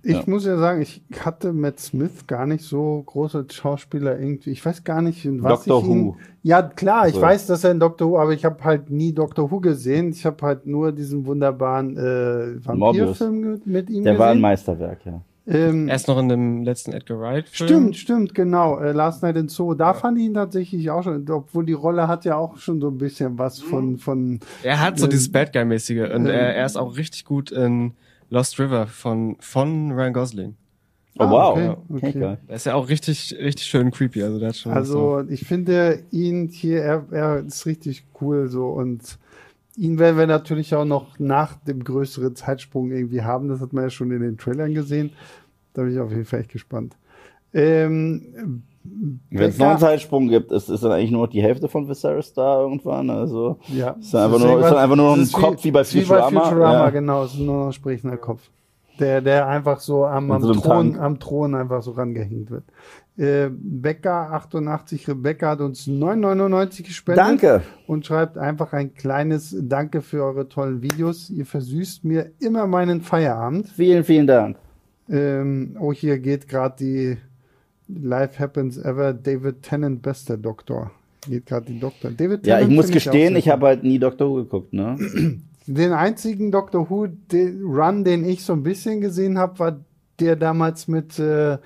Ich 0.02 0.14
Ja. 0.16 0.22
muss 0.26 0.46
ja 0.46 0.56
sagen, 0.56 0.80
ich 0.80 1.02
hatte 1.24 1.52
Matt 1.52 1.78
Smith 1.78 2.26
gar 2.26 2.46
nicht 2.46 2.64
so 2.64 3.02
große 3.04 3.46
Schauspieler 3.50 4.18
irgendwie. 4.18 4.50
Ich 4.50 4.64
weiß 4.64 4.82
gar 4.84 5.02
nicht, 5.02 5.24
in 5.24 5.42
was 5.42 5.64
Doctor 5.64 5.82
ich 5.82 5.88
ihn, 5.88 6.06
Who. 6.06 6.16
Ja, 6.42 6.62
klar, 6.62 7.06
ich 7.08 7.14
So. 7.16 7.20
weiß, 7.20 7.46
dass 7.48 7.64
er 7.64 7.72
in 7.72 7.80
Doctor 7.80 8.08
Who, 8.10 8.18
aber 8.18 8.32
ich 8.32 8.44
habe 8.44 8.64
halt 8.64 8.88
nie 8.90 9.12
Doctor 9.12 9.50
Who 9.50 9.60
gesehen. 9.60 10.10
Ich 10.10 10.24
habe 10.24 10.44
halt 10.46 10.66
nur 10.66 10.92
diesen 10.92 11.26
wunderbaren 11.26 11.96
äh, 11.98 12.64
Vampirfilm 12.66 13.60
mit 13.64 13.90
ihm 13.90 14.04
Der 14.04 14.18
war 14.18 14.28
ein 14.28 14.32
gesehen. 14.34 14.42
Meisterwerk, 14.42 14.98
ja. 15.04 15.20
ähm, 15.46 15.88
Erst 15.88 16.08
noch 16.08 16.18
in 16.18 16.28
dem 16.30 16.62
letzten 16.62 16.92
Edgar 16.92 17.18
Wright. 17.20 17.46
-Film. 17.48 17.64
Stimmt, 17.64 17.96
stimmt, 17.96 18.34
genau. 18.34 18.78
Äh, 18.78 18.92
Last 18.92 19.22
Night 19.22 19.36
in 19.36 19.48
Zoo. 19.48 19.74
Da 19.74 19.92
fand 19.94 20.16
ich 20.18 20.24
ihn 20.24 20.34
tatsächlich 20.34 20.90
auch 20.90 21.02
schon, 21.02 21.28
obwohl 21.30 21.66
die 21.66 21.72
Rolle 21.74 22.08
hat 22.08 22.24
ja 22.24 22.36
auch 22.36 22.56
schon 22.56 22.80
so 22.80 22.88
ein 22.88 22.96
bisschen 22.98 23.38
was 23.38 23.60
von, 23.60 23.98
von 23.98 24.40
Er 24.62 24.80
hat 24.80 24.98
so 24.98 25.04
Ähm, 25.04 25.10
dieses 25.10 25.30
Bad 25.30 25.52
Guy-mäßige 25.52 26.10
und 26.14 26.26
er, 26.26 26.54
er 26.56 26.64
ist 26.66 26.76
auch 26.76 26.96
richtig 26.96 27.24
gut 27.26 27.50
in 27.50 27.92
Lost 28.30 28.58
River 28.58 28.86
von, 28.86 29.36
von 29.40 29.92
Ryan 29.92 30.12
Gosling. 30.12 30.56
Oh, 31.18 31.24
Ah, 31.24 31.30
wow. 31.30 31.52
okay, 31.52 31.68
Okay, 31.68 32.08
okay. 32.08 32.20
geil. 32.20 32.38
Er 32.46 32.56
ist 32.56 32.66
ja 32.66 32.74
auch 32.74 32.88
richtig, 32.88 33.36
richtig 33.38 33.66
schön 33.66 33.90
creepy. 33.90 34.22
Also, 34.22 34.38
der 34.38 34.48
hat 34.48 34.56
schon. 34.56 34.72
Also 34.72 35.22
ich 35.28 35.44
finde 35.44 36.04
ihn 36.12 36.48
hier, 36.48 36.82
er, 36.82 37.06
er 37.10 37.38
ist 37.40 37.66
richtig 37.66 38.04
cool 38.20 38.48
so 38.48 38.68
und 38.68 39.18
ihn 39.76 39.98
werden 39.98 40.16
wir 40.16 40.26
natürlich 40.26 40.74
auch 40.74 40.84
noch 40.84 41.18
nach 41.18 41.56
dem 41.56 41.82
größeren 41.84 42.36
Zeitsprung 42.36 42.90
irgendwie 42.92 43.22
haben. 43.22 43.48
Das 43.48 43.60
hat 43.60 43.72
man 43.72 43.84
ja 43.84 43.90
schon 43.90 44.10
in 44.12 44.22
den 44.22 44.38
Trailern 44.38 44.72
gesehen. 44.72 45.10
Da 45.74 45.82
bin 45.82 45.92
ich 45.92 45.98
auf 46.00 46.10
jeden 46.10 46.24
Fall 46.24 46.40
echt 46.40 46.52
gespannt. 46.52 46.96
Ähm, 47.52 48.62
Wenn 49.30 49.50
es 49.50 49.58
noch 49.58 49.68
einen 49.68 49.78
Zeitsprung 49.78 50.28
gibt, 50.28 50.52
ist, 50.52 50.68
ist 50.68 50.82
dann 50.82 50.92
eigentlich 50.92 51.10
nur 51.10 51.22
noch 51.22 51.32
die 51.32 51.42
Hälfte 51.42 51.68
von 51.68 51.88
Viserys 51.88 52.32
da 52.32 52.60
irgendwann. 52.60 53.10
Also 53.10 53.58
ja, 53.68 53.90
ist 54.00 54.12
dann 54.12 54.24
einfach 54.32 54.46
nur, 54.46 54.60
ist 54.60 54.70
dann 54.70 54.78
einfach 54.78 54.96
nur 54.96 55.16
noch 55.16 55.22
ein 55.22 55.32
Kopf 55.32 55.64
wie 55.64 55.70
bei 55.70 55.80
ist 55.80 55.94
wie 55.94 56.02
Futurama. 56.02 56.40
Futurama, 56.44 56.84
ja. 56.84 56.90
genau, 56.90 57.24
es 57.24 57.34
ist 57.34 57.40
nur 57.40 57.56
noch 57.56 57.66
ein 57.66 57.72
sprechender 57.72 58.16
Kopf. 58.16 58.50
Der, 58.98 59.22
der 59.22 59.46
einfach 59.46 59.80
so 59.80 60.04
am, 60.04 60.30
am, 60.30 60.42
so 60.42 60.52
Thron, 60.52 60.92
Tank. 60.92 61.02
am 61.02 61.20
Thron 61.20 61.54
einfach 61.54 61.82
so 61.82 61.92
rangehängt 61.92 62.50
wird. 62.50 62.64
Äh, 63.16 63.50
Becker 63.50 64.32
88 64.32 65.08
Rebecca 65.08 65.50
hat 65.50 65.60
uns 65.60 65.86
9,99 65.86 66.82
gespendet. 66.82 67.24
Danke. 67.24 67.62
und 67.86 68.04
schreibt 68.04 68.36
einfach 68.36 68.74
ein 68.74 68.94
kleines 68.94 69.56
Danke 69.58 70.02
für 70.02 70.22
eure 70.22 70.48
tollen 70.48 70.82
Videos. 70.82 71.30
Ihr 71.30 71.46
versüßt 71.46 72.04
mir 72.04 72.32
immer 72.40 72.66
meinen 72.66 73.00
Feierabend. 73.00 73.68
Vielen, 73.68 74.04
vielen 74.04 74.26
Dank. 74.26 74.56
Ähm, 75.08 75.76
oh, 75.80 75.92
hier 75.92 76.18
geht 76.18 76.46
gerade 76.46 76.76
die 76.78 77.18
Life 78.02 78.38
Happens 78.38 78.78
Ever 78.78 79.12
David 79.12 79.62
Tennant 79.62 80.02
bester 80.02 80.36
Doktor. 80.36 80.90
Geht 81.28 81.46
gerade 81.46 81.66
die 81.66 81.78
Doktor. 81.78 82.10
David 82.10 82.46
Ja, 82.46 82.60
ich 82.60 82.68
muss 82.68 82.90
gestehen, 82.90 83.36
ich 83.36 83.44
sehr 83.44 83.52
habe 83.54 83.66
halt 83.66 83.84
nie 83.84 83.98
Doctor 83.98 84.30
Who 84.30 84.34
geguckt, 84.36 84.72
ne? 84.72 84.96
Den 85.66 85.92
einzigen 85.92 86.50
Doctor 86.50 86.88
Who 86.90 87.06
den 87.06 87.62
Run, 87.62 88.02
den 88.02 88.28
ich 88.28 88.42
so 88.42 88.54
ein 88.54 88.62
bisschen 88.62 89.00
gesehen 89.00 89.38
habe, 89.38 89.58
war 89.58 89.80
der 90.18 90.34
damals 90.34 90.88
mit 90.88 91.18
äh, 91.18 91.58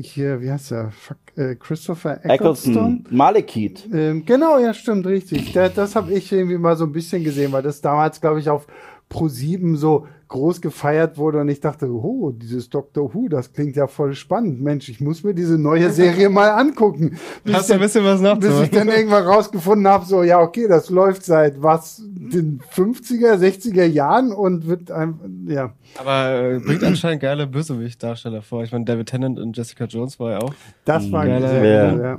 hier, 0.00 0.40
wie 0.40 0.50
heißt 0.50 0.70
der? 0.70 0.90
Fuck, 0.90 1.16
äh, 1.36 1.54
Christopher 1.56 2.24
Eccleston. 2.24 2.72
Eccleston, 2.72 3.04
Malekith. 3.10 3.88
Ähm, 3.92 4.24
genau, 4.24 4.58
ja, 4.58 4.72
stimmt, 4.72 5.06
richtig. 5.06 5.52
Da, 5.52 5.68
das 5.68 5.96
habe 5.96 6.12
ich 6.12 6.30
irgendwie 6.32 6.58
mal 6.58 6.76
so 6.76 6.84
ein 6.84 6.92
bisschen 6.92 7.24
gesehen, 7.24 7.52
weil 7.52 7.62
das 7.62 7.80
damals, 7.80 8.20
glaube 8.20 8.40
ich, 8.40 8.48
auf 8.48 8.66
Pro7 9.10 9.76
so 9.76 10.06
groß 10.28 10.60
gefeiert 10.60 11.18
wurde 11.18 11.40
und 11.40 11.48
ich 11.48 11.60
dachte, 11.60 11.88
oh, 11.88 12.32
dieses 12.32 12.68
Doctor 12.68 13.14
Who, 13.14 13.28
das 13.28 13.52
klingt 13.52 13.76
ja 13.76 13.86
voll 13.86 14.14
spannend. 14.14 14.60
Mensch, 14.60 14.88
ich 14.88 15.00
muss 15.00 15.22
mir 15.22 15.34
diese 15.34 15.56
neue 15.56 15.90
Serie 15.90 16.28
mal 16.28 16.50
angucken. 16.50 17.16
Bis 17.44 17.54
Hast 17.54 17.70
du 17.70 17.74
ein 17.74 17.80
bisschen 17.80 18.04
was 18.04 18.20
bis 18.40 18.60
ich 18.60 18.70
dann 18.70 18.88
irgendwann 18.88 19.24
rausgefunden 19.24 19.86
habe, 19.86 20.04
so, 20.04 20.22
ja, 20.22 20.40
okay, 20.40 20.66
das 20.68 20.90
läuft 20.90 21.24
seit 21.24 21.62
was, 21.62 22.02
den 22.04 22.60
50er, 22.74 23.34
60er 23.36 23.84
Jahren 23.84 24.32
und 24.32 24.66
wird 24.66 24.90
einfach, 24.90 25.26
ja. 25.46 25.72
Aber 25.98 26.54
äh, 26.54 26.58
bringt 26.58 26.82
anscheinend 26.82 27.22
geile 27.22 27.46
Bösewicht-Darsteller 27.46 28.42
vor. 28.42 28.64
Ich 28.64 28.72
meine, 28.72 28.84
David 28.84 29.08
Tennant 29.08 29.38
und 29.38 29.56
Jessica 29.56 29.84
Jones 29.84 30.18
war 30.18 30.32
ja 30.32 30.38
auch. 30.38 30.54
Das 30.84 31.10
war 31.12 31.24
Geile- 31.24 31.48
sehr 31.48 31.92
cool, 31.94 32.00
ja. 32.02 32.18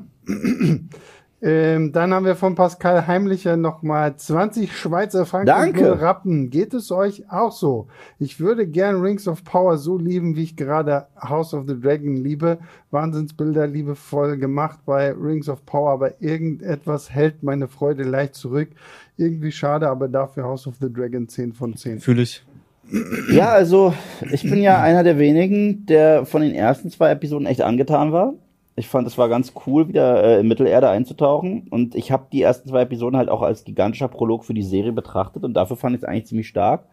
Ähm, 1.39 1.91
dann 1.91 2.13
haben 2.13 2.25
wir 2.25 2.35
von 2.35 2.55
Pascal 2.55 3.05
Heimlicher 3.05 3.57
nochmal 3.57 4.15
20 4.15 4.75
Schweizer 4.75 5.27
Franken 5.27 5.45
Danke. 5.45 6.01
Rappen. 6.01 6.49
Geht 6.49 6.73
es 6.73 6.91
euch 6.91 7.29
auch 7.29 7.51
so? 7.51 7.87
Ich 8.17 8.39
würde 8.39 8.65
gern 8.65 9.01
Rings 9.01 9.27
of 9.27 9.43
Power 9.43 9.77
so 9.77 9.99
lieben, 9.99 10.35
wie 10.35 10.43
ich 10.43 10.55
gerade 10.55 11.05
House 11.21 11.53
of 11.53 11.65
the 11.67 11.79
Dragon 11.79 12.15
liebe. 12.15 12.57
Wahnsinnsbilder 12.89 13.67
liebevoll 13.67 14.37
gemacht 14.37 14.79
bei 14.85 15.11
Rings 15.11 15.47
of 15.47 15.63
Power, 15.65 15.91
aber 15.91 16.21
irgendetwas 16.21 17.11
hält 17.11 17.43
meine 17.43 17.67
Freude 17.67 18.01
leicht 18.01 18.33
zurück. 18.33 18.69
Irgendwie 19.15 19.51
schade, 19.51 19.89
aber 19.89 20.07
dafür 20.07 20.45
House 20.45 20.65
of 20.65 20.75
the 20.81 20.91
Dragon 20.91 21.27
10 21.27 21.53
von 21.53 21.75
10. 21.75 21.99
Fühle 21.99 22.23
ich. 22.23 22.43
Ja, 23.29 23.49
also 23.49 23.93
ich 24.31 24.41
bin 24.43 24.61
ja 24.61 24.81
einer 24.81 25.03
der 25.03 25.19
wenigen, 25.19 25.85
der 25.85 26.25
von 26.25 26.41
den 26.41 26.55
ersten 26.55 26.89
zwei 26.89 27.11
Episoden 27.11 27.45
echt 27.45 27.61
angetan 27.61 28.11
war. 28.11 28.33
Ich 28.77 28.87
fand, 28.87 29.07
es 29.07 29.17
war 29.17 29.27
ganz 29.27 29.53
cool, 29.65 29.87
wieder 29.87 30.23
äh, 30.23 30.39
in 30.39 30.47
Mittelerde 30.47 30.87
einzutauchen. 30.87 31.67
Und 31.71 31.95
ich 31.95 32.11
habe 32.11 32.27
die 32.31 32.43
ersten 32.43 32.69
zwei 32.69 32.83
Episoden 32.83 33.17
halt 33.17 33.27
auch 33.27 33.41
als 33.41 33.63
gigantischer 33.65 34.07
Prolog 34.07 34.45
für 34.45 34.53
die 34.53 34.61
Serie 34.61 34.93
betrachtet. 34.93 35.43
Und 35.43 35.55
dafür 35.55 35.75
fand 35.75 35.95
ich 35.95 36.03
es 36.03 36.07
eigentlich 36.07 36.27
ziemlich 36.27 36.47
stark. 36.47 36.85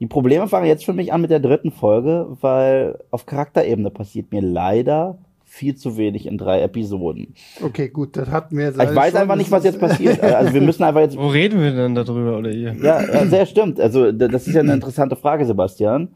Die 0.00 0.06
Probleme 0.08 0.48
fangen 0.48 0.66
jetzt 0.66 0.84
für 0.84 0.92
mich 0.92 1.12
an 1.12 1.20
mit 1.20 1.30
der 1.30 1.38
dritten 1.38 1.70
Folge, 1.70 2.26
weil 2.40 2.98
auf 3.12 3.24
Charakterebene 3.24 3.90
passiert 3.90 4.32
mir 4.32 4.42
leider 4.42 5.16
viel 5.44 5.76
zu 5.76 5.96
wenig 5.96 6.26
in 6.26 6.38
drei 6.38 6.62
Episoden. 6.62 7.34
Okay, 7.62 7.88
gut, 7.88 8.16
das 8.16 8.30
hatten 8.30 8.56
wir 8.56 8.64
jetzt 8.64 8.82
Ich 8.82 8.94
weiß 8.94 9.12
schon. 9.12 9.20
einfach 9.20 9.36
nicht, 9.36 9.50
was 9.52 9.62
jetzt 9.62 9.78
passiert. 9.78 10.20
Also 10.22 10.54
wir 10.54 10.60
müssen 10.62 10.82
einfach 10.82 11.02
jetzt 11.02 11.16
Wo 11.16 11.28
reden 11.28 11.60
wir 11.60 11.70
denn 11.72 11.94
darüber 11.94 12.38
oder 12.38 12.50
ihr? 12.50 12.74
Ja, 12.82 13.00
ja, 13.00 13.26
sehr 13.26 13.46
stimmt. 13.46 13.78
Also 13.78 14.10
das 14.10 14.48
ist 14.48 14.54
ja 14.54 14.60
eine 14.60 14.72
interessante 14.72 15.14
Frage, 15.14 15.44
Sebastian. 15.44 16.08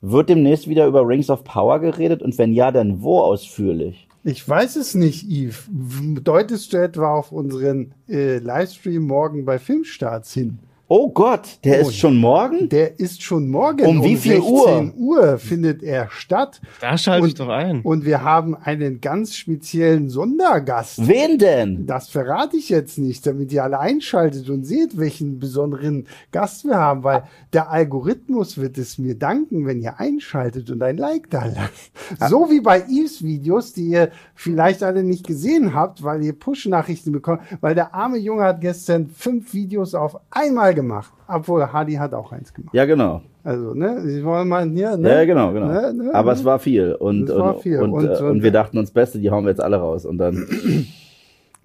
Wird 0.00 0.28
demnächst 0.28 0.68
wieder 0.68 0.86
über 0.86 1.06
Rings 1.06 1.28
of 1.28 1.44
Power 1.44 1.80
geredet 1.80 2.22
und 2.22 2.38
wenn 2.38 2.52
ja, 2.52 2.70
dann 2.70 3.02
wo 3.02 3.20
ausführlich? 3.20 4.08
Ich 4.24 4.48
weiß 4.48 4.76
es 4.76 4.94
nicht, 4.94 5.24
Yves. 5.28 5.68
Deutest 5.68 6.72
du 6.72 6.76
etwa 6.76 7.14
auf 7.14 7.32
unseren 7.32 7.92
äh, 8.08 8.38
Livestream 8.38 9.02
morgen 9.02 9.44
bei 9.44 9.58
Filmstarts 9.58 10.32
hin? 10.32 10.60
Oh 10.94 11.08
Gott, 11.08 11.58
der 11.64 11.86
Oh, 11.86 11.88
ist 11.88 11.96
schon 11.96 12.18
morgen? 12.18 12.68
Der 12.68 13.00
ist 13.00 13.22
schon 13.22 13.48
morgen. 13.48 13.86
Um 13.86 14.04
wie 14.04 14.14
viel 14.14 14.40
Uhr? 14.40 14.68
16 14.68 14.92
Uhr 14.98 15.38
findet 15.38 15.82
er 15.82 16.10
statt. 16.10 16.60
Da 16.82 16.98
schalte 16.98 17.26
ich 17.28 17.32
Und- 17.32 17.40
doch 17.40 17.48
ein. 17.48 17.80
Und 17.80 18.04
wir 18.04 18.22
haben 18.22 18.54
einen 18.54 19.00
ganz 19.00 19.34
speziellen 19.34 20.10
Sondergast. 20.10 21.08
Wen 21.08 21.38
denn? 21.38 21.86
Das 21.86 22.10
verrate 22.10 22.58
ich 22.58 22.68
jetzt 22.68 22.98
nicht, 22.98 23.26
damit 23.26 23.50
ihr 23.54 23.64
alle 23.64 23.78
einschaltet 23.80 24.50
und 24.50 24.64
seht, 24.64 24.98
welchen 24.98 25.38
besonderen 25.38 26.08
Gast 26.30 26.66
wir 26.66 26.76
haben, 26.76 27.04
weil 27.04 27.22
der 27.54 27.70
Algorithmus 27.70 28.58
wird 28.58 28.76
es 28.76 28.98
mir 28.98 29.14
danken, 29.18 29.64
wenn 29.64 29.80
ihr 29.80 29.98
einschaltet 29.98 30.68
und 30.68 30.82
ein 30.82 30.98
Like 30.98 31.30
da 31.30 31.46
lasst. 31.46 32.30
So 32.30 32.50
wie 32.50 32.60
bei 32.60 32.82
Eves 32.82 33.22
Videos, 33.24 33.72
die 33.72 33.86
ihr 33.86 34.10
vielleicht 34.34 34.82
alle 34.82 35.02
nicht 35.04 35.26
gesehen 35.26 35.72
habt, 35.72 36.02
weil 36.02 36.22
ihr 36.22 36.34
Push-Nachrichten 36.34 37.12
bekommt, 37.12 37.40
weil 37.62 37.74
der 37.74 37.94
arme 37.94 38.18
Junge 38.18 38.42
hat 38.42 38.60
gestern 38.60 39.06
fünf 39.06 39.54
Videos 39.54 39.94
auf 39.94 40.18
einmal 40.30 40.74
gemacht. 40.74 40.81
Obwohl, 41.28 41.64
Hadi 41.72 41.94
hat 41.94 42.14
auch 42.14 42.32
eins 42.32 42.52
gemacht. 42.52 42.74
Ja, 42.74 42.84
genau. 42.84 43.22
Also, 43.44 43.74
ne, 43.74 44.00
sie 44.02 44.24
wollen 44.24 44.48
mal 44.48 44.68
hier, 44.70 44.96
ne? 44.96 45.08
Ja, 45.10 45.24
genau, 45.24 45.52
genau. 45.52 45.66
Ne, 45.66 45.92
ne, 45.94 46.14
Aber 46.14 46.32
es 46.32 46.44
war 46.44 46.58
viel. 46.58 46.94
Und, 46.94 47.28
Es 47.28 47.36
war 47.36 47.56
und, 47.56 47.62
viel. 47.62 47.80
Und, 47.80 47.92
Und- 47.92 48.04
äh, 48.06 48.08
und- 48.18 48.22
und 48.30 48.42
wir 48.42 48.50
dachten 48.52 48.78
uns, 48.78 48.90
Beste, 48.90 49.18
die 49.18 49.30
hauen 49.30 49.44
wir 49.44 49.50
jetzt 49.50 49.60
alle 49.62 49.76
raus. 49.76 50.04
Und 50.06 50.18
dann, 50.18 50.46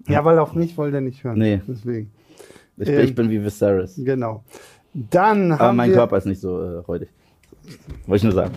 Ja, 0.08 0.24
weil 0.24 0.38
auf 0.38 0.54
mich 0.54 0.76
wollte 0.78 0.96
er 0.98 1.00
nicht 1.02 1.22
hören. 1.22 1.38
Nee. 1.38 1.60
Deswegen. 1.68 2.10
ich, 2.78 2.86
bin- 2.86 2.94
Ähm, 2.94 3.04
ich 3.04 3.14
bin 3.14 3.30
wie 3.30 3.44
Viserys. 3.44 3.94
Genau. 4.02 4.42
Dann 4.94 5.52
Aber 5.52 5.64
haben 5.66 5.76
mein 5.76 5.90
wir 5.90 5.96
Körper 5.96 6.16
ist 6.16 6.24
nicht 6.24 6.40
so 6.40 6.58
äh, 6.60 6.76
räudig. 6.78 7.08
Wollte 8.06 8.16
ich 8.16 8.22
nur 8.24 8.32
sagen. 8.32 8.54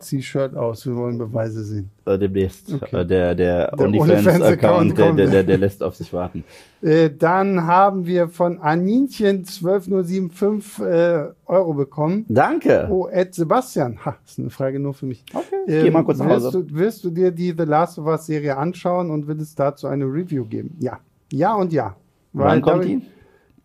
Zieh 0.00 0.20
Shirt 0.20 0.56
aus, 0.56 0.84
wir 0.84 0.96
wollen 0.96 1.16
Beweise 1.16 1.62
sehen. 1.62 1.90
Äh, 2.04 2.18
demnächst. 2.18 2.72
Okay. 2.72 2.96
Äh, 2.96 3.06
der 3.06 3.34
der, 3.36 3.70
Der 3.70 3.78
OnlyFans-Account, 3.78 4.98
der, 4.98 5.12
der, 5.12 5.26
der, 5.28 5.42
der 5.44 5.58
lässt 5.58 5.82
auf 5.82 5.94
sich 5.94 6.12
warten. 6.12 6.42
Äh, 6.82 7.10
dann 7.10 7.66
haben 7.66 8.04
wir 8.04 8.28
von 8.28 8.58
Aninchen 8.58 9.44
12,075 9.44 10.84
äh, 10.84 11.24
Euro 11.46 11.74
bekommen. 11.74 12.24
Danke. 12.28 12.88
Oh, 12.90 13.06
Ed 13.06 13.34
Sebastian. 13.34 14.04
Ha, 14.04 14.16
ist 14.26 14.40
eine 14.40 14.50
Frage 14.50 14.80
nur 14.80 14.94
für 14.94 15.06
mich. 15.06 15.24
Okay, 15.32 15.44
ich 15.66 15.84
geh 15.84 15.90
mal 15.90 16.02
kurz 16.02 16.18
nach 16.18 16.28
Hause. 16.28 16.50
du, 16.50 16.74
wirst 16.74 17.04
du 17.04 17.10
dir 17.10 17.30
die 17.30 17.54
The 17.56 17.64
Last 17.64 17.98
of 17.98 18.06
Us 18.06 18.26
Serie 18.26 18.56
anschauen 18.56 19.10
und 19.10 19.28
es 19.28 19.54
dazu 19.54 19.86
eine 19.86 20.04
Review 20.04 20.46
geben? 20.46 20.76
Ja. 20.80 20.98
Ja 21.32 21.54
und 21.54 21.72
ja. 21.72 21.94
Wann 22.32 22.60
kommt 22.60 22.84
die? 22.84 23.02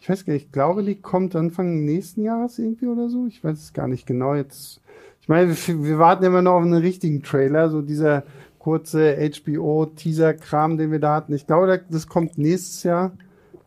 Ich 0.05 0.09
weiß 0.09 0.23
gar 0.23 0.33
nicht, 0.33 0.45
ich 0.45 0.51
glaube, 0.51 0.83
die 0.83 1.01
kommt 1.01 1.35
Anfang 1.35 1.83
nächsten 1.83 2.21
Jahres 2.21 2.59
irgendwie 2.59 2.85
oder 2.85 3.09
so. 3.09 3.25
Ich 3.25 3.43
weiß 3.43 3.57
es 3.57 3.73
gar 3.73 3.87
nicht 3.87 4.05
genau 4.05 4.35
jetzt. 4.35 4.79
Ich 5.19 5.27
meine, 5.27 5.57
wir, 5.57 5.97
warten 5.97 6.23
immer 6.23 6.43
noch 6.43 6.57
auf 6.57 6.61
einen 6.61 6.75
richtigen 6.75 7.23
Trailer, 7.23 7.71
so 7.71 7.81
dieser 7.81 8.21
kurze 8.59 9.17
HBO-Teaser-Kram, 9.17 10.77
den 10.77 10.91
wir 10.91 10.99
da 10.99 11.15
hatten. 11.15 11.33
Ich 11.33 11.47
glaube, 11.47 11.83
das 11.89 12.05
kommt 12.05 12.37
nächstes 12.37 12.83
Jahr. 12.83 13.13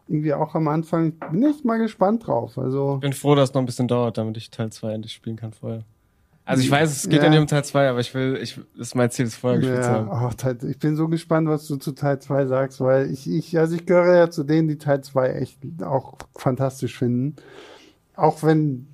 Irgendwie 0.07 0.33
auch 0.33 0.55
am 0.55 0.69
Anfang. 0.69 1.15
Bin 1.33 1.43
echt 1.43 1.65
mal 1.65 1.79
gespannt 1.79 2.29
drauf. 2.29 2.57
Also, 2.57 2.95
Ich 2.95 3.01
bin 3.01 3.15
froh, 3.15 3.35
dass 3.35 3.49
es 3.49 3.55
noch 3.55 3.63
ein 3.63 3.67
bisschen 3.67 3.89
dauert, 3.89 4.17
damit 4.17 4.37
ich 4.37 4.53
Teil 4.53 4.71
2 4.71 4.93
endlich 4.93 5.15
spielen 5.15 5.35
kann 5.35 5.53
vorher. 5.53 5.83
Also 6.49 6.63
ich 6.63 6.71
weiß, 6.71 6.91
es 6.91 7.03
geht 7.11 7.19
ja, 7.19 7.25
Ja. 7.25 7.31
nicht 7.31 7.41
um 7.41 7.47
Teil 7.47 7.63
2, 7.63 7.91
aber 7.91 8.01
ich 8.01 8.15
will, 8.15 8.39
ich, 8.43 8.55
das 8.77 8.89
ist 8.89 8.95
mein 8.95 9.11
Ziel, 9.11 9.27
das 9.27 9.37
vorher 9.37 9.59
gespielt 9.61 9.85
zu 9.85 9.91
ja, 9.91 10.07
haben. 10.09 10.37
Teil, 10.39 10.57
ich 10.69 10.79
bin 10.79 10.97
so 10.97 11.07
gespannt, 11.09 11.47
was 11.47 11.67
du 11.67 11.77
zu 11.77 11.93
Teil 11.93 12.19
2 12.21 12.47
sagst, 12.47 12.81
weil 12.81 13.11
ich, 13.11 13.31
ich, 13.31 13.59
also 13.59 13.75
ich 13.77 13.85
gehöre 13.85 14.17
ja 14.17 14.31
zu 14.31 14.45
denen, 14.45 14.67
die 14.67 14.79
Teil 14.79 15.03
2 15.03 15.29
echt 15.29 15.59
auch 15.85 16.15
fantastisch 16.37 16.97
finden. 16.97 17.37
Auch 18.17 18.43
wenn 18.43 18.87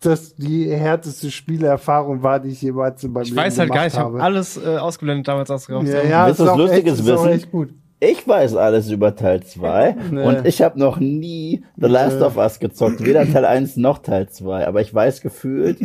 das 0.00 0.36
die 0.36 0.70
härteste 0.70 1.30
Spielerfahrung 1.30 2.22
war, 2.22 2.40
die 2.40 2.48
ich 2.48 2.62
jemals 2.62 3.04
in 3.04 3.12
meinem 3.12 3.24
Ich 3.24 3.28
Leben 3.30 3.42
weiß 3.42 3.58
halt 3.58 3.68
gar 3.68 3.76
gemacht 3.76 3.84
nicht, 3.84 3.94
ich 3.94 4.00
habe 4.00 4.22
alles 4.22 4.56
äh, 4.56 4.76
ausgeblendet 4.78 5.28
damals 5.28 5.50
ausgeraubt. 5.50 5.86
Ja, 5.88 6.02
ja, 6.02 6.26
Willst 6.28 6.40
du 6.40 6.44
ist 6.46 6.56
Lustiges 6.56 6.98
echt, 6.98 7.06
ist 7.08 7.10
auch 7.14 7.24
wissen? 7.24 7.32
echt 7.34 7.50
gut. 7.52 7.68
Ich 8.00 8.26
weiß 8.26 8.56
alles 8.56 8.90
über 8.90 9.14
Teil 9.16 9.42
2 9.42 9.96
Nee. 10.12 10.22
und 10.24 10.46
ich 10.46 10.62
habe 10.62 10.78
noch 10.78 10.98
nie 10.98 11.62
The 11.76 11.88
Last 11.88 12.20
Nee. 12.20 12.24
of 12.26 12.36
Us 12.36 12.58
gezockt, 12.58 13.04
weder 13.04 13.30
Teil 13.30 13.44
1 13.44 13.76
noch 13.76 13.98
Teil 13.98 14.28
2, 14.28 14.66
aber 14.66 14.80
ich 14.80 14.94
weiß 14.94 15.20
gefühlt 15.20 15.78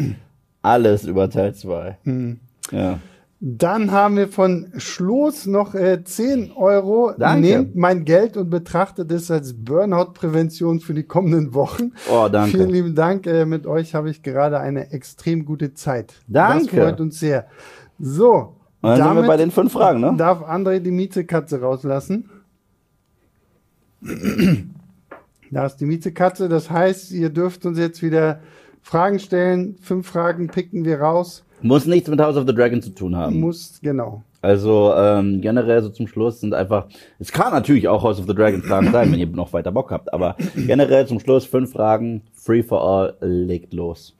alles 0.61 1.05
über 1.05 1.29
Teil 1.29 1.53
2. 1.53 1.97
Hm. 2.03 2.39
Ja. 2.71 2.99
Dann 3.43 3.89
haben 3.89 4.17
wir 4.17 4.27
von 4.27 4.71
Schloss 4.77 5.47
noch 5.47 5.73
äh, 5.73 6.03
10 6.03 6.51
Euro. 6.51 7.13
Danke. 7.17 7.41
Nehmt 7.41 7.75
mein 7.75 8.05
Geld 8.05 8.37
und 8.37 8.51
betrachtet 8.51 9.11
es 9.11 9.31
als 9.31 9.55
Burnout-Prävention 9.55 10.79
für 10.79 10.93
die 10.93 11.01
kommenden 11.01 11.55
Wochen. 11.55 11.93
Oh, 12.11 12.29
danke. 12.31 12.51
Vielen 12.51 12.69
lieben 12.69 12.93
Dank. 12.93 13.25
Äh, 13.25 13.45
mit 13.45 13.65
euch 13.65 13.95
habe 13.95 14.11
ich 14.11 14.21
gerade 14.21 14.59
eine 14.59 14.91
extrem 14.91 15.43
gute 15.43 15.73
Zeit. 15.73 16.13
Danke. 16.27 16.65
Das 16.65 16.85
freut 16.85 17.01
uns 17.01 17.19
sehr. 17.19 17.47
So. 17.97 18.57
Und 18.81 18.89
dann 18.89 18.97
sind 18.97 19.05
wir 19.05 19.13
damit 19.15 19.27
bei 19.27 19.37
den 19.37 19.49
fünf 19.49 19.71
Fragen, 19.71 20.01
ne? 20.01 20.13
Darf 20.15 20.43
André 20.43 20.79
die 20.79 20.91
Mietekatze 20.91 21.61
rauslassen? 21.61 22.29
Da 25.53 25.65
ist 25.65 25.75
die 25.81 25.85
Mietekatze. 25.85 26.47
Das 26.47 26.69
heißt, 26.69 27.11
ihr 27.11 27.29
dürft 27.29 27.65
uns 27.65 27.77
jetzt 27.77 28.01
wieder 28.01 28.39
Fragen 28.81 29.19
stellen. 29.19 29.75
Fünf 29.81 30.07
Fragen 30.07 30.47
picken 30.47 30.85
wir 30.85 31.01
raus. 31.01 31.43
Muss 31.61 31.85
nichts 31.85 32.09
mit 32.09 32.19
House 32.19 32.37
of 32.37 32.47
the 32.47 32.55
Dragon 32.55 32.81
zu 32.81 32.89
tun 32.89 33.15
haben. 33.15 33.39
Muss, 33.39 33.79
genau. 33.81 34.23
Also 34.41 34.93
ähm, 34.95 35.39
generell 35.39 35.83
so 35.83 35.89
zum 35.89 36.07
Schluss 36.07 36.39
sind 36.39 36.55
einfach, 36.55 36.87
es 37.19 37.31
kann 37.31 37.53
natürlich 37.53 37.87
auch 37.87 38.03
House 38.03 38.19
of 38.19 38.25
the 38.25 38.33
Dragon 38.33 38.63
Fragen 38.63 38.91
sein, 38.91 39.11
wenn 39.11 39.19
ihr 39.19 39.27
noch 39.27 39.53
weiter 39.53 39.71
Bock 39.71 39.91
habt, 39.91 40.11
aber 40.11 40.35
generell 40.55 41.05
zum 41.05 41.19
Schluss 41.19 41.45
fünf 41.45 41.73
Fragen, 41.73 42.23
free 42.33 42.63
for 42.63 42.81
all, 42.81 43.15
legt 43.21 43.73
los. 43.73 44.17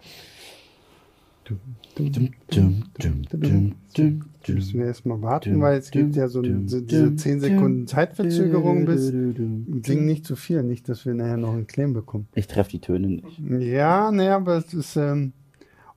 Müssen 4.47 4.80
wir 4.80 4.88
erstmal 4.88 5.22
warten, 5.22 5.61
weil 5.61 5.77
es 5.77 5.91
gibt 5.91 6.15
ja 6.15 6.27
so, 6.27 6.41
diese 6.41 7.15
10 7.15 7.39
Sekunden 7.39 7.88
Zeitverzögerung 7.88 8.85
bis. 8.85 9.07
Sing 9.07 10.05
nicht 10.05 10.26
zu 10.26 10.35
viel, 10.35 10.63
nicht, 10.63 10.89
dass 10.89 11.05
wir 11.05 11.13
nachher 11.13 11.38
noch 11.38 11.53
einen 11.53 11.68
Claim 11.68 11.93
bekommen. 11.93 12.27
Ich 12.35 12.47
treffe 12.47 12.72
die 12.72 12.80
Töne 12.81 13.07
nicht. 13.07 13.39
Ja, 13.39 14.11
naja, 14.11 14.38
aber 14.38 14.57
es 14.57 14.73
ist. 14.73 14.95
Ähm, 14.95 15.34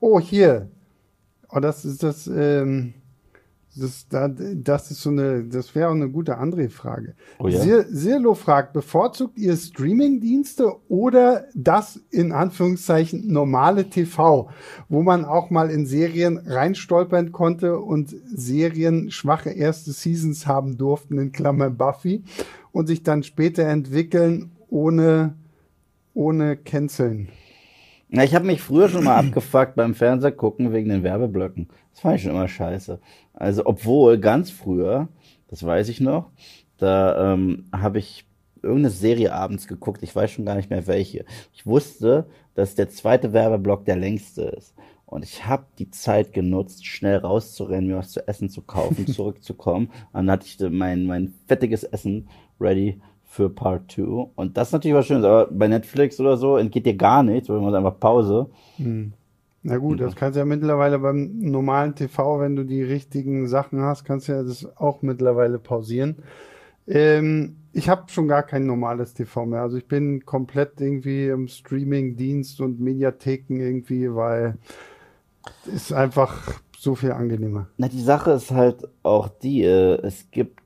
oh, 0.00 0.20
hier. 0.20 0.68
Oh, 1.48 1.60
das 1.60 1.84
ist 1.84 2.02
das. 2.02 2.26
Ähm, 2.26 2.94
das, 3.74 4.06
da- 4.08 4.28
das 4.28 4.90
ist 4.90 5.02
so 5.02 5.10
eine, 5.10 5.44
das 5.44 5.74
wäre 5.74 5.88
auch 5.88 5.94
eine 5.94 6.08
gute 6.08 6.38
André-Frage. 6.38 7.14
Oh 7.38 7.48
ja? 7.48 7.60
Sir- 7.60 7.86
Sirlo 7.90 8.34
fragt, 8.34 8.72
bevorzugt 8.72 9.38
ihr 9.38 9.56
Streaming-Dienste 9.56 10.72
oder 10.88 11.46
das 11.54 12.00
in 12.10 12.32
Anführungszeichen 12.32 13.26
normale 13.32 13.88
TV, 13.90 14.48
wo 14.88 15.02
man 15.02 15.24
auch 15.24 15.50
mal 15.50 15.70
in 15.70 15.86
Serien 15.86 16.38
reinstolpern 16.38 17.32
konnte 17.32 17.78
und 17.78 18.14
Serien 18.34 19.10
schwache 19.10 19.50
erste 19.50 19.92
Seasons 19.92 20.46
haben 20.46 20.76
durften, 20.78 21.18
in 21.18 21.32
Klammern 21.32 21.76
Buffy, 21.76 22.22
und 22.72 22.86
sich 22.86 23.02
dann 23.02 23.22
später 23.22 23.64
entwickeln 23.64 24.50
ohne, 24.68 25.34
ohne 26.14 26.56
Canceln? 26.56 27.28
Na, 28.08 28.22
ich 28.22 28.34
habe 28.34 28.46
mich 28.46 28.60
früher 28.62 28.88
schon 28.88 29.04
mal 29.04 29.16
abgefuckt 29.16 29.74
beim 29.74 29.94
Fernseher 29.94 30.30
gucken 30.32 30.72
wegen 30.72 30.88
den 30.88 31.02
Werbeblöcken. 31.02 31.68
Das 31.92 32.00
fand 32.00 32.16
ich 32.16 32.22
schon 32.22 32.32
immer 32.32 32.46
scheiße. 32.48 33.00
Also, 33.34 33.66
obwohl 33.66 34.18
ganz 34.18 34.50
früher, 34.50 35.08
das 35.48 35.64
weiß 35.64 35.88
ich 35.88 36.00
noch, 36.00 36.30
da 36.78 37.34
ähm, 37.34 37.66
habe 37.72 37.98
ich 37.98 38.24
irgendeine 38.62 38.90
Serie 38.90 39.32
abends 39.32 39.68
geguckt, 39.68 40.02
ich 40.02 40.14
weiß 40.14 40.30
schon 40.30 40.46
gar 40.46 40.54
nicht 40.54 40.70
mehr 40.70 40.86
welche. 40.86 41.24
Ich 41.52 41.66
wusste, 41.66 42.26
dass 42.54 42.74
der 42.74 42.88
zweite 42.88 43.32
Werbeblock 43.32 43.84
der 43.84 43.96
längste 43.96 44.42
ist. 44.42 44.74
Und 45.06 45.22
ich 45.22 45.46
habe 45.46 45.66
die 45.78 45.90
Zeit 45.90 46.32
genutzt, 46.32 46.86
schnell 46.86 47.18
rauszurennen, 47.18 47.88
mir 47.88 47.98
was 47.98 48.10
zu 48.10 48.26
essen 48.26 48.48
zu 48.48 48.62
kaufen, 48.62 49.06
zurückzukommen. 49.12 49.86
Und 49.86 50.14
dann 50.14 50.30
hatte 50.30 50.46
ich 50.46 50.58
mein, 50.70 51.04
mein 51.04 51.34
fettiges 51.46 51.84
Essen 51.84 52.28
ready 52.60 53.00
für 53.24 53.50
Part 53.50 53.92
2. 53.92 54.30
Und 54.34 54.56
das 54.56 54.68
ist 54.68 54.72
natürlich 54.72 54.96
was 54.96 55.06
Schönes, 55.06 55.24
aber 55.24 55.48
bei 55.50 55.68
Netflix 55.68 56.18
oder 56.20 56.36
so 56.36 56.56
entgeht 56.56 56.86
dir 56.86 56.96
gar 56.96 57.22
nichts, 57.22 57.48
weil 57.48 57.60
man 57.60 57.74
einfach 57.74 57.98
Pause. 57.98 58.48
Na 59.66 59.78
gut, 59.78 59.98
das 59.98 60.14
kannst 60.14 60.36
du 60.36 60.40
ja 60.40 60.44
mittlerweile 60.44 60.98
beim 60.98 61.38
normalen 61.38 61.94
TV, 61.94 62.38
wenn 62.38 62.54
du 62.54 62.64
die 62.64 62.82
richtigen 62.82 63.48
Sachen 63.48 63.80
hast, 63.80 64.04
kannst 64.04 64.28
du 64.28 64.32
ja 64.32 64.42
das 64.42 64.68
auch 64.76 65.00
mittlerweile 65.00 65.58
pausieren. 65.58 66.16
Ähm, 66.86 67.56
ich 67.72 67.88
habe 67.88 68.10
schon 68.10 68.28
gar 68.28 68.42
kein 68.42 68.66
normales 68.66 69.14
TV 69.14 69.46
mehr. 69.46 69.62
Also 69.62 69.78
ich 69.78 69.86
bin 69.86 70.26
komplett 70.26 70.82
irgendwie 70.82 71.28
im 71.28 71.48
Streaming-Dienst 71.48 72.60
und 72.60 72.78
Mediatheken 72.78 73.58
irgendwie, 73.58 74.14
weil 74.14 74.58
ist 75.64 75.94
einfach 75.94 76.60
so 76.76 76.94
viel 76.94 77.12
angenehmer. 77.12 77.68
Na, 77.78 77.88
die 77.88 78.02
Sache 78.02 78.32
ist 78.32 78.50
halt 78.50 78.86
auch 79.02 79.28
die, 79.28 79.64
äh, 79.64 79.98
es 80.02 80.30
gibt, 80.30 80.60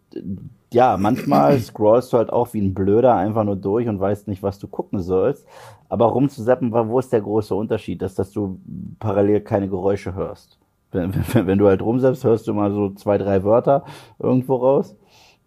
ja, 0.73 0.97
manchmal 0.97 1.59
scrollst 1.61 2.13
du 2.13 2.19
halt 2.19 2.31
auch 2.33 2.53
wie 2.55 2.61
ein 2.61 2.75
Blöder 2.75 3.15
einfach 3.15 3.45
nur 3.45 3.57
durch 3.57 3.89
und 3.89 4.01
weißt 4.01 4.29
nicht, 4.29 4.43
was 4.43 4.59
du 4.59 4.69
gucken 4.69 5.01
sollst. 5.01 5.47
Aber 5.89 6.07
rumzuseppen, 6.07 6.73
wo 6.73 6.99
ist 6.99 7.13
der 7.13 7.23
große 7.23 7.55
Unterschied? 7.55 8.03
Dass, 8.03 8.15
dass 8.15 8.31
du 8.31 8.61
parallel 8.99 9.41
keine 9.41 9.69
Geräusche 9.69 10.15
hörst. 10.15 10.59
Wenn, 10.93 11.15
wenn, 11.33 11.47
wenn 11.47 11.59
du 11.59 11.67
halt 11.67 11.83
rumseppst, 11.83 12.25
hörst 12.25 12.47
du 12.47 12.55
mal 12.55 12.73
so 12.73 12.91
zwei, 12.91 13.19
drei 13.19 13.43
Wörter 13.45 13.85
irgendwo 14.19 14.57
raus. 14.57 14.95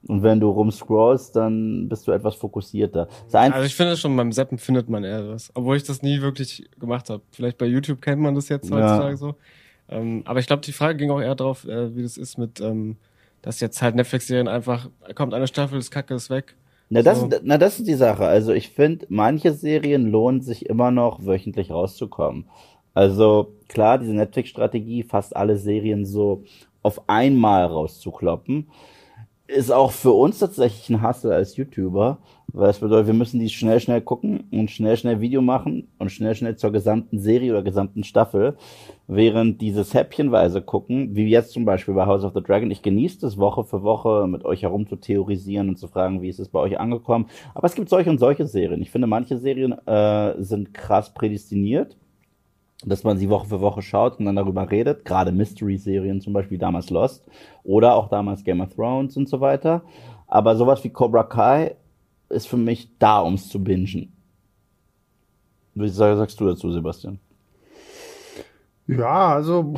Und 0.08 0.24
wenn 0.24 0.40
du 0.40 0.50
rumscrollst, 0.50 1.36
dann 1.36 1.88
bist 1.88 2.08
du 2.08 2.12
etwas 2.12 2.34
fokussierter. 2.34 3.08
Also 3.32 3.62
ich 3.62 3.76
finde 3.76 3.96
schon, 3.96 4.18
beim 4.18 4.32
Zappen 4.32 4.58
findet 4.58 4.90
man 4.90 5.04
eher 5.04 5.30
was. 5.30 5.52
Obwohl 5.54 5.78
ich 5.78 5.84
das 5.84 6.02
nie 6.02 6.22
wirklich 6.22 6.68
gemacht 6.80 7.12
habe. 7.12 7.22
Vielleicht 7.30 7.60
bei 7.60 7.68
YouTube 7.68 8.02
kennt 8.02 8.20
man 8.20 8.34
das 8.34 8.50
jetzt 8.50 8.70
Ja. 8.72 8.78
heutzutage 8.78 9.18
so. 9.18 9.36
Ähm, 9.90 10.24
aber 10.26 10.40
ich 10.40 10.48
glaube, 10.48 10.64
die 10.64 10.72
Frage 10.72 10.98
ging 10.98 11.12
auch 11.12 11.22
eher 11.22 11.36
drauf, 11.36 11.68
äh, 11.68 11.96
wie 11.96 12.02
das 12.02 12.18
ist 12.18 12.40
mit, 12.40 12.60
ähm, 12.62 12.98
dass 13.42 13.60
jetzt 13.60 13.82
halt 13.82 13.96
Netflix-Serien 13.96 14.48
einfach, 14.48 14.90
kommt 15.16 15.34
eine 15.34 15.48
Staffel, 15.48 15.80
das 15.80 15.92
Kacke 15.92 16.14
ist 16.14 16.30
weg. 16.30 16.56
Na 16.90 17.02
das, 17.02 17.22
So. 17.22 17.30
na, 17.44 17.58
das 17.58 17.80
ist 17.80 17.88
die 17.88 17.94
Sache. 17.94 18.26
Also 18.26 18.52
ich 18.52 18.70
finde, 18.70 19.06
manche 19.10 19.54
Serien 19.54 20.12
lohnen 20.12 20.42
sich 20.42 20.66
immer 20.66 20.92
noch, 20.92 21.26
wöchentlich 21.26 21.72
rauszukommen. 21.72 22.46
Also 22.94 23.54
klar, 23.70 23.98
diese 23.98 24.14
Netflix-Strategie, 24.14 25.04
fast 25.04 25.36
alle 25.36 25.58
Serien 25.58 26.06
so 26.06 26.44
auf 26.84 27.08
einmal 27.08 27.66
rauszukloppen, 27.66 28.68
ist 29.48 29.72
auch 29.72 29.92
für 29.92 30.12
uns 30.12 30.40
tatsächlich 30.40 30.90
ein 30.90 31.02
Hustle 31.02 31.34
als 31.34 31.56
YouTuber, 31.56 32.20
weil 32.54 32.70
es 32.70 32.80
bedeutet, 32.80 33.08
wir 33.08 33.14
müssen 33.14 33.40
die 33.40 33.50
schnell, 33.50 33.80
schnell 33.80 34.02
gucken 34.02 34.46
und 34.52 34.70
schnell, 34.70 34.98
schnell 34.98 35.22
Video 35.22 35.42
machen 35.42 35.88
und 36.00 36.12
schnell, 36.12 36.36
schnell 36.36 36.56
zur 36.56 36.72
gesamten 36.72 37.20
Serie 37.20 37.52
oder 37.52 37.64
gesamten 37.64 38.04
Staffel, 38.04 38.56
während 39.08 39.62
dieses 39.62 39.94
häppchenweise 39.94 40.62
gucken, 40.62 41.16
wie 41.16 41.28
jetzt 41.28 41.52
zum 41.52 41.66
Beispiel 41.66 41.94
bei 41.94 42.06
House 42.06 42.24
of 42.24 42.34
the 42.34 42.42
Dragon, 42.42 42.72
ich 42.72 42.82
genieße 42.82 43.20
das 43.22 43.38
Woche 43.38 43.64
für 43.64 43.84
Woche 43.84 44.28
mit 44.28 44.46
euch 44.46 44.64
herum 44.64 44.88
zu 44.88 44.96
theorisieren 44.96 45.70
und 45.70 45.78
zu 45.78 45.88
fragen, 45.88 46.22
wie 46.22 46.30
ist 46.30 46.40
es 46.40 46.50
bei 46.50 46.60
euch 46.60 46.80
angekommen. 46.80 47.28
Aber 47.54 47.68
es 47.68 47.76
gibt 47.76 47.90
solche 47.90 48.10
und 48.10 48.20
solche 48.20 48.46
Serien. 48.46 48.82
Ich 48.82 48.92
finde, 48.92 49.08
manche 49.08 49.38
Serien 49.38 49.74
äh, 49.88 50.42
sind 50.42 50.74
krass 50.74 51.14
prädestiniert 51.14 51.98
dass 52.86 53.04
man 53.04 53.18
sie 53.18 53.30
Woche 53.30 53.48
für 53.48 53.62
Woche 53.62 53.82
schaut 53.82 54.20
und 54.20 54.26
dann 54.26 54.36
darüber 54.36 54.70
redet, 54.70 55.06
gerade 55.06 55.32
Mystery-Serien 55.32 56.22
zum 56.22 56.34
Beispiel, 56.34 56.58
damals 56.58 56.90
Lost 56.90 57.26
oder 57.64 57.96
auch 57.96 58.10
damals 58.10 58.44
Game 58.44 58.62
of 58.62 58.74
Thrones 58.74 59.16
und 59.18 59.30
so 59.30 59.40
weiter. 59.40 59.84
Aber 60.28 60.56
sowas 60.56 60.84
wie 60.84 60.90
Cobra 60.90 61.24
Kai 61.24 61.76
ist 62.32 62.48
für 62.48 62.58
mich 62.58 62.90
da, 63.00 63.24
ums 63.24 63.50
zu 63.50 63.64
bingen. 63.64 64.12
Wie 65.76 65.90
sag- 65.90 66.18
sagst 66.18 66.40
du 66.40 66.46
dazu, 66.46 66.72
Sebastian? 66.72 67.20
Ja, 68.88 69.34
also 69.34 69.74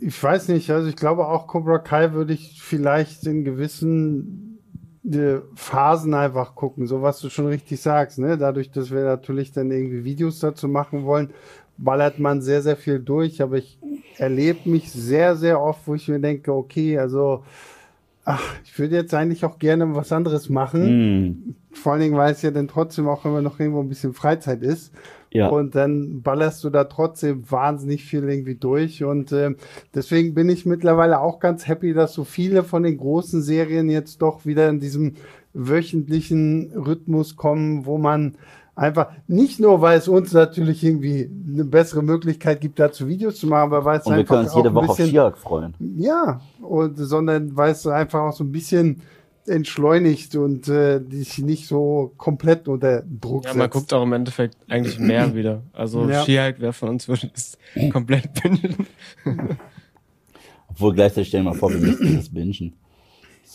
ich 0.00 0.20
weiß 0.20 0.48
nicht. 0.48 0.70
Also 0.70 0.88
ich 0.88 0.96
glaube 0.96 1.26
auch 1.28 1.46
Cobra 1.46 1.78
Kai 1.78 2.12
würde 2.12 2.32
ich 2.34 2.60
vielleicht 2.60 3.24
in 3.26 3.44
gewissen 3.44 4.58
äh, 5.04 5.38
Phasen 5.54 6.14
einfach 6.14 6.54
gucken, 6.54 6.86
so 6.86 7.02
was 7.02 7.20
du 7.20 7.30
schon 7.30 7.46
richtig 7.46 7.80
sagst. 7.80 8.18
Ne? 8.18 8.36
Dadurch, 8.36 8.70
dass 8.70 8.90
wir 8.90 9.04
natürlich 9.04 9.52
dann 9.52 9.70
irgendwie 9.70 10.04
Videos 10.04 10.40
dazu 10.40 10.66
machen 10.66 11.04
wollen, 11.04 11.30
ballert 11.76 12.18
man 12.18 12.42
sehr, 12.42 12.62
sehr 12.62 12.76
viel 12.76 12.98
durch. 12.98 13.40
Aber 13.42 13.58
ich 13.58 13.78
erlebe 14.16 14.68
mich 14.68 14.90
sehr, 14.90 15.36
sehr 15.36 15.60
oft, 15.60 15.86
wo 15.86 15.94
ich 15.94 16.08
mir 16.08 16.18
denke, 16.18 16.52
okay, 16.52 16.98
also 16.98 17.44
ach, 18.28 18.42
ich 18.62 18.78
würde 18.78 18.94
jetzt 18.94 19.14
eigentlich 19.14 19.44
auch 19.46 19.58
gerne 19.58 19.94
was 19.96 20.12
anderes 20.12 20.50
machen. 20.50 20.86
Hm, 20.86 21.54
Vor 21.72 21.92
allen 21.92 22.02
Dingen, 22.02 22.16
weil 22.16 22.32
es 22.32 22.42
ja 22.42 22.50
dann 22.50 22.68
trotzdem 22.68 23.08
auch 23.08 23.24
immer 23.24 23.40
noch 23.40 23.58
irgendwo 23.58 23.80
ein 23.80 23.88
bisschen 23.88 24.12
Freizeit 24.12 24.62
ist. 24.62 24.92
ja. 25.32 25.48
Und 25.48 25.74
dann 25.74 26.20
ballerst 26.20 26.62
du 26.62 26.68
da 26.68 26.84
trotzdem 26.84 27.50
wahnsinnig 27.50 28.04
viel 28.04 28.28
irgendwie 28.28 28.56
durch. 28.56 29.02
Und 29.02 29.32
ähm, 29.32 29.56
deswegen 29.94 30.34
bin 30.34 30.50
ich 30.50 30.66
mittlerweile 30.66 31.20
auch 31.20 31.40
ganz 31.40 31.66
happy, 31.66 31.94
dass 31.94 32.12
so 32.12 32.24
viele 32.24 32.64
von 32.64 32.82
den 32.82 32.98
großen 32.98 33.40
Serien 33.40 33.88
jetzt 33.88 34.20
doch 34.20 34.44
wieder 34.44 34.68
in 34.68 34.78
diesem 34.78 35.14
wöchentlichen 35.54 36.72
Rhythmus 36.74 37.36
kommen, 37.36 37.86
wo 37.86 37.96
man 37.96 38.36
einfach 38.78 39.08
nicht 39.26 39.60
nur, 39.60 39.80
weil 39.80 39.98
es 39.98 40.08
uns 40.08 40.32
natürlich 40.32 40.82
irgendwie 40.84 41.28
eine 41.52 41.64
bessere 41.64 42.02
Möglichkeit 42.02 42.60
gibt, 42.60 42.78
dazu 42.78 43.08
Videos 43.08 43.36
zu 43.36 43.46
machen, 43.46 43.72
aber 43.72 43.84
weil 43.84 43.98
es 43.98 44.06
und 44.06 44.12
wir 44.12 44.20
einfach 44.20 44.34
können 44.36 44.46
uns 44.46 44.54
jede 44.54 44.68
ein 44.70 44.74
Woche 44.74 44.90
auf 44.90 44.96
bisschen 44.96 45.10
She-Hulk 45.10 45.36
freuen. 45.38 45.74
ja, 45.96 46.40
und 46.62 46.96
sondern 46.96 47.56
weil 47.56 47.72
es 47.72 47.86
einfach 47.86 48.20
auch 48.20 48.32
so 48.32 48.44
ein 48.44 48.52
bisschen 48.52 49.02
entschleunigt 49.46 50.36
und 50.36 50.68
äh, 50.68 51.00
dich 51.00 51.38
nicht 51.38 51.66
so 51.68 52.12
komplett 52.18 52.68
unter 52.68 53.02
Druck 53.02 53.44
Ja, 53.44 53.50
setzt. 53.50 53.58
man 53.58 53.70
guckt 53.70 53.94
auch 53.94 54.02
im 54.02 54.12
Endeffekt 54.12 54.56
eigentlich 54.68 54.98
mehr 54.98 55.34
wieder. 55.34 55.62
Also 55.72 56.08
Ja. 56.08 56.22
She-Hulk, 56.24 56.56
wer 56.58 56.72
von 56.74 56.90
uns 56.90 57.08
würde 57.08 57.30
es 57.34 57.56
komplett 57.90 58.30
bingen? 58.42 58.76
Obwohl 60.68 60.94
gleichzeitig 60.94 61.28
stellen 61.28 61.44
wir 61.44 61.52
mal 61.52 61.58
vor, 61.58 61.70
wir 61.72 61.80
müssen 61.80 62.16
das 62.16 62.28
bingen. 62.28 62.74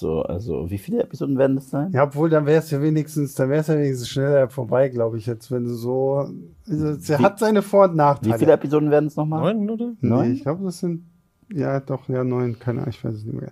So, 0.04 0.22
also 0.24 0.70
wie 0.70 0.78
viele 0.78 1.02
Episoden 1.02 1.38
werden 1.38 1.56
das 1.56 1.70
sein? 1.70 1.92
Ja, 1.94 2.04
obwohl, 2.04 2.30
dann 2.30 2.46
wäre 2.46 2.60
es 2.60 2.70
ja 2.72 2.82
wenigstens, 2.82 3.36
dann 3.36 3.50
wäre 3.50 3.62
es 3.62 3.68
ja 3.68 3.76
wenigstens 3.78 4.10
schneller 4.10 4.50
vorbei, 4.50 4.90
glaube 4.90 5.18
ich, 5.18 5.26
jetzt, 5.28 5.50
wenn 5.50 5.64
du 5.64 5.74
so. 5.74 6.28
Also, 6.68 6.88
es 6.90 7.08
Wie- 7.10 7.14
hat 7.16 7.40
seine 7.40 7.62
Vor- 7.62 7.86
und 7.86 7.94
Wie 7.94 7.98
Nachteile. 7.98 8.38
viele 8.38 8.52
Episoden 8.52 8.92
werden 8.92 9.08
es 9.08 9.16
nochmal? 9.16 9.54
Neun, 9.54 9.70
oder? 9.70 9.86
Nee, 10.02 10.10
Neun? 10.10 10.34
ich 10.34 10.42
glaube, 10.44 10.62
das 10.66 10.80
sind. 10.80 11.06
Ja, 11.54 11.80
doch, 11.80 12.10
ja, 12.10 12.24
neun, 12.24 12.60
keine 12.60 12.80
Ahnung, 12.82 12.90
ich 12.90 13.04
weiß 13.04 13.14
es 13.16 13.24
nicht 13.26 13.40
mehr. 13.40 13.52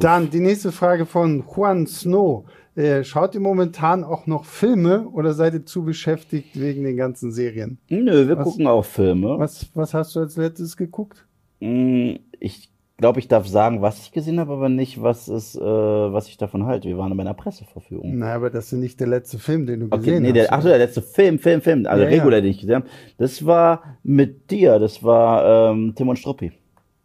Dann 0.00 0.30
die 0.30 0.40
nächste 0.40 0.72
Frage 0.72 1.04
von 1.06 1.44
Juan 1.54 1.86
Snow. 1.86 2.44
Äh, 2.74 3.04
schaut 3.04 3.34
ihr 3.34 3.40
momentan 3.42 4.02
auch 4.02 4.26
noch 4.26 4.46
Filme 4.46 5.06
oder 5.10 5.34
seid 5.34 5.52
ihr 5.52 5.66
zu 5.66 5.82
beschäftigt 5.84 6.58
wegen 6.58 6.84
den 6.84 6.96
ganzen 6.96 7.32
Serien? 7.32 7.76
Nö, 7.90 8.26
wir 8.28 8.38
Was- 8.38 8.44
gucken 8.44 8.66
auch 8.66 8.84
Filme. 8.84 9.38
Was, 9.38 9.66
was 9.74 9.92
hast 9.92 10.16
du 10.16 10.20
als 10.20 10.36
letztes 10.36 10.76
geguckt? 10.78 11.26
Mm, 11.60 12.12
Ich 12.40 12.71
glaube, 13.02 13.20
ich 13.20 13.28
darf 13.28 13.46
sagen, 13.46 13.82
was 13.82 13.98
ich 14.00 14.12
gesehen 14.12 14.40
habe, 14.40 14.54
aber 14.54 14.70
nicht, 14.70 15.02
was 15.02 15.28
ist, 15.28 15.56
äh, 15.56 15.60
was 15.60 16.28
ich 16.28 16.38
davon 16.38 16.64
halte. 16.64 16.88
Wir 16.88 16.96
waren 16.96 17.14
bei 17.14 17.20
einer 17.22 17.34
Presseverführung. 17.34 18.18
Naja, 18.18 18.36
aber 18.36 18.48
das 18.48 18.72
ist 18.72 18.78
nicht 18.78 18.98
der 19.00 19.08
letzte 19.08 19.38
Film, 19.38 19.66
den 19.66 19.80
du 19.80 19.86
Okay, 19.90 19.98
gesehen 19.98 20.22
nee, 20.22 20.28
hast. 20.28 20.34
der, 20.36 20.52
ach 20.54 20.62
so, 20.62 20.68
der 20.68 20.78
letzte 20.78 21.02
Film, 21.02 21.38
Film, 21.38 21.60
Film, 21.60 21.84
also 21.86 22.02
Ja, 22.04 22.08
ja. 22.08 22.16
regulär, 22.16 22.40
den 22.40 22.50
ich 22.52 22.60
gesehen 22.60 22.76
habe. 22.76 22.86
Das 23.18 23.44
war 23.44 23.82
mit 24.02 24.50
dir, 24.50 24.78
das 24.78 25.02
war 25.04 25.72
ähm, 25.72 25.92
Tim 25.94 26.08
und 26.08 26.18
Struppi. 26.18 26.52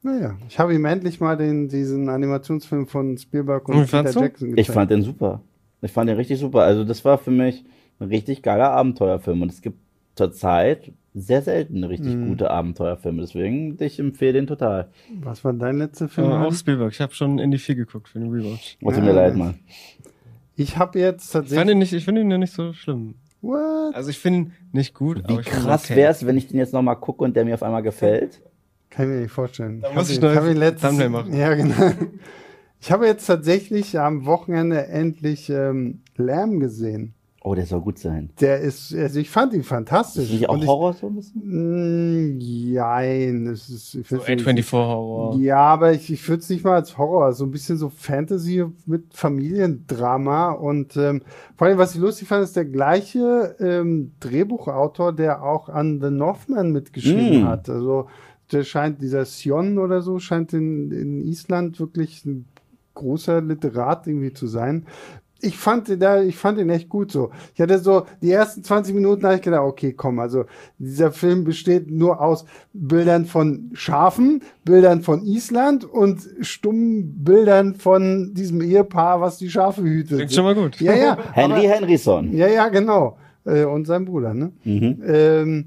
Naja, 0.03 0.37
ich 0.47 0.57
habe 0.59 0.73
ihm 0.73 0.85
endlich 0.85 1.19
mal 1.19 1.35
den, 1.35 1.67
diesen 1.67 2.07
Animationsfilm 2.07 2.87
von 2.87 3.17
Spielberg 3.17 3.67
und 3.67 3.75
Und 3.75 3.91
Peter? 3.91 4.11
Jackson 4.21 4.49
Ich 4.55 4.67
gezeigt. 4.67 4.75
fand 4.75 4.91
den 4.91 5.01
super. 5.01 5.41
Ich 5.81 5.91
fand 5.91 6.09
den 6.09 6.15
richtig 6.17 6.39
super. 6.39 6.61
Also 6.61 6.83
das 6.85 7.03
war 7.03 7.17
für 7.17 7.31
mich 7.31 7.65
ein 7.99 8.07
richtig 8.07 8.41
geiler 8.43 8.71
Abenteuerfilm 8.71 9.41
und 9.41 9.51
es 9.51 9.61
gibt 9.61 9.79
zurzeit 10.17 10.91
sehr 11.13 11.41
selten 11.41 11.83
richtig 11.83 12.15
Mhm. 12.15 12.27
gute 12.27 12.51
Abenteuerfilme. 12.51 13.21
Deswegen, 13.21 13.75
ich 13.81 13.99
empfehle 13.99 14.33
den 14.33 14.47
total. 14.47 14.89
Was 15.21 15.43
war 15.43 15.53
dein 15.53 15.77
letzter 15.77 16.09
Film? 16.09 16.29
Äh, 16.29 16.33
auch? 16.33 16.53
Spielberg. 16.53 16.91
Ich 16.93 17.01
habe 17.01 17.13
schon 17.13 17.39
in 17.39 17.49
die 17.51 17.57
4 17.57 17.75
geguckt 17.75 18.09
für 18.09 18.19
den 18.19 18.29
Rewatch. 18.29 18.77
Oh, 18.83 18.89
tut 18.89 18.99
Ja. 18.99 19.03
mir 19.05 19.13
leid, 19.13 19.35
Mann. 19.35 19.59
Ich 20.55 20.77
habe 20.77 20.99
jetzt 20.99 21.25
Ich 21.25 21.31
fand 21.31 21.45
tatsächlich. 21.45 21.71
ihn 21.71 21.77
nicht, 21.79 21.93
ich 21.93 22.05
finde 22.05 22.21
ihn 22.21 22.31
ja 22.31 22.37
nicht 22.37 22.53
so 22.53 22.73
schlimm. 22.73 23.15
What? 23.41 23.93
Also 23.95 24.09
ich 24.09 24.19
finde 24.19 24.39
ihn 24.39 24.51
nicht 24.73 24.93
gut, 24.93 25.17
Wie 25.27 25.39
ich 25.39 25.47
find 25.49 25.63
krass 25.65 25.85
okay. 25.85 25.95
wär's, 25.95 26.25
wenn 26.25 26.37
ich 26.37 26.47
den 26.47 26.57
jetzt 26.59 26.73
nochmal 26.73 26.95
gucke 26.99 27.23
und 27.23 27.35
der 27.35 27.45
mir 27.45 27.53
auf 27.53 27.63
einmal 27.63 27.83
gefällt? 27.83 28.41
Kann 28.89 29.05
ich 29.05 29.11
mir 29.15 29.21
nicht 29.21 29.31
vorstellen. 29.31 29.81
Da 29.81 29.93
muss 29.93 30.09
ich 30.09 30.19
noch 30.21 30.33
letztes- 30.33 30.81
Thumbnail 30.89 31.09
machen. 31.09 31.35
Ja, 31.35 31.53
genau. 31.53 31.91
Ich 32.79 32.91
habe 32.91 33.05
jetzt 33.07 33.25
tatsächlich 33.25 33.99
am 33.99 34.25
Wochenende 34.25 34.85
endlich 34.87 35.49
ähm, 35.49 36.01
Lärm 36.15 36.59
gesehen. 36.59 37.13
Oh, 37.49 37.55
der 37.55 37.65
soll 37.65 37.79
gut 37.79 37.97
sein. 37.97 38.29
Der 38.41 38.59
ist, 38.59 38.93
also 38.93 39.19
ich 39.19 39.29
fand 39.29 39.53
ihn 39.53 39.61
Ist 39.61 39.67
fantastisch. 39.69 40.29
nicht 40.31 40.49
auch 40.49 40.55
Und 40.55 40.63
ich- 40.63 40.67
Horror 40.67 40.93
so 40.93 41.07
ein 41.07 41.15
bisschen? 41.15 42.35
Mm, 42.35 42.39
Jein, 42.41 43.47
es 43.47 43.69
ist, 43.69 43.95
ich 43.95 44.07
So 44.07 44.19
find's 44.19 44.45
nicht- 44.45 44.67
A24-Horror. 44.67 45.37
Ja, 45.39 45.59
aber 45.59 45.93
ich, 45.93 46.11
ich 46.11 46.27
würde 46.27 46.41
es 46.41 46.49
nicht 46.49 46.65
mal 46.65 46.75
als 46.75 46.97
Horror, 46.97 47.31
so 47.31 47.45
ein 47.45 47.51
bisschen 47.51 47.77
so 47.77 47.87
Fantasy 47.89 48.65
mit 48.85 49.13
Familiendrama 49.13 50.51
und 50.51 50.97
ähm, 50.97 51.21
vor 51.55 51.67
allem, 51.67 51.77
was 51.77 51.95
ich 51.95 52.01
lustig 52.01 52.27
fand, 52.27 52.43
ist 52.43 52.55
der 52.55 52.65
gleiche 52.65 53.55
ähm, 53.59 54.11
Drehbuchautor, 54.19 55.13
der 55.13 55.43
auch 55.43 55.69
an 55.69 56.01
The 56.01 56.11
Northman 56.11 56.71
mitgeschrieben 56.71 57.43
Mm. 57.43 57.47
hat. 57.47 57.69
Also 57.69 58.07
der 58.51 58.63
scheint, 58.63 59.01
dieser 59.01 59.25
Sion 59.25 59.77
oder 59.77 60.01
so, 60.01 60.19
scheint 60.19 60.53
in, 60.53 60.91
in 60.91 61.21
Island 61.21 61.79
wirklich 61.79 62.25
ein 62.25 62.45
großer 62.93 63.41
Literat 63.41 64.07
irgendwie 64.07 64.33
zu 64.33 64.47
sein. 64.47 64.85
Ich 65.41 65.57
fand 65.57 65.87
den 65.87 65.99
da, 65.99 66.21
ich 66.21 66.35
fand 66.35 66.59
ihn 66.59 66.69
echt 66.69 66.89
gut 66.89 67.11
so. 67.11 67.31
Ich 67.53 67.61
hatte 67.61 67.79
so, 67.79 68.05
die 68.21 68.31
ersten 68.31 68.63
20 68.63 68.95
Minuten 68.95 69.23
habe 69.25 69.35
ich 69.35 69.41
gedacht, 69.41 69.61
okay, 69.61 69.93
komm, 69.93 70.19
also 70.19 70.45
dieser 70.77 71.11
Film 71.11 71.43
besteht 71.43 71.91
nur 71.91 72.21
aus 72.21 72.45
Bildern 72.73 73.25
von 73.25 73.71
Schafen, 73.73 74.41
Bildern 74.63 75.01
von 75.01 75.23
Island 75.23 75.85
und 75.85 76.21
stummen 76.41 77.23
Bildern 77.23 77.75
von 77.75 78.33
diesem 78.33 78.61
Ehepaar, 78.61 79.21
was 79.21 79.37
die 79.37 79.49
Schafe 79.49 79.83
hütet. 79.83 80.17
Klingt 80.17 80.33
schon 80.33 80.45
mal 80.45 80.55
gut. 80.55 80.79
Ja, 80.81 80.95
ja. 80.95 81.17
Henry 81.33 81.67
aber, 81.67 81.75
Henryson. 81.75 82.35
ja, 82.35 82.47
ja, 82.47 82.69
genau. 82.69 83.17
Äh, 83.45 83.63
und 83.63 83.85
sein 83.85 84.05
Bruder, 84.05 84.33
ne? 84.33 84.51
Mhm. 84.63 85.03
Ähm, 85.05 85.65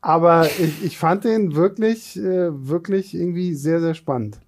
aber 0.00 0.46
ich, 0.46 0.84
ich 0.84 0.98
fand 0.98 1.24
den 1.24 1.54
wirklich, 1.54 2.16
äh, 2.16 2.50
wirklich 2.68 3.14
irgendwie 3.14 3.54
sehr, 3.54 3.80
sehr 3.80 3.94
spannend. 3.94 4.38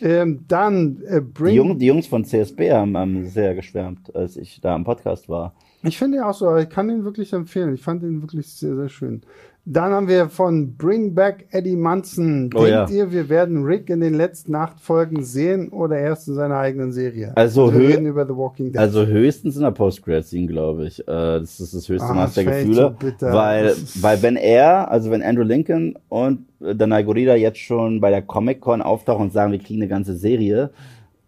Ähm, 0.00 0.44
dann 0.48 1.02
äh, 1.02 1.20
Die, 1.20 1.26
Bring. 1.32 1.54
Jung, 1.54 1.78
die 1.78 1.86
Jungs 1.86 2.06
von 2.06 2.24
CSB 2.24 2.72
haben, 2.72 2.96
haben 2.96 3.26
sehr 3.26 3.54
geschwärmt, 3.54 4.14
als 4.14 4.36
ich 4.36 4.60
da 4.60 4.74
am 4.74 4.84
Podcast 4.84 5.28
war. 5.28 5.54
Ich 5.82 5.96
finde 5.98 6.18
ihn 6.18 6.24
auch 6.24 6.34
so, 6.34 6.48
aber 6.48 6.62
ich 6.62 6.68
kann 6.68 6.90
ihn 6.90 7.04
wirklich 7.04 7.32
empfehlen. 7.32 7.74
Ich 7.74 7.82
fand 7.82 8.02
ihn 8.02 8.20
wirklich 8.20 8.48
sehr, 8.48 8.74
sehr 8.74 8.88
schön. 8.88 9.22
Dann 9.70 9.92
haben 9.92 10.08
wir 10.08 10.30
von 10.30 10.76
Bring 10.76 11.14
Back 11.14 11.46
Eddie 11.50 11.76
Munson. 11.76 12.48
Oh 12.54 12.64
Denkt 12.64 12.70
ja. 12.70 12.88
ihr, 12.88 13.12
wir 13.12 13.28
werden 13.28 13.64
Rick 13.64 13.90
in 13.90 14.00
den 14.00 14.14
letzten 14.14 14.54
acht 14.54 14.80
Folgen 14.80 15.22
sehen 15.22 15.68
oder 15.68 15.98
erst 15.98 16.26
in 16.26 16.34
seiner 16.34 16.56
eigenen 16.56 16.90
Serie? 16.92 17.32
Also 17.34 17.70
wir 17.72 17.78
hö- 17.78 17.88
reden 17.88 18.06
über 18.06 18.24
The 18.26 18.34
Walking 18.34 18.72
Dead. 18.72 18.78
Also 18.78 19.04
höchstens 19.04 19.56
in 19.56 19.62
der 19.62 19.72
Post-Grad-Scene, 19.72 20.46
glaube 20.46 20.86
ich. 20.86 21.00
Äh, 21.00 21.04
das 21.06 21.60
ist 21.60 21.74
das 21.74 21.86
höchste 21.86 22.08
Ah, 22.08 22.14
Maß 22.14 22.32
der 22.34 22.44
Gefühle. 22.44 22.96
so 23.18 23.26
weil, 23.26 23.74
weil 24.00 24.22
wenn 24.22 24.36
er, 24.36 24.90
also 24.90 25.10
wenn 25.10 25.22
Andrew 25.22 25.42
Lincoln 25.44 25.98
und 26.08 26.46
Danai 26.60 27.02
Gurira 27.02 27.34
jetzt 27.36 27.58
schon 27.58 28.00
bei 28.00 28.08
der 28.10 28.22
Comic-Con 28.22 28.80
auftauchen 28.80 29.24
und 29.26 29.32
sagen, 29.34 29.52
wir 29.52 29.58
kriegen 29.58 29.80
eine 29.82 29.88
ganze 29.88 30.16
Serie, 30.16 30.70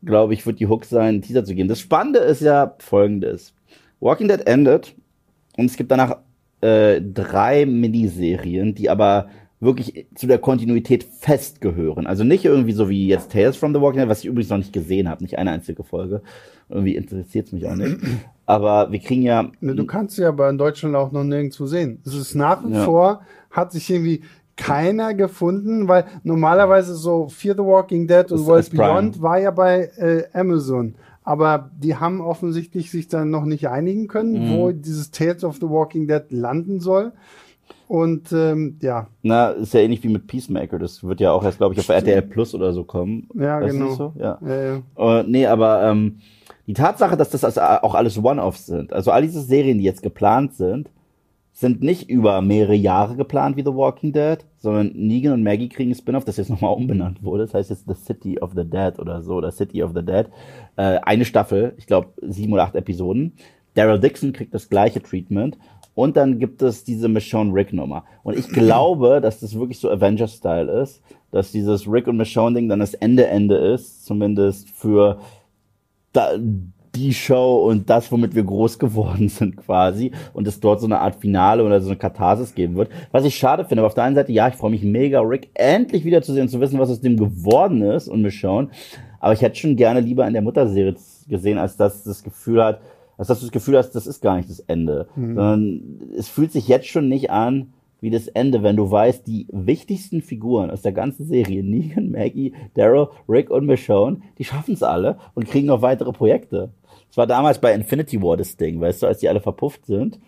glaube 0.02 0.32
ich, 0.32 0.46
wird 0.46 0.60
die 0.60 0.66
Hook 0.66 0.86
sein, 0.86 1.08
einen 1.08 1.22
Teaser 1.22 1.44
zu 1.44 1.54
geben. 1.54 1.68
Das 1.68 1.78
Spannende 1.80 2.20
ist 2.20 2.40
ja 2.40 2.74
folgendes. 2.78 3.52
Walking 4.00 4.28
Dead 4.28 4.46
endet 4.46 4.94
und 5.58 5.66
es 5.66 5.76
gibt 5.76 5.90
danach 5.90 6.16
äh, 6.60 7.00
drei 7.00 7.66
Miniserien, 7.66 8.74
die 8.74 8.90
aber 8.90 9.28
wirklich 9.60 10.06
zu 10.14 10.26
der 10.26 10.38
Kontinuität 10.38 11.04
festgehören. 11.04 12.06
Also 12.06 12.24
nicht 12.24 12.44
irgendwie 12.44 12.72
so 12.72 12.88
wie 12.88 13.06
jetzt 13.08 13.30
Tales 13.32 13.56
from 13.56 13.74
the 13.74 13.80
Walking 13.80 14.00
Dead, 14.00 14.08
was 14.08 14.20
ich 14.20 14.26
übrigens 14.26 14.48
noch 14.50 14.56
nicht 14.58 14.72
gesehen 14.72 15.08
habe, 15.08 15.22
nicht 15.22 15.38
eine 15.38 15.50
einzige 15.50 15.84
Folge. 15.84 16.22
Irgendwie 16.70 16.96
interessiert 16.96 17.46
es 17.48 17.52
mich 17.52 17.66
auch 17.66 17.74
nicht. 17.74 17.98
Aber 18.46 18.90
wir 18.90 18.98
kriegen 18.98 19.22
ja. 19.22 19.50
Ne, 19.60 19.74
du 19.74 19.84
kannst 19.86 20.16
sie 20.16 20.24
aber 20.24 20.50
in 20.50 20.58
Deutschland 20.58 20.96
auch 20.96 21.12
noch 21.12 21.22
nirgendwo 21.22 21.66
sehen. 21.66 22.00
Es 22.04 22.14
ist 22.14 22.34
nach 22.34 22.66
wie 22.66 22.72
Ja. 22.72 22.84
vor, 22.84 23.20
hat 23.52 23.70
sich 23.70 23.88
irgendwie 23.88 24.22
keiner 24.56 25.14
gefunden, 25.14 25.86
weil 25.86 26.04
normalerweise 26.24 26.94
so 26.94 27.28
Fear 27.28 27.54
the 27.54 27.62
Walking 27.62 28.08
Dead 28.08 28.30
und 28.32 28.44
World. 28.46 28.70
Beyond 28.72 29.22
war 29.22 29.38
ja 29.38 29.52
bei 29.52 29.90
äh, 29.96 30.24
Amazon. 30.36 30.96
Aber 31.22 31.70
die 31.78 31.96
haben 31.96 32.20
offensichtlich 32.20 32.90
sich 32.90 33.08
dann 33.08 33.30
noch 33.30 33.44
nicht 33.44 33.68
einigen 33.68 34.08
können, 34.08 34.32
Mhm. 34.46 34.50
wo 34.56 34.70
dieses 34.72 35.10
Tales 35.10 35.44
of 35.44 35.56
the 35.56 35.68
Walking 35.68 36.08
Dead 36.08 36.22
landen 36.30 36.80
soll. 36.80 37.12
Und 37.86 38.32
ähm, 38.32 38.78
ja, 38.82 39.08
Na, 39.22 39.50
ist 39.50 39.74
ja 39.74 39.80
ähnlich 39.80 40.02
wie 40.02 40.08
mit 40.08 40.26
Peacemaker. 40.26 40.78
Das 40.78 41.02
wird 41.04 41.20
ja 41.20 41.32
auch 41.32 41.42
erst, 41.44 41.58
glaube 41.58 41.74
ich, 41.74 41.80
auf 41.80 41.88
RTL 41.88 42.22
Plus 42.22 42.54
oder 42.54 42.72
so 42.72 42.84
kommen. 42.84 43.28
Ja, 43.34 43.60
Weißt 43.60 43.72
genau. 43.76 43.94
So? 43.94 44.12
Ja. 44.16 44.38
äh, 44.46 44.80
Äh, 44.96 45.24
nee, 45.26 45.46
aber 45.46 45.82
ähm, 45.84 46.18
die 46.66 46.72
Tatsache, 46.72 47.16
dass 47.16 47.30
das 47.30 47.44
also 47.44 47.60
auch 47.60 47.94
alles 47.94 48.16
One-Offs 48.22 48.66
sind, 48.66 48.92
also 48.92 49.10
all 49.10 49.22
diese 49.22 49.40
Serien, 49.42 49.78
die 49.78 49.84
jetzt 49.84 50.02
geplant 50.02 50.54
sind, 50.54 50.88
sind 51.52 51.82
nicht 51.82 52.08
über 52.08 52.40
mehrere 52.42 52.74
Jahre 52.74 53.16
geplant 53.16 53.56
wie 53.56 53.62
The 53.64 53.74
Walking 53.74 54.12
Dead, 54.12 54.38
sondern 54.60 54.92
Negan 54.94 55.32
und 55.32 55.42
Maggie 55.42 55.68
kriegen 55.68 55.90
ein 55.90 55.94
Spin-off, 55.94 56.24
das 56.24 56.36
jetzt 56.36 56.50
nochmal 56.50 56.74
umbenannt 56.74 57.22
wurde. 57.22 57.44
Das 57.44 57.54
heißt 57.54 57.70
jetzt 57.70 57.86
The 57.88 57.94
City 57.94 58.38
of 58.40 58.52
the 58.54 58.64
Dead 58.64 58.98
oder 58.98 59.22
so, 59.22 59.34
oder 59.34 59.50
City 59.50 59.82
of 59.82 59.92
the 59.94 60.04
Dead. 60.04 60.26
Äh, 60.76 61.00
eine 61.02 61.24
Staffel, 61.24 61.74
ich 61.78 61.86
glaube 61.86 62.10
sieben 62.20 62.52
oder 62.52 62.64
acht 62.64 62.76
Episoden. 62.76 63.32
Daryl 63.74 63.98
Dixon 63.98 64.32
kriegt 64.32 64.54
das 64.54 64.68
gleiche 64.68 65.02
Treatment. 65.02 65.58
Und 65.94 66.16
dann 66.16 66.38
gibt 66.38 66.62
es 66.62 66.84
diese 66.84 67.08
Michonne 67.08 67.52
Rick 67.52 67.72
Nummer. 67.72 68.04
Und 68.22 68.38
ich 68.38 68.48
glaube, 68.48 69.20
dass 69.20 69.40
das 69.40 69.54
wirklich 69.54 69.80
so 69.80 69.90
Avengers-Style 69.90 70.70
ist, 70.82 71.02
dass 71.30 71.52
dieses 71.52 71.90
Rick 71.90 72.06
und 72.06 72.16
Michonne 72.16 72.56
Ding 72.56 72.68
dann 72.68 72.80
das 72.80 72.94
Ende-Ende 72.94 73.56
ist, 73.56 74.04
zumindest 74.04 74.70
für 74.70 75.20
da, 76.12 76.30
die 76.94 77.14
Show 77.14 77.68
und 77.68 77.88
das, 77.88 78.10
womit 78.10 78.34
wir 78.34 78.42
groß 78.42 78.78
geworden 78.78 79.28
sind 79.28 79.56
quasi 79.56 80.12
und 80.32 80.46
es 80.46 80.60
dort 80.60 80.80
so 80.80 80.86
eine 80.86 81.00
Art 81.00 81.16
Finale 81.16 81.64
oder 81.64 81.80
so 81.80 81.88
eine 81.88 81.98
Katharsis 81.98 82.54
geben 82.54 82.76
wird. 82.76 82.90
Was 83.12 83.24
ich 83.24 83.36
schade 83.36 83.64
finde, 83.64 83.82
aber 83.82 83.88
auf 83.88 83.94
der 83.94 84.04
einen 84.04 84.16
Seite, 84.16 84.32
ja, 84.32 84.48
ich 84.48 84.54
freue 84.54 84.70
mich 84.70 84.82
mega, 84.82 85.20
Rick 85.20 85.50
endlich 85.54 86.04
wiederzusehen 86.04 86.46
und 86.46 86.48
zu 86.48 86.60
wissen, 86.60 86.78
was 86.78 86.90
aus 86.90 87.00
dem 87.00 87.16
geworden 87.16 87.82
ist 87.82 88.08
und 88.08 88.22
Michonne. 88.22 88.68
Aber 89.20 89.32
ich 89.34 89.42
hätte 89.42 89.56
schon 89.56 89.76
gerne 89.76 90.00
lieber 90.00 90.26
in 90.26 90.32
der 90.32 90.42
Mutterserie 90.42 90.94
gesehen, 91.28 91.58
als 91.58 91.76
dass 91.76 92.02
das 92.02 92.22
Gefühl 92.22 92.64
hat, 92.64 92.80
als 93.18 93.28
dass 93.28 93.40
du 93.40 93.46
das 93.46 93.52
Gefühl 93.52 93.76
hast, 93.76 93.92
das 93.92 94.06
ist 94.06 94.22
gar 94.22 94.36
nicht 94.36 94.48
das 94.48 94.60
Ende. 94.60 95.06
Sondern 95.34 95.82
es 96.16 96.28
fühlt 96.28 96.52
sich 96.52 96.68
jetzt 96.68 96.88
schon 96.88 97.08
nicht 97.08 97.30
an, 97.30 97.72
wie 98.00 98.10
das 98.10 98.28
Ende, 98.28 98.62
wenn 98.62 98.76
du 98.76 98.90
weißt, 98.90 99.26
die 99.26 99.46
wichtigsten 99.50 100.22
Figuren 100.22 100.70
aus 100.70 100.82
der 100.82 100.92
ganzen 100.92 101.26
Serie, 101.26 101.62
Negan, 101.64 102.10
Maggie, 102.10 102.54
Daryl, 102.74 103.08
Rick 103.28 103.50
und 103.50 103.66
Michonne, 103.66 104.22
die 104.38 104.44
schaffen 104.44 104.74
es 104.74 104.82
alle 104.82 105.18
und 105.34 105.46
kriegen 105.46 105.66
noch 105.66 105.82
weitere 105.82 106.12
Projekte. 106.12 106.70
Das 107.10 107.16
war 107.16 107.26
damals 107.26 107.60
bei 107.60 107.74
Infinity 107.74 108.22
War 108.22 108.36
das 108.36 108.56
Ding, 108.56 108.80
weißt 108.80 109.02
du, 109.02 109.06
als 109.06 109.18
die 109.18 109.28
alle 109.28 109.40
verpufft 109.40 109.86
sind 109.86 110.18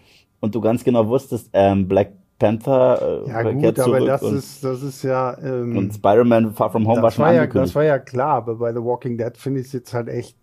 und 0.41 0.55
du 0.55 0.61
ganz 0.61 0.85
genau 0.85 1.07
wusstest, 1.09 1.51
ähm, 1.53 1.89
Black 1.89 2.13
Panther 2.43 3.25
äh, 3.25 3.29
ja 3.29 3.43
gut, 3.53 3.79
aber 3.79 4.01
das 4.01 4.23
und, 4.23 4.37
ist, 4.37 4.65
das 4.65 4.83
ist 4.83 5.05
ja. 5.05 5.39
Ähm, 5.39 5.77
und 5.77 5.95
Spider-Man 5.95 6.55
Far 6.55 6.73
From 6.73 6.89
Home 6.89 6.97
war 6.97 7.05
das, 7.05 7.15
schon 7.15 7.25
war 7.25 7.33
ja, 7.33 7.47
das 7.47 7.75
war 7.77 7.85
ja 7.85 8.01
klar, 8.01 8.35
aber 8.39 8.57
bei 8.57 8.73
The 8.73 8.83
Walking 8.83 9.17
Dead 9.17 9.37
finde 9.37 9.61
ich 9.61 9.67
es 9.67 9.73
jetzt 9.73 9.95
halt 9.95 10.09
echt, 10.09 10.37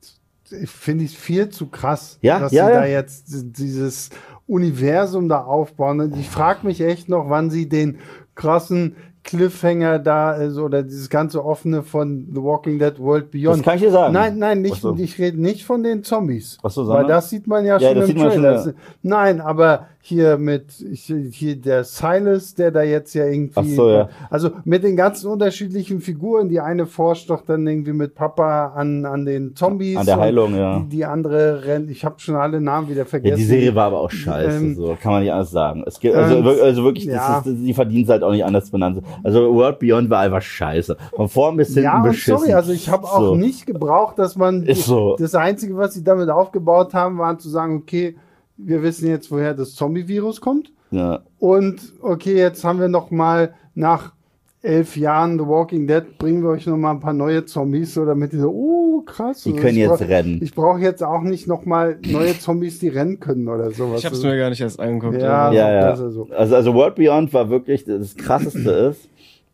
finde 0.65 1.03
ich 1.03 1.17
viel 1.17 1.49
zu 1.49 1.67
krass, 1.67 2.17
Ja, 2.21 2.39
dass 2.39 2.53
ja, 2.53 2.67
sie 2.67 2.71
ja. 2.71 2.79
da 2.79 2.85
jetzt 2.85 3.25
dieses 3.57 4.11
Universum 4.47 5.27
da 5.27 5.43
aufbauen. 5.43 5.99
Und 5.99 6.17
ich 6.17 6.29
frage 6.29 6.65
mich 6.65 6.79
echt 6.79 7.09
noch, 7.09 7.29
wann 7.29 7.49
sie 7.49 7.67
den 7.67 7.99
krassen 8.33 8.95
Cliffhanger 9.29 9.99
da 9.99 10.33
ist 10.33 10.57
oder 10.57 10.81
dieses 10.81 11.07
ganze 11.07 11.45
offene 11.45 11.83
von 11.83 12.27
The 12.33 12.41
Walking 12.41 12.79
Dead 12.79 12.97
World 12.97 13.29
Beyond. 13.29 13.59
Das 13.59 13.63
kann 13.63 13.75
ich 13.75 13.81
dir 13.83 13.91
sagen. 13.91 14.11
Nein, 14.11 14.39
nein, 14.39 14.61
nicht, 14.63 14.81
so. 14.81 14.95
ich 14.97 15.19
rede 15.19 15.39
nicht 15.39 15.65
von 15.65 15.83
den 15.83 16.03
Zombies. 16.03 16.57
Ach 16.63 16.71
so, 16.71 16.81
Weil 16.81 16.87
sondern? 16.87 17.07
das 17.09 17.29
sieht 17.29 17.45
man 17.45 17.63
ja, 17.63 17.77
Ja, 17.77 17.89
schon 17.93 18.09
im 18.09 18.17
man 18.17 18.31
schon, 18.31 18.41
Trailer. 18.41 18.65
ja. 18.65 18.71
Nein, 19.03 19.39
aber 19.39 19.85
hier 20.01 20.37
mit 20.37 20.71
hier 20.71 21.57
der 21.57 21.83
Silas, 21.83 22.55
der 22.55 22.71
da 22.71 22.83
jetzt 22.83 23.13
ja 23.13 23.25
irgendwie 23.25 23.53
Ach 23.55 23.65
so, 23.65 23.89
ja. 23.89 24.09
also 24.29 24.51
mit 24.63 24.83
den 24.83 24.95
ganzen 24.95 25.29
unterschiedlichen 25.29 25.99
Figuren, 25.99 26.47
die 26.47 26.61
eine 26.61 26.85
forscht 26.85 27.29
doch 27.29 27.41
dann 27.41 27.67
irgendwie 27.67 27.91
mit 27.91 28.15
Papa 28.15 28.67
an 28.75 29.05
an 29.05 29.25
den 29.25 29.55
Zombies 29.55 29.97
An 29.97 30.05
der 30.05 30.17
Heilung, 30.17 30.55
ja. 30.55 30.79
Die, 30.79 30.87
die 30.87 31.05
andere 31.05 31.65
rennt, 31.65 31.91
ich 31.91 32.05
habe 32.05 32.15
schon 32.19 32.35
alle 32.35 32.61
Namen 32.61 32.89
wieder 32.89 33.05
vergessen. 33.05 33.31
Ja, 33.31 33.35
die 33.37 33.43
Serie 33.43 33.75
war 33.75 33.87
aber 33.87 33.99
auch 33.99 34.09
scheiße, 34.11 34.57
Ähm, 34.57 34.75
so 34.75 34.95
kann 34.99 35.11
man 35.11 35.21
nicht 35.23 35.33
anders 35.33 35.51
sagen. 35.51 35.83
Es 35.85 35.99
gibt, 35.99 36.15
also, 36.15 36.35
ähm, 36.37 36.47
also 36.47 36.83
wirklich, 36.85 37.05
ja. 37.05 37.37
das 37.43 37.47
ist, 37.47 37.61
die 37.61 37.73
verdient 37.73 38.07
halt 38.09 38.23
auch 38.23 38.31
nicht 38.31 38.45
anders 38.45 38.69
benannt. 38.71 39.03
Also 39.23 39.53
World 39.53 39.79
Beyond 39.79 40.09
war 40.09 40.21
einfach 40.21 40.41
scheiße. 40.41 40.95
Von 41.13 41.27
vorn 41.27 41.57
bis 41.57 41.67
hinten 41.73 41.83
ja, 41.83 41.97
und 41.97 42.03
beschissen. 42.03 42.37
sorry, 42.39 42.53
also 42.53 42.71
ich 42.71 42.89
habe 42.89 43.03
auch 43.03 43.19
So. 43.19 43.35
nicht 43.35 43.65
gebraucht, 43.65 44.17
dass 44.17 44.37
man 44.37 44.63
Ist 44.63 44.85
so. 44.85 45.17
das 45.19 45.35
einzige, 45.35 45.75
was 45.75 45.93
sie 45.93 46.03
damit 46.05 46.29
aufgebaut 46.29 46.93
haben, 46.93 47.17
war 47.17 47.37
zu 47.37 47.49
sagen, 47.49 47.75
okay, 47.75 48.15
wir 48.61 48.83
wissen 48.83 49.07
jetzt, 49.07 49.31
woher 49.31 49.53
das 49.53 49.73
Zombie-Virus 49.75 50.41
kommt. 50.41 50.71
Ja. 50.91 51.21
Und 51.39 51.93
okay, 52.01 52.35
jetzt 52.35 52.63
haben 52.63 52.79
wir 52.79 52.87
noch 52.89 53.11
mal 53.11 53.53
nach 53.75 54.13
elf 54.61 54.97
Jahren 54.97 55.39
The 55.39 55.45
Walking 55.47 55.87
Dead, 55.87 56.17
bringen 56.17 56.43
wir 56.43 56.49
euch 56.49 56.65
noch 56.67 56.75
mal 56.75 56.91
ein 56.91 56.99
paar 56.99 57.13
neue 57.13 57.45
Zombies, 57.45 57.93
so 57.93 58.03
damit 58.05 58.33
ihr 58.33 58.41
so, 58.41 58.49
oh 58.49 59.01
krass. 59.05 59.43
Die 59.43 59.51
Also 59.51 59.61
können 59.61 59.77
jetzt 59.77 59.89
brauch- 59.99 60.09
rennen. 60.09 60.39
Ich 60.43 60.53
brauche 60.53 60.79
jetzt 60.79 61.01
auch 61.01 61.21
nicht 61.21 61.47
noch 61.47 61.63
mal 61.65 61.97
neue 62.05 62.37
Zombies, 62.37 62.79
die 62.79 62.89
rennen 62.89 63.21
können 63.21 63.47
oder 63.47 63.71
sowas. 63.71 63.99
Ich 63.99 64.05
habe 64.05 64.15
es 64.15 64.21
Also, 64.21 64.27
mir 64.27 64.37
gar 64.37 64.49
nicht 64.49 64.59
erst 64.59 64.79
angeguckt. 64.81 65.21
Ja. 65.21 65.29
aber- 65.47 65.55
Ja, 65.55 65.71
ja. 65.71 65.81
das 65.91 65.99
ist 66.01 66.13
so. 66.13 66.27
Also, 66.35 66.55
also 66.55 66.73
World 66.73 66.95
Beyond 66.95 67.33
war 67.33 67.49
wirklich, 67.49 67.85
das 67.85 68.17
krasseste 68.17 68.69
ist, 68.91 69.07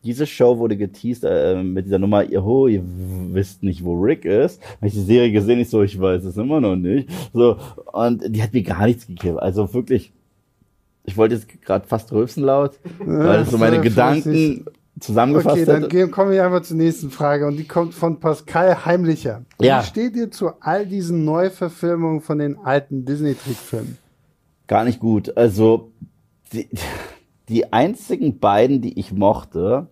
diese 0.06 0.28
Show 0.28 0.60
wurde 0.60 0.78
geteased 0.78 1.24
äh, 1.24 1.62
mit 1.64 1.88
dieser 1.88 2.00
Nummer, 2.00 2.24
ihr, 2.24 2.46
oh, 2.46 2.68
ihr 2.68 2.84
wisst 2.86 3.64
nicht, 3.64 3.84
wo 3.84 3.96
Rick 4.00 4.24
ist. 4.24 4.62
Habe 4.78 4.88
ich 4.88 4.94
die 4.94 5.02
Serie 5.02 5.32
gesehen, 5.32 5.60
ich 5.60 5.70
so, 5.70 5.82
ich 5.82 6.00
weiß 6.00 6.24
es 6.24 6.38
immer 6.38 6.62
noch 6.62 6.76
nicht. 6.76 7.10
So, 7.34 7.58
und 7.92 8.24
die 8.28 8.42
hat 8.44 8.54
mir 8.54 8.64
gar 8.64 8.86
nichts 8.86 9.08
gegeben. 9.08 9.40
Also 9.40 9.74
wirklich, 9.74 10.14
ich 11.04 11.18
wollte 11.18 11.36
jetzt 11.36 11.62
gerade 11.64 11.88
fast 11.88 12.12
rülpsen 12.12 12.44
laut, 12.44 12.80
weil 13.00 13.42
es 13.42 13.50
so 13.50 13.58
meine 13.58 13.82
Gedanken 13.82 14.66
zusammengefasst 15.00 15.56
Okay, 15.58 15.66
dann 15.66 15.76
hätte. 15.84 15.88
gehen, 15.90 16.12
kommen 16.12 16.32
wir 16.32 16.46
einfach 16.46 16.62
zur 16.62 16.78
nächsten 16.78 17.10
Frage 17.10 17.48
und 17.48 17.58
die 17.58 17.68
kommt 17.68 17.94
von 17.94 18.20
Pascal 18.20 18.86
Heimlicher. 18.86 19.44
Ja. 19.60 19.82
Wie 19.82 19.86
steht 19.86 20.16
ihr 20.16 20.32
zu 20.32 20.52
all 20.62 20.86
diesen 20.86 21.26
Neuverfilmungen 21.26 22.22
von 22.22 22.38
den 22.38 22.58
alten 22.58 23.06
Disney-Trickfilmen? 23.06 23.98
Gar 24.68 24.86
nicht 24.86 25.00
gut. 25.00 25.36
Also 25.36 25.92
die, 26.54 26.70
die 27.50 27.72
einzigen 27.74 28.40
beiden, 28.40 28.82
die 28.82 29.00
ich 29.00 29.14
mochte, 29.14 29.88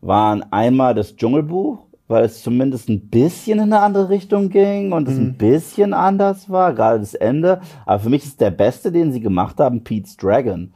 waren 0.00 0.44
einmal 0.52 0.94
das 0.94 1.16
Dschungelbuch, 1.16 1.78
weil 2.08 2.24
es 2.24 2.42
zumindest 2.42 2.88
ein 2.88 3.08
bisschen 3.08 3.58
in 3.58 3.72
eine 3.72 3.80
andere 3.80 4.08
Richtung 4.08 4.48
ging 4.48 4.92
und 4.92 5.08
es 5.08 5.16
ein 5.16 5.34
bisschen 5.34 5.94
anders 5.94 6.50
war, 6.50 6.74
gerade 6.74 6.98
das 6.98 7.14
Ende. 7.14 7.60
Aber 7.86 8.00
für 8.00 8.10
mich 8.10 8.24
ist 8.24 8.40
der 8.40 8.50
beste, 8.50 8.90
den 8.90 9.12
sie 9.12 9.20
gemacht 9.20 9.60
haben, 9.60 9.84
Pete's 9.84 10.16
Dragon, 10.16 10.72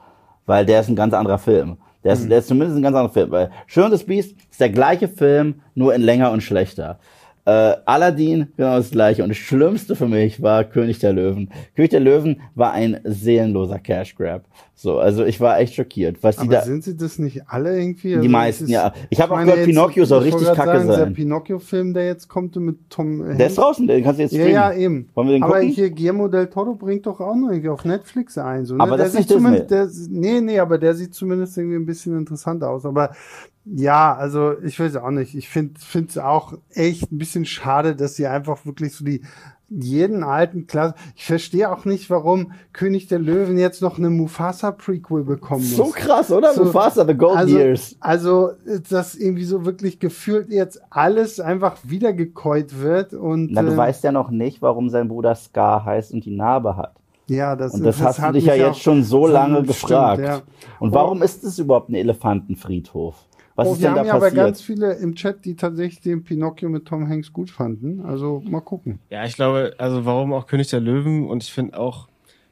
weil 0.47 0.65
der 0.65 0.81
ist 0.81 0.89
ein 0.89 0.97
ganz 0.97 1.13
anderer 1.13 1.39
Film. 1.39 1.77
Der 2.05 2.13
ist, 2.13 2.31
der 2.31 2.39
ist 2.39 2.49
zumindest 2.49 2.77
ein 2.79 2.83
ganz 2.83 2.95
anderer 2.95 3.13
Film. 3.13 3.31
Weil 3.31 3.51
Schön 3.67 3.85
und 3.85 3.91
das 3.91 4.05
Biest 4.05 4.37
ist 4.51 4.61
der 4.61 4.71
gleiche 4.71 5.09
Film, 5.09 5.63
nur 5.75 5.95
in 5.95 6.03
länger 6.03 6.31
und 6.31 6.43
schlechter. 6.43 6.99
Äh, 7.47 7.75
Aladdin, 7.85 8.53
genau 8.57 8.77
das 8.77 8.91
gleiche. 8.91 9.23
Und 9.23 9.31
das 9.31 9.39
Schlimmste 9.39 9.97
für 9.97 10.09
mich 10.09 10.41
war 10.41 10.65
König 10.65 10.99
der 10.99 11.13
Löwen. 11.13 11.51
König 11.75 11.91
der 11.91 12.01
Löwen 12.01 12.41
war 12.55 12.73
ein 12.73 13.01
seelenloser 13.05 13.79
Cash 13.79 14.15
Grab. 14.15 14.45
So, 14.77 14.99
also 14.99 15.25
ich 15.25 15.41
war 15.41 15.61
echt 15.61 15.75
schockiert, 15.75 16.23
was 16.23 16.35
die 16.37 16.43
Aber 16.43 16.53
da. 16.55 16.63
sind 16.63 16.83
sie 16.83 16.97
das 16.97 17.19
nicht 17.21 17.43
alle 17.49 17.79
irgendwie? 17.79 18.09
Die 18.09 18.17
Also 18.17 18.29
meisten, 18.29 18.65
es 18.65 18.71
ist- 18.71 18.75
ja. 18.75 18.93
Ich 19.09 19.21
habe 19.21 19.33
auch 19.35 19.39
gehört, 19.45 19.65
Pinocchio 19.65 20.05
soll 20.05 20.23
richtig 20.25 20.49
kacke 20.49 20.57
sagen, 20.79 20.87
sein. 20.89 20.99
Der 20.99 21.07
Pinocchio-Film, 21.15 21.95
der 21.95 22.07
jetzt 22.07 22.29
kommt 22.29 22.57
mit 22.57 22.91
Tom 22.91 23.23
Hanks. 23.23 23.39
Der 23.39 23.47
ist 23.47 23.57
draußen, 23.59 23.87
den 23.87 24.03
kannst 24.03 24.19
du 24.19 24.25
jetzt 24.25 24.33
Ja, 24.33 24.39
streamen. 24.41 24.55
ja, 24.55 24.73
eben. 24.75 25.09
Wollen 25.15 25.29
wir 25.29 25.35
den 25.37 25.43
aber 25.45 25.55
gucken? 25.61 25.69
hier 25.69 25.91
Guillermo 25.91 26.27
del 26.29 26.49
Toro 26.49 26.75
bringt 26.75 27.07
doch 27.07 27.21
auch 27.21 27.37
noch 27.37 27.51
irgendwie 27.51 27.69
auf 27.69 27.85
Netflix 27.85 28.37
ein. 28.37 28.67
So, 28.67 28.75
ne? 28.75 28.83
Aber 28.83 28.97
der 28.97 29.07
das 29.07 29.15
ist 29.15 29.19
nicht 29.21 29.29
sieht 29.29 29.37
zumindest, 29.39 29.71
der, 29.71 29.89
Nee, 30.11 30.41
nee, 30.41 30.59
aber 30.59 30.77
der 30.79 30.95
sieht 30.95 31.15
zumindest 31.15 31.57
irgendwie 31.57 31.77
ein 31.77 31.87
bisschen 31.87 32.19
interessanter 32.19 32.69
aus. 32.71 32.85
Aber 32.85 33.15
ja, 33.65 34.15
also 34.15 34.61
ich 34.63 34.79
weiß 34.79 34.97
auch 34.97 35.11
nicht. 35.11 35.35
Ich 35.37 35.49
finde 35.49 35.75
es 36.09 36.19
auch 36.19 36.53
echt 36.75 37.11
ein 37.13 37.19
bisschen 37.19 37.45
schade, 37.47 37.95
dass 37.97 38.17
sie 38.17 38.27
einfach 38.27 38.67
wirklich 38.67 38.93
so 38.93 39.05
die 39.05 39.23
jeden 39.69 40.23
alten 40.23 40.67
Klasse. 40.67 40.95
Ich 41.17 41.25
verstehe 41.25 41.73
auch 41.73 41.85
nicht, 41.85 42.11
warum 42.11 42.53
König 42.73 43.09
der 43.09 43.19
Löwen 43.19 43.59
jetzt 43.59 43.83
noch 43.83 43.99
eine 43.99 44.11
Mufasa-Prequel 44.11 45.25
bekommen 45.25 45.63
muss. 45.63 45.77
So 45.77 45.87
krass, 45.87 46.31
oder? 46.31 46.53
So, 46.53 46.65
Mufasa, 46.65 47.07
The 47.07 47.15
Golden 47.15 47.39
also, 47.39 47.59
Years. 47.59 47.97
Also, 48.01 48.51
dass 48.91 49.15
irgendwie 49.15 49.45
so 49.45 49.65
wirklich 49.65 49.99
gefühlt 49.99 50.51
jetzt 50.51 50.81
alles 50.91 51.41
einfach 51.41 51.77
wiedergekäut 51.83 52.81
wird 52.81 53.15
und 53.15 53.53
Na, 53.53 53.63
du 53.63 53.73
äh, 53.73 53.77
weißt 53.77 54.05
ja 54.05 54.13
noch 54.13 54.31
nicht, 54.31 54.63
warum 54.63 54.91
sein 54.91 55.09
Bruder 55.09 55.35
Scar 55.35 55.85
heißt 55.85 56.13
und 56.13 56.25
die 56.25 56.35
Narbe 56.37 56.77
hat. 56.77 56.95
ja, 57.27 57.57
das, 57.57 57.75
Und 57.75 57.85
das, 57.85 58.01
hast 58.01 58.23
du 58.23 58.33
dich 58.33 58.45
ja 58.45 58.55
jetzt 58.55 58.81
schon 58.81 59.03
so 59.03 59.27
lange 59.27 59.57
Stimmt, 59.57 59.69
gefragt. 59.69 60.23
ja. 60.23 60.43
Und 60.79 60.93
warum 60.93 61.23
ist 61.23 61.43
es 61.43 61.59
überhaupt 61.59 61.89
ein 61.89 61.95
Elefantenfriedhof? 61.95 63.15
Was 63.57 63.69
oh, 63.69 63.73
ist 63.73 63.81
wir 63.81 63.89
denn 63.89 63.95
da 63.95 64.01
haben 64.01 64.07
ja 64.07 64.13
aber 64.15 64.27
passiert? 64.27 64.45
ganz 64.47 64.61
viele 64.63 64.93
im 64.95 65.15
Chat, 65.15 65.45
die 65.45 65.55
tatsächlich 65.55 66.01
den 66.01 66.25
Pinocchio 66.25 66.69
mit 66.69 66.87
Tom 66.87 67.09
Hanks 67.09 67.33
gut 67.33 67.51
fanden. 67.51 68.01
Also 68.05 68.43
mal 68.45 68.61
gucken. 68.61 68.99
Ja, 69.11 69.25
ich 69.25 69.35
glaube, 69.37 69.75
also 69.79 70.05
warum 70.05 70.33
auch 70.33 70.47
König 70.47 70.69
der 70.71 70.81
Löwen 70.81 71.29
und 71.29 71.43
ich 71.43 71.53
finde 71.53 71.79
auch 71.79 72.09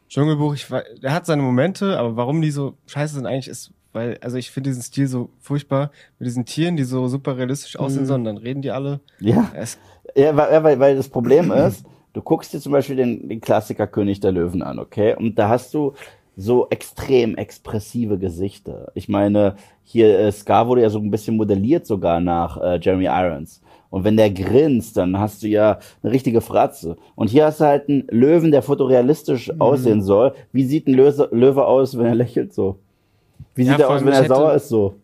Dschungelbuch, 0.09 0.55
ich, 0.55 0.67
der 1.03 1.13
hat 1.13 1.27
seine 1.27 1.43
Momente, 1.43 1.99
aber 1.99 2.17
warum 2.17 2.41
die 2.43 2.51
so 2.51 2.75
scheiße 2.87 3.15
sind 3.15 3.27
eigentlich, 3.27 3.49
ist 3.49 3.73
weil, 3.95 4.17
also 4.23 4.39
ich 4.39 4.51
finde 4.51 4.71
diesen 4.71 4.83
Stil 4.83 5.07
so 5.07 5.29
furchtbar 5.41 5.91
mit 6.19 6.27
diesen 6.27 6.47
Tieren, 6.47 6.77
die 6.77 6.85
so 6.85 7.09
super 7.09 7.37
realistisch 7.37 7.77
aussehen 7.77 8.03
Mhm. 8.03 8.07
sollen, 8.07 8.25
dann 8.25 8.37
reden 8.39 8.63
die 8.63 8.71
alle. 8.71 9.01
Ja. 9.21 9.51
Es, 9.55 9.79
Ja, 10.15 10.35
weil, 10.37 10.63
weil, 10.65 10.79
weil 10.81 10.97
das 10.97 11.09
Problem 11.11 11.51
ist, 11.53 11.85
du 12.15 12.23
guckst 12.23 12.55
dir 12.55 12.61
zum 12.61 12.73
Beispiel 12.73 12.97
den, 12.97 13.29
den 13.29 13.41
Klassiker 13.43 13.87
König 13.87 14.21
der 14.21 14.33
Löwen 14.33 14.63
an, 14.63 14.79
okay? 14.79 15.15
Und 15.15 15.39
da 15.39 15.49
hast 15.51 15.75
du 15.75 15.93
so 16.37 16.67
extrem 16.71 17.35
expressive 17.37 18.19
Gesichter. 18.19 18.91
Ich 18.95 19.09
meine, 19.09 19.57
hier 19.85 20.19
äh, 20.19 20.33
Scar 20.33 20.67
wurde 20.69 20.83
ja 20.83 20.91
so 20.91 20.99
ein 20.99 21.11
bisschen 21.11 21.37
modelliert 21.37 21.87
sogar 21.87 22.21
nach 22.21 22.57
äh, 22.61 22.79
Jeremy 22.81 23.05
Irons. 23.07 23.61
Und 23.91 24.05
wenn 24.05 24.17
der 24.17 24.31
grinst, 24.31 24.97
dann 24.97 25.19
hast 25.19 25.43
du 25.43 25.49
ja 25.49 25.79
eine 26.03 26.13
richtige 26.13 26.41
Fratze. 26.41 26.97
Und 27.15 27.29
hier 27.29 27.45
hast 27.45 27.61
du 27.61 27.65
halt 27.67 27.89
einen 27.91 28.07
Löwen, 28.11 28.51
der 28.51 28.63
fotorealistisch 28.63 29.53
aussehen 29.61 30.01
soll. 30.03 30.33
Wie 30.53 30.65
sieht 30.65 30.87
ein 30.87 30.95
Löse, 30.95 31.29
Löwe 31.31 31.67
aus, 31.67 31.99
wenn 31.99 32.07
er 32.07 32.15
lächelt 32.15 32.55
so? 32.55 32.79
Wie 33.55 33.65
Ja, 33.65 33.73
sieht 33.73 33.81
er 33.81 33.87
vor 33.89 33.97
aus, 33.97 34.01
wenn 34.05 34.13
er 34.15 34.19
hätte- 34.21 34.29
sauer 34.35 34.55
ist 34.55 34.69
so? 34.71 34.95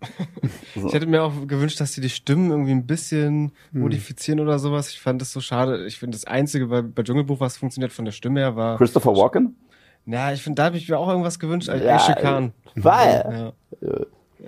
Ich 0.74 0.92
hätte 0.94 1.06
mir 1.06 1.22
auch 1.22 1.32
gewünscht, 1.46 1.78
dass 1.80 1.92
sie 1.92 2.00
die 2.00 2.08
Stimmen 2.08 2.50
irgendwie 2.50 2.70
ein 2.72 2.86
bisschen 2.86 3.52
Hm. 3.72 3.82
modifizieren 3.82 4.40
oder 4.40 4.58
sowas. 4.58 4.88
Ich 4.88 5.00
fand 5.00 5.20
das 5.20 5.30
so 5.32 5.40
schade. 5.40 5.84
Ich 5.86 5.98
finde 5.98 6.16
das 6.16 6.24
Einzige 6.24 6.68
bei, 6.68 6.80
bei 6.80 7.02
Dschungelbuch, 7.02 7.40
was 7.40 7.58
funktioniert 7.58 7.92
von 7.92 8.06
der 8.06 8.12
Stimme 8.12 8.40
her, 8.40 8.56
war. 8.56 8.78
Christopher 8.78 9.14
Walken? 9.14 9.54
Ja, 10.06 10.32
ich 10.32 10.42
finde, 10.42 10.56
da 10.56 10.64
habe 10.66 10.76
ich 10.76 10.88
mir 10.88 10.98
auch 10.98 11.08
irgendwas 11.08 11.38
gewünscht. 11.38 11.68
als 11.68 11.82
Ja, 11.84 12.14
Khan. 12.14 12.52
Weil, 12.74 13.52
Ja. 13.80 13.90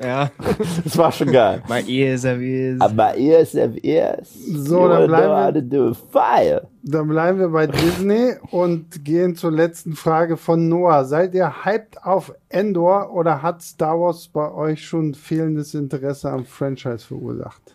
ja. 0.03 0.31
das 0.85 0.97
war 0.99 1.13
schon 1.13 1.31
geil. 1.31 1.63
My 1.69 1.83
ears 1.89 2.25
are 2.25 2.43
ears. 2.43 2.81
Aber 2.81 3.15
ears 3.17 3.55
have 3.55 3.79
ears. 3.83 4.33
So, 4.35 4.89
dann 4.89 5.07
bleiben 5.07 5.71
wir- 5.71 5.95
fire. 5.95 6.67
Dann 6.85 7.09
bleiben 7.09 7.39
wir 7.39 7.49
bei 7.51 7.67
Disney 7.69 8.33
und 8.51 9.05
gehen 9.05 9.37
zur 9.37 9.53
letzten 9.53 9.93
Frage 9.95 10.37
von 10.37 10.69
Noah. 10.69 11.05
Seid 11.05 11.35
ihr 11.35 11.65
hyped 11.65 12.03
auf 12.05 12.35
Endor 12.49 13.13
oder 13.15 13.41
hat 13.43 13.63
Star 13.63 14.01
Wars 14.01 14.27
bei 14.29 14.51
euch 14.51 14.85
schon 14.85 15.15
fehlendes 15.15 15.75
Interesse 15.75 16.31
am 16.31 16.45
Franchise 16.45 17.07
verursacht? 17.07 17.72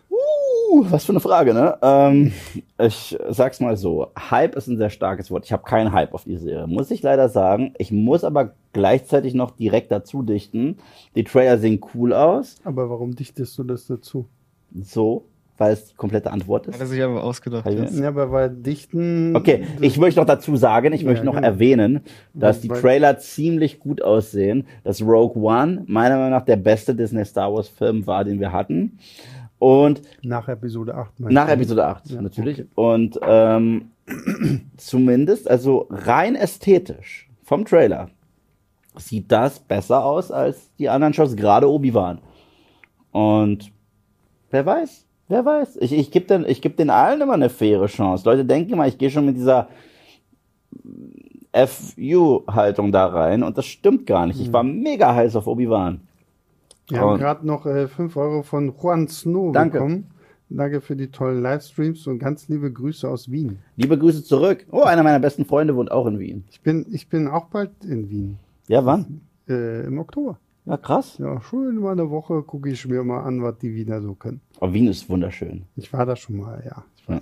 Uh, 0.70 0.84
was 0.90 1.04
für 1.04 1.12
eine 1.12 1.20
Frage, 1.20 1.54
ne? 1.54 1.78
Ähm, 1.82 2.32
ich 2.78 3.16
sag's 3.30 3.60
mal 3.60 3.76
so. 3.76 4.08
Hype 4.30 4.54
ist 4.54 4.66
ein 4.66 4.76
sehr 4.76 4.90
starkes 4.90 5.30
Wort. 5.30 5.44
Ich 5.46 5.52
habe 5.52 5.62
keinen 5.62 5.92
Hype 5.92 6.12
auf 6.14 6.24
die 6.24 6.36
Serie, 6.36 6.66
muss 6.66 6.90
ich 6.90 7.02
leider 7.02 7.28
sagen. 7.28 7.72
Ich 7.78 7.90
muss 7.90 8.22
aber 8.24 8.52
gleichzeitig 8.72 9.34
noch 9.34 9.52
direkt 9.52 9.90
dazu 9.90 10.22
dichten. 10.22 10.76
Die 11.14 11.24
Trailer 11.24 11.58
sehen 11.58 11.80
cool 11.94 12.12
aus. 12.12 12.56
Aber 12.64 12.90
warum 12.90 13.14
dichtest 13.14 13.56
du 13.58 13.64
das 13.64 13.86
dazu? 13.86 14.26
So, 14.82 15.24
weil 15.56 15.72
es 15.72 15.86
die 15.86 15.94
komplette 15.94 16.30
Antwort 16.30 16.66
Hat 16.68 16.74
er 16.76 16.82
ist. 16.82 16.90
sich 16.90 17.02
einfach 17.02 17.22
ausgedacht. 17.22 17.64
Mir- 17.64 17.88
Ja, 17.90 18.08
aber 18.08 18.30
weil 18.30 18.50
Dichten. 18.50 19.34
Okay, 19.34 19.64
ich 19.80 19.96
möchte 19.98 20.20
noch 20.20 20.26
dazu 20.26 20.54
sagen, 20.56 20.92
ich 20.92 21.00
Ja, 21.02 21.08
möchte 21.08 21.24
noch 21.24 21.34
genau. 21.34 21.46
erwähnen, 21.46 22.00
dass 22.34 22.60
die 22.60 22.68
Weil- 22.68 22.80
Trailer 22.80 23.18
ziemlich 23.18 23.80
gut 23.80 24.02
aussehen, 24.02 24.66
dass 24.84 25.00
Rogue 25.00 25.42
One 25.42 25.84
meiner 25.86 26.16
Meinung 26.16 26.30
nach 26.30 26.44
der 26.44 26.56
beste 26.56 26.94
Disney 26.94 27.24
Star 27.24 27.52
Wars 27.54 27.68
Film 27.68 28.06
war, 28.06 28.24
den 28.24 28.38
wir 28.38 28.52
hatten. 28.52 28.98
Und 29.58 30.02
Nach 30.22 30.48
Episode 30.48 30.94
8. 30.94 31.20
meinst 31.20 31.34
nach 31.34 31.46
du? 31.46 31.52
Episode 31.52 31.86
8 31.86 32.10
Ja, 32.10 32.22
natürlich. 32.22 32.64
Und 32.74 33.18
ähm, 33.22 33.90
zumindest, 34.76 35.50
also 35.50 35.86
rein 35.90 36.34
ästhetisch 36.34 37.28
vom 37.42 37.64
Trailer, 37.64 38.10
sieht 38.96 39.30
das 39.30 39.58
besser 39.60 40.04
aus 40.04 40.30
als 40.30 40.70
die 40.76 40.88
anderen 40.88 41.14
Shows, 41.14 41.36
gerade 41.36 41.70
Obi-Wan. 41.70 42.20
Und 43.12 43.72
wer 44.50 44.64
weiß, 44.64 45.06
wer 45.28 45.44
weiß. 45.44 45.76
Ich, 45.80 45.92
ich 45.92 46.10
gebe 46.10 46.26
den, 46.26 46.44
ich 46.46 46.62
geb 46.62 46.76
den 46.76 46.90
allen 46.90 47.20
immer 47.20 47.34
eine 47.34 47.50
faire 47.50 47.86
Chance. 47.86 48.24
Leute 48.28 48.44
denken 48.44 48.72
immer, 48.72 48.86
ich 48.86 48.98
gehe 48.98 49.10
schon 49.10 49.26
mit 49.26 49.36
dieser 49.36 49.68
FU-Haltung 51.52 52.92
da 52.92 53.06
rein 53.06 53.42
und 53.42 53.58
das 53.58 53.66
stimmt 53.66 54.06
gar 54.06 54.26
nicht. 54.26 54.40
Ich 54.40 54.52
war 54.52 54.62
mega 54.62 55.14
heiß 55.14 55.34
auf 55.36 55.46
Obi-Wan. 55.46 56.07
Wir 56.88 57.00
haben 57.00 57.18
gerade 57.18 57.46
noch 57.46 57.66
äh, 57.66 57.86
5 57.88 58.16
Euro 58.16 58.42
von 58.42 58.74
Juan 58.80 59.08
Snow 59.08 59.52
Danke. 59.52 59.78
bekommen. 59.78 60.06
Danke 60.50 60.80
für 60.80 60.96
die 60.96 61.08
tollen 61.10 61.42
Livestreams 61.42 62.06
und 62.06 62.18
ganz 62.18 62.48
liebe 62.48 62.72
Grüße 62.72 63.06
aus 63.06 63.30
Wien. 63.30 63.58
Liebe 63.76 63.98
Grüße 63.98 64.24
zurück. 64.24 64.64
Oh, 64.70 64.82
einer 64.82 65.02
meiner 65.02 65.18
besten 65.20 65.44
Freunde 65.44 65.76
wohnt 65.76 65.90
auch 65.92 66.06
in 66.06 66.18
Wien. 66.18 66.44
Ich 66.50 66.62
bin, 66.62 66.86
ich 66.90 67.08
bin 67.10 67.28
auch 67.28 67.46
bald 67.46 67.70
in 67.84 68.08
Wien. 68.08 68.38
Ja, 68.66 68.84
wann? 68.86 69.20
Äh, 69.46 69.84
Im 69.84 69.98
Oktober. 69.98 70.38
Ja, 70.64 70.78
krass. 70.78 71.18
Ja, 71.18 71.40
schön 71.42 71.76
mal 71.76 71.92
eine 71.92 72.08
Woche 72.10 72.42
gucke 72.42 72.70
ich 72.70 72.86
mir 72.88 73.02
mal 73.04 73.22
an, 73.24 73.42
was 73.42 73.58
die 73.58 73.74
Wiener 73.74 74.00
so 74.00 74.14
können. 74.14 74.40
Aber 74.58 74.72
Wien 74.72 74.88
ist 74.88 75.08
wunderschön. 75.10 75.64
Ich 75.76 75.92
war 75.92 76.06
da 76.06 76.16
schon 76.16 76.36
mal, 76.38 76.62
ja. 76.64 76.84
Ich 76.96 77.08
weiß. 77.08 77.20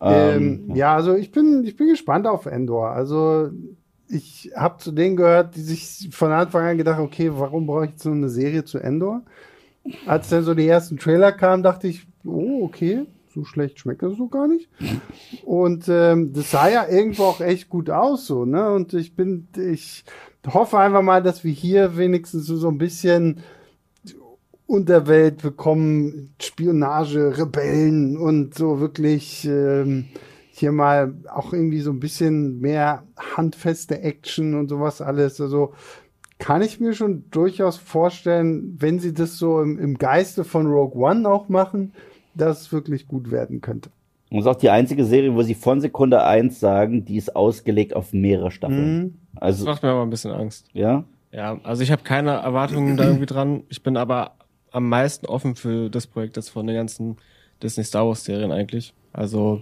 Ähm, 0.00 0.60
Ähm, 0.68 0.76
ja, 0.76 0.94
also 0.94 1.14
ich 1.16 1.32
bin, 1.32 1.64
ich 1.64 1.76
bin 1.76 1.88
gespannt 1.88 2.26
auf 2.28 2.46
Endor. 2.46 2.90
Also 2.90 3.50
ich 4.08 4.52
habe 4.54 4.78
zu 4.78 4.92
denen 4.92 5.16
gehört, 5.16 5.56
die 5.56 5.62
sich 5.62 6.08
von 6.14 6.32
Anfang 6.32 6.66
an 6.66 6.78
gedacht, 6.78 7.00
okay, 7.00 7.30
warum 7.32 7.66
brauche 7.66 7.86
ich 7.86 7.90
jetzt 7.92 8.02
so 8.02 8.10
eine 8.10 8.28
Serie 8.28 8.64
zu 8.64 8.78
Endor? 8.78 9.22
Als 10.06 10.28
dann 10.28 10.44
so 10.44 10.54
die 10.54 10.66
ersten 10.66 10.98
Trailer 10.98 11.32
kamen, 11.32 11.62
dachte 11.62 11.88
ich, 11.88 12.06
oh, 12.24 12.64
okay, 12.64 13.06
so 13.34 13.44
schlecht 13.44 13.78
schmeckt 13.78 14.02
das 14.02 14.16
so 14.16 14.28
gar 14.28 14.48
nicht. 14.48 14.68
Und 15.44 15.86
ähm, 15.88 16.32
das 16.32 16.50
sah 16.50 16.68
ja 16.68 16.88
irgendwo 16.88 17.24
auch 17.24 17.40
echt 17.40 17.68
gut 17.68 17.90
aus, 17.90 18.26
so, 18.26 18.44
ne? 18.44 18.72
Und 18.72 18.94
ich 18.94 19.14
bin, 19.14 19.48
ich 19.56 20.04
hoffe 20.46 20.78
einfach 20.78 21.02
mal, 21.02 21.22
dass 21.22 21.44
wir 21.44 21.52
hier 21.52 21.96
wenigstens 21.96 22.46
so, 22.46 22.56
so 22.56 22.68
ein 22.68 22.78
bisschen 22.78 23.40
Unterwelt 24.66 25.42
bekommen, 25.42 26.34
Spionage, 26.40 27.38
Rebellen 27.38 28.16
und 28.16 28.54
so 28.54 28.80
wirklich 28.80 29.44
ähm, 29.44 30.06
hier 30.58 30.72
mal 30.72 31.14
auch 31.32 31.52
irgendwie 31.52 31.80
so 31.80 31.90
ein 31.90 32.00
bisschen 32.00 32.60
mehr 32.60 33.02
handfeste 33.36 34.00
Action 34.00 34.54
und 34.54 34.68
sowas 34.68 35.00
alles. 35.00 35.40
Also 35.40 35.72
kann 36.38 36.62
ich 36.62 36.80
mir 36.80 36.92
schon 36.92 37.24
durchaus 37.30 37.76
vorstellen, 37.76 38.76
wenn 38.78 38.98
sie 38.98 39.12
das 39.14 39.38
so 39.38 39.60
im, 39.60 39.78
im 39.78 39.96
Geiste 39.98 40.44
von 40.44 40.66
Rogue 40.66 41.02
One 41.02 41.28
auch 41.28 41.48
machen, 41.48 41.92
dass 42.34 42.62
es 42.62 42.72
wirklich 42.72 43.06
gut 43.08 43.30
werden 43.30 43.60
könnte. 43.60 43.90
und 44.30 44.38
ist 44.40 44.46
auch 44.46 44.56
die 44.56 44.68
einzige 44.70 45.04
Serie, 45.04 45.34
wo 45.34 45.42
sie 45.42 45.54
von 45.54 45.80
Sekunde 45.80 46.22
eins 46.24 46.60
sagen, 46.60 47.04
die 47.04 47.16
ist 47.16 47.34
ausgelegt 47.36 47.94
auf 47.96 48.12
mehrere 48.12 48.50
Staffeln. 48.50 48.98
Mhm. 48.98 49.14
Das 49.34 49.42
Also, 49.42 49.64
macht 49.66 49.82
mir 49.82 49.90
aber 49.90 50.02
ein 50.02 50.10
bisschen 50.10 50.32
Angst. 50.32 50.68
ja. 50.72 51.04
Ja, 51.32 51.58
also 51.64 51.82
ich 51.82 51.92
habe 51.92 52.02
keine 52.02 52.30
Erwartungen 52.30 52.96
da 52.96 53.04
irgendwie 53.04 53.26
dran. 53.26 53.64
Ich 53.68 53.82
bin 53.82 53.98
aber 53.98 54.36
am 54.70 54.88
meisten 54.88 55.26
offen 55.26 55.54
für 55.54 55.90
das 55.90 56.06
Projekt 56.06 56.36
jetzt 56.36 56.48
von 56.48 56.66
den 56.66 56.76
ganzen 56.76 57.16
Disney 57.62 57.84
Star 57.84 58.06
Wars 58.06 58.24
Serien 58.24 58.52
eigentlich. 58.52 58.94
Also, 59.12 59.60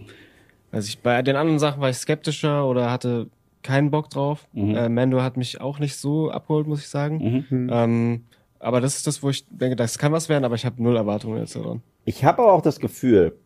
also 0.75 0.89
ich, 0.89 0.99
bei 0.99 1.23
den 1.23 1.37
anderen 1.37 1.59
Sachen 1.59 1.81
war 1.81 1.91
ich 1.91 1.97
skeptischer 1.97 2.67
oder 2.67 2.91
hatte 2.91 3.29
keinen 3.63 3.91
Bock 3.91 4.11
drauf. 4.11 4.47
Mhm. 4.53 4.75
Äh, 4.75 4.89
Mando 4.89 5.23
hat 5.23 5.37
mich 5.37 5.61
auch 5.61 5.79
nicht 5.79 5.97
so 5.97 6.31
abgeholt, 6.31 6.67
muss 6.67 6.81
ich 6.81 6.89
sagen. 6.89 7.45
Mhm. 7.49 7.71
Ähm, 7.73 8.25
aber 8.61 8.81
das 8.81 8.97
ist 8.97 9.07
das, 9.07 9.23
wo 9.23 9.31
ich 9.31 9.47
denke, 9.49 9.77
das 9.77 9.99
kann 9.99 10.13
was 10.13 10.29
werden, 10.29 10.45
aber 10.45 10.55
ich 10.55 10.65
habe 10.65 10.83
null 10.83 10.97
Erwartungen 10.97 11.39
jetzt 11.39 11.57
daran. 11.57 11.83
Ich 12.05 12.25
habe 12.25 12.43
aber 12.43 12.53
auch 12.53 12.63
das 12.63 12.81
Gefühl, 12.81 13.37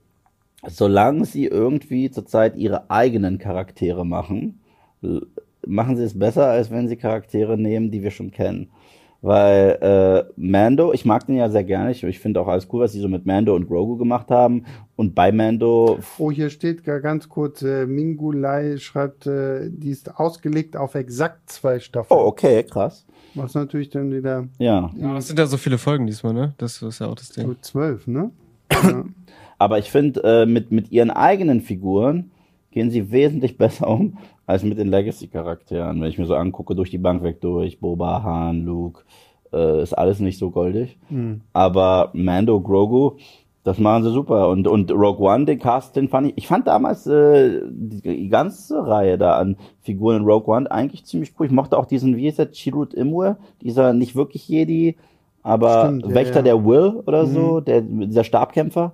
solange 0.67 1.25
sie 1.25 1.47
irgendwie 1.47 2.11
zurzeit 2.11 2.57
ihre 2.57 2.91
eigenen 2.91 3.39
Charaktere 3.39 4.05
machen, 4.05 4.61
machen 5.67 5.97
sie 5.97 6.05
es 6.05 6.19
besser, 6.19 6.47
als 6.47 6.71
wenn 6.71 6.89
sie 6.89 6.97
Charaktere 6.97 7.57
nehmen, 7.57 7.91
die 7.91 8.03
wir 8.03 8.11
schon 8.11 8.31
kennen. 8.31 8.71
Weil 9.20 9.78
äh, 10.28 10.32
Mando, 10.36 10.93
ich 10.93 11.05
mag 11.05 11.27
den 11.27 11.35
ja 11.36 11.49
sehr 11.51 11.65
gerne. 11.65 11.90
Ich, 11.90 12.05
ich 12.05 12.20
finde 12.20 12.40
auch 12.40 12.47
alles 12.47 12.69
cool, 12.73 12.82
was 12.82 12.93
sie 12.93 13.01
so 13.01 13.09
mit 13.09 13.27
Mando 13.27 13.57
und 13.57 13.66
Grogu 13.66 13.97
gemacht 13.97 14.31
haben. 14.31 14.65
Und 14.95 15.15
bei 15.16 15.32
Mando, 15.32 15.99
Oh, 16.19 16.31
hier 16.31 16.51
steht 16.51 16.85
gar 16.85 17.01
ganz 17.01 17.28
kurz, 17.28 17.62
äh, 17.62 17.85
Mingulai 17.86 18.77
schreibt, 18.78 19.27
äh, 19.27 19.70
die 19.70 19.90
ist 19.90 20.20
ausgelegt 20.20 20.77
auf 20.77 20.95
exakt 20.95 21.51
zwei 21.51 21.81
Staffeln. 21.81 22.16
oh, 22.19 22.27
okay, 22.27 22.62
krass. 22.62 23.05
Was 23.35 23.55
natürlich 23.55 23.90
dann 23.90 24.12
wieder 24.12 24.47
Ja. 24.59 24.90
Ja, 24.97 25.16
es 25.19 25.27
sind 25.28 25.39
ja 25.39 25.47
so 25.47 25.57
viele 25.57 25.78
Folgen 25.78 26.07
diesmal, 26.07 26.32
ne? 26.32 26.55
Das 26.59 26.81
ist 26.81 27.01
ja 27.01 27.09
auch 27.09 27.15
das 27.16 27.31
Ding. 27.31 27.47
so 27.47 27.55
zwölf, 27.61 28.07
ne? 28.07 28.31
ja. 28.73 29.05
Aber 29.59 29.78
ich 29.78 29.90
finde, 29.90 30.23
äh, 30.23 30.47
mit, 30.47 30.70
mit 30.70 30.93
ihren 30.93 31.11
eigenen 31.11 31.61
Figuren 31.61 32.31
gehen 32.79 32.91
sie 32.93 33.11
wesentlich 33.11 33.59
besser 33.59 33.89
um 33.89 34.19
als 34.47 34.63
mit 34.63 34.79
den 34.79 34.87
Legacy-Charakteren. 34.87 36.01
Wenn 36.01 36.11
ich 36.11 36.17
mir 36.17 36.27
so 36.27 36.37
angucke, 36.37 36.77
durch 36.77 36.91
die 36.91 36.99
Bank 36.99 37.25
weg 37.25 37.41
durch, 37.41 37.81
Boba, 37.81 38.23
Han, 38.23 38.65
Luke, 38.65 39.03
äh, 39.53 39.83
ist 39.83 39.95
alles 39.95 40.21
nicht 40.21 40.39
so 40.39 40.51
goldig. 40.51 40.97
Hm. 41.09 41.41
Aber 41.53 42.11
Mando, 42.13 42.61
Grogu, 42.61 43.17
das 43.65 43.79
machen 43.79 44.05
sie 44.05 44.13
super. 44.13 44.49
Und, 44.49 44.69
und 44.69 44.93
Rogue 44.93 45.29
One, 45.29 45.45
den 45.45 45.59
Cast, 45.59 45.97
den 45.97 46.09
fand 46.09 46.29
ich, 46.29 46.35
ich 46.37 46.47
fand 46.47 46.69
damals 46.69 47.05
äh, 47.09 47.63
die, 47.69 48.01
die 48.01 48.29
ganze 48.29 48.87
Reihe 48.87 49.19
da 49.19 49.37
an 49.39 49.57
Figuren 49.81 50.19
in 50.19 50.25
Rogue 50.25 50.55
One 50.55 50.71
eigentlich 50.71 51.05
ziemlich 51.05 51.33
cool. 51.37 51.47
Ich 51.47 51.53
mochte 51.53 51.77
auch 51.77 51.87
diesen, 51.87 52.17
wie 52.17 52.29
ist 52.29 52.39
der, 52.39 52.53
Chirrut 52.53 52.95
Imwe, 52.95 53.39
dieser 53.61 53.93
nicht 53.93 54.15
wirklich 54.15 54.49
Jedi, 54.49 54.97
aber 55.43 55.87
Stimmt, 55.87 56.07
ja, 56.07 56.15
Wächter 56.15 56.37
ja. 56.37 56.43
der 56.43 56.65
Will 56.65 57.03
oder 57.07 57.27
so, 57.27 57.59
der, 57.59 57.81
dieser 57.81 58.23
Stabkämpfer. 58.23 58.93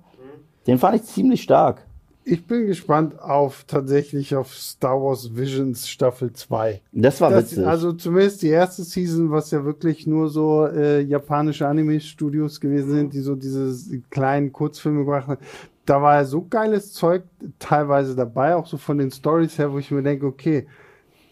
Den 0.66 0.78
fand 0.78 0.97
ich 0.97 1.02
ziemlich 1.02 1.43
stark. 1.43 1.86
Ich 2.26 2.46
bin 2.46 2.66
gespannt 2.66 3.20
auf 3.20 3.64
tatsächlich 3.66 4.34
auf 4.34 4.55
Star 4.55 5.01
Wars 5.01 5.36
Visions 5.36 5.86
Staffel 5.86 6.32
2. 6.32 6.80
Das 6.92 7.20
war 7.20 7.30
Das, 7.30 7.51
witzig. 7.52 7.66
also 7.66 7.92
zumindest 7.92 8.40
die 8.42 8.48
erste 8.48 8.82
Season, 8.82 9.30
was 9.30 9.51
ja 9.51 9.62
wirklich 9.64 10.06
nur 10.06 10.30
so 10.30 10.66
äh, 10.66 11.01
japanische 11.02 11.68
Anime-Studios 11.68 12.60
gewesen 12.60 12.90
sind, 12.92 13.12
die 13.12 13.20
so 13.20 13.34
diese 13.34 14.01
kleinen 14.09 14.52
Kurzfilme 14.52 15.05
gemacht 15.05 15.26
haben. 15.28 15.40
Da 15.84 16.01
war 16.01 16.14
ja 16.14 16.24
so 16.24 16.46
geiles 16.48 16.94
Zeug 16.94 17.24
teilweise 17.59 18.16
dabei, 18.16 18.56
auch 18.56 18.66
so 18.66 18.78
von 18.78 18.96
den 18.96 19.10
Stories 19.10 19.59
her, 19.59 19.70
wo 19.70 19.78
ich 19.78 19.90
mir 19.90 20.02
denke, 20.02 20.24
okay, 20.24 20.66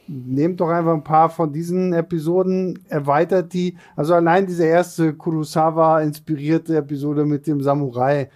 nehmt 0.08 0.60
doch 0.60 0.68
einfach 0.68 0.92
ein 0.92 1.04
paar 1.04 1.30
von 1.30 1.50
diesen 1.54 1.94
Episoden, 1.94 2.78
erweitert 2.90 3.54
die. 3.54 3.76
Also 3.96 4.12
allein 4.12 4.46
diese 4.46 4.66
erste 4.66 5.14
Kurosawa-inspirierte 5.14 6.76
Episode 6.76 7.24
mit 7.24 7.46
dem 7.46 7.62
Samurai, 7.62 8.28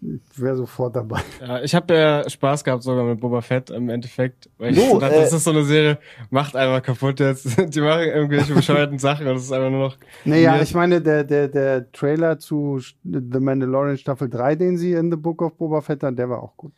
ich 0.00 0.40
wäre 0.40 0.54
sofort 0.56 0.94
dabei. 0.94 1.20
Ja, 1.40 1.60
ich 1.60 1.74
habe 1.74 1.94
ja 1.94 2.28
Spaß 2.30 2.62
gehabt 2.62 2.82
sogar 2.82 3.04
mit 3.04 3.18
Boba 3.20 3.40
Fett 3.40 3.70
im 3.70 3.88
Endeffekt, 3.88 4.48
weil 4.58 4.72
ich 4.72 4.78
Du, 4.78 4.98
dachte, 4.98 5.16
äh, 5.16 5.20
das 5.20 5.32
ist 5.32 5.44
so 5.44 5.50
eine 5.50 5.64
Serie, 5.64 5.98
macht 6.30 6.54
einfach 6.54 6.82
kaputt 6.82 7.18
jetzt. 7.18 7.46
Die 7.74 7.80
machen 7.80 8.04
irgendwelche 8.04 8.54
bescheuerten 8.54 8.98
Sachen 8.98 9.26
und 9.26 9.36
es 9.36 9.44
ist 9.44 9.52
einfach 9.52 9.70
nur 9.70 9.80
noch. 9.80 9.96
Naja, 10.24 10.60
ich 10.62 10.74
meine, 10.74 11.00
der, 11.00 11.24
der, 11.24 11.48
der 11.48 11.90
Trailer 11.90 12.38
zu 12.38 12.78
The 13.02 13.40
Mandalorian 13.40 13.96
Staffel 13.98 14.28
3, 14.28 14.54
den 14.54 14.78
sie 14.78 14.92
in 14.92 15.10
The 15.10 15.16
Book 15.16 15.42
of 15.42 15.54
Boba 15.56 15.80
Fett 15.80 16.02
hatten, 16.02 16.16
der 16.16 16.30
war 16.30 16.42
auch 16.42 16.56
gut. 16.56 16.72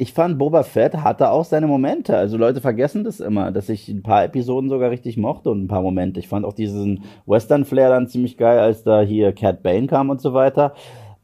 Ich 0.00 0.12
fand, 0.12 0.38
Boba 0.38 0.62
Fett 0.62 0.94
hatte 0.98 1.30
auch 1.30 1.44
seine 1.44 1.66
Momente. 1.66 2.16
Also 2.16 2.36
Leute 2.36 2.60
vergessen 2.60 3.02
das 3.02 3.18
immer, 3.18 3.50
dass 3.50 3.68
ich 3.68 3.88
ein 3.88 4.04
paar 4.04 4.22
Episoden 4.22 4.70
sogar 4.70 4.90
richtig 4.90 5.16
mochte 5.16 5.50
und 5.50 5.64
ein 5.64 5.66
paar 5.66 5.82
Momente. 5.82 6.20
Ich 6.20 6.28
fand 6.28 6.44
auch 6.44 6.52
diesen 6.52 7.02
Western-Flair 7.26 7.88
dann 7.88 8.06
ziemlich 8.06 8.36
geil, 8.36 8.60
als 8.60 8.84
da 8.84 9.00
hier 9.00 9.32
Cat 9.32 9.64
Bane 9.64 9.88
kam 9.88 10.10
und 10.10 10.20
so 10.20 10.34
weiter. 10.34 10.74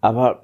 Aber 0.00 0.42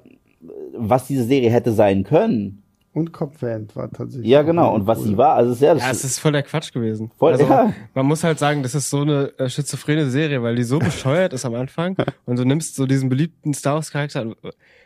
was 0.89 1.07
diese 1.07 1.23
Serie 1.23 1.49
hätte 1.49 1.71
sein 1.73 2.03
können, 2.03 2.63
Und 2.93 3.13
Copland 3.13 3.73
war 3.75 3.89
tatsächlich. 3.89 4.29
ja 4.29 4.41
genau, 4.41 4.69
cool. 4.69 4.81
und 4.81 4.87
was 4.87 5.03
sie 5.03 5.15
war, 5.15 5.35
also 5.35 5.53
sehr, 5.53 5.75
das 5.75 5.83
Ja, 5.83 5.91
es 5.91 6.03
ist 6.03 6.19
voll 6.19 6.33
der 6.33 6.43
Quatsch 6.43 6.73
gewesen. 6.73 7.09
Voll, 7.17 7.33
also, 7.33 7.45
ja. 7.45 7.73
Man 7.93 8.05
muss 8.05 8.23
halt 8.23 8.37
sagen, 8.39 8.63
das 8.63 8.75
ist 8.75 8.89
so 8.89 9.01
eine 9.01 9.31
äh, 9.37 9.47
schizophrene 9.49 10.09
Serie, 10.09 10.43
weil 10.43 10.55
die 10.55 10.63
so 10.63 10.77
bescheuert 10.79 11.31
ist 11.33 11.45
am 11.45 11.55
Anfang 11.55 11.95
und 12.25 12.37
du 12.37 12.43
nimmst 12.45 12.75
so 12.75 12.85
diesen 12.85 13.07
beliebten 13.09 13.53
Star 13.53 13.75
Wars 13.75 13.91
Charakter. 13.91 14.35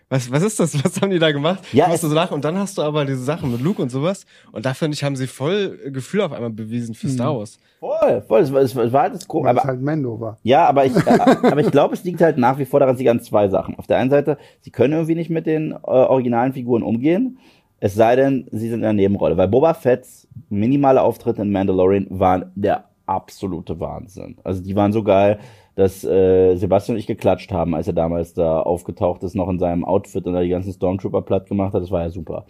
Was, 0.10 0.32
was 0.32 0.44
ist 0.44 0.60
das? 0.60 0.84
Was 0.84 1.02
haben 1.02 1.10
die 1.10 1.20
da 1.20 1.32
gemacht? 1.32 1.64
Ja, 1.74 1.90
Du 1.90 1.98
so 1.98 2.14
lachen. 2.14 2.36
Und 2.36 2.46
dann 2.46 2.58
hast 2.58 2.78
du 2.78 2.84
aber 2.84 3.06
diese 3.06 3.24
Sachen 3.24 3.52
mit 3.52 3.62
Luke 3.62 3.82
und 3.82 3.90
sowas. 3.90 4.26
Und 4.52 4.66
da 4.66 4.74
finde 4.74 4.96
ich, 4.96 5.04
haben 5.04 5.16
sie 5.16 5.28
voll 5.28 5.80
Gefühl 5.92 6.22
auf 6.22 6.32
einmal 6.32 6.52
bewiesen 6.52 6.94
für 6.94 7.10
Star 7.10 7.36
Wars. 7.36 7.58
voll, 7.80 8.22
voll, 8.28 8.42
es 8.42 8.54
war, 8.54 8.62
es 8.62 8.76
war, 8.76 9.02
halt 9.02 9.16
das 9.16 9.28
komisch. 9.28 9.50
Aber 9.50 9.64
halt 9.64 9.82
Mendo 9.82 10.20
war. 10.20 10.38
Ja, 10.44 10.68
aber 10.68 10.86
ich, 10.86 10.96
äh, 10.96 11.10
aber 11.44 11.60
ich 11.60 11.72
glaube, 11.72 11.96
es 11.96 12.04
liegt 12.04 12.22
halt 12.22 12.38
nach 12.38 12.60
wie 12.60 12.66
vor 12.66 12.80
daran, 12.80 12.98
sie 12.98 13.10
an 13.10 13.20
zwei 13.20 13.48
Sachen. 13.50 13.78
Auf 13.80 13.88
der 13.88 13.98
einen 13.98 14.12
Seite, 14.12 14.38
sie 14.62 14.70
können 14.70 14.94
irgendwie 14.94 15.16
nicht 15.16 15.32
mit 15.32 15.48
den 15.48 15.72
äh, 15.72 15.76
originalen 15.86 16.54
Figuren 16.54 16.84
umgehen, 16.84 17.40
es 17.80 17.94
sei 17.94 18.16
denn, 18.16 18.48
sie 18.52 18.70
sind 18.70 18.80
in 18.80 18.82
der 18.84 18.94
Nebenrolle. 18.94 19.38
Weil 19.38 19.48
Boba 19.48 19.74
Fett's 19.74 20.28
minimale 20.50 21.02
Auftritte 21.02 21.42
in 21.42 21.52
Mandalorian 21.52 22.08
waren 22.10 22.52
der 22.56 22.86
absolute 23.06 23.80
Wahnsinn. 23.80 24.38
Also 24.44 24.64
die 24.64 24.76
waren 24.76 24.92
so 24.92 25.04
geil, 25.04 25.40
dass 25.76 26.04
äh, 26.04 26.56
Sebastian 26.56 26.96
und 26.96 27.00
ich 27.00 27.08
geklatscht 27.08 27.52
haben, 27.52 27.76
als 27.76 27.88
er 27.88 27.94
damals 27.94 28.34
da 28.34 28.62
aufgetaucht 28.62 29.24
ist, 29.24 29.36
noch 29.36 29.50
in 29.50 29.60
seinem 29.60 29.84
Outfit 29.84 30.26
und 30.26 30.34
da 30.34 30.42
die 30.42 30.50
ganzen 30.50 30.74
Stormtrooper 30.74 31.22
platt 31.22 31.48
gemacht 31.48 31.74
hat. 31.74 31.84
Das 31.84 31.92
war 31.92 32.02
ja 32.02 32.10
super. 32.10 32.46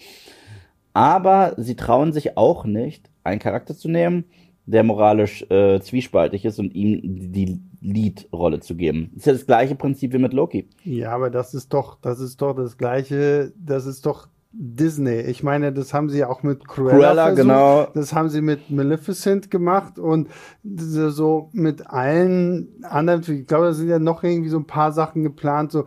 Aber 0.93 1.53
sie 1.57 1.75
trauen 1.75 2.13
sich 2.13 2.37
auch 2.37 2.65
nicht, 2.65 3.09
einen 3.23 3.39
Charakter 3.39 3.75
zu 3.75 3.89
nehmen, 3.89 4.25
der 4.65 4.83
moralisch 4.83 5.43
äh, 5.49 5.79
zwiespaltig 5.81 6.45
ist 6.45 6.59
und 6.59 6.73
ihm 6.73 7.31
die 7.33 7.59
Lead-Rolle 7.81 8.61
zu 8.61 8.75
geben. 8.75 9.11
Das 9.13 9.21
ist 9.21 9.25
ja 9.27 9.33
das 9.33 9.45
gleiche 9.45 9.75
Prinzip 9.75 10.13
wie 10.13 10.17
mit 10.17 10.33
Loki. 10.33 10.69
Ja, 10.83 11.11
aber 11.11 11.29
das 11.29 11.53
ist 11.53 11.73
doch, 11.73 11.99
das 12.01 12.19
ist 12.19 12.41
doch 12.41 12.55
das 12.55 12.77
gleiche, 12.77 13.51
das 13.57 13.85
ist 13.85 14.05
doch 14.05 14.27
Disney. 14.57 15.19
Ich 15.21 15.43
meine, 15.43 15.73
das 15.73 15.93
haben 15.93 16.09
sie 16.09 16.23
auch 16.23 16.41
mit 16.43 16.67
Cruella, 16.67 16.95
Cruella, 16.97 17.23
versucht. 17.27 17.41
genau. 17.41 17.87
Das 17.93 18.13
haben 18.13 18.29
sie 18.29 18.41
mit 18.41 18.69
Maleficent 18.69 19.51
gemacht 19.51 19.99
und 19.99 20.29
so 20.63 21.49
mit 21.53 21.87
allen 21.87 22.69
anderen, 22.83 23.21
ich 23.27 23.47
glaube, 23.47 23.65
da 23.65 23.73
sind 23.73 23.89
ja 23.89 23.99
noch 23.99 24.23
irgendwie 24.23 24.49
so 24.49 24.57
ein 24.57 24.65
paar 24.67 24.91
Sachen 24.91 25.23
geplant, 25.23 25.71
so. 25.71 25.85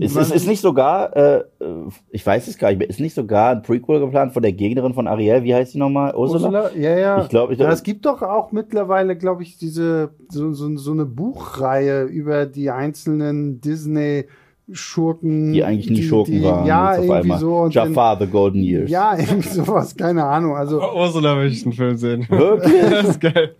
Ist, 0.00 0.16
ist, 0.16 0.32
ist 0.34 0.46
nicht 0.46 0.62
sogar, 0.62 1.14
äh, 1.14 1.44
ich 2.08 2.24
weiß 2.26 2.48
es 2.48 2.56
gar 2.56 2.68
nicht 2.70 2.78
mehr, 2.78 2.88
ist 2.88 3.00
nicht 3.00 3.14
sogar 3.14 3.50
ein 3.50 3.62
Prequel 3.62 4.00
geplant 4.00 4.32
von 4.32 4.42
der 4.42 4.52
Gegnerin 4.54 4.94
von 4.94 5.06
Ariel, 5.06 5.42
wie 5.42 5.54
heißt 5.54 5.72
sie 5.72 5.78
nochmal? 5.78 6.14
Ursula? 6.14 6.46
Ursula? 6.48 6.70
Ja, 6.74 6.96
ja. 6.98 7.22
Ich 7.22 7.28
glaub, 7.28 7.50
ich- 7.50 7.58
ja, 7.58 7.70
es 7.70 7.82
gibt 7.82 8.06
doch 8.06 8.22
auch 8.22 8.50
mittlerweile, 8.50 9.14
glaube 9.14 9.42
ich, 9.42 9.58
diese 9.58 10.10
so, 10.30 10.54
so, 10.54 10.74
so 10.78 10.92
eine 10.92 11.04
Buchreihe 11.04 12.04
über 12.04 12.46
die 12.46 12.70
einzelnen 12.70 13.60
Disney 13.60 14.24
Schurken, 14.72 15.52
Die 15.52 15.64
eigentlich 15.64 15.90
nie 15.90 16.02
Schurken 16.02 16.42
waren. 16.42 16.66
Ja, 16.66 16.90
auf 16.90 16.96
irgendwie 16.98 17.14
einmal. 17.14 17.38
so. 17.38 17.56
Und 17.58 17.74
Jafar, 17.74 18.18
The 18.18 18.26
Golden 18.26 18.62
Years. 18.62 18.90
Ja, 18.90 19.16
irgendwie 19.18 19.48
sowas, 19.48 19.96
keine 19.96 20.24
Ahnung. 20.24 20.56
Also, 20.56 20.80
Oh, 20.82 21.00
Ursula 21.00 21.38
will 21.38 21.48
ich 21.50 21.64
einen 21.64 21.72
Film 21.72 21.96
sehen. 21.96 22.26
Wirklich? 22.28 22.72
das 22.90 23.08
ist 23.10 23.20
geil. 23.20 23.54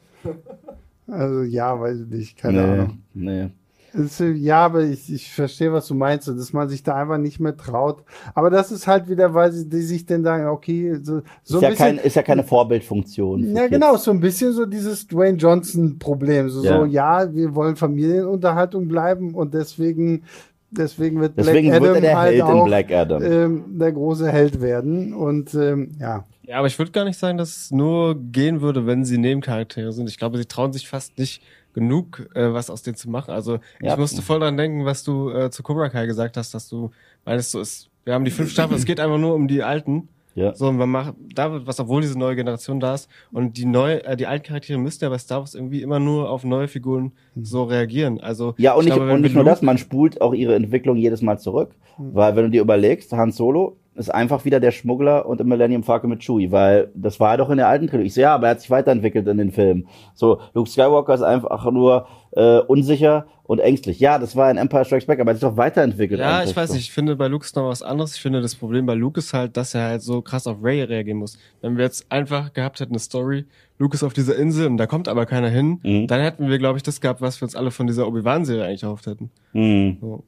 also 1.06 1.42
ja, 1.42 1.78
weiß 1.80 2.00
ich 2.00 2.06
nicht, 2.08 2.36
keine 2.38 2.58
nee, 2.62 2.72
Ahnung. 2.72 2.98
nee. 3.14 3.48
Äh, 3.94 4.32
ja, 4.32 4.66
aber 4.66 4.82
ich, 4.84 5.10
ich 5.12 5.32
verstehe, 5.32 5.72
was 5.72 5.86
du 5.88 5.94
meinst, 5.94 6.28
dass 6.28 6.52
man 6.52 6.68
sich 6.68 6.82
da 6.82 6.94
einfach 6.94 7.16
nicht 7.16 7.40
mehr 7.40 7.56
traut. 7.56 8.04
Aber 8.34 8.50
das 8.50 8.70
ist 8.70 8.86
halt 8.86 9.08
wieder, 9.08 9.32
weil 9.32 9.50
sie 9.50 9.66
die 9.66 9.80
sich 9.80 10.04
dann 10.04 10.22
sagen, 10.22 10.46
okay, 10.46 10.96
so, 11.02 11.22
so 11.42 11.56
ist, 11.56 11.56
ein 11.56 11.62
ja 11.62 11.68
bisschen. 11.70 11.96
kein, 11.96 11.98
ist 11.98 12.14
ja 12.16 12.22
keine 12.22 12.44
Vorbildfunktion. 12.44 13.56
Ja, 13.56 13.66
genau, 13.66 13.96
so 13.96 14.10
ein 14.10 14.20
bisschen 14.20 14.52
so 14.52 14.66
dieses 14.66 15.06
Dwayne 15.06 15.38
Johnson-Problem. 15.38 16.50
So, 16.50 16.62
Ja. 16.62 16.78
so, 16.80 16.84
ja, 16.84 17.34
wir 17.34 17.54
wollen 17.54 17.76
Familienunterhaltung 17.76 18.88
bleiben 18.88 19.34
und 19.34 19.54
deswegen, 19.54 20.22
deswegen 20.70 21.20
wird 21.20 21.36
Deswegen 21.36 21.68
Black 21.70 21.82
wird 21.82 21.90
er 21.90 21.96
Adam 21.96 22.02
der 22.02 22.18
halt 22.18 22.28
Held 22.32 22.38
in 22.38 22.42
auch 22.44 22.64
Black 22.64 22.92
Adam. 22.92 23.22
ähm, 23.22 23.64
der 23.78 23.92
große 23.92 24.30
Held 24.30 24.60
werden. 24.60 25.12
Und 25.14 25.54
ähm, 25.54 25.92
ja, 26.00 26.24
Ja, 26.42 26.58
aber 26.58 26.66
ich 26.66 26.78
würde 26.78 26.92
gar 26.92 27.04
nicht 27.04 27.18
sagen, 27.18 27.38
dass 27.38 27.56
es 27.56 27.70
nur 27.70 28.14
gehen 28.14 28.60
würde, 28.60 28.86
wenn 28.86 29.04
sie 29.04 29.18
Nebencharaktere 29.18 29.92
sind. 29.92 30.08
Ich 30.08 30.18
glaube, 30.18 30.38
sie 30.38 30.46
trauen 30.46 30.72
sich 30.72 30.88
fast 30.88 31.18
nicht 31.18 31.42
genug, 31.74 32.28
äh, 32.34 32.52
was 32.52 32.70
aus 32.70 32.82
denen 32.82 32.96
zu 32.96 33.08
machen. 33.10 33.30
Also 33.32 33.60
Ja. 33.80 33.92
ich 33.92 33.96
musste 33.98 34.22
voll 34.22 34.40
dran 34.40 34.56
denken, 34.56 34.84
was 34.84 35.04
du 35.04 35.30
äh, 35.30 35.50
zu 35.50 35.62
Cobra 35.62 35.88
Kai 35.88 36.06
gesagt 36.06 36.36
hast, 36.36 36.52
dass 36.54 36.68
du 36.68 36.90
meinst, 37.24 37.50
so 37.50 37.60
ist, 37.60 37.88
wir 38.04 38.14
haben 38.14 38.24
die 38.24 38.30
fünf 38.30 38.50
Staffeln, 38.50 38.78
es 38.78 38.84
geht 38.86 39.00
einfach 39.00 39.18
nur 39.18 39.34
um 39.34 39.48
die 39.48 39.62
alten. 39.62 40.08
Ja. 40.38 40.54
So, 40.54 40.68
und 40.68 40.76
man 40.76 40.88
macht, 40.88 41.14
da 41.34 41.52
wird 41.52 41.66
was, 41.66 41.80
obwohl 41.80 42.00
diese 42.00 42.18
neue 42.18 42.36
Generation 42.36 42.78
da 42.78 42.94
ist. 42.94 43.08
Und 43.32 43.56
die 43.56 43.64
neue, 43.64 44.04
äh, 44.04 44.16
die 44.16 44.26
alten 44.26 44.46
Charaktere 44.46 44.78
müssten 44.78 45.04
ja 45.04 45.10
bei 45.10 45.18
Star 45.18 45.40
Wars 45.40 45.54
irgendwie 45.54 45.82
immer 45.82 45.98
nur 45.98 46.30
auf 46.30 46.44
neue 46.44 46.68
Figuren 46.68 47.12
so 47.34 47.64
reagieren. 47.64 48.20
Also 48.20 48.54
Ja, 48.56 48.74
und 48.74 48.80
ich 48.80 48.86
nicht, 48.86 48.94
glaube, 48.96 49.12
und 49.12 49.20
nicht 49.22 49.34
nur 49.34 49.44
das, 49.44 49.62
man 49.62 49.78
spult 49.78 50.20
auch 50.20 50.34
ihre 50.34 50.54
Entwicklung 50.54 50.96
jedes 50.96 51.22
Mal 51.22 51.38
zurück. 51.38 51.74
Weil, 51.98 52.36
wenn 52.36 52.44
du 52.44 52.50
dir 52.50 52.62
überlegst, 52.62 53.12
Han 53.12 53.32
Solo 53.32 53.76
ist 53.98 54.10
einfach 54.14 54.44
wieder 54.44 54.60
der 54.60 54.70
Schmuggler 54.70 55.26
und 55.26 55.40
im 55.40 55.48
Millennium 55.48 55.82
Falcon 55.82 56.10
mit 56.10 56.20
Chewie, 56.20 56.50
weil 56.52 56.90
das 56.94 57.20
war 57.20 57.36
doch 57.36 57.50
in 57.50 57.56
der 57.58 57.68
alten 57.68 57.86
Trilogie. 57.88 58.06
Ich 58.08 58.14
so, 58.14 58.20
ja, 58.20 58.34
aber 58.34 58.46
er 58.46 58.50
hat 58.52 58.60
sich 58.60 58.70
weiterentwickelt 58.70 59.26
in 59.26 59.38
den 59.38 59.50
Filmen. 59.52 59.88
So, 60.14 60.40
Luke 60.54 60.70
Skywalker 60.70 61.14
ist 61.14 61.22
einfach 61.22 61.70
nur 61.70 62.06
äh, 62.32 62.58
unsicher 62.60 63.26
und 63.44 63.58
ängstlich. 63.60 63.98
Ja, 63.98 64.18
das 64.18 64.36
war 64.36 64.50
in 64.50 64.56
Empire 64.58 64.84
Strikes 64.84 65.06
Back, 65.06 65.20
aber 65.20 65.30
er 65.30 65.34
hat 65.34 65.40
sich 65.40 65.48
doch 65.48 65.56
weiterentwickelt. 65.56 66.20
Ja, 66.20 66.42
ich 66.44 66.54
weiß 66.54 66.68
so. 66.68 66.74
nicht. 66.74 66.84
Ich 66.84 66.92
finde 66.92 67.16
bei 67.16 67.28
Luke 67.28 67.44
ist 67.44 67.56
noch 67.56 67.68
was 67.68 67.82
anderes. 67.82 68.14
Ich 68.14 68.20
finde 68.20 68.40
das 68.42 68.54
Problem 68.54 68.84
bei 68.86 68.94
Luke 68.94 69.18
ist 69.18 69.32
halt, 69.34 69.56
dass 69.56 69.74
er 69.74 69.82
halt 69.88 70.02
so 70.02 70.20
krass 70.22 70.46
auf 70.46 70.58
Ray 70.62 70.82
reagieren 70.82 71.18
muss. 71.18 71.38
Wenn 71.60 71.76
wir 71.76 71.84
jetzt 71.84 72.10
einfach 72.12 72.52
gehabt 72.52 72.80
hätten 72.80 72.92
eine 72.92 72.98
Story, 73.00 73.46
Luke 73.78 73.94
ist 73.94 74.02
auf 74.04 74.12
dieser 74.12 74.36
Insel 74.36 74.66
und 74.66 74.76
da 74.76 74.86
kommt 74.86 75.08
aber 75.08 75.24
keiner 75.26 75.48
hin, 75.48 75.80
Mhm. 75.82 76.06
dann 76.06 76.20
hätten 76.20 76.48
wir, 76.50 76.58
glaube 76.58 76.76
ich, 76.76 76.82
das 76.82 77.00
gehabt, 77.00 77.20
was 77.20 77.40
wir 77.40 77.46
uns 77.46 77.56
alle 77.56 77.70
von 77.70 77.86
dieser 77.86 78.06
Obi-Wan-Serie 78.06 78.64
eigentlich 78.64 78.82
erhofft 78.82 79.06
hätten. 79.06 79.30
Hm. 79.52 79.96
So. 80.00 80.24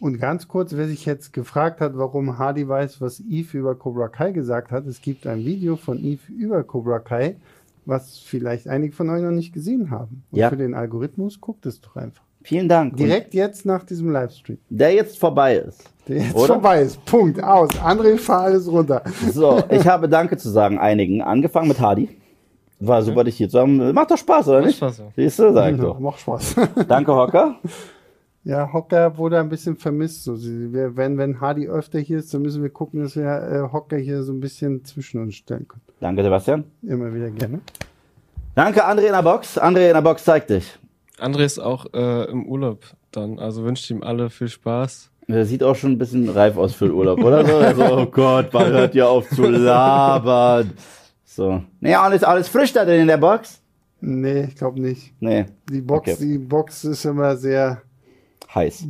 Und 0.00 0.18
ganz 0.18 0.46
kurz, 0.48 0.72
wer 0.76 0.86
sich 0.86 1.06
jetzt 1.06 1.32
gefragt 1.32 1.80
hat, 1.80 1.96
warum 1.96 2.38
Hardy 2.38 2.68
weiß, 2.68 3.00
was 3.00 3.20
Eve 3.20 3.58
über 3.58 3.74
Cobra 3.74 4.08
Kai 4.08 4.32
gesagt 4.32 4.70
hat, 4.70 4.86
es 4.86 5.00
gibt 5.00 5.26
ein 5.26 5.44
Video 5.44 5.76
von 5.76 5.98
Eve 5.98 6.20
über 6.32 6.62
Cobra 6.64 6.98
Kai, 6.98 7.36
was 7.86 8.18
vielleicht 8.18 8.68
einige 8.68 8.94
von 8.94 9.08
euch 9.10 9.22
noch 9.22 9.30
nicht 9.30 9.52
gesehen 9.52 9.90
haben. 9.90 10.22
Und 10.30 10.38
Ja. 10.38 10.50
für 10.50 10.56
den 10.56 10.74
Algorithmus 10.74 11.40
guckt 11.40 11.64
es 11.66 11.80
doch 11.80 11.96
einfach. 11.96 12.22
Vielen 12.42 12.68
Dank. 12.68 12.92
Und 12.92 13.00
Direkt 13.00 13.34
jetzt 13.34 13.66
nach 13.66 13.82
diesem 13.84 14.10
Livestream. 14.12 14.58
der 14.70 14.92
jetzt 14.94 15.18
vorbei 15.18 15.56
ist. 15.56 15.82
Der 16.06 16.18
jetzt 16.18 16.34
Oder? 16.36 16.46
vorbei 16.54 16.82
ist. 16.82 17.04
Punkt. 17.04 17.42
Aus. 17.42 17.70
André, 17.70 18.16
fahr 18.18 18.42
alles 18.42 18.70
runter. 18.70 19.02
So, 19.32 19.60
ich 19.70 19.84
habe 19.86 20.08
Danke 20.08 20.36
zu 20.36 20.50
sagen 20.50 20.78
einigen. 20.78 21.22
Angefangen 21.22 21.66
mit 21.68 21.80
Hardy. 21.80 22.08
War 22.78 23.02
super, 23.02 23.24
dich 23.24 23.36
hier 23.38 23.48
zu 23.48 23.58
haben. 23.58 23.92
Macht 23.94 24.10
doch 24.10 24.18
Spaß, 24.18 24.48
oder 24.48 24.58
Macht 24.58 24.66
nicht? 24.66 24.76
Spaß, 24.76 24.98
ja. 24.98 25.04
Siehst 25.16 25.38
du, 25.38 25.52
sag 25.52 25.72
ich 25.72 25.78
Ja, 25.78 25.84
doch. 25.84 25.98
macht 25.98 26.20
Spaß. 26.20 26.54
Danke, 26.86 27.14
Hocker. 27.14 27.56
Ja, 28.46 28.72
Hocker 28.72 29.18
wurde 29.18 29.40
ein 29.40 29.48
bisschen 29.48 29.76
vermisst. 29.76 30.22
So, 30.22 30.40
wir, 30.40 30.96
wenn, 30.96 31.18
wenn 31.18 31.40
Hardy 31.40 31.66
öfter 31.68 31.98
hier 31.98 32.18
ist, 32.20 32.32
dann 32.32 32.42
müssen 32.42 32.62
wir 32.62 32.70
gucken, 32.70 33.02
dass 33.02 33.16
wir 33.16 33.24
äh, 33.24 33.72
Hocker 33.72 33.96
hier 33.96 34.22
so 34.22 34.32
ein 34.32 34.38
bisschen 34.38 34.84
zwischen 34.84 35.20
uns 35.20 35.34
stellen 35.34 35.66
können. 35.66 35.82
Danke, 35.98 36.22
Sebastian. 36.22 36.62
Immer 36.82 37.12
wieder 37.12 37.28
gerne. 37.30 37.58
Danke, 38.54 38.86
André 38.86 39.06
in 39.06 39.12
der 39.12 39.22
Box. 39.24 39.58
André 39.60 39.88
in 39.88 39.94
der 39.94 40.00
Box, 40.02 40.22
zeig 40.24 40.46
dich. 40.46 40.78
André 41.18 41.44
ist 41.44 41.58
auch 41.58 41.86
äh, 41.92 42.30
im 42.30 42.46
Urlaub 42.46 42.84
dann, 43.10 43.40
also 43.40 43.64
wünscht 43.64 43.90
ihm 43.90 44.04
alle 44.04 44.30
viel 44.30 44.48
Spaß. 44.48 45.10
Der 45.26 45.44
sieht 45.44 45.64
auch 45.64 45.74
schon 45.74 45.92
ein 45.92 45.98
bisschen 45.98 46.28
reif 46.28 46.56
aus 46.56 46.72
für 46.72 46.84
den 46.86 46.94
Urlaub, 46.94 47.18
oder 47.24 47.44
so? 47.44 47.56
Also, 47.56 47.82
oh 47.98 48.06
Gott, 48.06 48.50
wann 48.52 48.70
hört 48.70 48.94
ihr 48.94 49.08
auf 49.08 49.28
zu 49.28 49.42
labern? 49.42 50.70
So. 51.24 51.62
Nee, 51.80 51.96
alles, 51.96 52.22
alles 52.22 52.46
frisch 52.46 52.72
da 52.72 52.84
drin 52.84 53.00
in 53.00 53.06
der 53.08 53.16
Box? 53.16 53.60
Nee, 54.00 54.44
ich 54.44 54.54
glaube 54.54 54.80
nicht. 54.80 55.12
Nee, 55.18 55.46
Die 55.68 55.80
Box, 55.80 56.12
Okay. 56.12 56.16
die 56.20 56.38
Box 56.38 56.84
ist 56.84 57.04
immer 57.04 57.36
sehr, 57.36 57.82
heiß. 58.56 58.84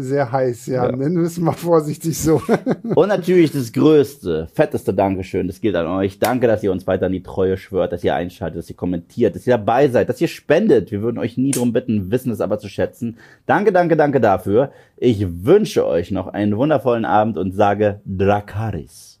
sehr 0.00 0.30
heiß, 0.30 0.66
ja. 0.66 0.86
Ja. 0.86 0.96
Nennen 0.96 1.16
wir 1.16 1.24
es 1.24 1.38
mal 1.38 1.52
vorsichtig 1.52 2.16
so. 2.16 2.40
Und 2.94 3.08
natürlich 3.08 3.50
das 3.50 3.72
größte, 3.72 4.48
fetteste 4.54 4.94
Dankeschön, 4.94 5.48
das 5.48 5.60
gilt 5.60 5.74
an 5.74 5.86
euch. 5.86 6.18
Danke, 6.20 6.46
dass 6.46 6.62
ihr 6.62 6.70
uns 6.70 6.86
weiter 6.86 7.06
in 7.06 7.12
die 7.12 7.22
Treue 7.22 7.56
schwört, 7.56 7.92
dass 7.92 8.04
ihr 8.04 8.14
einschaltet, 8.14 8.58
dass 8.58 8.70
ihr 8.70 8.76
kommentiert, 8.76 9.34
dass 9.34 9.46
ihr 9.46 9.56
dabei 9.56 9.88
seid, 9.88 10.08
dass 10.08 10.20
ihr 10.20 10.28
spendet. 10.28 10.92
Wir 10.92 11.02
würden 11.02 11.18
euch 11.18 11.36
nie 11.36 11.50
drum 11.50 11.72
bitten, 11.72 12.12
wissen 12.12 12.30
es 12.30 12.40
aber 12.40 12.58
zu 12.58 12.68
schätzen. 12.68 13.16
Danke, 13.46 13.72
danke, 13.72 13.96
danke 13.96 14.20
dafür. 14.20 14.70
Ich 14.96 15.44
wünsche 15.44 15.86
euch 15.86 16.10
noch 16.10 16.28
einen 16.28 16.56
wundervollen 16.56 17.04
Abend 17.04 17.38
und 17.38 17.52
sage 17.52 18.00
Drakaris. 18.04 19.17